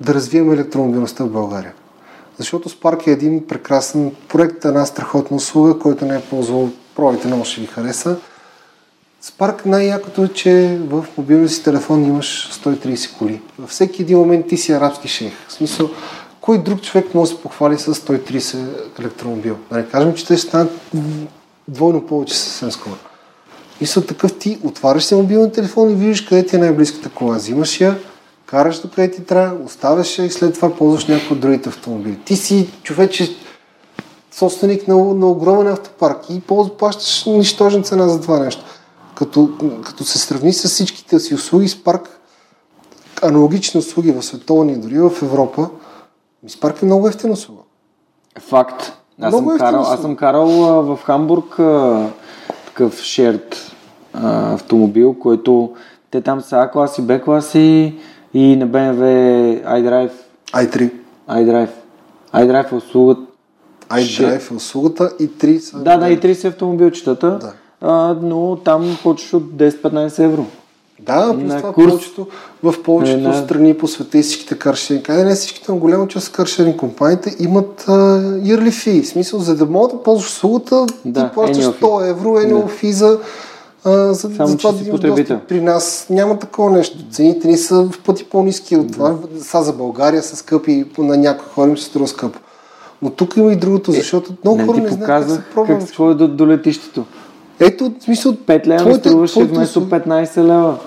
да 0.00 0.14
развием 0.14 0.52
електромобилността 0.52 1.24
в 1.24 1.30
България. 1.30 1.72
Защото 2.38 2.68
Spark 2.68 3.06
е 3.06 3.10
един 3.10 3.46
прекрасен 3.46 4.12
проект, 4.28 4.64
една 4.64 4.86
страхотна 4.86 5.36
услуга, 5.36 5.78
който 5.78 6.04
не 6.04 6.16
е 6.16 6.20
ползвал, 6.20 6.70
пробайте, 6.96 7.26
много 7.26 7.44
ще 7.44 7.60
ви 7.60 7.66
хареса. 7.66 8.16
Spark 9.24 9.66
най-якото 9.66 10.24
е, 10.24 10.28
че 10.28 10.78
в 10.88 11.06
мобилния 11.18 11.48
си 11.48 11.64
телефон 11.64 12.04
имаш 12.04 12.50
130 12.64 13.18
коли. 13.18 13.40
Във 13.58 13.70
всеки 13.70 14.02
един 14.02 14.18
момент 14.18 14.46
ти 14.48 14.56
си 14.56 14.72
арабски 14.72 15.08
шейх. 15.08 15.32
В 15.48 15.52
смисъл, 15.52 15.90
кой 16.40 16.58
друг 16.58 16.82
човек 16.82 17.14
може 17.14 17.30
да 17.30 17.36
се 17.36 17.42
похвали 17.42 17.78
с 17.78 17.94
130 17.94 19.00
електромобил? 19.00 19.56
Да 19.70 19.76
не 19.76 19.86
кажем, 19.86 20.14
че 20.14 20.26
те 20.26 20.36
ще 20.36 20.48
станат 20.48 20.70
двойно 21.68 22.06
повече 22.06 22.34
съвсем 22.34 22.70
скоро. 22.70 22.96
Мисъл 23.80 24.02
такъв 24.02 24.38
ти, 24.38 24.58
отваряш 24.64 25.04
си 25.04 25.14
мобилен 25.14 25.50
телефон 25.50 25.90
и 25.90 25.94
виждаш 25.94 26.20
къде 26.20 26.46
ти 26.46 26.56
е 26.56 26.58
най-близката 26.58 27.08
кола. 27.08 27.36
Взимаш 27.36 27.80
я, 27.80 27.98
караш 28.46 28.80
до 28.80 28.90
къде 28.90 29.10
ти 29.10 29.24
трябва, 29.24 29.64
оставяш 29.64 30.18
я 30.18 30.24
и 30.24 30.30
след 30.30 30.54
това 30.54 30.76
ползваш 30.76 31.06
някой 31.06 31.34
от 31.36 31.40
другите 31.40 31.68
автомобили. 31.68 32.18
Ти 32.24 32.36
си 32.36 32.70
човече 32.82 33.36
собственик 34.32 34.88
на, 34.88 34.94
на 34.94 35.26
огромен 35.26 35.72
автопарк 35.72 36.30
и 36.30 36.40
плащаш 36.78 37.24
нищожна 37.24 37.82
цена 37.82 38.08
за 38.08 38.20
това 38.20 38.38
нещо. 38.38 38.64
Като, 39.14 39.50
като 39.84 40.04
се 40.04 40.18
сравни 40.18 40.52
с 40.52 40.68
всичките 40.68 41.20
си 41.20 41.34
услуги 41.34 41.68
с 41.68 41.84
парк, 41.84 42.20
аналогични 43.22 43.80
услуги 43.80 44.12
в 44.12 44.22
световни, 44.22 44.80
дори 44.80 44.98
в 44.98 45.22
Европа, 45.22 45.70
Спарк 46.48 46.82
е 46.82 46.84
много 46.84 47.08
ефтина 47.08 47.32
услуга. 47.32 47.62
Факт. 48.38 48.92
Аз 49.20 49.32
много 49.32 49.50
съм, 49.50 49.58
карал, 49.58 49.80
аз 49.80 50.00
съм 50.00 50.16
карал 50.16 50.64
а, 50.64 50.82
в 50.82 50.98
Хамбург 51.04 51.58
а, 51.58 52.06
такъв 52.66 53.02
шерт 53.02 53.72
а, 54.12 54.54
автомобил, 54.54 55.14
който 55.14 55.72
те 56.10 56.20
там 56.20 56.40
са 56.40 56.56
А-класи, 56.56 57.02
Б-класи 57.02 57.94
и 58.34 58.56
на 58.56 58.68
BMW 58.68 59.02
iDrive. 59.64 60.12
i3. 60.52 60.90
iDrive. 61.30 61.70
iDrive 62.34 62.72
е 62.72 62.74
услугата. 62.74 63.22
iDrive 63.90 64.50
е 64.50 64.54
услугата 64.54 65.12
и 65.20 65.30
3 65.30 65.58
са... 65.58 65.78
Да, 65.78 65.96
да, 65.96 66.10
и 66.10 66.20
3 66.20 66.32
са 66.32 66.48
автомобилчетата, 66.48 67.38
да. 67.38 67.52
а, 67.80 68.16
но 68.22 68.56
там 68.56 68.98
почваш 69.02 69.34
от 69.34 69.42
10-15 69.42 70.24
евро. 70.24 70.46
Да, 71.00 71.34
плюс 71.38 71.56
това 71.56 71.72
курс... 71.72 71.92
повечето, 71.92 72.26
в 72.62 72.82
повечето 72.82 73.28
не. 73.28 73.44
страни 73.44 73.74
по 73.74 73.88
света 73.88 74.18
и 74.18 74.22
всичките 74.22 74.58
каршеринг, 74.58 75.06
къде 75.06 75.24
не 75.24 75.34
всичките, 75.34 75.72
но 75.72 75.78
голяма 75.78 76.08
част 76.08 76.32
каршеринг 76.32 76.76
компаниите 76.76 77.36
имат 77.38 77.84
yearly 77.86 78.70
fee. 78.70 79.02
В 79.02 79.06
смисъл, 79.06 79.40
за 79.40 79.56
да 79.56 79.66
могат 79.66 79.92
да 79.92 80.02
ползваш 80.02 80.28
услугата, 80.28 80.86
да, 81.04 81.28
ти 81.28 81.34
плащаш 81.34 81.64
100 81.64 82.10
евро 82.10 82.28
annual 82.28 82.82
fee 82.82 82.90
за, 82.90 83.18
а, 83.84 84.14
за, 84.14 84.34
Само, 84.36 84.48
за 84.48 84.56
това 84.56 84.72
да 84.72 85.08
имаш 85.08 85.40
При 85.48 85.60
нас 85.60 86.06
няма 86.10 86.38
такова 86.38 86.70
нещо. 86.70 86.98
Цените 87.10 87.48
ни 87.48 87.56
са 87.56 87.82
в 87.82 88.02
пъти 88.06 88.24
по-низки 88.24 88.76
от 88.76 88.92
това. 88.92 89.14
Са 89.40 89.62
за 89.62 89.72
България 89.72 90.22
са 90.22 90.36
скъпи, 90.36 90.84
на 90.98 91.16
някои 91.16 91.48
хора 91.54 91.70
им 91.70 91.78
се 91.78 91.84
струва 91.84 92.08
скъпо. 92.08 92.38
Но 93.02 93.10
тук 93.10 93.36
има 93.36 93.52
и 93.52 93.56
другото, 93.56 93.90
е, 93.90 93.94
защото 93.94 94.32
много 94.44 94.58
не 94.58 94.66
хора 94.66 94.80
не 94.80 94.88
знаят 94.88 95.26
как 95.26 95.30
се 95.30 95.42
пробва. 95.54 95.78
Как 95.78 95.88
се 95.88 96.02
до, 96.02 96.28
до 96.28 96.46
летището. 96.46 97.04
Ето, 97.60 97.92
в 98.00 98.04
смисъл... 98.04 98.32
5 98.32 98.66
лева 98.66 98.80
твоите, 98.80 99.08
струваше 99.08 99.32
твоите, 99.32 99.54
вместо 99.54 99.88
15 99.88 100.42
лева. 100.42 100.78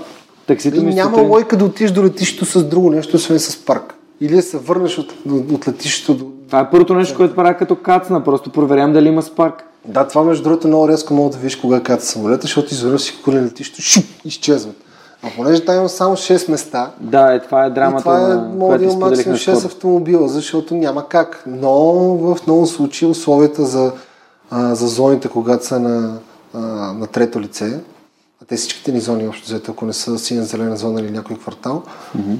Таксито 0.48 0.84
ми 0.84 0.96
няма 0.96 1.10
сутрин... 1.10 1.30
лойка 1.30 1.58
да 1.58 1.66
отидеш 1.66 1.92
до 1.92 2.04
летището 2.04 2.46
с 2.46 2.64
друго 2.64 2.90
нещо, 2.92 3.16
освен 3.16 3.40
с 3.40 3.66
парк. 3.66 3.94
Или 4.22 4.36
да 4.36 4.42
се 4.42 4.58
върнеш 4.58 4.98
от, 4.98 5.14
от 5.52 5.68
летището 5.68 6.14
до... 6.14 6.26
Това 6.48 6.60
е 6.60 6.70
първото 6.70 6.94
нещо, 6.94 7.18
което 7.18 7.36
правя 7.36 7.54
като 7.54 7.76
кацна. 7.76 8.24
Просто 8.24 8.50
проверявам 8.50 8.94
дали 8.94 9.08
има 9.08 9.22
спарк. 9.22 9.64
Да, 9.88 10.08
това 10.08 10.24
между 10.24 10.44
другото 10.44 10.68
много 10.68 10.88
рязко 10.88 11.14
мога 11.14 11.30
да 11.30 11.38
видиш 11.38 11.56
кога 11.56 11.84
каца 11.84 12.08
самолета, 12.08 12.42
защото 12.42 12.74
изведнъж 12.74 13.02
си 13.02 13.22
коли 13.24 13.42
летището, 13.42 13.82
шуп, 13.82 14.06
изчезват. 14.26 14.76
А 15.24 15.28
понеже 15.36 15.66
там 15.66 15.76
има 15.76 15.90
само 15.90 16.16
6 16.16 16.52
места. 16.52 16.92
Да, 17.00 17.34
е, 17.34 17.40
това 17.40 17.66
е 17.66 17.70
драмата. 17.70 18.04
това 18.04 18.20
е, 18.20 18.28
на, 18.28 18.52
може 18.58 18.78
да 18.78 18.84
има 18.84 18.96
максимум 18.96 19.38
6 19.38 19.66
автомобила, 19.66 20.28
защото 20.28 20.76
няма 20.76 21.08
как. 21.08 21.44
Но 21.48 21.74
в 22.18 22.38
много 22.48 22.66
случаи 22.66 23.08
условията 23.08 23.66
за, 23.66 23.92
а, 24.52 24.76
за 24.76 24.88
зоните, 24.88 25.28
когато 25.28 25.66
са 25.66 25.80
на, 25.80 26.18
а, 26.54 26.60
на 26.94 27.08
трето 27.08 27.42
лице, 27.42 27.80
а 28.42 28.46
те 28.46 28.56
всичките 28.56 28.92
ни 28.92 29.00
зони, 29.00 29.28
общо 29.28 29.46
взето, 29.46 29.72
ако 29.72 29.86
не 29.86 29.94
са 29.94 30.20
синя, 30.20 30.44
зелена 30.44 30.78
зона 30.78 31.02
или 31.02 31.12
някой 31.12 31.38
квартал, 31.38 31.84
mm-hmm. 32.18 32.38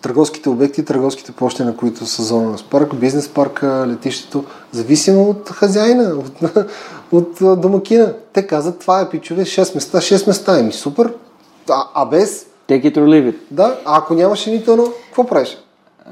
търговските 0.00 0.48
обекти, 0.48 0.84
търговските 0.84 1.32
площи, 1.32 1.62
на 1.62 1.76
които 1.76 2.06
са 2.06 2.22
зона 2.22 2.50
на 2.50 2.58
парк, 2.70 2.94
бизнес 2.94 3.28
парка, 3.28 3.84
летището, 3.88 4.44
зависимо 4.72 5.30
от 5.30 5.48
хазяина, 5.48 6.14
от, 6.14 6.56
от 7.12 7.60
домакина. 7.60 8.14
Те 8.32 8.46
казват, 8.46 8.78
това 8.78 9.00
е 9.00 9.10
пичове, 9.10 9.44
6 9.44 9.74
места, 9.74 9.98
6 9.98 10.26
места, 10.26 10.58
еми 10.58 10.72
супер, 10.72 11.14
а, 11.70 11.84
а 11.94 12.06
без... 12.06 12.46
Take 12.68 12.84
it 12.84 12.98
or 12.98 13.04
leave 13.04 13.32
it. 13.32 13.36
Да, 13.50 13.80
а 13.84 13.98
ако 13.98 14.14
нямаше 14.14 14.50
нито 14.50 14.72
едно, 14.72 14.84
какво 15.06 15.26
правиш? 15.26 15.58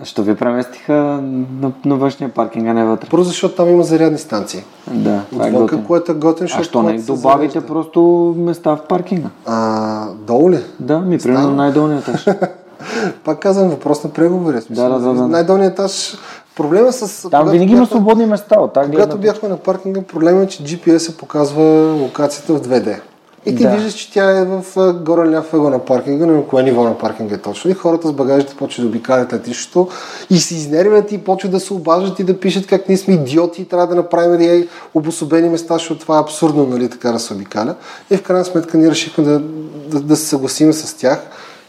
Що 0.02 0.22
ви 0.22 0.36
преместиха 0.36 0.92
на, 0.92 1.72
на 1.84 1.96
външния 1.96 2.30
паркинг, 2.30 2.68
а 2.68 2.74
не 2.74 2.84
вътре? 2.84 3.08
Просто 3.08 3.28
защото 3.28 3.54
там 3.54 3.68
има 3.68 3.82
зарядни 3.82 4.18
станции. 4.18 4.64
Да, 4.90 5.22
това 5.30 5.46
е 5.46 5.84
което 5.86 6.12
е 6.12 6.14
готин, 6.14 6.48
А 6.54 6.64
що 6.64 6.82
не 6.82 6.92
добавите 6.92 7.52
зарежда? 7.52 7.66
просто 7.66 8.34
места 8.38 8.76
в 8.76 8.86
паркинга? 8.88 9.28
А, 9.46 10.06
долу 10.26 10.50
ли? 10.50 10.58
Да, 10.80 10.98
ми 10.98 11.18
примерно 11.18 11.54
най-долния 11.54 11.98
етаж. 11.98 12.26
Пак 13.24 13.40
казвам, 13.40 13.68
въпрос 13.68 14.04
на 14.04 14.10
преговори. 14.10 14.58
Да, 14.70 14.88
да, 14.88 14.98
да, 14.98 15.14
да. 15.14 15.28
Най-долният 15.28 15.72
етаж 15.72 16.18
Проблема 16.58 16.92
с... 16.92 17.30
Там 17.30 17.48
винаги 17.48 17.72
има 17.72 17.86
свободни 17.86 18.26
места. 18.26 18.60
От 18.60 18.78
когато 18.90 19.18
бяхме 19.18 19.48
на 19.48 19.56
паркинга, 19.56 20.02
проблема 20.02 20.42
е, 20.42 20.46
че 20.46 20.64
GPS 20.64 21.18
показва 21.18 21.92
локацията 21.92 22.54
в 22.54 22.60
2D. 22.60 23.00
И 23.48 23.56
ти 23.56 23.62
да. 23.62 23.70
виждаш, 23.70 23.94
че 23.94 24.12
тя 24.12 24.38
е 24.38 24.44
в 24.44 24.92
горе 24.92 25.30
ляв 25.30 25.54
ъгъл 25.54 25.70
на 25.70 25.78
паркинга, 25.78 26.26
но 26.26 26.42
кое 26.42 26.62
ниво 26.62 26.84
на 26.84 26.98
паркинга 26.98 27.34
е 27.34 27.38
точно. 27.38 27.70
И 27.70 27.74
хората 27.74 28.08
с 28.08 28.12
багажите 28.12 28.56
почват 28.56 28.84
да 28.84 28.88
обикалят 28.88 29.32
летището 29.32 29.88
и 30.30 30.38
се 30.38 30.54
изнервят 30.54 31.12
и 31.12 31.18
почват 31.18 31.52
да 31.52 31.60
се 31.60 31.74
обаждат 31.74 32.18
и 32.18 32.24
да 32.24 32.40
пишат 32.40 32.66
как 32.66 32.88
ние 32.88 32.98
сме 32.98 33.14
идиоти 33.14 33.62
и 33.62 33.64
трябва 33.64 33.86
да 33.86 33.94
направим 33.94 34.38
да 34.38 34.66
обособени 34.94 35.48
места, 35.48 35.74
защото 35.74 36.00
това 36.00 36.16
е 36.16 36.20
абсурдно, 36.20 36.66
нали, 36.66 36.88
така 36.90 37.12
да 37.12 37.18
се 37.18 37.34
обикаля. 37.34 37.74
И 38.10 38.16
в 38.16 38.22
крайна 38.22 38.44
сметка 38.44 38.78
ние 38.78 38.90
решихме 38.90 39.24
да, 39.24 39.38
да, 39.86 40.00
да 40.00 40.16
се 40.16 40.26
съгласим 40.26 40.72
с 40.72 40.94
тях 40.94 41.18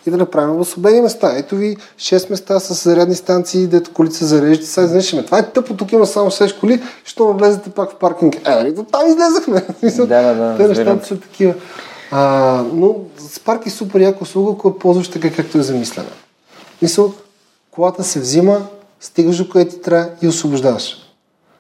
и 0.06 0.12
да 0.12 0.18
направим 0.18 0.52
обособени 0.52 1.02
места. 1.02 1.34
Ето 1.38 1.56
ви 1.56 1.78
6 1.98 2.30
места 2.30 2.60
с 2.60 2.84
зарядни 2.84 3.16
станции, 3.16 3.68
дето 3.68 3.92
колите 3.94 4.16
се 4.16 4.26
зареждат. 4.26 4.68
Сега 4.68 4.88
знаеш, 4.88 5.10
това 5.26 5.40
е 5.40 5.52
тъпо, 5.52 5.74
тук 5.74 5.92
има 5.92 6.06
само 6.06 6.32
6 6.32 6.60
коли, 6.60 6.82
що 7.04 7.34
влезете 7.34 7.70
пак 7.70 7.92
в 7.92 7.96
паркинг. 7.96 8.36
Е, 8.36 8.50
нали, 8.50 8.72
до 8.72 8.84
там 8.84 9.08
излезахме. 9.08 9.66
Да, 10.08 10.22
да, 10.22 10.36
да. 10.36 10.58
Те 10.58 10.68
нещата 10.68 11.06
са 11.06 11.20
такива. 11.20 11.54
А, 12.12 12.64
но 12.74 12.96
Spark 13.20 13.68
е 13.68 13.70
супер 13.70 14.00
яка 14.00 14.24
услуга, 14.24 14.58
която 14.58 14.80
ползваш 14.80 15.08
така 15.08 15.32
както 15.32 15.58
е 15.58 15.62
замислена. 15.62 16.10
Мисъл, 16.82 17.14
колата 17.72 18.04
се 18.04 18.20
взима, 18.20 18.62
стигаш 19.00 19.38
до 19.38 19.50
където 19.50 19.76
ти 19.76 19.82
трябва 19.82 20.10
и 20.22 20.28
освобождаваш. 20.28 20.98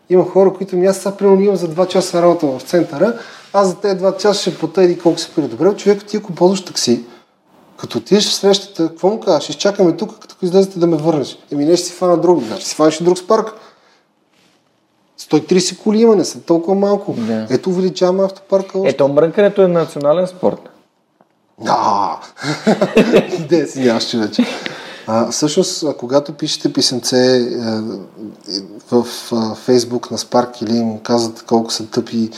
Има 0.09 0.25
хора, 0.25 0.53
които 0.53 0.75
ми 0.75 0.85
аз 0.85 0.97
сега 0.97 1.15
примерно 1.15 1.41
имам 1.41 1.55
за 1.55 1.69
2 1.69 1.87
часа 1.87 2.21
работа 2.21 2.47
в 2.47 2.61
центъра, 2.61 3.13
аз 3.53 3.67
за 3.67 3.75
тези 3.75 3.95
2 3.95 4.17
часа 4.17 4.41
ще 4.41 4.57
плата 4.57 4.83
и 4.83 4.99
колко 4.99 5.19
се 5.19 5.29
пари. 5.29 5.47
Добре, 5.47 5.75
човек, 5.75 6.05
ти 6.05 6.17
ако 6.17 6.33
ползваш 6.33 6.65
такси, 6.65 7.03
като 7.79 7.97
отидеш 7.97 8.29
в 8.29 8.33
срещата, 8.33 8.87
какво 8.87 9.09
му 9.09 9.19
кажеш? 9.19 9.49
Изчакаме 9.49 9.97
тук, 9.97 10.19
като 10.19 10.35
излезете 10.41 10.79
да 10.79 10.87
ме 10.87 10.97
върнеш. 10.97 11.37
Еми 11.51 11.65
не 11.65 11.77
ще 11.77 11.85
си 11.85 11.93
фана 11.93 12.17
друг, 12.17 12.43
значи 12.43 12.65
си 12.65 12.75
фанеш 12.75 13.01
и 13.01 13.03
друг 13.03 13.17
спарк. 13.17 13.53
130 15.19 15.77
коли 15.77 16.01
има, 16.01 16.15
не 16.15 16.25
са 16.25 16.41
толкова 16.41 16.75
малко. 16.75 17.13
Да. 17.17 17.47
Ето 17.49 17.69
увеличаваме 17.69 18.23
автопарка. 18.23 18.79
Още. 18.79 18.89
Ето 18.89 19.07
мрънкането 19.07 19.61
е 19.61 19.67
национален 19.67 20.27
спорт. 20.27 20.69
Да, 21.59 22.19
Де 23.49 23.67
си 23.67 23.79
нямаш 23.79 24.09
човече. 24.09 24.45
А, 25.07 25.31
всъщност, 25.31 25.97
когато 25.97 26.33
пишете 26.33 26.73
писемце 26.73 27.37
е, 27.37 27.47
в 28.91 29.05
Фейсбук 29.55 30.11
на 30.11 30.17
Спарк 30.17 30.61
или 30.61 30.77
им 30.77 30.99
казвате 30.99 31.41
колко 31.47 31.71
са 31.71 31.87
тъпи 31.87 32.29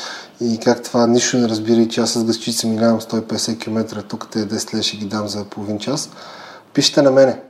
и 0.42 0.60
как 0.64 0.84
това 0.84 1.08
нищо 1.08 1.38
не 1.38 1.50
разбира 1.50 1.82
и 1.82 1.90
че 1.90 2.02
аз 2.02 2.12
с 2.14 2.24
гъсчица 2.24 2.68
минавам 2.68 3.02
150 3.02 3.60
км, 3.60 4.04
тук 4.04 4.28
те 4.32 4.40
10 4.40 4.74
лева 4.74 4.84
ще 4.84 4.98
ги 4.98 5.06
дам 5.06 5.28
за 5.28 5.46
половин 5.46 5.80
час, 5.80 6.10
пишете 6.74 7.02
на 7.02 7.12
мене. 7.12 7.42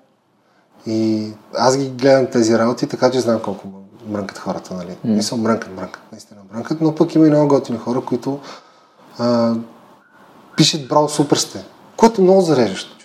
И 0.87 1.27
аз 1.57 1.77
ги 1.77 1.89
гледам 1.89 2.27
тези 2.27 2.57
работи, 2.57 2.87
така 2.87 3.11
че 3.11 3.19
знам 3.19 3.39
колко 3.39 3.67
мрънкат 4.07 4.37
хората, 4.37 4.73
нали? 4.73 4.89
Mm. 4.89 5.15
Не 5.15 5.23
са 5.23 5.35
мрънкат, 5.35 5.75
мрънкат, 5.75 6.01
наистина 6.11 6.39
мрънкат, 6.53 6.81
но 6.81 6.95
пък 6.95 7.15
има 7.15 7.27
и 7.27 7.29
много 7.29 7.47
готини 7.47 7.77
хора, 7.77 8.01
които 8.01 8.39
а, 9.19 9.53
пишат 10.57 10.87
браво 10.87 11.09
супер 11.09 11.37
сте, 11.37 11.63
което 11.97 12.21
е 12.21 12.23
много 12.23 12.41
зареждащо. 12.41 12.97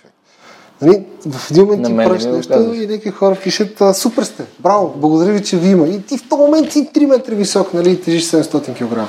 Нали, 0.82 1.06
в 1.26 1.50
един 1.50 1.64
момент 1.64 1.86
ти 1.86 1.96
правиш 1.96 2.24
ми 2.24 2.32
нещо 2.32 2.74
и 2.74 2.86
някакви 2.86 3.10
хора 3.10 3.36
пишат, 3.42 3.80
а, 3.80 3.94
супер 3.94 4.22
сте, 4.22 4.44
браво, 4.58 4.94
благодаря 4.96 5.32
ви, 5.32 5.44
че 5.44 5.58
ви 5.58 5.68
има. 5.68 5.88
И 5.88 6.02
ти 6.02 6.18
в 6.18 6.28
този 6.28 6.42
момент 6.42 6.72
си 6.72 6.90
3 6.94 7.06
метра 7.06 7.34
висок, 7.34 7.74
нали, 7.74 8.00
тежиш 8.00 8.24
700 8.24 8.74
кг. 8.74 9.08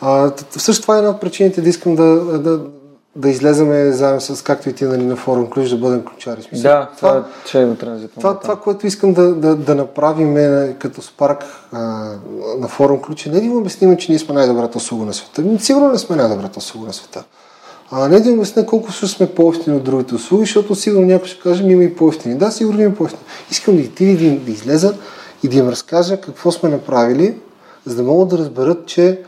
А, 0.00 0.32
всъщност 0.50 0.82
това 0.82 0.94
е 0.94 0.98
една 0.98 1.10
от 1.10 1.20
причините 1.20 1.60
да 1.60 1.68
искам 1.68 1.96
да, 1.96 2.04
да, 2.38 2.60
да 3.16 3.30
излеземе 3.30 3.92
заедно 3.92 4.20
с, 4.20 4.44
както 4.44 4.68
и 4.68 4.72
ти 4.72 4.84
нали, 4.84 5.04
на 5.04 5.16
форум 5.16 5.50
Ключ, 5.50 5.70
да 5.70 5.76
бъдем 5.76 6.04
ключари. 6.04 6.42
Смисъл, 6.42 6.70
Да, 6.70 6.90
това 6.96 7.24
ще 7.46 7.62
е 7.62 7.74
транзитно. 7.74 8.20
това, 8.20 8.38
това, 8.38 8.56
което 8.56 8.86
искам 8.86 9.12
да, 9.12 9.34
да, 9.34 9.56
да 9.56 9.74
направим 9.74 10.36
е, 10.36 10.76
като 10.78 11.02
Спарк 11.02 11.44
а, 11.72 11.78
на 12.58 12.68
форум 12.68 13.00
ключ, 13.00 13.26
не 13.26 13.32
да 13.32 13.46
им 13.46 13.56
обясним, 13.56 13.96
че 13.96 14.12
ние 14.12 14.18
сме 14.18 14.34
най-добрата 14.34 14.78
услуга 14.78 15.04
на 15.04 15.14
света. 15.14 15.42
Ами, 15.42 15.58
Сигурно 15.58 15.88
не 15.88 15.98
сме 15.98 16.16
най-добрата 16.16 16.58
услуга 16.58 16.86
на 16.86 16.92
света. 16.92 17.24
А 17.90 18.08
не 18.08 18.20
да 18.20 18.28
им 18.28 18.34
обясня 18.34 18.66
колко 18.66 18.88
всъщност 18.90 19.16
сме 19.16 19.26
по-ефтини 19.26 19.76
от 19.76 19.84
другите 19.84 20.14
услуги, 20.14 20.44
защото 20.44 20.74
сигурно 20.74 21.06
някой 21.06 21.28
ще 21.28 21.40
каже, 21.40 21.64
ми 21.64 21.72
има 21.72 21.84
и 21.84 21.96
по-ефтини. 21.96 22.34
Да, 22.34 22.50
сигурно 22.50 22.80
има 22.82 22.94
по-ефтини. 22.94 23.22
Искам 23.50 23.76
да 23.76 23.82
отида 23.82 24.30
да, 24.30 24.36
да 24.36 24.50
излеза 24.50 24.94
и 25.42 25.48
да 25.48 25.56
им 25.56 25.68
разкажа 25.68 26.20
какво 26.20 26.52
сме 26.52 26.68
направили, 26.68 27.34
за 27.86 27.96
да 27.96 28.02
могат 28.02 28.28
да 28.28 28.38
разберат, 28.38 28.86
че 28.86 29.20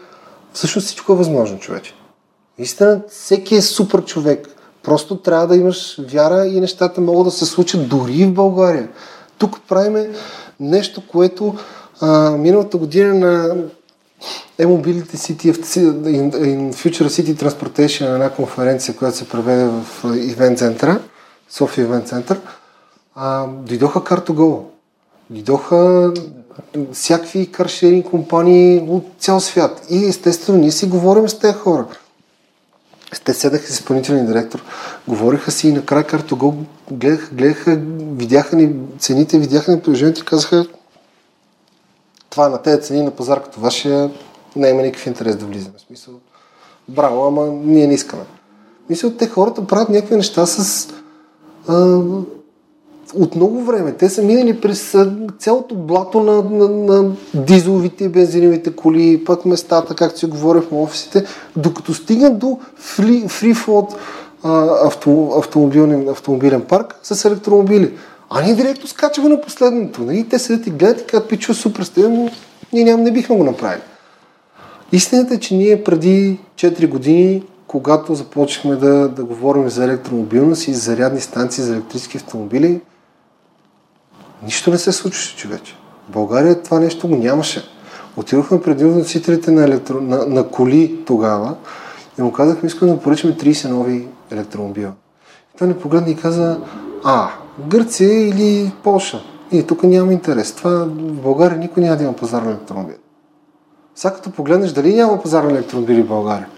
всъщност 0.53 0.87
всичко 0.87 1.13
е 1.13 1.17
възможно, 1.17 1.59
човече. 1.59 1.95
Наистина, 2.59 3.01
всеки 3.09 3.55
е 3.55 3.63
супер 3.63 4.05
човек. 4.05 4.49
Просто 4.83 5.17
трябва 5.17 5.47
да 5.47 5.57
имаш 5.57 6.01
вяра 6.09 6.47
и 6.47 6.61
нещата 6.61 7.01
могат 7.01 7.25
да 7.25 7.31
се 7.31 7.47
случат 7.47 7.89
дори 7.89 8.25
в 8.25 8.33
България. 8.33 8.89
Тук 9.39 9.61
правиме 9.69 10.11
нещо, 10.61 11.03
което 11.09 11.55
а, 12.01 12.31
миналата 12.31 12.77
година 12.77 13.15
на 13.15 13.57
E-Mobility 14.61 15.17
City 15.17 15.53
in, 15.53 16.31
in 16.31 16.73
Future 16.73 17.09
City 17.09 17.35
Transportation 17.35 18.15
една 18.15 18.31
конференция, 18.31 18.97
която 18.97 19.17
се 19.17 19.29
проведе 19.29 19.65
в 19.65 20.03
Event 20.05 20.57
центъра, 20.57 21.01
София 21.51 21.89
Event 21.89 22.05
център, 22.05 22.41
дойдоха 23.67 24.01
Car2Go. 24.01 24.63
Дойдоха 25.31 26.13
всякакви 26.93 27.53
каршеринг 27.53 28.07
компании 28.07 28.87
от 28.89 29.05
цял 29.19 29.41
свят. 29.41 29.87
И 29.91 30.05
естествено, 30.05 30.59
ние 30.59 30.71
си 30.71 30.87
говорим 30.87 31.29
с 31.29 31.39
тези 31.39 31.55
хора. 31.55 31.87
Те 33.25 33.35
седаха 33.35 33.67
с 33.67 33.71
изпълнителния 33.71 34.27
директор, 34.27 34.63
говориха 35.09 35.51
си 35.51 35.69
и 35.69 35.73
накрая 35.73 36.05
Car2Go 36.05 36.55
гледаха, 36.91 37.35
гледаха, 37.35 37.81
видяха 38.17 38.57
ни 38.57 38.75
цените, 38.99 39.39
видяха 39.39 39.73
ни 39.73 39.81
приложението 39.81 40.21
и 40.21 40.25
казаха 40.25 40.67
това 42.31 42.49
на 42.49 42.63
тези 42.63 42.83
цени 42.83 43.03
на 43.03 43.11
пазар 43.11 43.43
като 43.43 43.61
вашия 43.61 44.11
не 44.57 44.69
има 44.69 44.83
никакъв 44.83 45.07
интерес 45.07 45.37
да 45.37 45.47
влизаме. 45.47 45.75
В 45.79 45.81
смисъл, 45.81 46.15
браво, 46.89 47.27
ама 47.27 47.47
ние 47.47 47.87
не 47.87 47.95
искаме. 47.95 48.23
Мисля, 48.91 49.17
те 49.17 49.29
хората 49.29 49.67
правят 49.67 49.89
някакви 49.89 50.17
неща 50.17 50.47
с 50.47 50.89
а, 51.69 52.01
от 53.15 53.37
много 53.37 53.65
време. 53.65 53.93
Те 53.93 54.09
са 54.09 54.23
минали 54.23 54.61
през 54.61 54.97
цялото 55.39 55.75
блато 55.75 56.21
на, 56.21 56.43
на, 56.43 56.69
на 56.69 57.13
дизеловите 57.35 58.05
и 58.05 58.09
бензиновите 58.09 58.77
коли, 58.77 59.25
пък 59.25 59.45
местата, 59.45 59.95
както 59.95 60.19
си 60.19 60.27
говорих 60.27 60.63
в 60.63 60.73
офисите, 60.73 61.25
докато 61.57 61.95
стигнат 61.95 62.39
до 62.39 62.59
фри, 62.77 63.25
а, 64.45 64.87
авто, 64.87 65.29
автомобилен, 65.39 66.09
автомобилен 66.09 66.61
парк 66.61 66.95
с 67.03 67.25
електромобили. 67.25 67.95
А 68.31 68.43
ние 68.43 68.55
директно 68.55 68.89
скачаме 68.89 69.29
на 69.29 69.41
последното. 69.41 70.03
Нали? 70.03 70.29
Те 70.29 70.39
седят 70.39 70.67
и 70.67 70.71
гледат 70.71 71.01
и 71.01 71.07
казват, 71.07 71.29
пичува 71.29 71.55
супер 71.55 71.83
сте, 71.83 72.09
но 72.09 72.31
ние 72.73 72.85
ням, 72.85 73.03
не 73.03 73.11
бихме 73.11 73.37
го 73.37 73.45
направили. 73.45 73.83
Истината 74.93 75.35
е, 75.35 75.39
че 75.39 75.55
ние 75.55 75.85
преди 75.85 76.39
4 76.57 76.89
години, 76.89 77.43
когато 77.67 78.15
започнахме 78.15 78.77
да, 78.77 79.09
да 79.09 79.25
говорим 79.25 79.69
за 79.69 79.85
електромобилност 79.85 80.69
и 80.69 80.75
за 80.75 80.81
зарядни 80.81 81.21
станции 81.21 81.65
за 81.65 81.73
електрически 81.73 82.17
автомобили, 82.17 82.81
нищо 84.45 84.71
не 84.71 84.79
се 84.79 84.93
случваше, 84.93 85.37
човече. 85.37 85.77
В 86.09 86.13
България 86.13 86.63
това 86.63 86.81
нещо 86.81 87.09
го 87.09 87.17
нямаше. 87.17 87.65
Отидохме 88.17 88.63
преди 88.63 88.85
носителите 88.85 89.51
на, 89.51 89.65
електро... 89.65 90.01
на, 90.01 90.27
на 90.27 90.49
коли 90.49 91.05
тогава 91.07 91.55
и 92.19 92.23
му 92.23 92.33
казахме, 92.33 92.67
искам 92.67 92.89
да 92.89 93.01
поръчаме 93.01 93.37
30 93.37 93.69
нови 93.69 94.09
електромобила. 94.31 94.93
И 95.55 95.59
той 95.59 95.69
ни 95.69 95.75
погледна 95.75 96.11
и 96.11 96.17
каза, 96.17 96.61
а, 97.05 97.31
Гърция 97.69 98.29
или 98.29 98.73
Полша. 98.83 99.23
И 99.53 99.63
тук 99.63 99.83
няма 99.83 100.13
интерес. 100.13 100.53
Това 100.53 100.71
в 100.71 101.23
България 101.23 101.59
никой 101.59 101.83
няма 101.83 101.97
да 101.97 102.05
има 102.05 102.13
пазар 102.13 102.43
на 102.43 102.51
електромобили. 102.51 102.97
Сега 103.95 104.15
като 104.15 104.31
погледнеш 104.31 104.73
дали 104.73 104.95
няма 104.95 105.23
пазар 105.23 105.45
на 105.45 105.51
електромобили 105.51 106.03
в 106.03 106.09
България. 106.09 106.49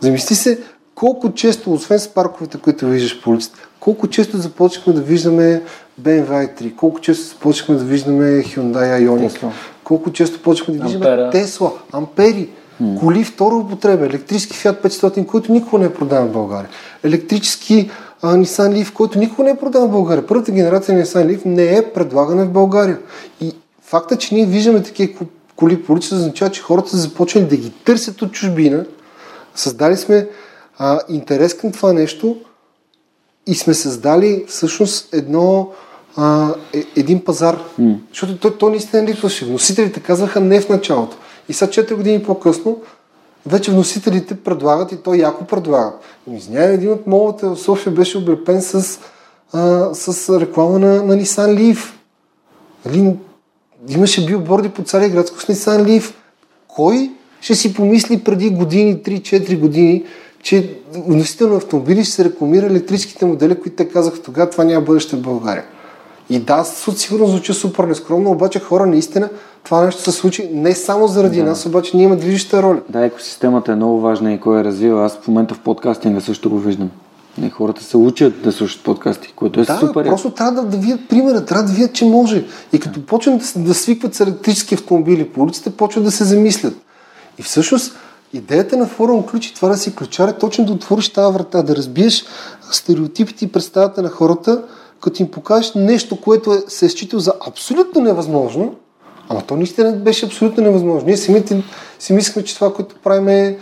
Замисли 0.00 0.34
се 0.34 0.62
колко 0.94 1.32
често, 1.32 1.72
освен 1.72 1.98
с 1.98 2.08
парковете, 2.08 2.58
които 2.58 2.86
виждаш 2.86 3.22
по 3.22 3.30
улицата, 3.30 3.68
колко 3.86 4.08
често 4.08 4.36
започнахме 4.38 4.92
да 4.92 5.00
виждаме 5.00 5.62
BMW 6.02 6.28
i3, 6.28 6.76
колко 6.76 7.00
често 7.00 7.24
започнахме 7.28 7.74
да 7.74 7.84
виждаме 7.84 8.24
Hyundai 8.24 9.08
Ioniq, 9.08 9.32
Тесла. 9.32 9.52
колко 9.84 10.12
често 10.12 10.42
почнахме 10.42 10.74
да 10.74 10.84
виждаме 10.84 11.06
Ампера. 11.06 11.30
Тесла, 11.30 11.72
Ампери, 11.92 12.48
коли 13.00 13.24
втора 13.24 13.54
употреба, 13.54 14.06
електрически 14.06 14.56
Fiat 14.56 14.82
500, 14.86 15.26
който 15.26 15.52
никога 15.52 15.78
не 15.78 15.84
е 15.84 15.92
продаван 15.92 16.28
в 16.28 16.32
България, 16.32 16.68
електрически 17.04 17.90
а, 18.22 18.34
Nissan 18.36 18.82
Leaf, 18.82 18.92
който 18.92 19.18
никога 19.18 19.44
не 19.44 19.50
е 19.50 19.56
продаван 19.56 19.88
в 19.88 19.92
България. 19.92 20.26
Първата 20.26 20.52
генерация 20.52 20.98
на 20.98 21.04
Nissan 21.04 21.26
Leaf 21.26 21.46
не 21.46 21.76
е 21.76 21.92
предлагана 21.92 22.44
в 22.44 22.50
България. 22.50 22.98
И 23.40 23.52
факта, 23.82 24.16
че 24.16 24.34
ние 24.34 24.46
виждаме 24.46 24.82
такива 24.82 25.12
ко- 25.12 25.26
коли 25.56 25.82
по 25.82 25.92
улицата, 25.92 26.14
означава, 26.14 26.50
че 26.50 26.62
хората 26.62 26.90
са 26.90 26.96
започнали 26.96 27.44
да 27.46 27.56
ги 27.56 27.70
търсят 27.84 28.22
от 28.22 28.32
чужбина. 28.32 28.84
Създали 29.54 29.96
сме 29.96 30.28
а, 30.78 31.00
интерес 31.08 31.54
към 31.56 31.72
това 31.72 31.92
нещо 31.92 32.36
и 33.46 33.54
сме 33.54 33.74
създали 33.74 34.44
всъщност 34.48 35.14
едно, 35.14 35.70
а, 36.16 36.54
е, 36.74 36.84
един 36.96 37.24
пазар. 37.24 37.58
Mm. 37.80 37.96
Защото 38.08 38.38
то, 38.38 38.50
то 38.50 38.68
наистина 38.68 39.06
липсваше. 39.06 39.44
Вносителите 39.44 40.00
казваха 40.00 40.40
не 40.40 40.60
в 40.60 40.68
началото. 40.68 41.16
И 41.48 41.52
сега 41.52 41.70
4 41.70 41.94
години 41.94 42.22
по-късно 42.22 42.78
вече 43.46 43.70
вносителите 43.70 44.34
предлагат 44.34 44.92
и 44.92 44.96
то 44.96 45.14
яко 45.14 45.44
предлагат. 45.44 46.00
Ами, 46.28 46.36
Извинявай, 46.36 46.74
един 46.74 46.92
от 46.92 47.06
моловете 47.06 47.46
в 47.46 47.56
София 47.56 47.92
беше 47.92 48.18
облепен 48.18 48.62
с, 48.62 48.98
а, 49.52 49.94
с 49.94 50.40
реклама 50.40 50.78
на, 50.78 51.02
на 51.02 51.16
Nissan 51.16 51.58
Leaf. 51.58 51.92
Нали, 52.86 53.16
имаше 53.88 54.26
билборди 54.26 54.68
по 54.68 54.82
цария 54.82 55.10
градско 55.10 55.40
с 55.40 55.46
Nissan 55.46 55.84
Leaf. 55.84 56.14
Кой 56.68 57.10
ще 57.40 57.54
си 57.54 57.74
помисли 57.74 58.24
преди 58.24 58.50
години, 58.50 58.96
3-4 59.02 59.58
години, 59.58 60.04
че 60.46 60.70
вносител 60.94 61.48
на 61.48 61.56
автомобили 61.56 62.04
ще 62.04 62.12
се 62.12 62.24
рекламира 62.24 62.66
електрическите 62.66 63.26
модели, 63.26 63.60
които 63.60 63.76
те 63.76 63.88
казаха 63.88 64.22
тогава, 64.22 64.50
това 64.50 64.64
няма 64.64 64.80
бъдеще 64.80 65.16
в 65.16 65.20
България. 65.20 65.64
И 66.30 66.38
да, 66.38 66.64
със 66.64 66.98
сигурно 66.98 67.26
звучи 67.26 67.52
супер 67.52 67.84
нескромно, 67.84 68.30
обаче 68.30 68.60
хора 68.60 68.86
наистина 68.86 69.28
това 69.64 69.84
нещо 69.84 70.02
се 70.02 70.12
случи 70.12 70.50
не 70.52 70.74
само 70.74 71.06
заради 71.08 71.38
да. 71.38 71.44
нас, 71.44 71.66
обаче 71.66 71.96
ние 71.96 72.04
има 72.04 72.16
движеща 72.16 72.62
роля. 72.62 72.80
Да, 72.88 73.04
екосистемата 73.04 73.72
е 73.72 73.74
много 73.74 74.00
важна 74.00 74.32
и 74.32 74.40
кой 74.40 74.58
я 74.58 74.64
развива. 74.64 75.04
Аз 75.04 75.18
в 75.22 75.28
момента 75.28 75.54
в 75.54 75.60
подкастинга 75.60 76.20
също 76.20 76.50
го 76.50 76.58
виждам. 76.58 76.90
И 77.42 77.50
хората 77.50 77.84
се 77.84 77.96
учат 77.96 78.42
да 78.42 78.52
слушат 78.52 78.82
подкасти, 78.82 79.32
което 79.36 79.60
е 79.60 79.64
Да, 79.64 79.78
супер. 79.78 80.04
просто 80.04 80.30
трябва 80.30 80.62
да, 80.62 80.68
да 80.68 80.76
видят 80.76 81.08
примера, 81.08 81.44
трябва 81.44 81.64
да 81.64 81.72
видят, 81.72 81.92
че 81.92 82.04
може. 82.04 82.44
И 82.72 82.80
като 82.80 83.06
почнат 83.06 83.52
да, 83.56 83.62
да 83.62 83.74
свикват 83.74 84.14
с 84.14 84.20
електрически 84.20 84.74
автомобили 84.74 85.28
по 85.28 85.42
улиците, 85.42 85.70
почват 85.70 86.04
да 86.04 86.10
се 86.10 86.24
замислят. 86.24 86.74
И 87.38 87.42
всъщност 87.42 87.96
идеята 88.36 88.76
на 88.76 88.86
форум 88.86 89.26
ключ 89.26 89.46
и 89.46 89.54
това 89.54 89.68
да 89.68 89.76
си 89.76 89.94
ключар 89.94 90.30
точно 90.30 90.64
да 90.64 90.72
отвориш 90.72 91.08
тази 91.08 91.34
врата, 91.34 91.62
да 91.62 91.76
разбиеш 91.76 92.24
стереотипите 92.70 93.44
и 93.44 93.52
представата 93.52 94.02
на 94.02 94.08
хората, 94.08 94.62
като 95.00 95.22
им 95.22 95.30
покажеш 95.30 95.72
нещо, 95.74 96.20
което 96.20 96.54
е, 96.54 96.62
се 96.68 96.86
е 96.86 96.88
считал 96.88 97.20
за 97.20 97.32
абсолютно 97.48 98.00
невъзможно, 98.00 98.74
ама 99.28 99.42
то 99.42 99.56
наистина 99.56 99.92
беше 99.92 100.26
абсолютно 100.26 100.62
невъзможно. 100.62 101.06
Ние 101.06 101.16
самите 101.16 101.64
си 101.98 102.12
мислихме, 102.12 102.44
че 102.44 102.54
това, 102.54 102.74
което 102.74 102.96
правим 103.04 103.28
е, 103.28 103.58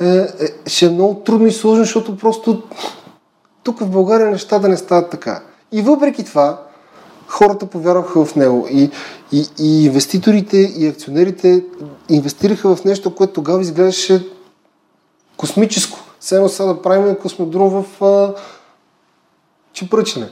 е, 0.00 0.06
е, 0.06 0.28
ще 0.66 0.86
е 0.86 0.90
много 0.90 1.14
трудно 1.14 1.46
и 1.46 1.52
сложно, 1.52 1.84
защото 1.84 2.16
просто 2.16 2.62
тук 3.62 3.80
в 3.80 3.90
България 3.90 4.30
нещата 4.30 4.68
не 4.68 4.76
стават 4.76 5.10
така. 5.10 5.42
И 5.72 5.82
въпреки 5.82 6.24
това, 6.24 6.62
хората 7.30 7.66
повярваха 7.66 8.24
в 8.24 8.36
него. 8.36 8.66
И, 8.70 8.90
и, 9.32 9.46
и 9.58 9.84
инвеститорите, 9.84 10.56
и 10.56 10.86
акционерите 10.86 11.64
инвестираха 12.08 12.76
в 12.76 12.84
нещо, 12.84 13.14
което 13.14 13.32
тогава 13.32 13.62
изглеждаше 13.62 14.26
космическо. 15.36 15.98
Едно 16.32 16.48
сега 16.48 16.66
да 16.66 16.82
правим 16.82 17.14
космодром 17.14 17.68
в 17.68 18.04
а, 18.04 18.34
Чепръчне. 19.72 20.28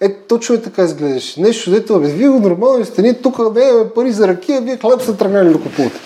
Е, 0.00 0.14
точно 0.14 0.54
е 0.54 0.62
така 0.62 0.82
изглеждаше. 0.82 1.40
Нещо, 1.40 1.70
дето, 1.70 2.00
бе, 2.00 2.08
вие 2.08 2.28
го 2.28 2.38
нормално 2.38 2.84
сте, 2.84 3.02
ние 3.02 3.20
тук 3.20 3.52
бе, 3.52 3.68
имаме 3.68 3.90
пари 3.90 4.12
за 4.12 4.28
ракия, 4.28 4.60
вие 4.60 4.76
хлеб 4.76 5.02
сте 5.02 5.16
тръгнали 5.16 5.52
да 5.52 5.60
купувате. 5.60 6.00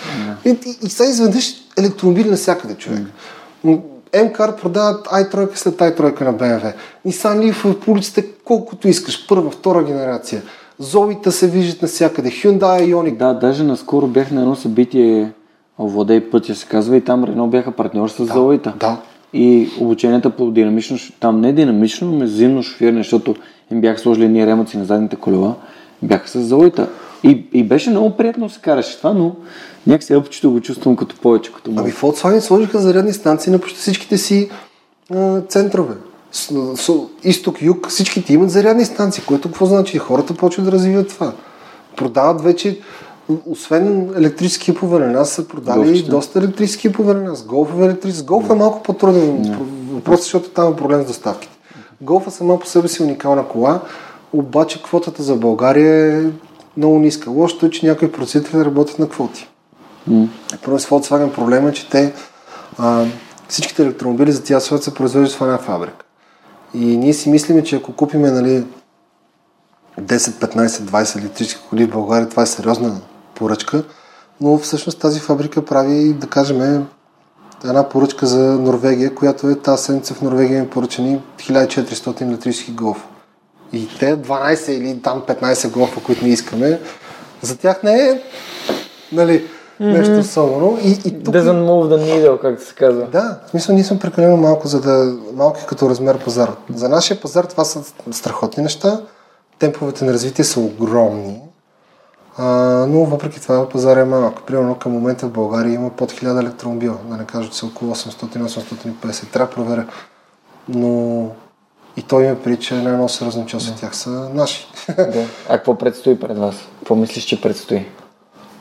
И, 0.45 0.49
и, 0.49 0.77
и 0.85 0.89
сега 0.89 1.09
изведнъж 1.09 1.53
електромобили 1.77 2.29
навсякъде, 2.29 2.75
човек. 2.75 3.03
МКАР 4.25 4.55
продават 4.55 5.07
i3 5.07 5.55
след 5.55 5.77
i3 5.77 6.21
на 6.21 6.33
BMW. 6.33 6.73
Nissan 7.07 7.51
Leaf 7.51 7.79
по 7.79 7.91
улиците 7.91 8.25
колкото 8.45 8.87
искаш. 8.87 9.27
Първа, 9.27 9.49
втора 9.49 9.83
генерация. 9.83 10.41
Зоита 10.79 11.31
се 11.31 11.47
виждат 11.47 11.81
навсякъде. 11.81 12.29
Hyundai 12.29 12.93
Ioniq. 12.93 13.17
Да, 13.17 13.33
даже 13.33 13.63
наскоро 13.63 14.07
бях 14.07 14.31
на 14.31 14.41
едно 14.41 14.55
събитие 14.55 15.31
Овладей 15.79 16.29
пътя 16.29 16.55
се 16.55 16.67
казва 16.67 16.97
и 16.97 17.01
там 17.01 17.23
Рено 17.23 17.47
бяха 17.47 17.71
партньор 17.71 18.09
с 18.09 18.25
Зоита. 18.25 18.73
Да. 18.79 18.97
и 19.33 19.69
обученията 19.79 20.29
по 20.29 20.51
динамично, 20.51 20.97
там 21.19 21.41
не 21.41 21.53
динамично, 21.53 22.11
но 22.11 22.27
зимно 22.27 22.63
шофиране, 22.63 22.97
защото 22.97 23.35
им 23.71 23.81
бяха 23.81 23.99
сложили 23.99 24.27
ние 24.27 24.47
ремъци 24.47 24.77
на 24.77 24.85
задните 24.85 25.15
колела, 25.15 25.55
бяха 26.01 26.27
с 26.29 26.39
залоита. 26.39 26.87
И, 27.23 27.45
и 27.53 27.63
беше 27.63 27.89
много 27.89 28.17
приятно 28.17 28.49
се 28.49 28.61
караше 28.61 28.97
това, 28.97 29.13
но 29.13 29.35
някакси 29.87 30.15
опчето 30.15 30.51
го 30.51 30.61
чувствам 30.61 30.95
като 30.95 31.15
повече, 31.15 31.53
като 31.53 31.71
Ами 31.77 31.91
Volkswagen 31.91 32.39
сложиха 32.39 32.79
зарядни 32.79 33.13
станции 33.13 33.51
на 33.51 33.59
почти 33.59 33.79
всичките 33.79 34.17
си 34.17 34.49
а, 35.13 35.41
центрове. 35.41 35.95
С, 36.31 36.53
с, 36.75 36.91
изток, 37.23 37.61
юг, 37.61 37.87
всичките 37.89 38.33
имат 38.33 38.49
зарядни 38.49 38.85
станции, 38.85 39.23
което 39.27 39.47
какво 39.47 39.65
значи? 39.65 39.97
Хората 39.97 40.33
почват 40.33 40.65
да 40.65 40.71
развиват 40.71 41.07
това. 41.09 41.33
Продават 41.95 42.41
вече, 42.41 42.79
освен 43.45 44.13
електрически 44.17 44.75
поварен, 44.75 45.11
нас 45.11 45.29
са 45.29 45.47
продали 45.47 45.77
Голфчета. 45.77 46.09
доста 46.11 46.39
електрически 46.39 46.91
поварен, 46.91 47.23
нас. 47.23 47.43
Голфове 47.43 47.85
електрически. 47.85 48.25
Голф 48.25 48.49
е 48.49 48.53
малко 48.53 48.83
по-труден 48.83 49.57
въпрос, 49.91 50.21
защото 50.21 50.49
там 50.49 50.73
е 50.73 50.75
проблем 50.75 51.03
с 51.03 51.07
доставките. 51.07 51.53
Голфа 52.01 52.31
сама 52.31 52.59
по 52.59 52.67
себе 52.67 52.87
си 52.87 53.03
е 53.03 53.05
уникална 53.05 53.47
кола, 53.47 53.81
обаче 54.33 54.83
квотата 54.83 55.23
за 55.23 55.35
България 55.35 56.17
е 56.17 56.23
много 56.77 56.99
ниска. 56.99 57.29
Лошото 57.29 57.65
е, 57.65 57.69
че 57.69 57.85
някои 57.85 58.11
производители 58.11 58.65
работят 58.65 58.99
на 58.99 59.09
квоти. 59.09 59.49
Първо 60.65 60.79
с 60.79 60.85
Volkswagen 60.85 61.33
проблема 61.33 61.69
е, 61.69 61.73
че 61.73 61.89
те 61.89 62.13
а, 62.77 63.05
всичките 63.47 63.81
електромобили 63.81 64.31
за 64.31 64.43
тях 64.43 64.63
свят 64.63 64.83
се 64.83 64.93
произвеждат 64.93 65.37
в 65.37 65.41
една 65.41 65.57
фабрика. 65.57 66.05
И 66.73 66.97
ние 66.97 67.13
си 67.13 67.29
мислиме, 67.29 67.63
че 67.63 67.75
ако 67.75 67.93
купиме 67.93 68.31
нали, 68.31 68.63
10, 70.01 70.17
15, 70.17 70.67
20 70.67 71.19
електрически 71.19 71.65
коли 71.69 71.85
в 71.85 71.91
България, 71.91 72.29
това 72.29 72.43
е 72.43 72.45
сериозна 72.45 73.01
поръчка, 73.35 73.83
но 74.41 74.57
всъщност 74.57 74.99
тази 74.99 75.19
фабрика 75.19 75.65
прави, 75.65 76.13
да 76.13 76.27
кажем, 76.27 76.85
една 77.63 77.89
поръчка 77.89 78.25
за 78.25 78.59
Норвегия, 78.59 79.15
която 79.15 79.49
е 79.49 79.55
тази 79.55 79.83
седмица 79.83 80.13
в 80.13 80.21
Норвегия 80.21 80.63
ми 80.63 80.69
поръчани 80.69 81.21
1400 81.37 82.21
електрически 82.21 82.71
голфа. 82.71 83.07
И 83.73 83.89
те 83.99 84.17
12 84.17 84.71
или 84.71 85.01
там 85.01 85.21
15 85.27 85.71
голфа, 85.71 86.03
които 86.03 86.25
не 86.25 86.29
искаме, 86.29 86.79
за 87.41 87.57
тях 87.57 87.83
не 87.83 88.09
е 88.09 88.21
нали, 89.11 89.43
нещо 89.79 90.19
особено. 90.19 90.77
И, 90.83 90.91
и 90.91 91.23
тук... 91.23 91.35
Doesn't 91.35 91.65
move 91.65 91.95
the 91.95 92.11
needle, 92.11 92.41
както 92.41 92.65
се 92.65 92.75
казва. 92.75 93.05
Да, 93.05 93.39
в 93.47 93.49
смисъл 93.49 93.75
ние 93.75 93.83
сме 93.83 93.99
прекалено 93.99 94.37
малко, 94.37 94.67
за 94.67 94.81
да 94.81 95.17
малки 95.33 95.65
като 95.67 95.89
размер 95.89 96.17
пазар. 96.17 96.51
За 96.73 96.89
нашия 96.89 97.21
пазар 97.21 97.43
това 97.43 97.65
са 97.65 97.83
страхотни 98.11 98.63
неща. 98.63 99.01
Темповете 99.59 100.05
на 100.05 100.13
развитие 100.13 100.45
са 100.45 100.59
огромни. 100.59 101.41
А, 102.37 102.45
но 102.89 103.05
въпреки 103.05 103.41
това 103.41 103.69
пазар 103.69 103.97
е 103.97 104.03
малък. 104.03 104.43
Примерно 104.43 104.75
към 104.75 104.91
момента 104.91 105.27
в 105.27 105.31
България 105.31 105.73
има 105.73 105.89
под 105.89 106.11
1000 106.11 106.39
електромобила. 106.39 106.97
Да 107.09 107.17
не 107.17 107.25
кажа, 107.25 107.49
че 107.49 107.57
са 107.57 107.65
около 107.65 107.95
800-850. 107.95 109.31
Трябва 109.31 109.47
да 109.47 109.55
проверя. 109.55 109.85
Но 110.69 111.29
и 111.97 112.01
той 112.01 112.25
има 112.25 112.35
при, 112.35 112.59
че 112.59 112.75
една 112.75 112.91
много 112.91 113.09
сериозна 113.09 113.45
част 113.45 113.69
от 113.69 113.75
тях 113.75 113.95
са 113.95 114.09
наши. 114.33 114.67
Да. 114.97 115.25
А 115.49 115.57
какво 115.57 115.77
предстои 115.77 116.19
пред 116.19 116.37
вас? 116.37 116.55
Какво 116.79 116.95
мислиш, 116.95 117.23
че 117.23 117.41
предстои? 117.41 117.85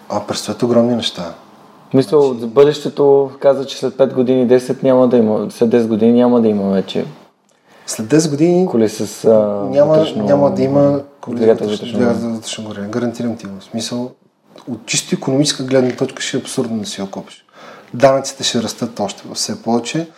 А 0.09 0.20
предстоят 0.20 0.62
огромни 0.62 0.96
неща. 0.96 1.34
Мисля, 1.94 2.34
за 2.40 2.46
бъдещето 2.46 3.30
каза, 3.40 3.66
че 3.66 3.76
след 3.76 3.94
5 3.94 4.14
години, 4.14 4.48
10 4.48 4.82
няма 4.82 5.09
да 5.09 5.16
има, 5.16 5.46
след 5.50 5.70
10 5.70 5.86
години 5.86 6.12
няма 6.12 6.40
да 6.40 6.48
има 6.48 6.70
вече 6.70 7.04
След 7.86 8.06
10 8.06 8.30
години 8.30 8.66
коли 8.66 8.88
с 8.88 9.24
а, 9.24 9.30
няма, 9.70 9.94
вътрешно, 9.94 10.24
няма 10.24 10.54
да 10.54 10.62
има 10.62 11.00
двигател 11.28 11.68
вътрешно. 11.68 11.98
двигател 11.98 12.28
вътрешно 12.28 12.64
горене. 12.64 12.88
Гарантирам 12.88 13.36
ти 13.36 13.46
го. 13.46 13.60
В 13.60 13.64
смисъл, 13.64 14.10
от 14.68 14.86
чисто 14.86 15.14
економическа 15.14 15.64
гледна 15.64 15.96
точка 15.96 16.22
ще 16.22 16.36
е 16.36 16.40
абсурдно 16.40 16.78
да 16.78 16.86
си 16.86 17.02
окопиш. 17.02 17.44
Данъците 17.94 18.44
ще 18.44 18.62
растат 18.62 19.00
още 19.00 19.22
все 19.34 19.62
повече. 19.62 20.09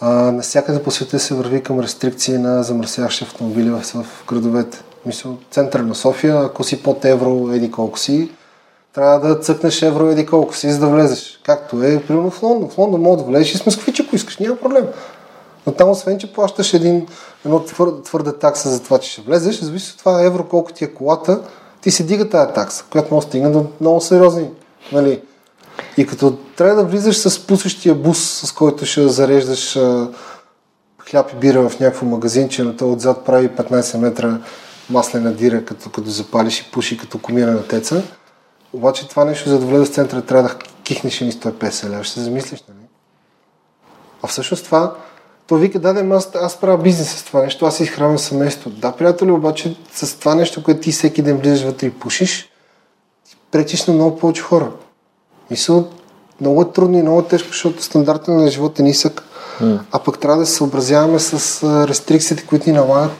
А, 0.00 0.08
навсякъде 0.10 0.82
по 0.82 0.90
света 0.90 1.18
се 1.18 1.34
върви 1.34 1.62
към 1.62 1.80
рестрикции 1.80 2.38
на 2.38 2.62
замърсяващи 2.62 3.24
автомобили 3.24 3.70
в, 3.70 3.82
в 3.82 4.24
градовете. 4.28 4.82
Мисъл, 5.06 5.36
центъра 5.50 5.82
на 5.82 5.94
София, 5.94 6.40
ако 6.40 6.64
си 6.64 6.82
под 6.82 7.04
евро, 7.04 7.50
еди 7.52 7.70
колко 7.70 7.98
си, 7.98 8.30
трябва 8.94 9.28
да 9.28 9.38
цъкнеш 9.40 9.82
евро, 9.82 10.06
еди 10.06 10.26
колко 10.26 10.56
си, 10.56 10.70
за 10.70 10.78
да 10.78 10.86
влезеш. 10.86 11.40
Както 11.44 11.82
е, 11.82 12.02
примерно 12.02 12.30
в 12.30 12.42
Лондон. 12.42 12.70
В 12.70 12.78
Лондон 12.78 13.00
мога 13.00 13.16
да 13.16 13.22
влезеш 13.22 13.54
и 13.54 13.58
с 13.58 13.66
москвич, 13.66 14.00
ако 14.00 14.16
искаш, 14.16 14.38
няма 14.38 14.56
проблем. 14.56 14.86
Но 15.66 15.72
там, 15.72 15.90
освен, 15.90 16.18
че 16.18 16.32
плащаш 16.32 16.74
един, 16.74 17.06
едно 17.44 17.64
твър, 17.64 17.92
твърда 18.04 18.32
такса 18.32 18.68
за 18.68 18.82
това, 18.82 18.98
че 18.98 19.10
ще 19.10 19.20
влезеш, 19.20 19.60
зависи 19.60 19.92
от 19.92 19.98
това 19.98 20.22
евро 20.22 20.48
колко 20.48 20.72
ти 20.72 20.84
е 20.84 20.94
колата, 20.94 21.40
ти 21.80 21.90
се 21.90 22.02
дига 22.02 22.28
тази 22.28 22.52
такса, 22.52 22.84
която 22.90 23.14
може 23.14 23.26
да 23.26 23.30
стигне 23.30 23.50
до 23.50 23.66
много 23.80 24.00
сериозни. 24.00 24.50
Нали? 24.92 25.22
И 25.96 26.06
като 26.06 26.36
трябва 26.56 26.74
да 26.74 26.84
влизаш 26.84 27.16
с 27.16 27.46
пусещия 27.46 27.94
бус, 27.94 28.40
с 28.46 28.52
който 28.52 28.86
ще 28.86 29.08
зареждаш 29.08 29.76
а, 29.76 30.08
хляб 31.10 31.32
и 31.32 31.36
бира 31.36 31.68
в 31.68 31.80
някакво 31.80 32.06
магазинче, 32.06 32.64
на 32.64 32.76
то 32.76 32.92
отзад 32.92 33.24
прави 33.24 33.48
15 33.48 33.98
метра 33.98 34.38
маслена 34.90 35.32
дира, 35.32 35.64
като, 35.64 35.90
като 35.90 36.10
запалиш 36.10 36.60
и 36.60 36.70
пуши 36.70 36.98
като 36.98 37.18
комира 37.18 37.50
на 37.50 37.68
теца. 37.68 38.02
Обаче 38.72 39.08
това 39.08 39.24
нещо, 39.24 39.48
за 39.48 39.58
да 39.58 39.66
влезеш 39.66 39.88
в 39.88 39.94
центъра, 39.94 40.22
трябва 40.22 40.48
да 40.48 40.54
кихнеш 40.82 41.20
ни 41.20 41.32
150 41.32 41.90
лева. 41.90 42.04
Ще 42.04 42.14
се 42.14 42.20
замислиш, 42.20 42.64
нали? 42.68 42.86
А 44.22 44.26
всъщност 44.26 44.64
това, 44.64 44.94
то 45.46 45.56
вика, 45.56 45.78
да, 45.78 46.14
аз, 46.14 46.30
аз 46.34 46.60
правя 46.60 46.78
бизнес 46.78 47.10
с 47.10 47.24
това 47.24 47.42
нещо, 47.42 47.66
аз 47.66 47.80
изхранвам 47.80 48.18
семейството. 48.18 48.76
Да, 48.76 48.92
приятели, 48.92 49.30
обаче 49.30 49.76
с 49.92 50.18
това 50.18 50.34
нещо, 50.34 50.62
което 50.62 50.80
ти 50.80 50.92
всеки 50.92 51.22
ден 51.22 51.38
влизаш 51.38 51.62
вътре 51.62 51.86
и 51.86 51.90
пушиш, 51.90 52.50
пречиш 53.50 53.86
на 53.86 53.94
много 53.94 54.18
повече 54.18 54.42
хора. 54.42 54.72
Мисъл, 55.50 55.88
много 56.40 56.62
е 56.62 56.72
трудно 56.72 56.98
и 56.98 57.02
много 57.02 57.20
е 57.20 57.26
тежко, 57.26 57.48
защото 57.48 57.82
стандартът 57.82 58.28
на 58.28 58.48
живота 58.50 58.82
е 58.82 58.84
нисък, 58.84 59.22
М. 59.60 59.84
а 59.92 59.98
пък 59.98 60.18
трябва 60.18 60.38
да 60.38 60.46
се 60.46 60.54
съобразяваме 60.54 61.18
с 61.18 61.62
рестрикциите, 61.88 62.46
които 62.46 62.70
ни 62.70 62.76
налагат 62.76 63.12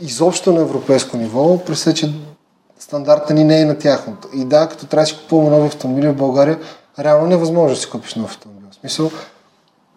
изобщо 0.00 0.52
на 0.52 0.60
европейско 0.60 1.16
ниво, 1.16 1.64
при 1.64 1.74
все, 1.74 1.94
че 1.94 2.14
стандарта 2.78 3.34
ни 3.34 3.44
не 3.44 3.60
е 3.60 3.64
на 3.64 3.78
тяхното. 3.78 4.28
И 4.34 4.44
да, 4.44 4.68
като 4.68 4.86
трябва 4.86 5.02
да 5.02 5.06
си 5.06 5.18
купуваме 5.18 5.50
нови 5.50 5.66
автомобили 5.66 6.08
в 6.08 6.16
България, 6.16 6.58
реално 6.98 7.26
невъзможно 7.26 7.74
да 7.74 7.80
си 7.80 7.90
купиш 7.90 8.14
нов 8.14 8.30
автомобил. 8.30 8.68
В 8.70 8.74
смисъл, 8.74 9.10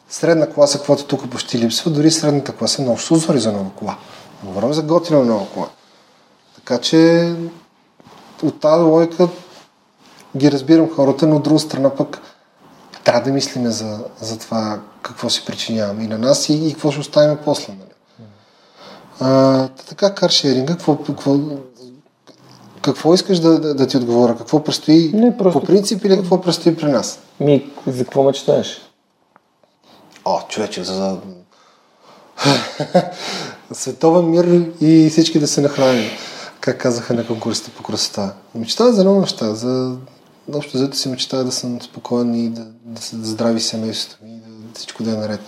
средна 0.10 0.49
класа, 0.49 0.78
каквото 0.78 1.06
тук 1.06 1.30
почти 1.30 1.60
липсва, 1.60 1.91
дори 1.91 2.11
средната 2.11 2.52
класа 2.52 2.82
е 2.82 2.86
много 2.86 2.99
се 2.99 3.14
озори 3.14 3.40
за 3.40 3.52
нова 3.52 3.70
кола. 3.76 3.98
Говорим 4.44 4.74
за 4.74 4.82
готина 4.82 5.24
нова 5.24 5.48
кола. 5.53 5.68
Така 6.56 6.78
че 6.78 7.32
от 8.44 8.60
тази 8.60 8.84
логика 8.84 9.28
ги 10.38 10.51
разбирам 10.51 10.95
хората, 10.95 11.27
но 11.27 11.35
от 11.35 11.43
друга 11.43 11.60
страна 11.60 11.89
пък 11.89 12.22
трябва 13.03 13.22
да 13.22 13.31
мислиме 13.31 13.69
за, 13.69 13.99
за 14.22 14.39
това 14.39 14.80
какво 15.01 15.30
си 15.30 15.45
причиняваме 15.45 16.03
и 16.03 16.07
на 16.07 16.18
нас 16.18 16.49
и, 16.49 16.68
и 16.68 16.73
какво 16.73 16.91
ще 16.91 16.99
оставим 16.99 17.38
после. 17.45 17.73
Нали? 17.73 17.89
А, 19.19 19.68
та 19.68 19.84
така, 19.84 20.15
каршеринга, 20.15 20.73
какво, 20.73 20.97
какво, 20.97 21.35
какво 22.81 23.14
искаш 23.14 23.39
да, 23.39 23.60
да, 23.60 23.76
да 23.76 23.88
ти 23.88 23.97
отговоря? 23.97 24.38
Какво 24.38 24.64
предстои 24.64 25.11
Не, 25.14 25.38
просто- 25.38 25.60
по 25.60 25.65
принцип 25.65 26.06
или 26.06 26.18
какво 26.18 26.41
предстои 26.41 26.76
при 26.76 26.91
нас? 26.91 27.19
Ми, 27.39 27.72
за 27.88 28.03
какво 28.03 28.23
мечтаеш? 28.23 28.81
О, 30.26 30.41
човече, 30.49 30.84
за 30.84 31.18
световен 33.72 34.30
мир 34.30 34.72
и 34.81 35.10
всички 35.10 35.39
да 35.39 35.47
се 35.47 35.61
нахраним. 35.61 36.10
Как 36.60 36.81
казаха 36.81 37.14
на 37.14 37.27
конкурсите 37.27 37.72
по 37.72 37.84
красота. 37.84 38.34
Мечтая 38.56 38.93
за 38.93 39.03
много 39.03 39.22
неща. 39.22 39.53
За 39.56 39.97
общо 40.55 40.77
взето 40.77 40.97
си 40.97 41.09
мечтая 41.09 41.43
да 41.43 41.51
съм 41.51 41.81
спокоен 41.81 42.35
и 42.35 42.49
да, 42.49 42.65
да 42.85 43.01
се 43.01 43.15
да 43.15 43.27
здрави 43.27 43.61
семейството 43.61 44.26
ми 44.26 44.31
и 44.31 44.35
да 44.35 44.80
всичко 44.80 45.03
да 45.03 45.11
е 45.11 45.17
наред. 45.17 45.39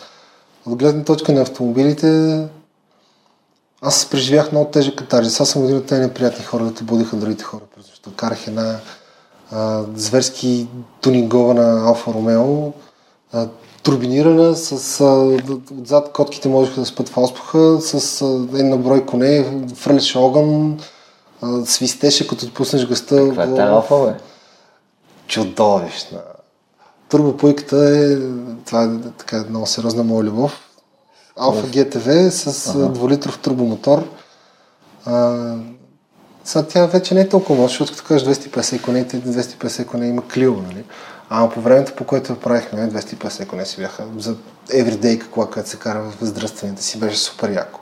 От 0.66 0.76
гледна 0.76 1.04
точка 1.04 1.32
на 1.32 1.42
автомобилите, 1.42 2.40
аз 3.82 4.06
преживях 4.06 4.52
много 4.52 4.72
тежък 4.72 4.96
катарзис. 4.96 5.42
Аз 5.42 5.50
съм 5.50 5.64
един 5.64 5.78
от 5.78 5.86
тези 5.86 6.02
неприятни 6.02 6.46
хора, 6.46 6.64
да 6.64 6.74
те 6.74 6.84
будиха 6.84 7.16
другите 7.16 7.44
хора. 7.44 7.62
Нощта. 7.78 8.10
Карах 8.16 8.48
една 8.48 8.80
а, 9.52 9.84
зверски 9.96 10.68
тунингована 11.02 11.88
Алфа 11.88 12.14
Ромео, 12.14 12.72
а, 13.32 13.48
турбинирана, 13.84 14.56
с 14.56 15.02
а, 15.02 15.40
отзад 15.82 16.12
котките 16.12 16.50
можеха 16.50 16.80
да 16.80 16.86
спят 16.86 17.10
в 17.10 17.18
ауспуха, 17.18 17.82
с 17.82 18.22
а, 18.22 18.26
един 18.26 18.70
наброй 18.70 19.06
коне, 19.06 19.66
фърляше 19.76 20.18
огън, 20.18 20.80
а, 21.42 21.66
свистеше, 21.66 22.28
като 22.28 22.54
пуснеш 22.54 22.88
гъста. 22.88 23.28
Каква 23.28 23.44
е 23.44 23.48
тази 23.48 23.62
алфа, 23.62 24.06
бе? 24.06 24.31
Чудовищна. 25.32 26.22
Турбопойката 27.10 27.78
е, 27.78 28.18
това 28.66 28.84
е 28.84 29.10
така 29.18 29.46
много 29.50 29.66
сериозна 29.66 30.04
моя 30.04 30.24
любов. 30.24 30.70
Алфа 31.38 31.68
GTV 31.68 32.30
с 32.30 32.68
ага. 32.76 32.90
дволитров 32.90 33.40
турбомотор. 33.40 34.08
А, 35.06 35.56
сега 36.44 36.64
тя 36.68 36.86
вече 36.86 37.14
не 37.14 37.22
е 37.22 37.30
толкова 37.30 37.62
мощна, 37.62 37.86
защото 37.86 37.92
като 37.92 38.08
кажеш 38.08 38.28
250 38.28 38.82
коне, 38.82 39.08
те 39.08 39.22
250 39.22 39.86
коне 39.86 40.08
има 40.08 40.28
Клио, 40.28 40.54
нали? 40.54 40.84
Ама 41.30 41.50
по 41.50 41.62
времето, 41.62 41.94
по 41.96 42.04
което 42.04 42.40
правихме, 42.40 42.92
250 42.92 43.48
коне 43.48 43.66
си 43.66 43.78
бяха 43.78 44.06
за 44.18 44.36
everyday 44.70 45.30
кола, 45.30 45.50
която 45.50 45.70
се 45.70 45.80
кара 45.80 46.02
в 46.02 46.20
въздръстванията 46.22 46.84
си, 46.84 47.00
беше 47.00 47.18
супер 47.18 47.52
яко. 47.52 47.81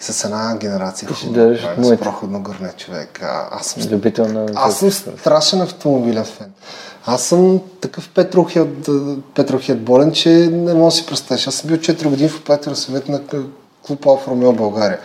С 0.00 0.24
една 0.24 0.56
генерация 0.56 1.08
Ти 1.08 1.14
ще 1.14 1.28
дадеш 1.28 1.60
с 1.60 1.78
моите. 1.78 2.02
проходно 2.02 2.42
гърне 2.42 2.72
човек. 2.76 3.22
А, 3.22 3.48
аз 3.50 3.66
съм 3.66 3.82
Любител 3.92 4.28
на... 4.28 4.46
аз 4.54 4.78
съм 4.78 4.90
страшен 4.90 5.60
автомобилен 5.60 6.24
фен. 6.24 6.52
Аз 7.06 7.22
съм 7.22 7.60
такъв 7.80 8.08
петрохед, 8.08 8.88
петрохед 9.34 9.82
болен, 9.82 10.12
че 10.12 10.28
не 10.52 10.74
мога 10.74 10.84
да 10.84 10.90
си 10.90 11.06
представиш. 11.06 11.46
Аз 11.46 11.54
съм 11.54 11.68
бил 11.68 11.76
4 11.76 12.08
години 12.08 12.28
в 12.28 12.40
управителен 12.40 12.76
съвет 12.76 13.08
на 13.08 13.20
клуб 13.86 14.06
Алфа 14.06 14.30
Ромео 14.30 14.52
България. 14.52 14.98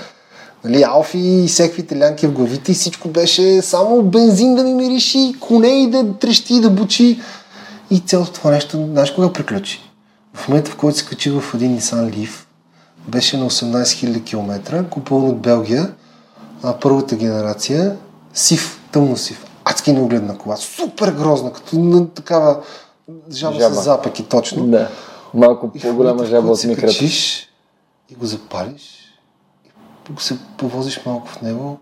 Нали, 0.63 0.83
Алфи 0.83 1.17
и 1.17 1.47
всеки 1.47 1.81
италянки 1.81 2.27
в 2.27 2.31
главите 2.31 2.71
и 2.71 2.75
всичко 2.75 3.07
беше 3.07 3.61
само 3.61 4.01
бензин 4.01 4.55
да 4.55 4.63
ми 4.63 4.73
мириши, 4.73 5.35
коне 5.39 5.83
и 5.83 5.89
да 5.89 6.13
трещи, 6.13 6.61
да 6.61 6.69
бучи. 6.69 7.21
И 7.91 7.99
цялото 7.99 8.31
това 8.31 8.51
нещо, 8.51 8.87
знаеш 8.91 9.11
кога 9.11 9.33
приключи? 9.33 9.81
В 10.33 10.47
момента, 10.47 10.71
в 10.71 10.75
който 10.75 10.97
се 10.97 11.05
качи 11.05 11.29
в 11.29 11.43
един 11.53 11.79
Nissan 11.79 12.09
Leaf, 12.15 12.42
беше 13.07 13.37
на 13.37 13.49
18 13.49 13.83
000 13.83 14.23
км, 14.25 14.83
купуван 14.89 15.29
от 15.29 15.39
Белгия, 15.41 15.93
а, 16.63 16.79
първата 16.79 17.15
генерация, 17.15 17.97
сив, 18.33 18.81
тъмно 18.91 19.17
сив, 19.17 19.45
адски 19.65 19.93
неогледна 19.93 20.37
кола, 20.37 20.57
супер 20.57 21.11
грозна, 21.11 21.53
като 21.53 21.79
на 21.79 22.09
такава 22.09 22.63
жаба, 23.31 23.59
Жаба. 23.59 23.75
с 23.75 23.83
запеки, 23.83 24.23
точно. 24.23 24.67
Да. 24.67 24.89
Малко 25.33 25.71
по-голяма 25.81 26.25
жаба 26.25 26.51
от 26.51 26.63
микрата. 26.63 26.87
качиш 26.87 27.49
и 28.09 28.15
го 28.15 28.25
запалиш, 28.25 29.15
и 29.65 30.21
се 30.21 30.37
повозиш 30.57 31.01
малко 31.05 31.27
в 31.27 31.41
него 31.41 31.79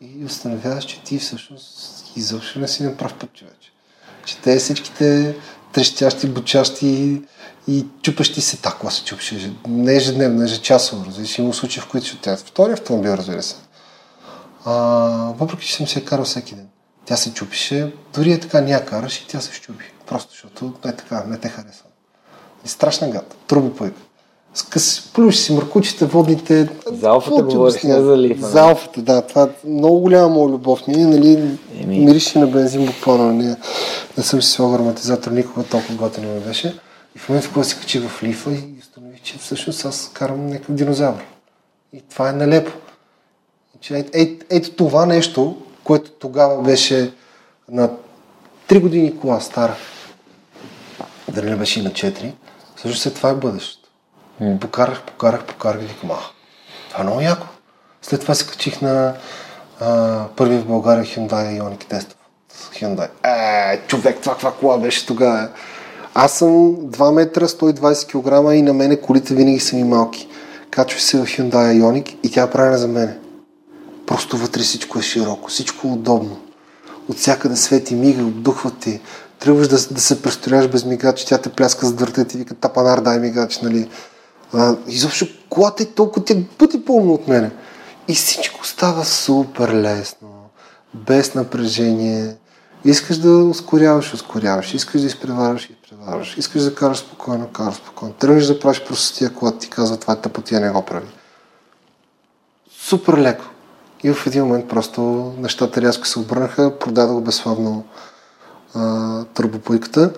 и 0.00 0.24
установяваш, 0.24 0.84
че 0.84 1.02
ти 1.02 1.18
всъщност 1.18 2.04
изобщо 2.16 2.58
не 2.58 2.68
си 2.68 2.82
на 2.82 2.96
прав 2.96 3.14
път, 3.14 3.32
човече. 3.32 3.72
Че 4.24 4.36
те 4.36 4.58
всичките 4.58 5.36
трещящи, 5.72 6.26
бучащи 6.26 7.22
и 7.68 7.86
чупащи 8.02 8.40
се 8.40 8.56
такова 8.56 8.90
се 8.92 9.04
чупеше. 9.04 9.52
Не 9.68 9.96
ежедневно, 9.96 10.42
ежечасово. 10.44 11.04
Разбираш, 11.06 11.38
има 11.38 11.54
случаи, 11.54 11.82
в 11.82 11.88
които 11.88 12.06
ще 12.06 12.16
тя. 12.16 12.36
Втори 12.36 12.72
автомобил, 12.72 13.10
разбира 13.10 13.42
се. 13.42 13.56
А, 14.64 14.72
въпреки, 15.38 15.66
че 15.66 15.76
съм 15.76 15.88
се 15.88 15.98
я 15.98 16.04
карал 16.04 16.24
всеки 16.24 16.54
ден. 16.54 16.66
Тя 17.04 17.16
се 17.16 17.34
чупише, 17.34 17.92
дори 18.14 18.32
е 18.32 18.40
така, 18.40 18.60
ня 18.60 18.84
караш 18.84 19.16
и 19.16 19.26
тя 19.26 19.40
се 19.40 19.52
щупи. 19.52 19.84
Просто 20.06 20.30
защото 20.30 20.74
е 20.84 20.92
така, 20.96 21.24
не 21.26 21.38
те 21.38 21.48
харесва. 21.48 21.86
И 22.64 22.68
страшна 22.68 23.10
гад. 23.10 23.36
Турбопойка. 23.46 24.00
Скъс, 24.54 25.12
плюш 25.14 25.36
си 25.36 25.52
мъркучите, 25.52 26.06
водните. 26.06 26.68
За 26.86 27.08
алфата 27.08 27.42
говориш, 27.42 27.82
не 27.82 28.02
за 28.02 28.18
лифа, 28.18 28.46
За 28.46 28.60
нали? 28.60 28.70
алфата, 28.70 29.02
да. 29.02 29.22
Това 29.22 29.42
е 29.42 29.68
много 29.68 30.00
голяма 30.00 30.28
моя 30.28 30.48
любов 30.48 30.86
ми. 30.86 30.96
Нали, 30.96 31.58
Еми. 31.80 31.98
мирише 31.98 32.38
на 32.38 32.46
бензин 32.46 32.86
буквално. 32.86 33.32
Не, 33.32 33.56
не 34.16 34.22
съм 34.22 34.42
си 34.42 34.50
слагал 34.50 34.74
ароматизатор, 34.74 35.30
никога 35.30 35.64
толкова 35.66 35.94
готин 35.94 36.34
не 36.34 36.40
беше. 36.40 36.78
И 37.16 37.18
в 37.18 37.28
момента, 37.28 37.48
в 37.48 37.52
който 37.52 37.68
се 37.68 37.76
качи 37.76 37.98
в 38.00 38.22
лифа 38.22 38.50
и 38.50 38.74
установих, 38.80 39.22
че 39.22 39.38
всъщност 39.38 39.84
аз 39.84 40.10
карам 40.14 40.46
някакъв 40.46 40.74
динозавър. 40.74 41.24
И 41.92 42.02
това 42.10 42.28
е 42.28 42.32
налепо. 42.32 42.72
Че 43.80 43.98
ето, 43.98 44.10
ето, 44.12 44.46
ето 44.50 44.70
това 44.70 45.06
нещо, 45.06 45.56
което 45.84 46.10
тогава 46.10 46.62
беше 46.62 47.12
на 47.70 47.90
3 48.68 48.80
години 48.80 49.18
кола 49.18 49.40
стара, 49.40 49.76
дали 51.32 51.50
не 51.50 51.56
беше 51.56 51.80
и 51.80 51.82
на 51.82 51.90
4, 51.90 52.32
всъщност 52.76 53.06
е 53.06 53.10
това 53.10 53.30
е 53.30 53.34
бъдещето. 53.34 53.79
Покарах, 54.60 55.02
покарах, 55.02 55.44
покарах 55.44 55.82
и 55.82 55.86
викам, 55.86 56.10
а, 56.10 56.16
това 56.90 57.00
е 57.00 57.02
много 57.02 57.20
яко. 57.20 57.46
След 58.02 58.20
това 58.20 58.34
се 58.34 58.46
качих 58.46 58.82
на 58.82 59.14
а, 59.80 60.24
първи 60.36 60.58
в 60.58 60.66
България 60.66 61.04
Hyundai 61.04 61.60
Ioniq 61.60 61.88
тестов. 61.88 62.16
С 62.52 62.70
Hyundai. 62.70 63.08
Е, 63.24 63.80
човек, 63.86 64.18
това 64.20 64.32
каква 64.32 64.52
кола 64.52 64.78
беше 64.78 65.06
тогава. 65.06 65.48
Аз 66.14 66.32
съм 66.32 66.76
2 66.76 67.12
метра, 67.12 67.48
120 67.48 68.06
кг 68.06 68.54
и 68.54 68.62
на 68.62 68.72
мене 68.72 69.00
колите 69.00 69.34
винаги 69.34 69.60
са 69.60 69.76
ми 69.76 69.84
малки. 69.84 70.28
Качваш 70.70 71.02
се 71.02 71.18
в 71.18 71.24
Hyundai 71.24 71.82
Ioniq 71.82 72.16
и 72.22 72.30
тя 72.30 72.42
е 72.42 72.50
правена 72.50 72.78
за 72.78 72.88
мене. 72.88 73.18
Просто 74.06 74.36
вътре 74.36 74.60
всичко 74.60 74.98
е 74.98 75.02
широко, 75.02 75.48
всичко 75.50 75.88
е 75.88 75.90
удобно. 75.90 76.40
От 77.08 77.16
всякъде 77.16 77.56
свети, 77.56 77.94
мига, 77.94 78.22
обдухва 78.22 78.70
ти. 78.70 79.00
Тръгваш 79.38 79.68
да, 79.68 79.76
да 79.94 80.00
се 80.00 80.22
престрояш 80.22 80.68
без 80.68 80.84
мигач, 80.84 81.24
тя 81.24 81.38
те 81.38 81.48
пляска 81.48 81.86
за 81.86 81.94
дърта 81.94 82.20
и 82.20 82.24
ти 82.24 82.38
вика 82.38 82.54
тапанар, 82.54 83.00
дай 83.00 83.18
мигач, 83.18 83.58
нали. 83.58 83.88
А, 84.54 84.76
изобщо 84.86 85.26
колата 85.50 85.82
е 85.82 85.86
толкова 85.86 86.24
ти 86.24 86.48
пъти 86.48 86.84
по-умно 86.84 87.14
от 87.14 87.28
мене. 87.28 87.50
И 88.08 88.14
всичко 88.14 88.66
става 88.66 89.04
супер 89.04 89.68
лесно, 89.68 90.28
без 90.94 91.34
напрежение. 91.34 92.36
Искаш 92.84 93.18
да 93.18 93.30
ускоряваш, 93.30 94.14
ускоряваш. 94.14 94.74
Искаш 94.74 95.00
да 95.00 95.06
изпреварваш, 95.06 95.70
изпреварваш. 95.70 96.36
Искаш 96.36 96.62
да 96.62 96.74
караш 96.74 96.98
спокойно, 96.98 97.48
караш 97.48 97.74
спокойно. 97.74 98.14
Тръгнеш 98.14 98.46
да 98.46 98.60
правиш 98.60 98.84
простотия, 98.84 99.34
когато 99.34 99.58
ти 99.58 99.70
казва 99.70 99.96
това 99.96 100.12
е 100.12 100.20
тъпотия, 100.20 100.60
не 100.60 100.70
го 100.70 100.82
прави 100.82 101.06
супер 102.90 103.18
леко. 103.18 103.44
И 104.04 104.12
в 104.12 104.26
един 104.26 104.44
момент 104.44 104.68
просто 104.68 105.00
нещата 105.38 105.82
рязко 105.82 106.06
се 106.06 106.18
обърнаха, 106.18 106.78
продадох 106.78 107.20
безславно 107.20 107.84
а, 108.74 109.24
турбопойката 109.24 110.12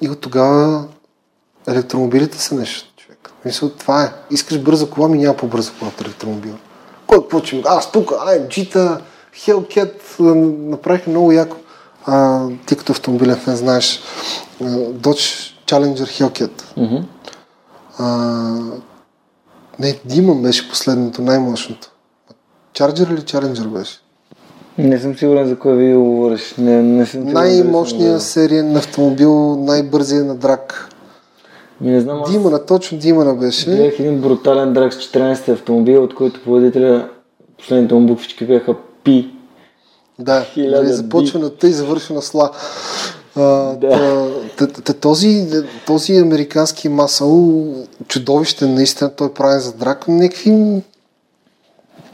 и 0.00 0.08
от 0.08 0.20
тогава 0.20 0.88
електромобилите 1.68 2.38
са 2.38 2.54
нещо. 2.54 2.91
Мисля, 3.44 3.70
това 3.70 4.02
е. 4.04 4.12
Искаш 4.30 4.58
бърза 4.58 4.90
кола, 4.90 5.08
ми 5.08 5.18
няма 5.18 5.36
по-бърза 5.36 5.72
кола 5.78 5.90
от 5.94 6.00
електромобил. 6.00 6.54
Кой 7.06 7.20
какво 7.20 7.40
че. 7.40 7.62
Аз 7.66 7.92
тук, 7.92 8.10
AMG-та, 8.10 9.00
Hellcat, 9.36 9.92
а, 10.20 10.22
направиха 10.70 11.10
много 11.10 11.32
яко. 11.32 11.56
А, 12.06 12.46
ти 12.66 12.76
като 12.76 12.92
автомобилен 12.92 13.36
фен 13.36 13.56
знаеш, 13.56 14.00
Dodge 14.62 15.52
Challenger 15.66 16.22
Hellcat. 16.22 16.50
А, 17.98 18.06
не, 19.78 19.98
Димон 20.04 20.42
беше 20.42 20.68
последното, 20.68 21.22
най-мощното. 21.22 21.88
Чарджер 22.72 23.06
или 23.06 23.22
Чаренджер 23.22 23.66
беше? 23.66 23.98
Не 24.78 24.98
съм 25.00 25.18
сигурен 25.18 25.48
за 25.48 25.58
кой 25.58 25.76
ви 25.76 25.94
говориш. 25.94 26.54
Не, 26.58 26.82
не 26.82 27.06
съм 27.06 27.24
Най-мощният 27.24 28.02
гледал. 28.04 28.20
сериен 28.20 28.76
автомобил, 28.76 29.56
най-бързия 29.56 30.24
на 30.24 30.34
драк. 30.34 30.88
Не 31.82 32.00
знам, 32.00 32.22
аз 32.22 32.30
Димана, 32.30 32.66
точно 32.66 32.98
Димана 32.98 33.34
беше. 33.34 33.64
гледах 33.70 34.00
един 34.00 34.20
брутален 34.20 34.72
драк 34.72 34.94
с 34.94 34.96
14 34.96 35.48
автомобил, 35.48 36.04
от 36.04 36.14
който 36.14 36.42
поводителя 36.44 37.08
последните 37.58 37.94
му 37.94 38.06
буквички 38.06 38.46
бяха 38.46 38.74
Пи. 39.04 39.30
Да, 40.18 40.46
нали, 40.56 40.88
започва 40.92 41.38
на 41.38 41.50
Т 41.50 41.68
и 41.68 41.72
завършва 41.72 42.14
на 42.14 42.22
Сла. 42.22 42.50
А, 43.36 43.42
Да. 43.76 43.88
та- 44.56 44.66
та- 44.66 44.82
та- 44.82 44.92
този, 44.92 45.46
този 45.86 46.16
американски 46.16 46.88
масъл, 46.88 47.64
чудовищен 48.08 48.74
наистина, 48.74 49.10
той 49.10 49.26
е 49.26 49.32
правен 49.32 49.60
за 49.60 49.72
драк, 49.72 50.08
някакви 50.08 50.82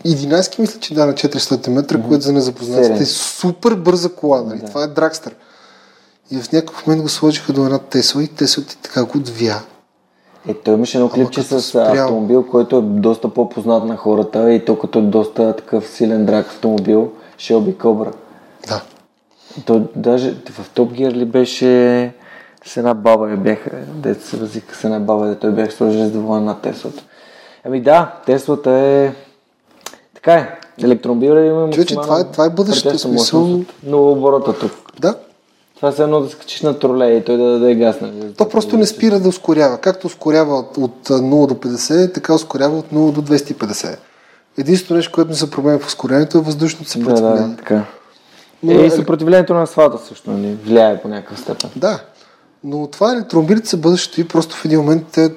11 0.05 0.59
мисля, 0.59 0.81
че 0.81 0.95
да 0.95 1.07
на 1.07 1.13
400 1.13 1.69
метра, 1.71 2.03
което 2.09 2.25
за 2.25 2.33
незапознатите 2.33 3.03
е 3.03 3.07
супер 3.07 3.75
бърза 3.75 4.09
кола, 4.09 4.43
нали? 4.43 4.61
Това 4.67 4.83
е 4.85 4.87
дракстър. 4.87 5.35
И 6.31 6.39
в 6.39 6.53
някакъв 6.53 6.87
момент 6.87 7.03
го 7.03 7.09
сложиха 7.09 7.53
до 7.53 7.65
една 7.65 7.79
Тесла 7.79 8.23
и 8.23 8.29
Теслата 8.29 8.77
така 8.83 9.05
го 9.05 9.19
отвя. 9.19 9.61
Е, 10.49 10.55
той 10.55 10.75
имаше 10.75 10.97
едно 10.99 11.11
клипче 11.11 11.43
с 11.43 11.63
спрял. 11.63 12.05
автомобил, 12.05 12.47
който 12.47 12.77
е 12.77 12.83
доста 12.83 13.29
по-познат 13.29 13.85
на 13.85 13.97
хората 13.97 14.53
и 14.53 14.65
то 14.65 14.79
като 14.79 14.99
е 14.99 15.03
доста 15.03 15.57
такъв 15.57 15.89
силен 15.89 16.27
драк 16.27 16.47
автомобил, 16.47 17.13
Shelby 17.39 17.75
Cobra. 17.77 18.13
Да. 18.69 18.83
То 19.65 19.83
даже 19.97 20.35
в 20.51 20.71
Топ 20.75 20.93
Гир 20.93 21.13
ли 21.13 21.25
беше 21.25 22.13
с 22.65 22.77
една 22.77 22.95
баба 22.95 23.31
я 23.31 23.37
бяха, 23.37 23.71
дето 23.95 24.27
се 24.27 24.37
възика 24.37 24.75
с 24.75 24.85
една 24.85 25.01
баба, 25.01 25.27
дето 25.27 25.47
я 25.47 25.53
бях 25.53 25.73
сложили 25.73 26.07
с 26.07 26.11
доволен 26.11 26.45
на 26.45 26.61
Теслата. 26.61 27.03
Ами 27.65 27.81
да, 27.81 28.15
Теслата 28.27 28.71
е... 28.71 29.13
Така 30.15 30.35
е. 30.35 30.59
Електромобила 30.83 31.45
има 31.45 31.71
Човече, 31.71 31.95
това 31.95 32.21
е- 32.21 32.25
това 32.25 32.45
е 32.45 32.51
бъдещето, 32.51 32.99
смисъл-. 32.99 33.65
Но 33.83 34.11
оборота 34.11 34.59
тук. 34.59 34.73
Да. 35.01 35.15
Това 35.81 35.89
е 35.91 36.03
едно 36.03 36.21
да 36.21 36.29
скачиш 36.31 36.63
на 36.63 36.79
тролей 36.79 37.13
и 37.13 37.25
той 37.25 37.37
да 37.37 37.45
даде 37.45 37.75
газ. 37.75 38.01
Нали? 38.01 38.35
То 38.35 38.49
просто 38.49 38.77
не 38.77 38.87
спира 38.87 39.21
да 39.21 39.29
ускорява. 39.29 39.79
Както 39.79 40.07
ускорява 40.07 40.55
от, 40.55 40.77
от 40.77 41.09
0 41.09 41.21
до 41.47 41.55
50, 41.57 42.15
така 42.15 42.35
ускорява 42.35 42.79
от 42.79 42.87
0 42.87 43.13
до 43.13 43.23
250. 43.23 43.97
Единственото 44.59 44.95
нещо, 44.95 45.13
което 45.15 45.31
не 45.31 45.37
се 45.37 45.51
променя 45.51 45.79
в 45.79 45.87
ускорението 45.87 46.39
е 46.39 46.41
въздушното 46.41 46.85
Да, 46.85 46.91
съпротивление. 46.91 47.49
да, 47.49 47.57
така. 47.57 47.85
Но 48.63 48.73
Е, 48.73 48.75
и 48.75 48.79
еле- 48.79 48.91
съпротивлението 48.91 49.55
на 49.55 49.63
асфалта 49.63 49.99
също 49.99 50.31
нали? 50.31 50.55
влияе 50.55 51.03
по 51.03 51.09
някакъв 51.09 51.41
степен. 51.41 51.71
Да, 51.77 52.01
но 52.65 52.87
това 52.87 53.13
електромобилите 53.13 53.69
са 53.69 53.77
бъдещето 53.77 54.21
и 54.21 54.29
просто 54.29 54.57
в 54.57 54.65
един 54.65 54.79
момент 54.81 55.19
е 55.19 55.31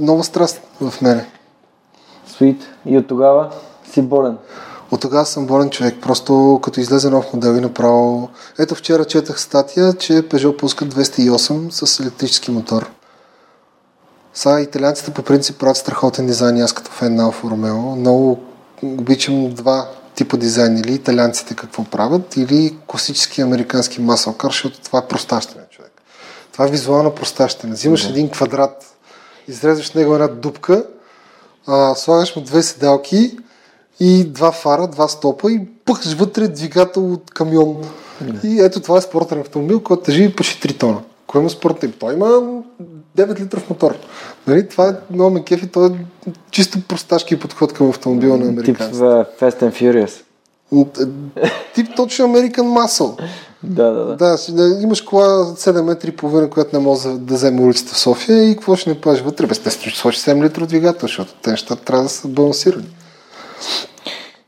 нова 0.00 0.24
страст 0.24 0.60
в 0.80 1.02
мене. 1.02 1.26
Sweet. 2.30 2.56
И 2.86 2.98
от 2.98 3.06
тогава 3.06 3.50
си 3.92 4.02
болен. 4.02 4.36
От 4.90 5.00
тогава 5.00 5.26
съм 5.26 5.46
болен 5.46 5.70
човек. 5.70 5.94
Просто 6.02 6.60
като 6.62 6.80
излезе 6.80 7.10
нов 7.10 7.32
модел 7.34 7.56
и 7.56 7.60
направо... 7.60 8.28
Ето 8.58 8.74
вчера 8.74 9.04
четах 9.04 9.40
статия, 9.40 9.92
че 9.92 10.12
Peugeot 10.12 10.56
пускат 10.56 10.94
208 10.94 11.70
с 11.70 12.00
електрически 12.00 12.50
мотор. 12.50 12.90
Сега 14.34 14.60
италианците 14.60 15.10
по 15.10 15.22
принцип 15.22 15.58
правят 15.58 15.76
страхотен 15.76 16.26
дизайн, 16.26 16.62
аз 16.62 16.72
като 16.72 16.90
фен 16.90 17.14
на 17.14 17.24
Алфа 17.24 17.50
Ромео. 17.50 17.96
Много 17.96 18.40
обичам 18.82 19.54
два 19.54 19.88
типа 20.14 20.36
дизайн. 20.36 20.78
Или 20.78 20.94
италианците 20.94 21.56
какво 21.56 21.84
правят, 21.84 22.36
или 22.36 22.76
класически 22.86 23.40
американски 23.40 24.00
масъл 24.00 24.32
кар, 24.32 24.48
защото 24.48 24.80
това 24.80 24.98
е 24.98 25.08
простащане, 25.08 25.64
човек. 25.70 26.02
Това 26.52 26.66
е 26.66 26.70
визуално 26.70 27.14
простащане. 27.14 27.72
Взимаш 27.72 28.04
един 28.04 28.30
квадрат, 28.30 28.96
изреждаш 29.48 29.90
в 29.90 29.94
него 29.94 30.14
една 30.14 30.28
дупка, 30.28 30.84
а, 31.66 31.94
слагаш 31.94 32.36
му 32.36 32.42
две 32.42 32.62
седалки, 32.62 33.38
и 34.00 34.24
два 34.24 34.52
фара, 34.52 34.86
два 34.86 35.08
стопа 35.08 35.52
и 35.52 35.60
пъхаш 35.84 36.12
вътре 36.12 36.48
двигател 36.48 37.12
от 37.12 37.30
камион. 37.30 37.76
И 38.44 38.60
ето 38.60 38.80
това 38.80 38.98
е 38.98 39.00
спортен 39.00 39.40
автомобил, 39.40 39.80
който 39.80 40.02
тежи 40.02 40.34
почти 40.36 40.68
3 40.68 40.78
тона. 40.78 41.00
Кой 41.26 41.40
има 41.40 41.50
спортен? 41.50 41.92
Той 41.98 42.14
има 42.14 42.26
9 43.16 43.40
литров 43.40 43.70
мотор. 43.70 43.96
Нали? 44.46 44.68
Това 44.68 44.88
е 44.88 44.92
много 45.10 45.30
ме 45.30 45.44
кефи, 45.44 45.66
той 45.66 45.86
е 45.86 45.90
чисто 46.50 46.80
просташки 46.80 47.38
подход 47.38 47.72
към 47.72 47.88
автомобила 47.88 48.36
на 48.36 48.44
Тип 48.44 48.52
американците. 48.52 49.04
в 49.04 49.26
Fast 49.40 49.62
and 49.62 49.72
Furious. 49.72 50.22
Тип 51.74 51.88
точно 51.96 52.26
American 52.26 52.86
Muscle. 52.86 53.22
Да, 53.62 53.90
да, 53.90 54.16
да. 54.16 54.36
Да, 54.48 54.82
имаш 54.82 55.00
кола 55.00 55.26
7 55.26 55.82
метри 55.82 56.08
и 56.08 56.16
половина, 56.16 56.50
която 56.50 56.76
не 56.76 56.84
може 56.84 57.08
да 57.08 57.34
вземе 57.34 57.60
улицата 57.60 57.94
в 57.94 57.98
София 57.98 58.50
и 58.50 58.54
какво 58.54 58.76
ще 58.76 58.90
не 58.90 59.00
паш 59.00 59.20
вътре? 59.20 59.46
Без 59.46 59.58
естествено 59.58 59.90
ще 59.90 60.00
сложи 60.00 60.18
7 60.18 60.44
литра 60.44 60.66
двигател, 60.66 61.08
защото 61.08 61.34
те 61.42 61.50
неща 61.50 61.76
трябва 61.76 62.02
да 62.02 62.08
са 62.08 62.28
балансирани. 62.28 62.86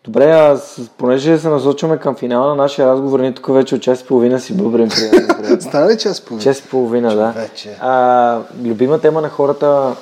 Добре, 0.05 0.25
а 0.27 0.57
с- 0.57 0.89
понеже 0.99 1.39
се 1.39 1.49
насочваме 1.49 1.99
към 1.99 2.15
финала 2.15 2.49
на 2.49 2.55
нашия 2.55 2.87
разговор, 2.87 3.21
ние 3.21 3.35
тук 3.35 3.47
вече 3.47 3.75
от 3.75 3.83
час 3.83 4.01
и 4.01 4.07
половина 4.07 4.41
си 4.41 4.55
бъбрем 4.55 4.89
приятно. 4.89 5.61
Стана 5.61 5.93
ли 5.93 5.99
час 5.99 6.21
половина? 6.21 6.43
Час 6.45 6.59
и 6.59 6.63
половина, 6.63 7.17
да. 7.17 7.35
А, 7.81 8.39
любима 8.65 8.99
тема 9.01 9.21
на 9.21 9.29
хората, 9.29 9.97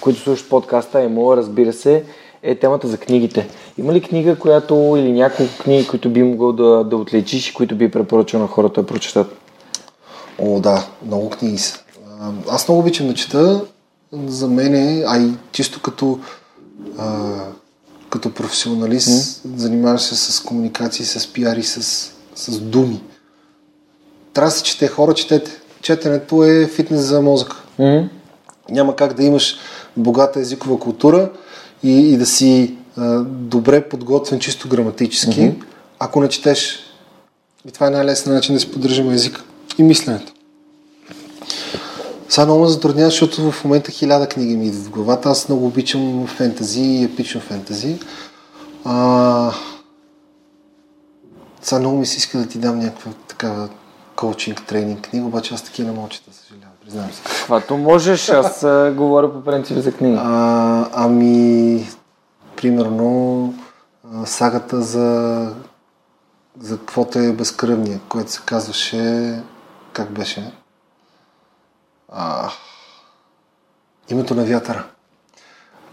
които 0.00 0.20
слушат 0.20 0.48
подкаста, 0.48 1.00
е 1.00 1.08
моя, 1.08 1.36
разбира 1.36 1.72
се, 1.72 2.04
е 2.42 2.54
темата 2.54 2.88
за 2.88 2.98
книгите. 2.98 3.48
Има 3.78 3.92
ли 3.92 4.00
книга, 4.00 4.36
която 4.36 4.74
или 4.98 5.12
няколко 5.12 5.52
книги, 5.58 5.86
които 5.86 6.10
би 6.10 6.22
могъл 6.22 6.52
да, 6.52 6.84
да 6.84 6.96
отличиш 6.96 7.50
и 7.50 7.54
които 7.54 7.76
би 7.76 7.90
препоръчал 7.90 8.40
на 8.40 8.46
хората 8.46 8.80
да 8.80 8.86
прочетат? 8.86 9.36
О, 10.38 10.60
да, 10.60 10.86
много 11.06 11.30
книги 11.30 11.58
са. 11.58 11.78
Аз 12.48 12.68
много 12.68 12.80
обичам 12.80 13.08
да 13.08 13.14
чета. 13.14 13.60
За 14.26 14.48
мен 14.48 14.74
е, 14.74 15.04
а 15.06 15.18
и 15.18 15.30
чисто 15.52 15.80
като, 15.82 16.18
а, 16.98 17.18
като 18.14 18.34
професионалист, 18.34 19.40
занимаваш 19.56 20.02
се 20.02 20.16
с 20.16 20.40
комуникации, 20.40 21.04
с 21.04 21.32
пиар 21.32 21.56
и 21.56 21.62
с, 21.62 21.82
с 22.34 22.60
думи. 22.60 23.02
Трябва 24.32 24.50
да 24.50 24.56
се 24.56 24.62
чете 24.62 24.88
хора, 24.88 25.14
четете. 25.14 25.50
Четенето 25.82 26.44
е 26.44 26.66
фитнес 26.66 27.00
за 27.00 27.22
мозъка. 27.22 27.56
М? 27.78 28.08
Няма 28.70 28.96
как 28.96 29.14
да 29.14 29.24
имаш 29.24 29.56
богата 29.96 30.40
езикова 30.40 30.78
култура 30.78 31.30
и, 31.82 32.12
и 32.12 32.16
да 32.16 32.26
си 32.26 32.76
а, 32.96 33.20
добре 33.24 33.88
подготвен 33.88 34.40
чисто 34.40 34.68
граматически, 34.68 35.40
mm-hmm. 35.40 35.64
ако 35.98 36.20
не 36.20 36.28
четеш. 36.28 36.78
И 37.68 37.72
това 37.72 37.86
е 37.86 37.90
най-лесният 37.90 38.36
начин 38.36 38.54
да 38.54 38.60
си 38.60 38.70
поддържаме 38.70 39.14
езика 39.14 39.42
и 39.78 39.82
мисленето. 39.82 40.32
Сега 42.34 42.44
много 42.44 42.62
ме 42.62 42.68
затруднява, 42.68 43.10
защото 43.10 43.50
в 43.50 43.64
момента 43.64 43.90
хиляда 43.90 44.28
книги 44.28 44.56
ми 44.56 44.66
идват 44.66 44.84
в 44.84 44.90
главата. 44.90 45.28
Аз 45.28 45.48
много 45.48 45.66
обичам 45.66 46.26
фентази 46.26 46.80
и 46.80 47.04
епично 47.04 47.40
фентази. 47.40 47.98
А... 48.84 49.52
Сега 51.62 51.78
много 51.78 51.96
ми 51.96 52.06
се 52.06 52.16
иска 52.16 52.38
да 52.38 52.48
ти 52.48 52.58
дам 52.58 52.78
някаква 52.78 53.12
такава 53.28 53.68
коучинг, 54.16 54.66
тренинг 54.66 55.08
книга, 55.08 55.26
обаче 55.26 55.54
аз 55.54 55.62
такива 55.62 55.88
не 55.88 55.96
мога 55.96 56.08
да 56.08 56.14
чета, 56.14 56.30
съжалявам, 56.32 56.74
признавам 56.84 57.12
се. 57.12 57.22
Каквато 57.22 57.76
можеш, 57.76 58.28
аз 58.28 58.60
говоря 58.96 59.32
по 59.32 59.44
принцип 59.44 59.78
за 59.78 59.92
книги. 59.92 60.18
А, 60.20 60.88
ами, 60.92 61.88
примерно, 62.56 63.54
сагата 64.24 64.82
за, 64.82 65.50
за 66.60 66.78
каквото 66.78 67.18
е 67.18 67.32
безкръвния, 67.32 68.00
което 68.08 68.32
се 68.32 68.40
казваше, 68.46 69.42
как 69.92 70.10
беше? 70.10 70.52
А, 72.16 72.50
името 74.10 74.34
на 74.34 74.44
вятъра. 74.44 74.86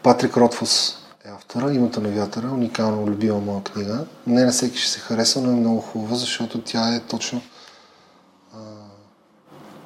Патрик 0.03 0.37
Ротфус 0.37 0.95
е 1.25 1.29
автора. 1.29 1.73
Името 1.73 2.01
на 2.01 2.09
вятъра, 2.09 2.47
уникално 2.47 3.07
любима 3.07 3.39
моя 3.39 3.63
книга. 3.63 4.05
Не 4.27 4.45
на 4.45 4.51
всеки 4.51 4.77
ще 4.77 4.91
се 4.91 4.99
хареса, 4.99 5.41
но 5.41 5.51
е 5.51 5.55
много 5.55 5.81
хубава, 5.81 6.15
защото 6.15 6.61
тя 6.61 6.95
е 6.95 6.99
точно 6.99 7.41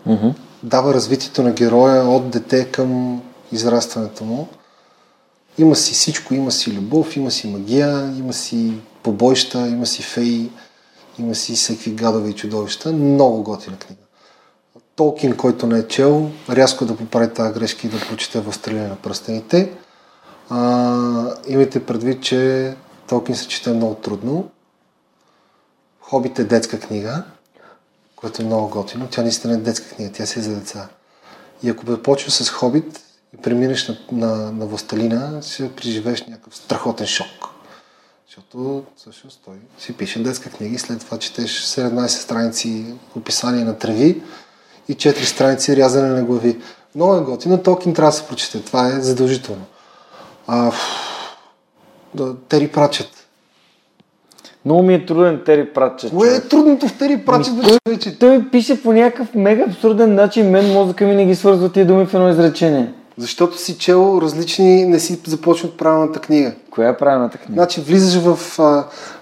Мгм. 0.06 0.28
дава 0.64 0.94
развитието 0.94 1.44
на 1.44 1.52
героя 1.52 2.06
от 2.10 2.30
дете 2.30 2.72
към 2.72 3.22
израстването 3.52 4.24
му. 4.24 4.48
Има 5.58 5.76
си 5.76 5.94
всичко, 5.94 6.34
има 6.34 6.52
си 6.52 6.74
любов, 6.74 7.16
има 7.16 7.32
си 7.32 7.48
магия, 7.48 8.14
има 8.18 8.34
си 8.34 8.74
побойща, 9.04 9.68
има 9.68 9.86
си 9.86 10.02
феи, 10.02 10.52
има 11.20 11.36
си 11.36 11.56
всеки 11.56 11.92
гадове 11.92 12.30
и 12.30 12.36
чудовища. 12.36 12.92
Много 12.92 13.44
готина 13.44 13.78
книга. 13.78 14.05
Толкин, 14.96 15.38
който 15.38 15.68
не 15.68 15.80
е 15.80 15.88
чел, 15.88 16.32
рязко 16.50 16.86
да 16.86 16.98
поправи 16.98 17.34
тази 17.34 17.54
грешка 17.54 17.88
и 17.88 17.90
да 17.90 18.00
прочете 18.00 18.40
Възстреление 18.40 18.88
на 18.88 18.96
пръстените. 18.96 19.72
А, 20.50 21.36
имайте 21.48 21.86
предвид, 21.86 22.24
че 22.24 22.74
Толкин 23.08 23.36
се 23.36 23.48
чете 23.48 23.70
много 23.70 23.96
трудно. 23.96 24.50
Хобит 26.00 26.40
е 26.40 26.44
детска 26.44 26.80
книга, 26.80 27.24
което 28.16 28.42
е 28.42 28.46
много 28.46 28.70
готино. 28.70 29.08
Тя 29.12 29.22
наистина 29.22 29.54
е 29.54 29.58
детска 29.58 29.96
книга, 29.96 30.12
тя 30.14 30.26
си 30.26 30.40
е 30.40 30.42
за 30.42 30.56
деца. 30.56 30.88
И 31.64 31.70
ако 31.70 31.86
започнеш 31.86 32.34
с 32.34 32.50
Хобит 32.50 33.02
и 33.34 33.38
преминеш 33.38 33.88
на, 33.88 33.98
на, 34.12 34.52
на 34.52 34.66
Властелина, 34.66 35.42
ще 35.42 35.72
преживееш 35.72 36.26
някакъв 36.28 36.56
страхотен 36.56 37.08
шок. 37.08 37.50
Защото 38.28 38.84
всъщност 38.98 39.42
той 39.46 39.56
си 39.80 39.94
пише 39.94 40.24
детска 40.24 40.50
книга 40.50 40.76
и 40.76 40.80
след 40.80 41.00
това 41.00 41.20
четеш 41.20 41.66
17 41.66 42.08
страници 42.08 42.86
описание 43.16 43.64
на 43.64 43.78
треви 43.78 44.22
и 44.90 44.96
4 44.96 45.24
страници 45.24 45.76
рязане 45.76 46.10
на 46.10 46.24
глави. 46.24 46.58
Много 46.96 47.16
е 47.16 47.22
готино, 47.22 47.64
Толкин 47.64 47.94
трябва 47.94 48.12
да 48.12 48.18
се 48.18 48.28
прочете. 48.28 48.62
Това 48.62 48.88
е 48.88 49.02
задължително. 49.02 49.62
А, 50.48 50.72
да, 52.14 52.36
Тери 52.36 52.68
Прачет. 52.68 53.10
Много 54.66 54.84
ми 54.84 54.94
е 54.94 55.06
труден 55.06 55.42
Тери 55.46 55.74
Пратчет. 55.74 56.12
Кое 56.12 56.36
е 56.36 56.42
трудното 56.42 56.88
в 56.88 56.98
Тери 56.98 57.24
човече? 57.86 58.20
Той 58.20 58.38
ми 58.38 58.50
пише 58.50 58.84
по 58.84 58.94
някакъв 58.94 59.36
мега 59.36 59.64
абсурден 59.64 60.16
начин, 60.16 60.50
мен 60.50 60.74
мозъка 60.74 61.06
ми 61.06 61.16
не 61.16 61.26
ги 61.26 61.36
свързва 61.36 61.72
тия 61.72 61.88
думи 61.88 62.06
в 62.06 62.14
едно 62.14 62.30
изречение. 62.30 62.94
Защото 63.18 63.58
си 63.58 63.78
чел 63.78 64.20
различни, 64.22 64.86
не 64.86 65.00
си 65.00 65.20
започнал 65.28 65.70
от 65.70 65.78
правилната 65.78 66.20
книга. 66.20 66.54
Коя 66.72 66.90
е 66.90 66.98
правилната 66.98 67.38
книга? 67.38 67.54
Значи 67.54 67.82
влизаш 67.82 68.22
в, 68.22 68.36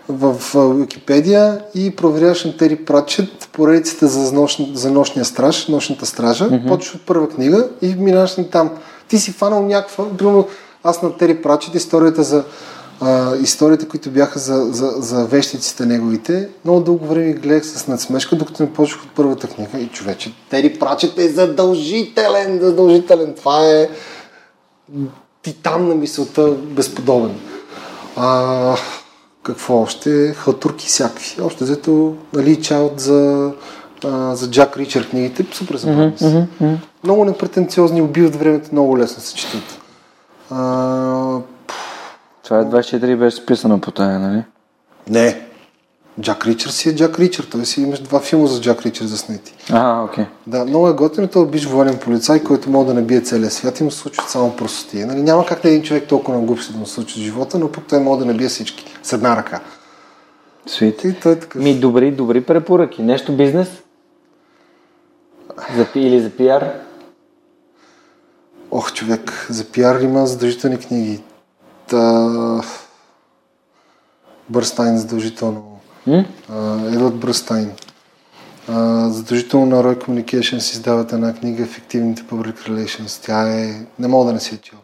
в, 0.09 0.35
в 0.53 0.73
Википедия 0.79 1.61
и 1.75 1.95
проверяваш 1.95 2.45
на 2.45 2.57
Тери 2.57 2.75
Пратчет 2.75 3.49
поредицата 3.51 4.07
за, 4.07 4.33
нощ, 4.33 4.59
за 4.73 4.91
нощния 4.91 5.25
страж, 5.25 5.67
нощната 5.67 6.05
стража. 6.05 6.49
Mm-hmm. 6.49 6.67
Почваш 6.67 6.95
от 6.95 7.01
първа 7.01 7.29
книга 7.29 7.69
и 7.81 7.95
минаваш 7.95 8.37
на 8.37 8.49
там. 8.49 8.69
Ти 9.07 9.17
си 9.17 9.31
фанал 9.31 9.65
някаква, 9.65 10.17
примерно 10.17 10.47
аз 10.83 11.01
на 11.01 11.17
Тери 11.17 11.41
Пратчет 11.41 11.75
историята 11.75 12.23
за 12.23 12.43
а, 13.05 13.35
историите, 13.35 13.87
които 13.87 14.09
бяха 14.09 14.39
за, 14.39 14.67
за, 14.71 14.91
за 14.97 15.25
вещиците 15.25 15.85
неговите, 15.85 16.49
много 16.65 16.79
дълго 16.79 17.05
време 17.05 17.33
гледах 17.33 17.65
с 17.65 17.87
надсмешка, 17.87 18.35
докато 18.35 18.63
не 18.63 18.73
почнах 18.73 19.03
от 19.03 19.11
първата 19.11 19.47
книга. 19.47 19.79
И 19.79 19.87
човече, 19.87 20.33
Тери 20.49 20.79
Пратчет 20.79 21.17
е 21.17 21.29
задължителен, 21.29 22.59
задължителен. 22.61 23.33
Това 23.33 23.65
е 23.65 23.89
титан 25.41 25.87
на 25.87 25.95
мисълта, 25.95 26.51
безподобен. 26.51 27.35
А, 28.15 28.75
какво 29.43 29.81
още? 29.81 30.33
Хатурки 30.33 30.87
всякакви. 30.87 31.41
Още 31.41 31.63
взето, 31.63 32.15
нали, 32.33 32.61
Чайлд 32.61 32.99
за, 32.99 33.51
а, 34.05 34.35
за 34.35 34.49
Джак 34.49 34.77
Ричард 34.77 35.09
книгите, 35.09 35.45
супер 35.51 35.77
забавни 35.77 36.13
са. 36.17 36.47
Много 37.03 37.25
непретенциозни, 37.25 38.01
убиват 38.01 38.35
времето, 38.35 38.69
много 38.71 38.97
лесно 38.97 39.23
се 39.23 39.35
четат. 39.35 39.79
А, 40.49 41.37
Това 42.43 42.59
е 42.59 42.63
24 42.63 43.15
беше 43.15 43.35
списано 43.35 43.81
по 43.81 43.91
тая, 43.91 44.19
нали? 44.19 44.43
не. 45.09 45.47
Джак 46.21 46.45
Ричард 46.45 46.73
си 46.73 46.89
е 46.89 46.95
Джак 46.95 47.19
Ричард. 47.19 47.49
Той 47.49 47.65
си 47.65 47.81
имаш 47.81 47.99
два 47.99 48.19
филма 48.19 48.45
за 48.45 48.61
Джак 48.61 48.81
Ричард 48.81 49.07
заснети. 49.07 49.55
А, 49.71 50.03
окей. 50.03 50.25
Да, 50.47 50.65
много 50.65 50.87
е 50.87 50.93
готино. 50.93 51.27
Той 51.27 51.43
е 51.43 51.47
биш 51.47 51.65
военен 51.65 51.97
полицай, 51.97 52.43
който 52.43 52.69
може 52.69 52.87
да 52.87 52.93
не 52.93 53.01
бие 53.01 53.21
целия 53.21 53.51
свят 53.51 53.79
и 53.79 53.83
му 53.83 53.91
се 53.91 53.97
случват 53.97 54.29
само 54.29 54.55
простотия. 54.55 55.07
Нали, 55.07 55.21
няма 55.21 55.45
как 55.45 55.63
на 55.63 55.69
един 55.69 55.83
човек 55.83 56.07
толкова 56.07 56.37
на 56.37 56.45
глупости 56.45 56.73
да 56.73 56.79
му 56.79 56.85
случи 56.85 57.21
живота, 57.21 57.59
но 57.59 57.71
пък 57.71 57.83
той 57.89 57.99
може 57.99 58.19
да 58.19 58.25
не 58.25 58.33
бие 58.33 58.47
всички. 58.47 58.85
С 59.03 59.13
една 59.13 59.37
ръка. 59.37 59.59
Свит. 60.65 61.03
И 61.03 61.13
той 61.13 61.31
е 61.31 61.39
такъв. 61.39 61.61
Ми, 61.61 61.79
добри, 61.79 62.11
добри 62.11 62.41
препоръки. 62.41 63.01
Нещо 63.01 63.37
бизнес? 63.37 63.67
За, 65.75 65.87
или 65.95 66.21
за 66.21 66.29
пиар? 66.29 66.73
Ох, 68.71 68.93
човек, 68.93 69.47
за 69.49 69.65
пиар 69.65 69.99
има 69.99 70.27
задължителни 70.27 70.77
книги. 70.77 71.21
Та... 71.87 72.61
Бърстайн 74.49 74.97
задължително. 74.97 75.79
А, 76.49 76.81
Едвард 76.85 77.15
Бръстайн. 77.15 77.71
Задължително 79.07 79.65
на 79.65 79.83
Roy 79.83 80.05
Communications 80.05 80.71
издават 80.73 81.13
една 81.13 81.33
книга 81.33 81.63
Ефективните 81.63 82.23
Public 82.23 82.69
Relations. 82.69 83.25
Тя 83.25 83.49
е... 83.59 83.85
Не 83.99 84.07
мога 84.07 84.25
да 84.25 84.33
не 84.33 84.39
си 84.39 84.55
я 84.55 84.61
чел. 84.61 84.77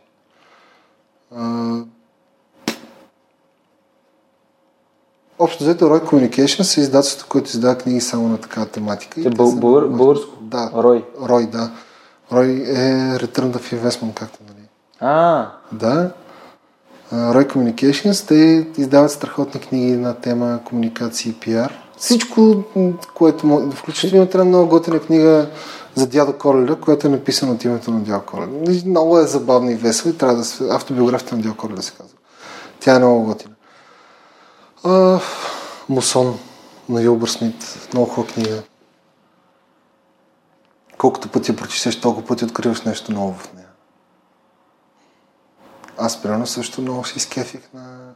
Общо 5.39 5.63
взето 5.63 5.85
Roy 5.85 6.03
Communications 6.05 6.77
е 6.77 6.81
издателство, 6.81 7.27
което 7.29 7.49
издава 7.49 7.77
книги 7.77 8.01
само 8.01 8.29
на 8.29 8.37
такава 8.37 8.65
тематика. 8.65 9.21
Е, 9.21 9.23
те 9.23 9.29
бъл- 9.29 9.51
много 9.51 9.89
българско? 9.89 10.31
Да. 10.41 10.71
Рой. 10.75 11.05
Рой, 11.21 11.45
да. 11.47 11.71
Рой 12.31 12.45
е 12.47 12.83
Return 13.17 13.57
of 13.57 13.81
Investment, 13.81 14.13
както 14.13 14.39
нали. 14.47 14.65
А, 14.99 15.51
Да. 15.71 16.11
Roy 17.13 17.53
Communications, 17.53 18.27
те 18.27 18.67
издават 18.81 19.11
страхотни 19.11 19.61
книги 19.61 19.91
на 19.91 20.15
тема 20.15 20.59
комуникация 20.65 21.29
и 21.29 21.33
пиар. 21.33 21.73
Всичко, 21.97 22.63
което 23.15 23.47
може, 23.47 23.71
включително 23.71 24.27
трябва 24.27 24.45
много 24.45 24.69
готина 24.69 24.99
книга 24.99 25.49
за 25.95 26.07
дядо 26.07 26.33
Коледа, 26.33 26.75
която 26.75 27.07
е 27.07 27.09
написана 27.09 27.51
от 27.51 27.63
името 27.63 27.91
на 27.91 27.99
дядо 27.99 28.25
Коледа. 28.25 28.71
Много 28.85 29.19
е 29.19 29.27
забавна 29.27 29.71
и 29.71 29.75
весела 29.75 30.13
и 30.13 30.17
трябва 30.17 30.35
да 30.35 30.43
се... 30.43 30.69
Автобиографията 30.69 31.35
на 31.35 31.41
дядо 31.41 31.55
Коледа 31.55 31.81
се 31.81 31.91
казва. 31.91 32.17
Тя 32.79 32.95
е 32.95 32.99
много 32.99 33.23
готина. 33.23 33.53
А, 34.83 35.19
Мусон 35.89 36.39
на 36.89 37.01
Юлбър 37.01 37.27
Смит. 37.27 37.89
Много 37.93 38.09
хубава 38.09 38.33
книга. 38.33 38.63
Колкото 40.97 41.29
пъти 41.29 41.51
я 41.85 42.01
толкова 42.01 42.27
пъти 42.27 42.45
откриваш 42.45 42.81
нещо 42.81 43.11
ново 43.11 43.33
в 43.33 43.53
нея. 43.53 43.58
Аз, 46.01 46.21
примерно, 46.21 46.47
също 46.47 46.81
много 46.81 47.05
се 47.05 47.17
изкефих 47.17 47.61
на, 47.73 48.13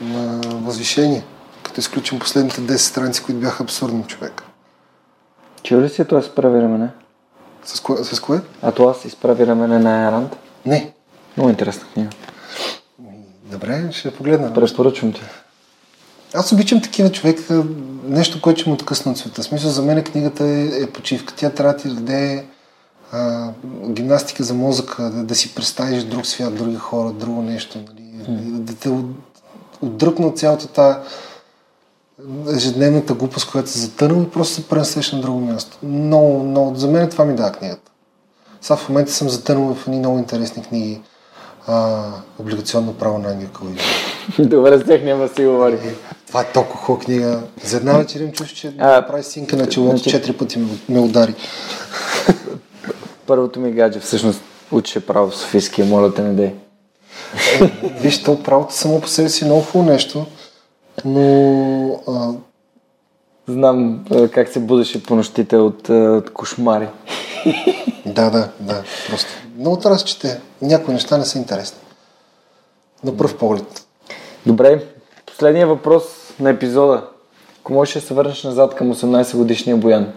на 0.00 0.40
възвишение, 0.58 1.24
като 1.62 1.80
изключим 1.80 2.18
последните 2.18 2.60
10 2.60 2.76
страници, 2.76 3.22
които 3.22 3.40
бяха 3.40 3.62
абсурдни 3.62 4.04
човек. 4.04 4.42
Чул 5.62 5.80
ли 5.80 5.88
си 5.88 6.04
това 6.04 6.20
изправи 6.20 6.62
рамене? 6.62 6.90
С 7.64 7.80
кое? 7.80 8.04
С 8.04 8.20
кое? 8.20 8.40
А 8.62 8.72
това 8.72 8.94
с 8.94 9.04
изправи 9.04 9.46
рамене 9.46 9.78
на 9.78 10.08
Ерант? 10.08 10.36
Не. 10.66 10.92
Много 11.36 11.50
интересна 11.50 11.86
книга. 11.92 12.10
Добре, 13.44 13.92
ще 13.92 14.14
погледна. 14.14 14.54
Препоръчвам 14.54 15.12
ти. 15.12 15.20
Аз 16.34 16.52
обичам 16.52 16.82
такива 16.82 17.12
човек, 17.12 17.40
нещо, 18.04 18.40
което 18.40 18.60
ще 18.60 18.70
му 18.70 18.74
откъсна 18.74 19.12
от 19.12 19.18
света. 19.18 19.42
Смисъл, 19.42 19.70
за 19.70 19.82
мен 19.82 20.04
книгата 20.04 20.44
е, 20.44 20.82
е 20.82 20.90
почивка. 20.90 21.34
Тя 21.36 21.50
трябва 21.50 21.72
да 21.74 21.78
ти 21.78 21.88
даде 21.88 22.46
а, 23.12 23.50
гимнастика 23.88 24.44
за 24.44 24.54
мозъка, 24.54 25.02
да, 25.02 25.22
да 25.24 25.34
си 25.34 25.54
представиш 25.54 26.04
друг 26.04 26.26
свят, 26.26 26.54
други 26.54 26.76
хора, 26.76 27.12
друго 27.12 27.42
нещо. 27.42 27.78
Нали? 27.78 28.24
Mm. 28.28 28.40
Да 28.40 28.74
те 28.74 28.88
от, 28.88 29.06
отдръпна 29.82 30.26
от 30.26 30.38
цялата 30.38 30.66
тази 30.66 30.98
ежедневната 32.54 33.14
глупост, 33.14 33.50
която 33.50 33.70
се 33.70 33.78
затърнал 33.78 34.22
и 34.22 34.30
просто 34.30 34.54
се 34.54 34.68
пренесеш 34.68 35.12
на 35.12 35.20
друго 35.20 35.40
място. 35.40 35.78
Много, 35.82 36.44
много. 36.44 36.74
За 36.74 36.88
мен 36.88 37.10
това 37.10 37.24
ми 37.24 37.34
дава 37.34 37.52
книгата. 37.52 37.90
Сега 38.60 38.76
в 38.76 38.88
момента 38.88 39.12
съм 39.12 39.28
затърнал 39.28 39.74
в 39.74 39.86
едни 39.86 39.98
много 39.98 40.18
интересни 40.18 40.62
книги. 40.62 41.00
А, 41.66 42.02
облигационно 42.38 42.94
право 42.94 43.18
на 43.18 43.30
Ангел 43.30 43.48
Добре, 44.38 44.78
с 44.78 44.84
тях 44.84 45.02
няма 45.02 45.28
си 45.28 45.44
говори. 45.44 45.78
Това 46.26 46.40
е 46.40 46.52
толкова 46.52 46.80
хубава 46.80 47.04
книга. 47.04 47.40
За 47.64 47.76
една 47.76 47.98
вечер 47.98 48.20
им 48.20 48.32
чуш, 48.32 48.52
че 48.52 48.74
а, 48.78 49.06
прави 49.06 49.22
синка 49.22 49.56
на 49.56 49.68
челото, 49.68 49.96
значи... 49.96 50.10
четири 50.10 50.32
пъти 50.32 50.58
ме, 50.58 50.68
ме 50.88 51.00
удари. 51.00 51.34
Първото 53.26 53.60
ми 53.60 53.72
гадже 53.72 54.00
всъщност 54.00 54.42
учеше 54.72 55.06
право 55.06 55.30
в 55.30 55.36
Софийския, 55.36 55.86
моля 55.86 56.14
те 56.14 56.22
не 56.22 56.32
дей. 56.32 56.54
Е, 57.60 57.70
виж, 58.00 58.22
то 58.22 58.42
правото 58.42 58.74
само 58.74 59.00
по 59.00 59.08
себе 59.08 59.28
си 59.28 59.44
е 59.44 59.46
много 59.46 59.82
нещо, 59.82 60.26
но... 61.04 62.00
А... 62.08 62.32
Знам 63.48 64.04
как 64.32 64.48
се 64.48 64.60
будеше 64.60 65.02
по 65.02 65.16
нощите 65.16 65.56
от, 65.56 65.88
от 65.88 66.32
кошмари. 66.32 66.88
да, 68.06 68.30
да, 68.30 68.48
да. 68.60 68.82
Просто 69.08 69.30
много 69.58 69.76
трябва 69.76 69.98
чете. 69.98 70.40
Някои 70.62 70.94
неща 70.94 71.18
не 71.18 71.24
са 71.24 71.38
интересни. 71.38 71.78
На 73.04 73.16
пръв 73.16 73.38
поглед. 73.38 73.86
Добре, 74.46 74.84
последният 75.26 75.68
въпрос 75.68 76.02
на 76.40 76.50
епизода. 76.50 77.06
Ако 77.60 77.72
можеш 77.72 77.94
да 77.94 78.00
се 78.00 78.14
върнеш 78.14 78.44
назад 78.44 78.74
към 78.74 78.94
18 78.94 79.36
годишния 79.36 79.76
Боян, 79.76 80.12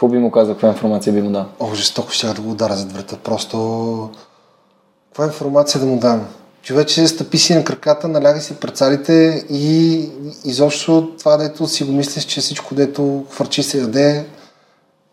какво 0.00 0.08
би 0.08 0.18
му 0.18 0.30
казал, 0.30 0.54
каква 0.54 0.68
информация 0.68 1.12
би 1.12 1.22
му 1.22 1.30
дал? 1.30 1.46
О, 1.60 1.74
жестоко 1.74 2.10
ще 2.10 2.26
да 2.26 2.40
го 2.40 2.50
удара 2.50 2.76
зад 2.76 2.92
врата. 2.92 3.16
Просто... 3.16 4.10
Каква 5.08 5.24
информация 5.24 5.80
да 5.80 5.86
му 5.86 5.98
дам? 5.98 6.28
Човече 6.62 7.08
стъпи 7.08 7.38
си 7.38 7.54
на 7.54 7.64
краката, 7.64 8.08
наляга 8.08 8.40
си 8.40 8.56
прецалите 8.56 9.44
и 9.50 10.08
изобщо 10.44 11.16
това, 11.18 11.36
дето 11.36 11.66
си 11.66 11.84
го 11.84 11.92
мислиш, 11.92 12.24
че 12.24 12.40
всичко, 12.40 12.74
дето 12.74 13.24
хвърчи 13.30 13.62
се 13.62 13.78
яде, 13.78 14.26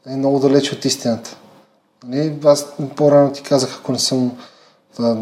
е 0.05 0.15
много 0.15 0.39
далеч 0.39 0.73
от 0.73 0.85
истината. 0.85 1.37
Нали? 2.05 2.39
Аз 2.45 2.65
по-рано 2.95 3.31
ти 3.31 3.43
казах, 3.43 3.77
ако 3.79 3.91
не 3.91 3.99
съм 3.99 4.37
да, 4.99 5.17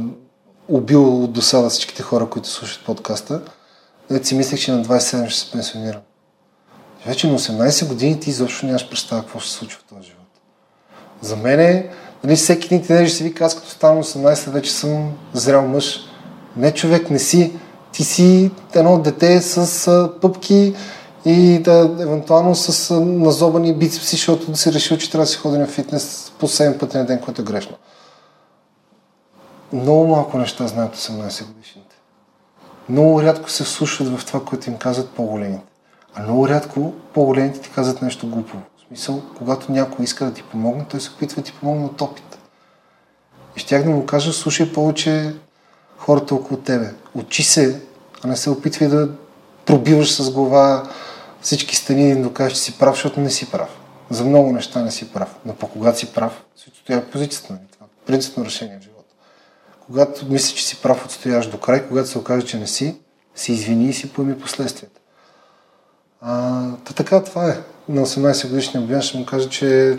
убил 0.69 1.23
от 1.23 1.31
досада 1.31 1.69
всичките 1.69 2.03
хора, 2.03 2.29
които 2.29 2.49
слушат 2.49 2.85
подкаста, 2.85 3.41
си 4.23 4.35
мислех, 4.35 4.59
че 4.59 4.71
на 4.71 4.85
27 4.85 5.29
ще 5.29 5.39
се 5.39 5.51
пенсионирам. 5.51 6.01
Вече 7.05 7.27
на 7.27 7.39
18 7.39 7.87
години 7.87 8.19
ти 8.19 8.29
изобщо 8.29 8.65
нямаш 8.65 8.89
представа 8.89 9.21
какво 9.21 9.39
се 9.39 9.51
случва 9.51 9.79
в 9.79 9.83
този 9.83 10.03
живот. 10.03 10.25
За 11.21 11.35
мен 11.35 11.59
е, 11.59 11.89
нали, 12.23 12.35
всеки 12.35 12.65
един 12.65 12.87
тинейджер 12.87 13.11
си 13.11 13.23
вика, 13.23 13.45
аз 13.45 13.55
като 13.55 13.69
ставам 13.69 14.03
18, 14.03 14.49
вече 14.49 14.71
съм 14.73 15.13
зрял 15.33 15.67
мъж. 15.67 15.99
Не, 16.57 16.73
човек, 16.73 17.09
не 17.09 17.19
си. 17.19 17.53
Ти 17.91 18.03
си 18.03 18.51
едно 18.73 18.99
дете 18.99 19.41
с 19.41 19.87
а, 19.87 20.19
пъпки 20.21 20.75
и 21.25 21.59
да, 21.59 21.95
евентуално 21.99 22.55
с 22.55 22.91
а, 22.91 22.99
назобани 22.99 23.73
бицепси, 23.73 24.15
защото 24.15 24.51
да 24.51 24.57
си 24.57 24.73
решил, 24.73 24.97
че 24.97 25.11
трябва 25.11 25.23
да 25.23 25.31
си 25.31 25.37
ходи 25.37 25.57
на 25.57 25.67
фитнес 25.67 26.31
по 26.39 26.47
7 26.47 26.79
пъти 26.79 26.97
на 26.97 27.05
ден, 27.05 27.21
което 27.21 27.41
е 27.41 27.45
грешно. 27.45 27.75
Много 29.73 30.07
малко 30.07 30.37
неща 30.37 30.67
знаят 30.67 30.95
18 30.95 31.45
годишните. 31.45 31.95
Много 32.89 33.21
рядко 33.21 33.49
се 33.49 33.63
слушат 33.63 34.19
в 34.19 34.25
това, 34.25 34.45
което 34.45 34.69
им 34.69 34.77
казват 34.77 35.09
по-големите. 35.09 35.74
А 36.15 36.23
много 36.23 36.49
рядко 36.49 36.93
по-големите 37.13 37.61
ти 37.61 37.69
казват 37.69 38.01
нещо 38.01 38.27
глупо. 38.27 38.57
В 38.57 38.87
смисъл, 38.87 39.21
когато 39.37 39.71
някой 39.71 40.05
иска 40.05 40.25
да 40.25 40.33
ти 40.33 40.43
помогне, 40.43 40.85
той 40.89 40.99
се 40.99 41.11
опитва 41.11 41.41
да 41.41 41.45
ти 41.45 41.53
помогне 41.53 41.85
от 41.85 42.01
опит. 42.01 42.37
И 43.55 43.59
щях 43.59 43.83
да 43.83 43.89
му 43.89 44.05
кажа, 44.05 44.33
слушай 44.33 44.73
повече 44.73 45.35
хората 45.97 46.35
около 46.35 46.59
тебе. 46.59 46.93
Учи 47.15 47.43
се, 47.43 47.81
а 48.23 48.27
не 48.27 48.35
се 48.35 48.49
опитвай 48.49 48.87
да 48.87 49.09
пробиваш 49.65 50.15
с 50.15 50.31
глава 50.31 50.89
всички 51.41 51.75
стени 51.75 52.09
и 52.09 52.15
да 52.15 52.21
докажеш, 52.21 52.57
че 52.57 52.63
си 52.63 52.77
прав, 52.77 52.95
защото 52.95 53.19
не 53.19 53.29
си 53.29 53.51
прав. 53.51 53.69
За 54.09 54.25
много 54.25 54.51
неща 54.51 54.81
не 54.81 54.91
си 54.91 55.13
прав. 55.13 55.35
Но 55.45 55.55
по 55.55 55.67
когато 55.67 55.99
си 55.99 56.13
прав, 56.13 56.43
си 56.55 56.69
отстоява 56.69 57.05
позицията. 57.05 57.53
Нали? 57.53 57.63
Това 57.71 57.87
принципно 58.05 58.45
решение 58.45 58.79
в 58.79 58.83
живота. 58.83 59.13
Когато 59.85 60.25
мислиш, 60.31 60.53
че 60.53 60.65
си 60.65 60.81
прав, 60.81 61.05
отстояваш 61.05 61.47
до 61.47 61.57
край, 61.57 61.87
когато 61.87 62.09
се 62.09 62.17
окаже, 62.17 62.45
че 62.45 62.57
не 62.57 62.67
си, 62.67 62.95
си 63.35 63.51
извини 63.51 63.85
и 63.85 63.93
си 63.93 64.13
поеми 64.13 64.39
последствията. 64.39 64.99
А, 66.21 66.63
та 66.85 66.93
така, 66.93 67.23
това 67.23 67.49
е. 67.49 67.57
На 67.89 68.05
18 68.05 68.49
годишния 68.49 68.83
Боян 68.83 69.01
ще 69.01 69.17
му 69.17 69.25
кажа, 69.25 69.49
че 69.49 69.97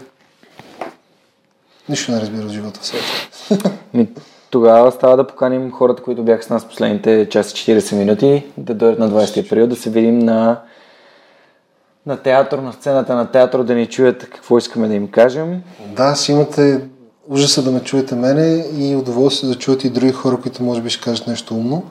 нищо 1.88 2.12
не 2.12 2.20
разбира 2.20 2.44
от 2.44 2.52
живота 2.52 2.80
в 2.80 2.86
света. 2.86 3.70
Тогава 4.50 4.92
става 4.92 5.16
да 5.16 5.26
поканим 5.26 5.72
хората, 5.72 6.02
които 6.02 6.22
бяха 6.22 6.42
с 6.42 6.50
нас 6.50 6.68
последните 6.68 7.28
час 7.28 7.52
40 7.52 7.96
минути, 7.96 8.46
да 8.56 8.74
дойдат 8.74 8.98
на 8.98 9.10
20 9.10 9.48
период, 9.48 9.70
да 9.70 9.76
се 9.76 9.90
видим 9.90 10.18
на, 10.18 10.60
на 12.06 12.16
театър, 12.16 12.58
на 12.58 12.72
сцената 12.72 13.14
на 13.14 13.30
театър, 13.30 13.62
да 13.62 13.74
ни 13.74 13.86
чуят 13.86 14.18
какво 14.30 14.58
искаме 14.58 14.88
да 14.88 14.94
им 14.94 15.08
кажем. 15.08 15.62
Да, 15.96 16.14
си 16.14 16.32
имате 16.32 16.80
ужаса 17.28 17.62
да 17.62 17.70
ме 17.70 17.80
чуете 17.80 18.14
мене 18.14 18.64
и 18.76 18.96
удоволствие 18.96 19.50
да 19.50 19.58
чуете 19.58 19.86
и 19.86 19.90
други 19.90 20.12
хора, 20.12 20.40
които 20.42 20.62
може 20.62 20.80
би 20.80 20.90
ще 20.90 21.04
кажат 21.04 21.26
нещо 21.26 21.54
умно. 21.54 21.82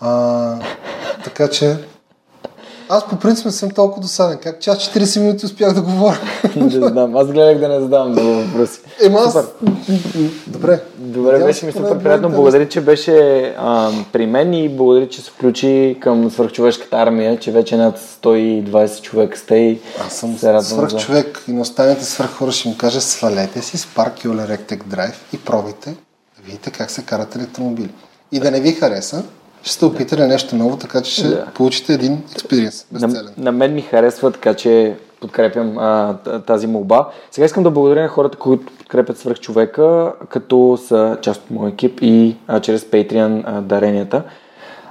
А, 0.00 0.56
така 1.24 1.48
че 1.48 1.76
аз 2.90 3.08
по 3.08 3.16
принцип 3.16 3.44
не 3.44 3.52
съм 3.52 3.70
толкова 3.70 4.02
досаден. 4.02 4.38
Как 4.42 4.60
час 4.60 4.78
40 4.78 5.20
минути 5.20 5.46
успях 5.46 5.74
да 5.74 5.82
говоря? 5.82 6.18
не 6.56 6.88
знам. 6.88 7.16
Аз 7.16 7.26
гледах 7.26 7.58
да 7.58 7.68
не 7.68 7.80
задавам 7.80 8.10
много 8.10 8.28
въпроси. 8.28 8.80
Ема 9.02 9.18
аз... 9.18 9.32
Супер. 9.32 9.46
Добре. 10.46 10.80
Добре, 10.98 11.32
Надявам 11.32 11.46
беше 11.46 11.66
ми 11.66 11.72
супер 11.72 11.98
приятно. 11.98 12.30
Благодаря, 12.30 12.68
че 12.68 12.80
беше 12.80 13.42
а, 13.58 13.90
при 14.12 14.26
мен 14.26 14.54
и 14.54 14.68
благодаря, 14.68 15.08
че 15.08 15.22
се 15.22 15.30
включи 15.30 15.96
към 16.00 16.30
свърхчовешката 16.30 16.96
армия, 16.96 17.38
че 17.38 17.52
вече 17.52 17.76
над 17.76 17.98
120 17.98 19.02
човека 19.02 19.38
сте 19.38 19.56
и 19.56 19.80
Аз 20.06 20.12
съм 20.12 20.38
свърхчовек 20.60 21.44
и 21.48 21.52
на 21.52 21.60
останалите 21.60 22.04
свърх 22.04 22.30
хора 22.30 22.52
ще 22.52 22.68
им 22.68 22.76
кажа 22.76 23.00
свалете 23.00 23.62
си 23.62 23.78
Spark 23.78 24.24
Euler 24.24 24.56
Rectec 24.56 24.82
Drive 24.82 25.14
и 25.32 25.38
пробайте 25.38 25.90
да 25.90 26.42
видите 26.44 26.70
как 26.70 26.90
се 26.90 27.02
карат 27.02 27.36
електромобили. 27.36 27.90
И 28.32 28.40
да 28.40 28.50
не 28.50 28.60
ви 28.60 28.72
хареса, 28.72 29.22
ще 29.62 29.72
сте 29.72 29.84
опитали 29.84 30.26
нещо 30.26 30.56
ново, 30.56 30.76
така 30.76 31.02
че 31.02 31.12
ще 31.12 31.28
да. 31.28 31.46
получите 31.46 31.92
един 31.92 32.22
експириенс. 32.32 32.86
На, 32.92 33.22
на 33.36 33.52
мен 33.52 33.74
ми 33.74 33.82
харесва, 33.82 34.30
така 34.30 34.54
че 34.54 34.96
подкрепям 35.20 35.78
а, 35.78 36.16
тази 36.46 36.66
молба. 36.66 37.08
Сега 37.30 37.44
искам 37.44 37.62
да 37.62 37.70
благодаря 37.70 38.02
на 38.02 38.08
хората, 38.08 38.38
които 38.38 38.72
подкрепят 38.78 39.18
свърх 39.18 39.40
човека, 39.40 40.12
като 40.28 40.78
са 40.86 41.18
част 41.22 41.42
от 41.42 41.50
моят 41.50 41.72
екип 41.72 41.98
и 42.02 42.36
а, 42.46 42.60
чрез 42.60 42.84
Patreon 42.84 43.42
а, 43.46 43.60
даренията. 43.60 44.22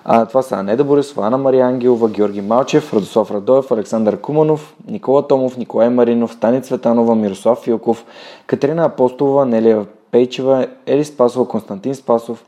А, 0.05 0.25
това 0.25 0.41
са 0.41 0.55
Анеда 0.55 0.83
Борисова, 0.83 1.27
Ана 1.27 1.37
Мария 1.37 1.65
Ангелова, 1.65 2.09
Георги 2.09 2.41
Малчев, 2.41 2.93
Радослав 2.93 3.31
Радоев, 3.31 3.71
Александър 3.71 4.17
Куманов, 4.17 4.75
Никола 4.87 5.27
Томов, 5.27 5.57
Николай 5.57 5.89
Маринов, 5.89 6.37
Тани 6.39 6.61
Цветанова, 6.61 7.15
Мирослав 7.15 7.59
Филков, 7.59 8.05
Катерина 8.47 8.85
Апостолова, 8.85 9.45
Нелия 9.45 9.85
Пейчева, 10.11 10.67
Ели 10.85 11.05
Спасова, 11.05 11.47
Константин 11.47 11.95
Спасов, 11.95 12.45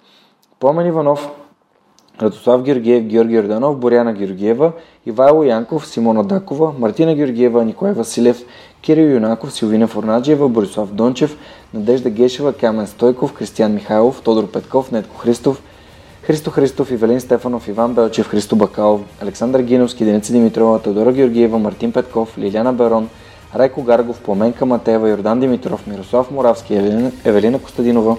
Пламен 0.59 0.87
Иванов, 0.87 1.29
Радослав 2.19 2.63
Георгиев, 2.63 3.03
Георги 3.03 3.39
Орданов, 3.39 3.77
Боряна 3.77 4.13
Георгиева, 4.13 4.71
Ивайло 5.05 5.43
Янков, 5.43 5.87
Симона 5.87 6.23
Дакова, 6.23 6.73
Мартина 6.79 7.15
Георгиева, 7.15 7.65
Николай 7.65 7.93
Василев, 7.93 8.43
Кирил 8.81 9.07
Юнаков, 9.07 9.53
Силвина 9.53 9.87
Форнаджиева, 9.87 10.49
Борислав 10.49 10.93
Дончев, 10.93 11.37
Надежда 11.73 12.09
Гешева, 12.09 12.53
Камен 12.53 12.87
Стойков, 12.87 13.33
Кристиян 13.33 13.73
Михайлов, 13.73 14.21
Тодор 14.21 14.51
Петков, 14.51 14.91
Нетко 14.91 15.17
Христов, 15.17 15.61
Христо 16.23 16.51
Христов, 16.51 16.91
Ивелин 16.91 17.19
Стефанов, 17.19 17.67
Иван 17.67 17.93
Белчев, 17.93 18.27
Христо 18.27 18.55
Бакалов, 18.55 19.01
Александър 19.21 19.61
Гиновски, 19.61 20.05
Деница 20.05 20.33
Димитрова, 20.33 20.79
Тодора 20.79 21.13
Георгиева, 21.13 21.59
Мартин 21.59 21.91
Петков, 21.91 22.37
Лиляна 22.37 22.73
Берон, 22.73 23.09
Райко 23.55 23.83
Гаргов, 23.83 24.21
Пламенка 24.21 24.65
Матева, 24.65 25.09
Йордан 25.09 25.39
Димитров, 25.39 25.87
Мирослав 25.87 26.31
Моравски, 26.31 26.75
Евелина, 26.75 27.11
Евелина 27.25 27.59
Костадинова, 27.59 28.17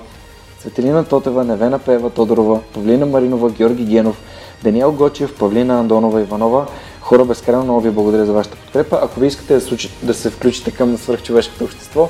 Светелина 0.63 1.05
Тотева, 1.05 1.45
Невена 1.45 1.79
Пева 1.79 2.11
Тодорова, 2.11 2.61
Павлина 2.75 3.07
Маринова, 3.07 3.51
Георги 3.51 3.85
Генов, 3.85 4.17
Даниел 4.63 4.93
Гочев, 4.93 5.39
Павлина 5.39 5.79
Андонова 5.79 6.21
Иванова. 6.21 6.67
Хора, 7.01 7.25
безкрайно 7.25 7.63
много 7.63 7.81
ви 7.81 7.91
благодаря 7.91 8.27
за 8.27 8.33
вашата 8.33 8.57
подкрепа. 8.57 8.99
Ако 9.03 9.21
ви 9.21 9.27
искате 9.27 9.55
да, 9.55 9.61
случи, 9.61 9.91
да 10.03 10.15
се 10.15 10.31
включите 10.31 10.71
към 10.71 10.97
свръхчовешкото 10.97 11.65
общество, 11.65 12.09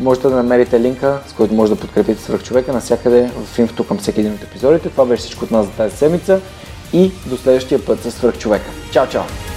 можете 0.00 0.28
да 0.28 0.36
намерите 0.36 0.80
линка, 0.80 1.20
с 1.26 1.32
който 1.32 1.54
може 1.54 1.74
да 1.74 1.80
подкрепите 1.80 2.22
свръхчовека 2.22 2.72
навсякъде 2.72 3.30
в 3.44 3.58
инфото 3.58 3.86
към 3.86 3.98
всеки 3.98 4.20
един 4.20 4.32
от 4.32 4.42
епизодите. 4.42 4.90
Това 4.90 5.04
беше 5.04 5.22
всичко 5.22 5.44
от 5.44 5.50
нас 5.50 5.66
за 5.66 5.72
тази 5.72 5.96
седмица 5.96 6.40
и 6.92 7.12
до 7.26 7.36
следващия 7.36 7.84
път 7.84 8.02
с 8.02 8.10
свръхчовека. 8.10 8.70
Чао, 8.92 9.06
чао! 9.08 9.53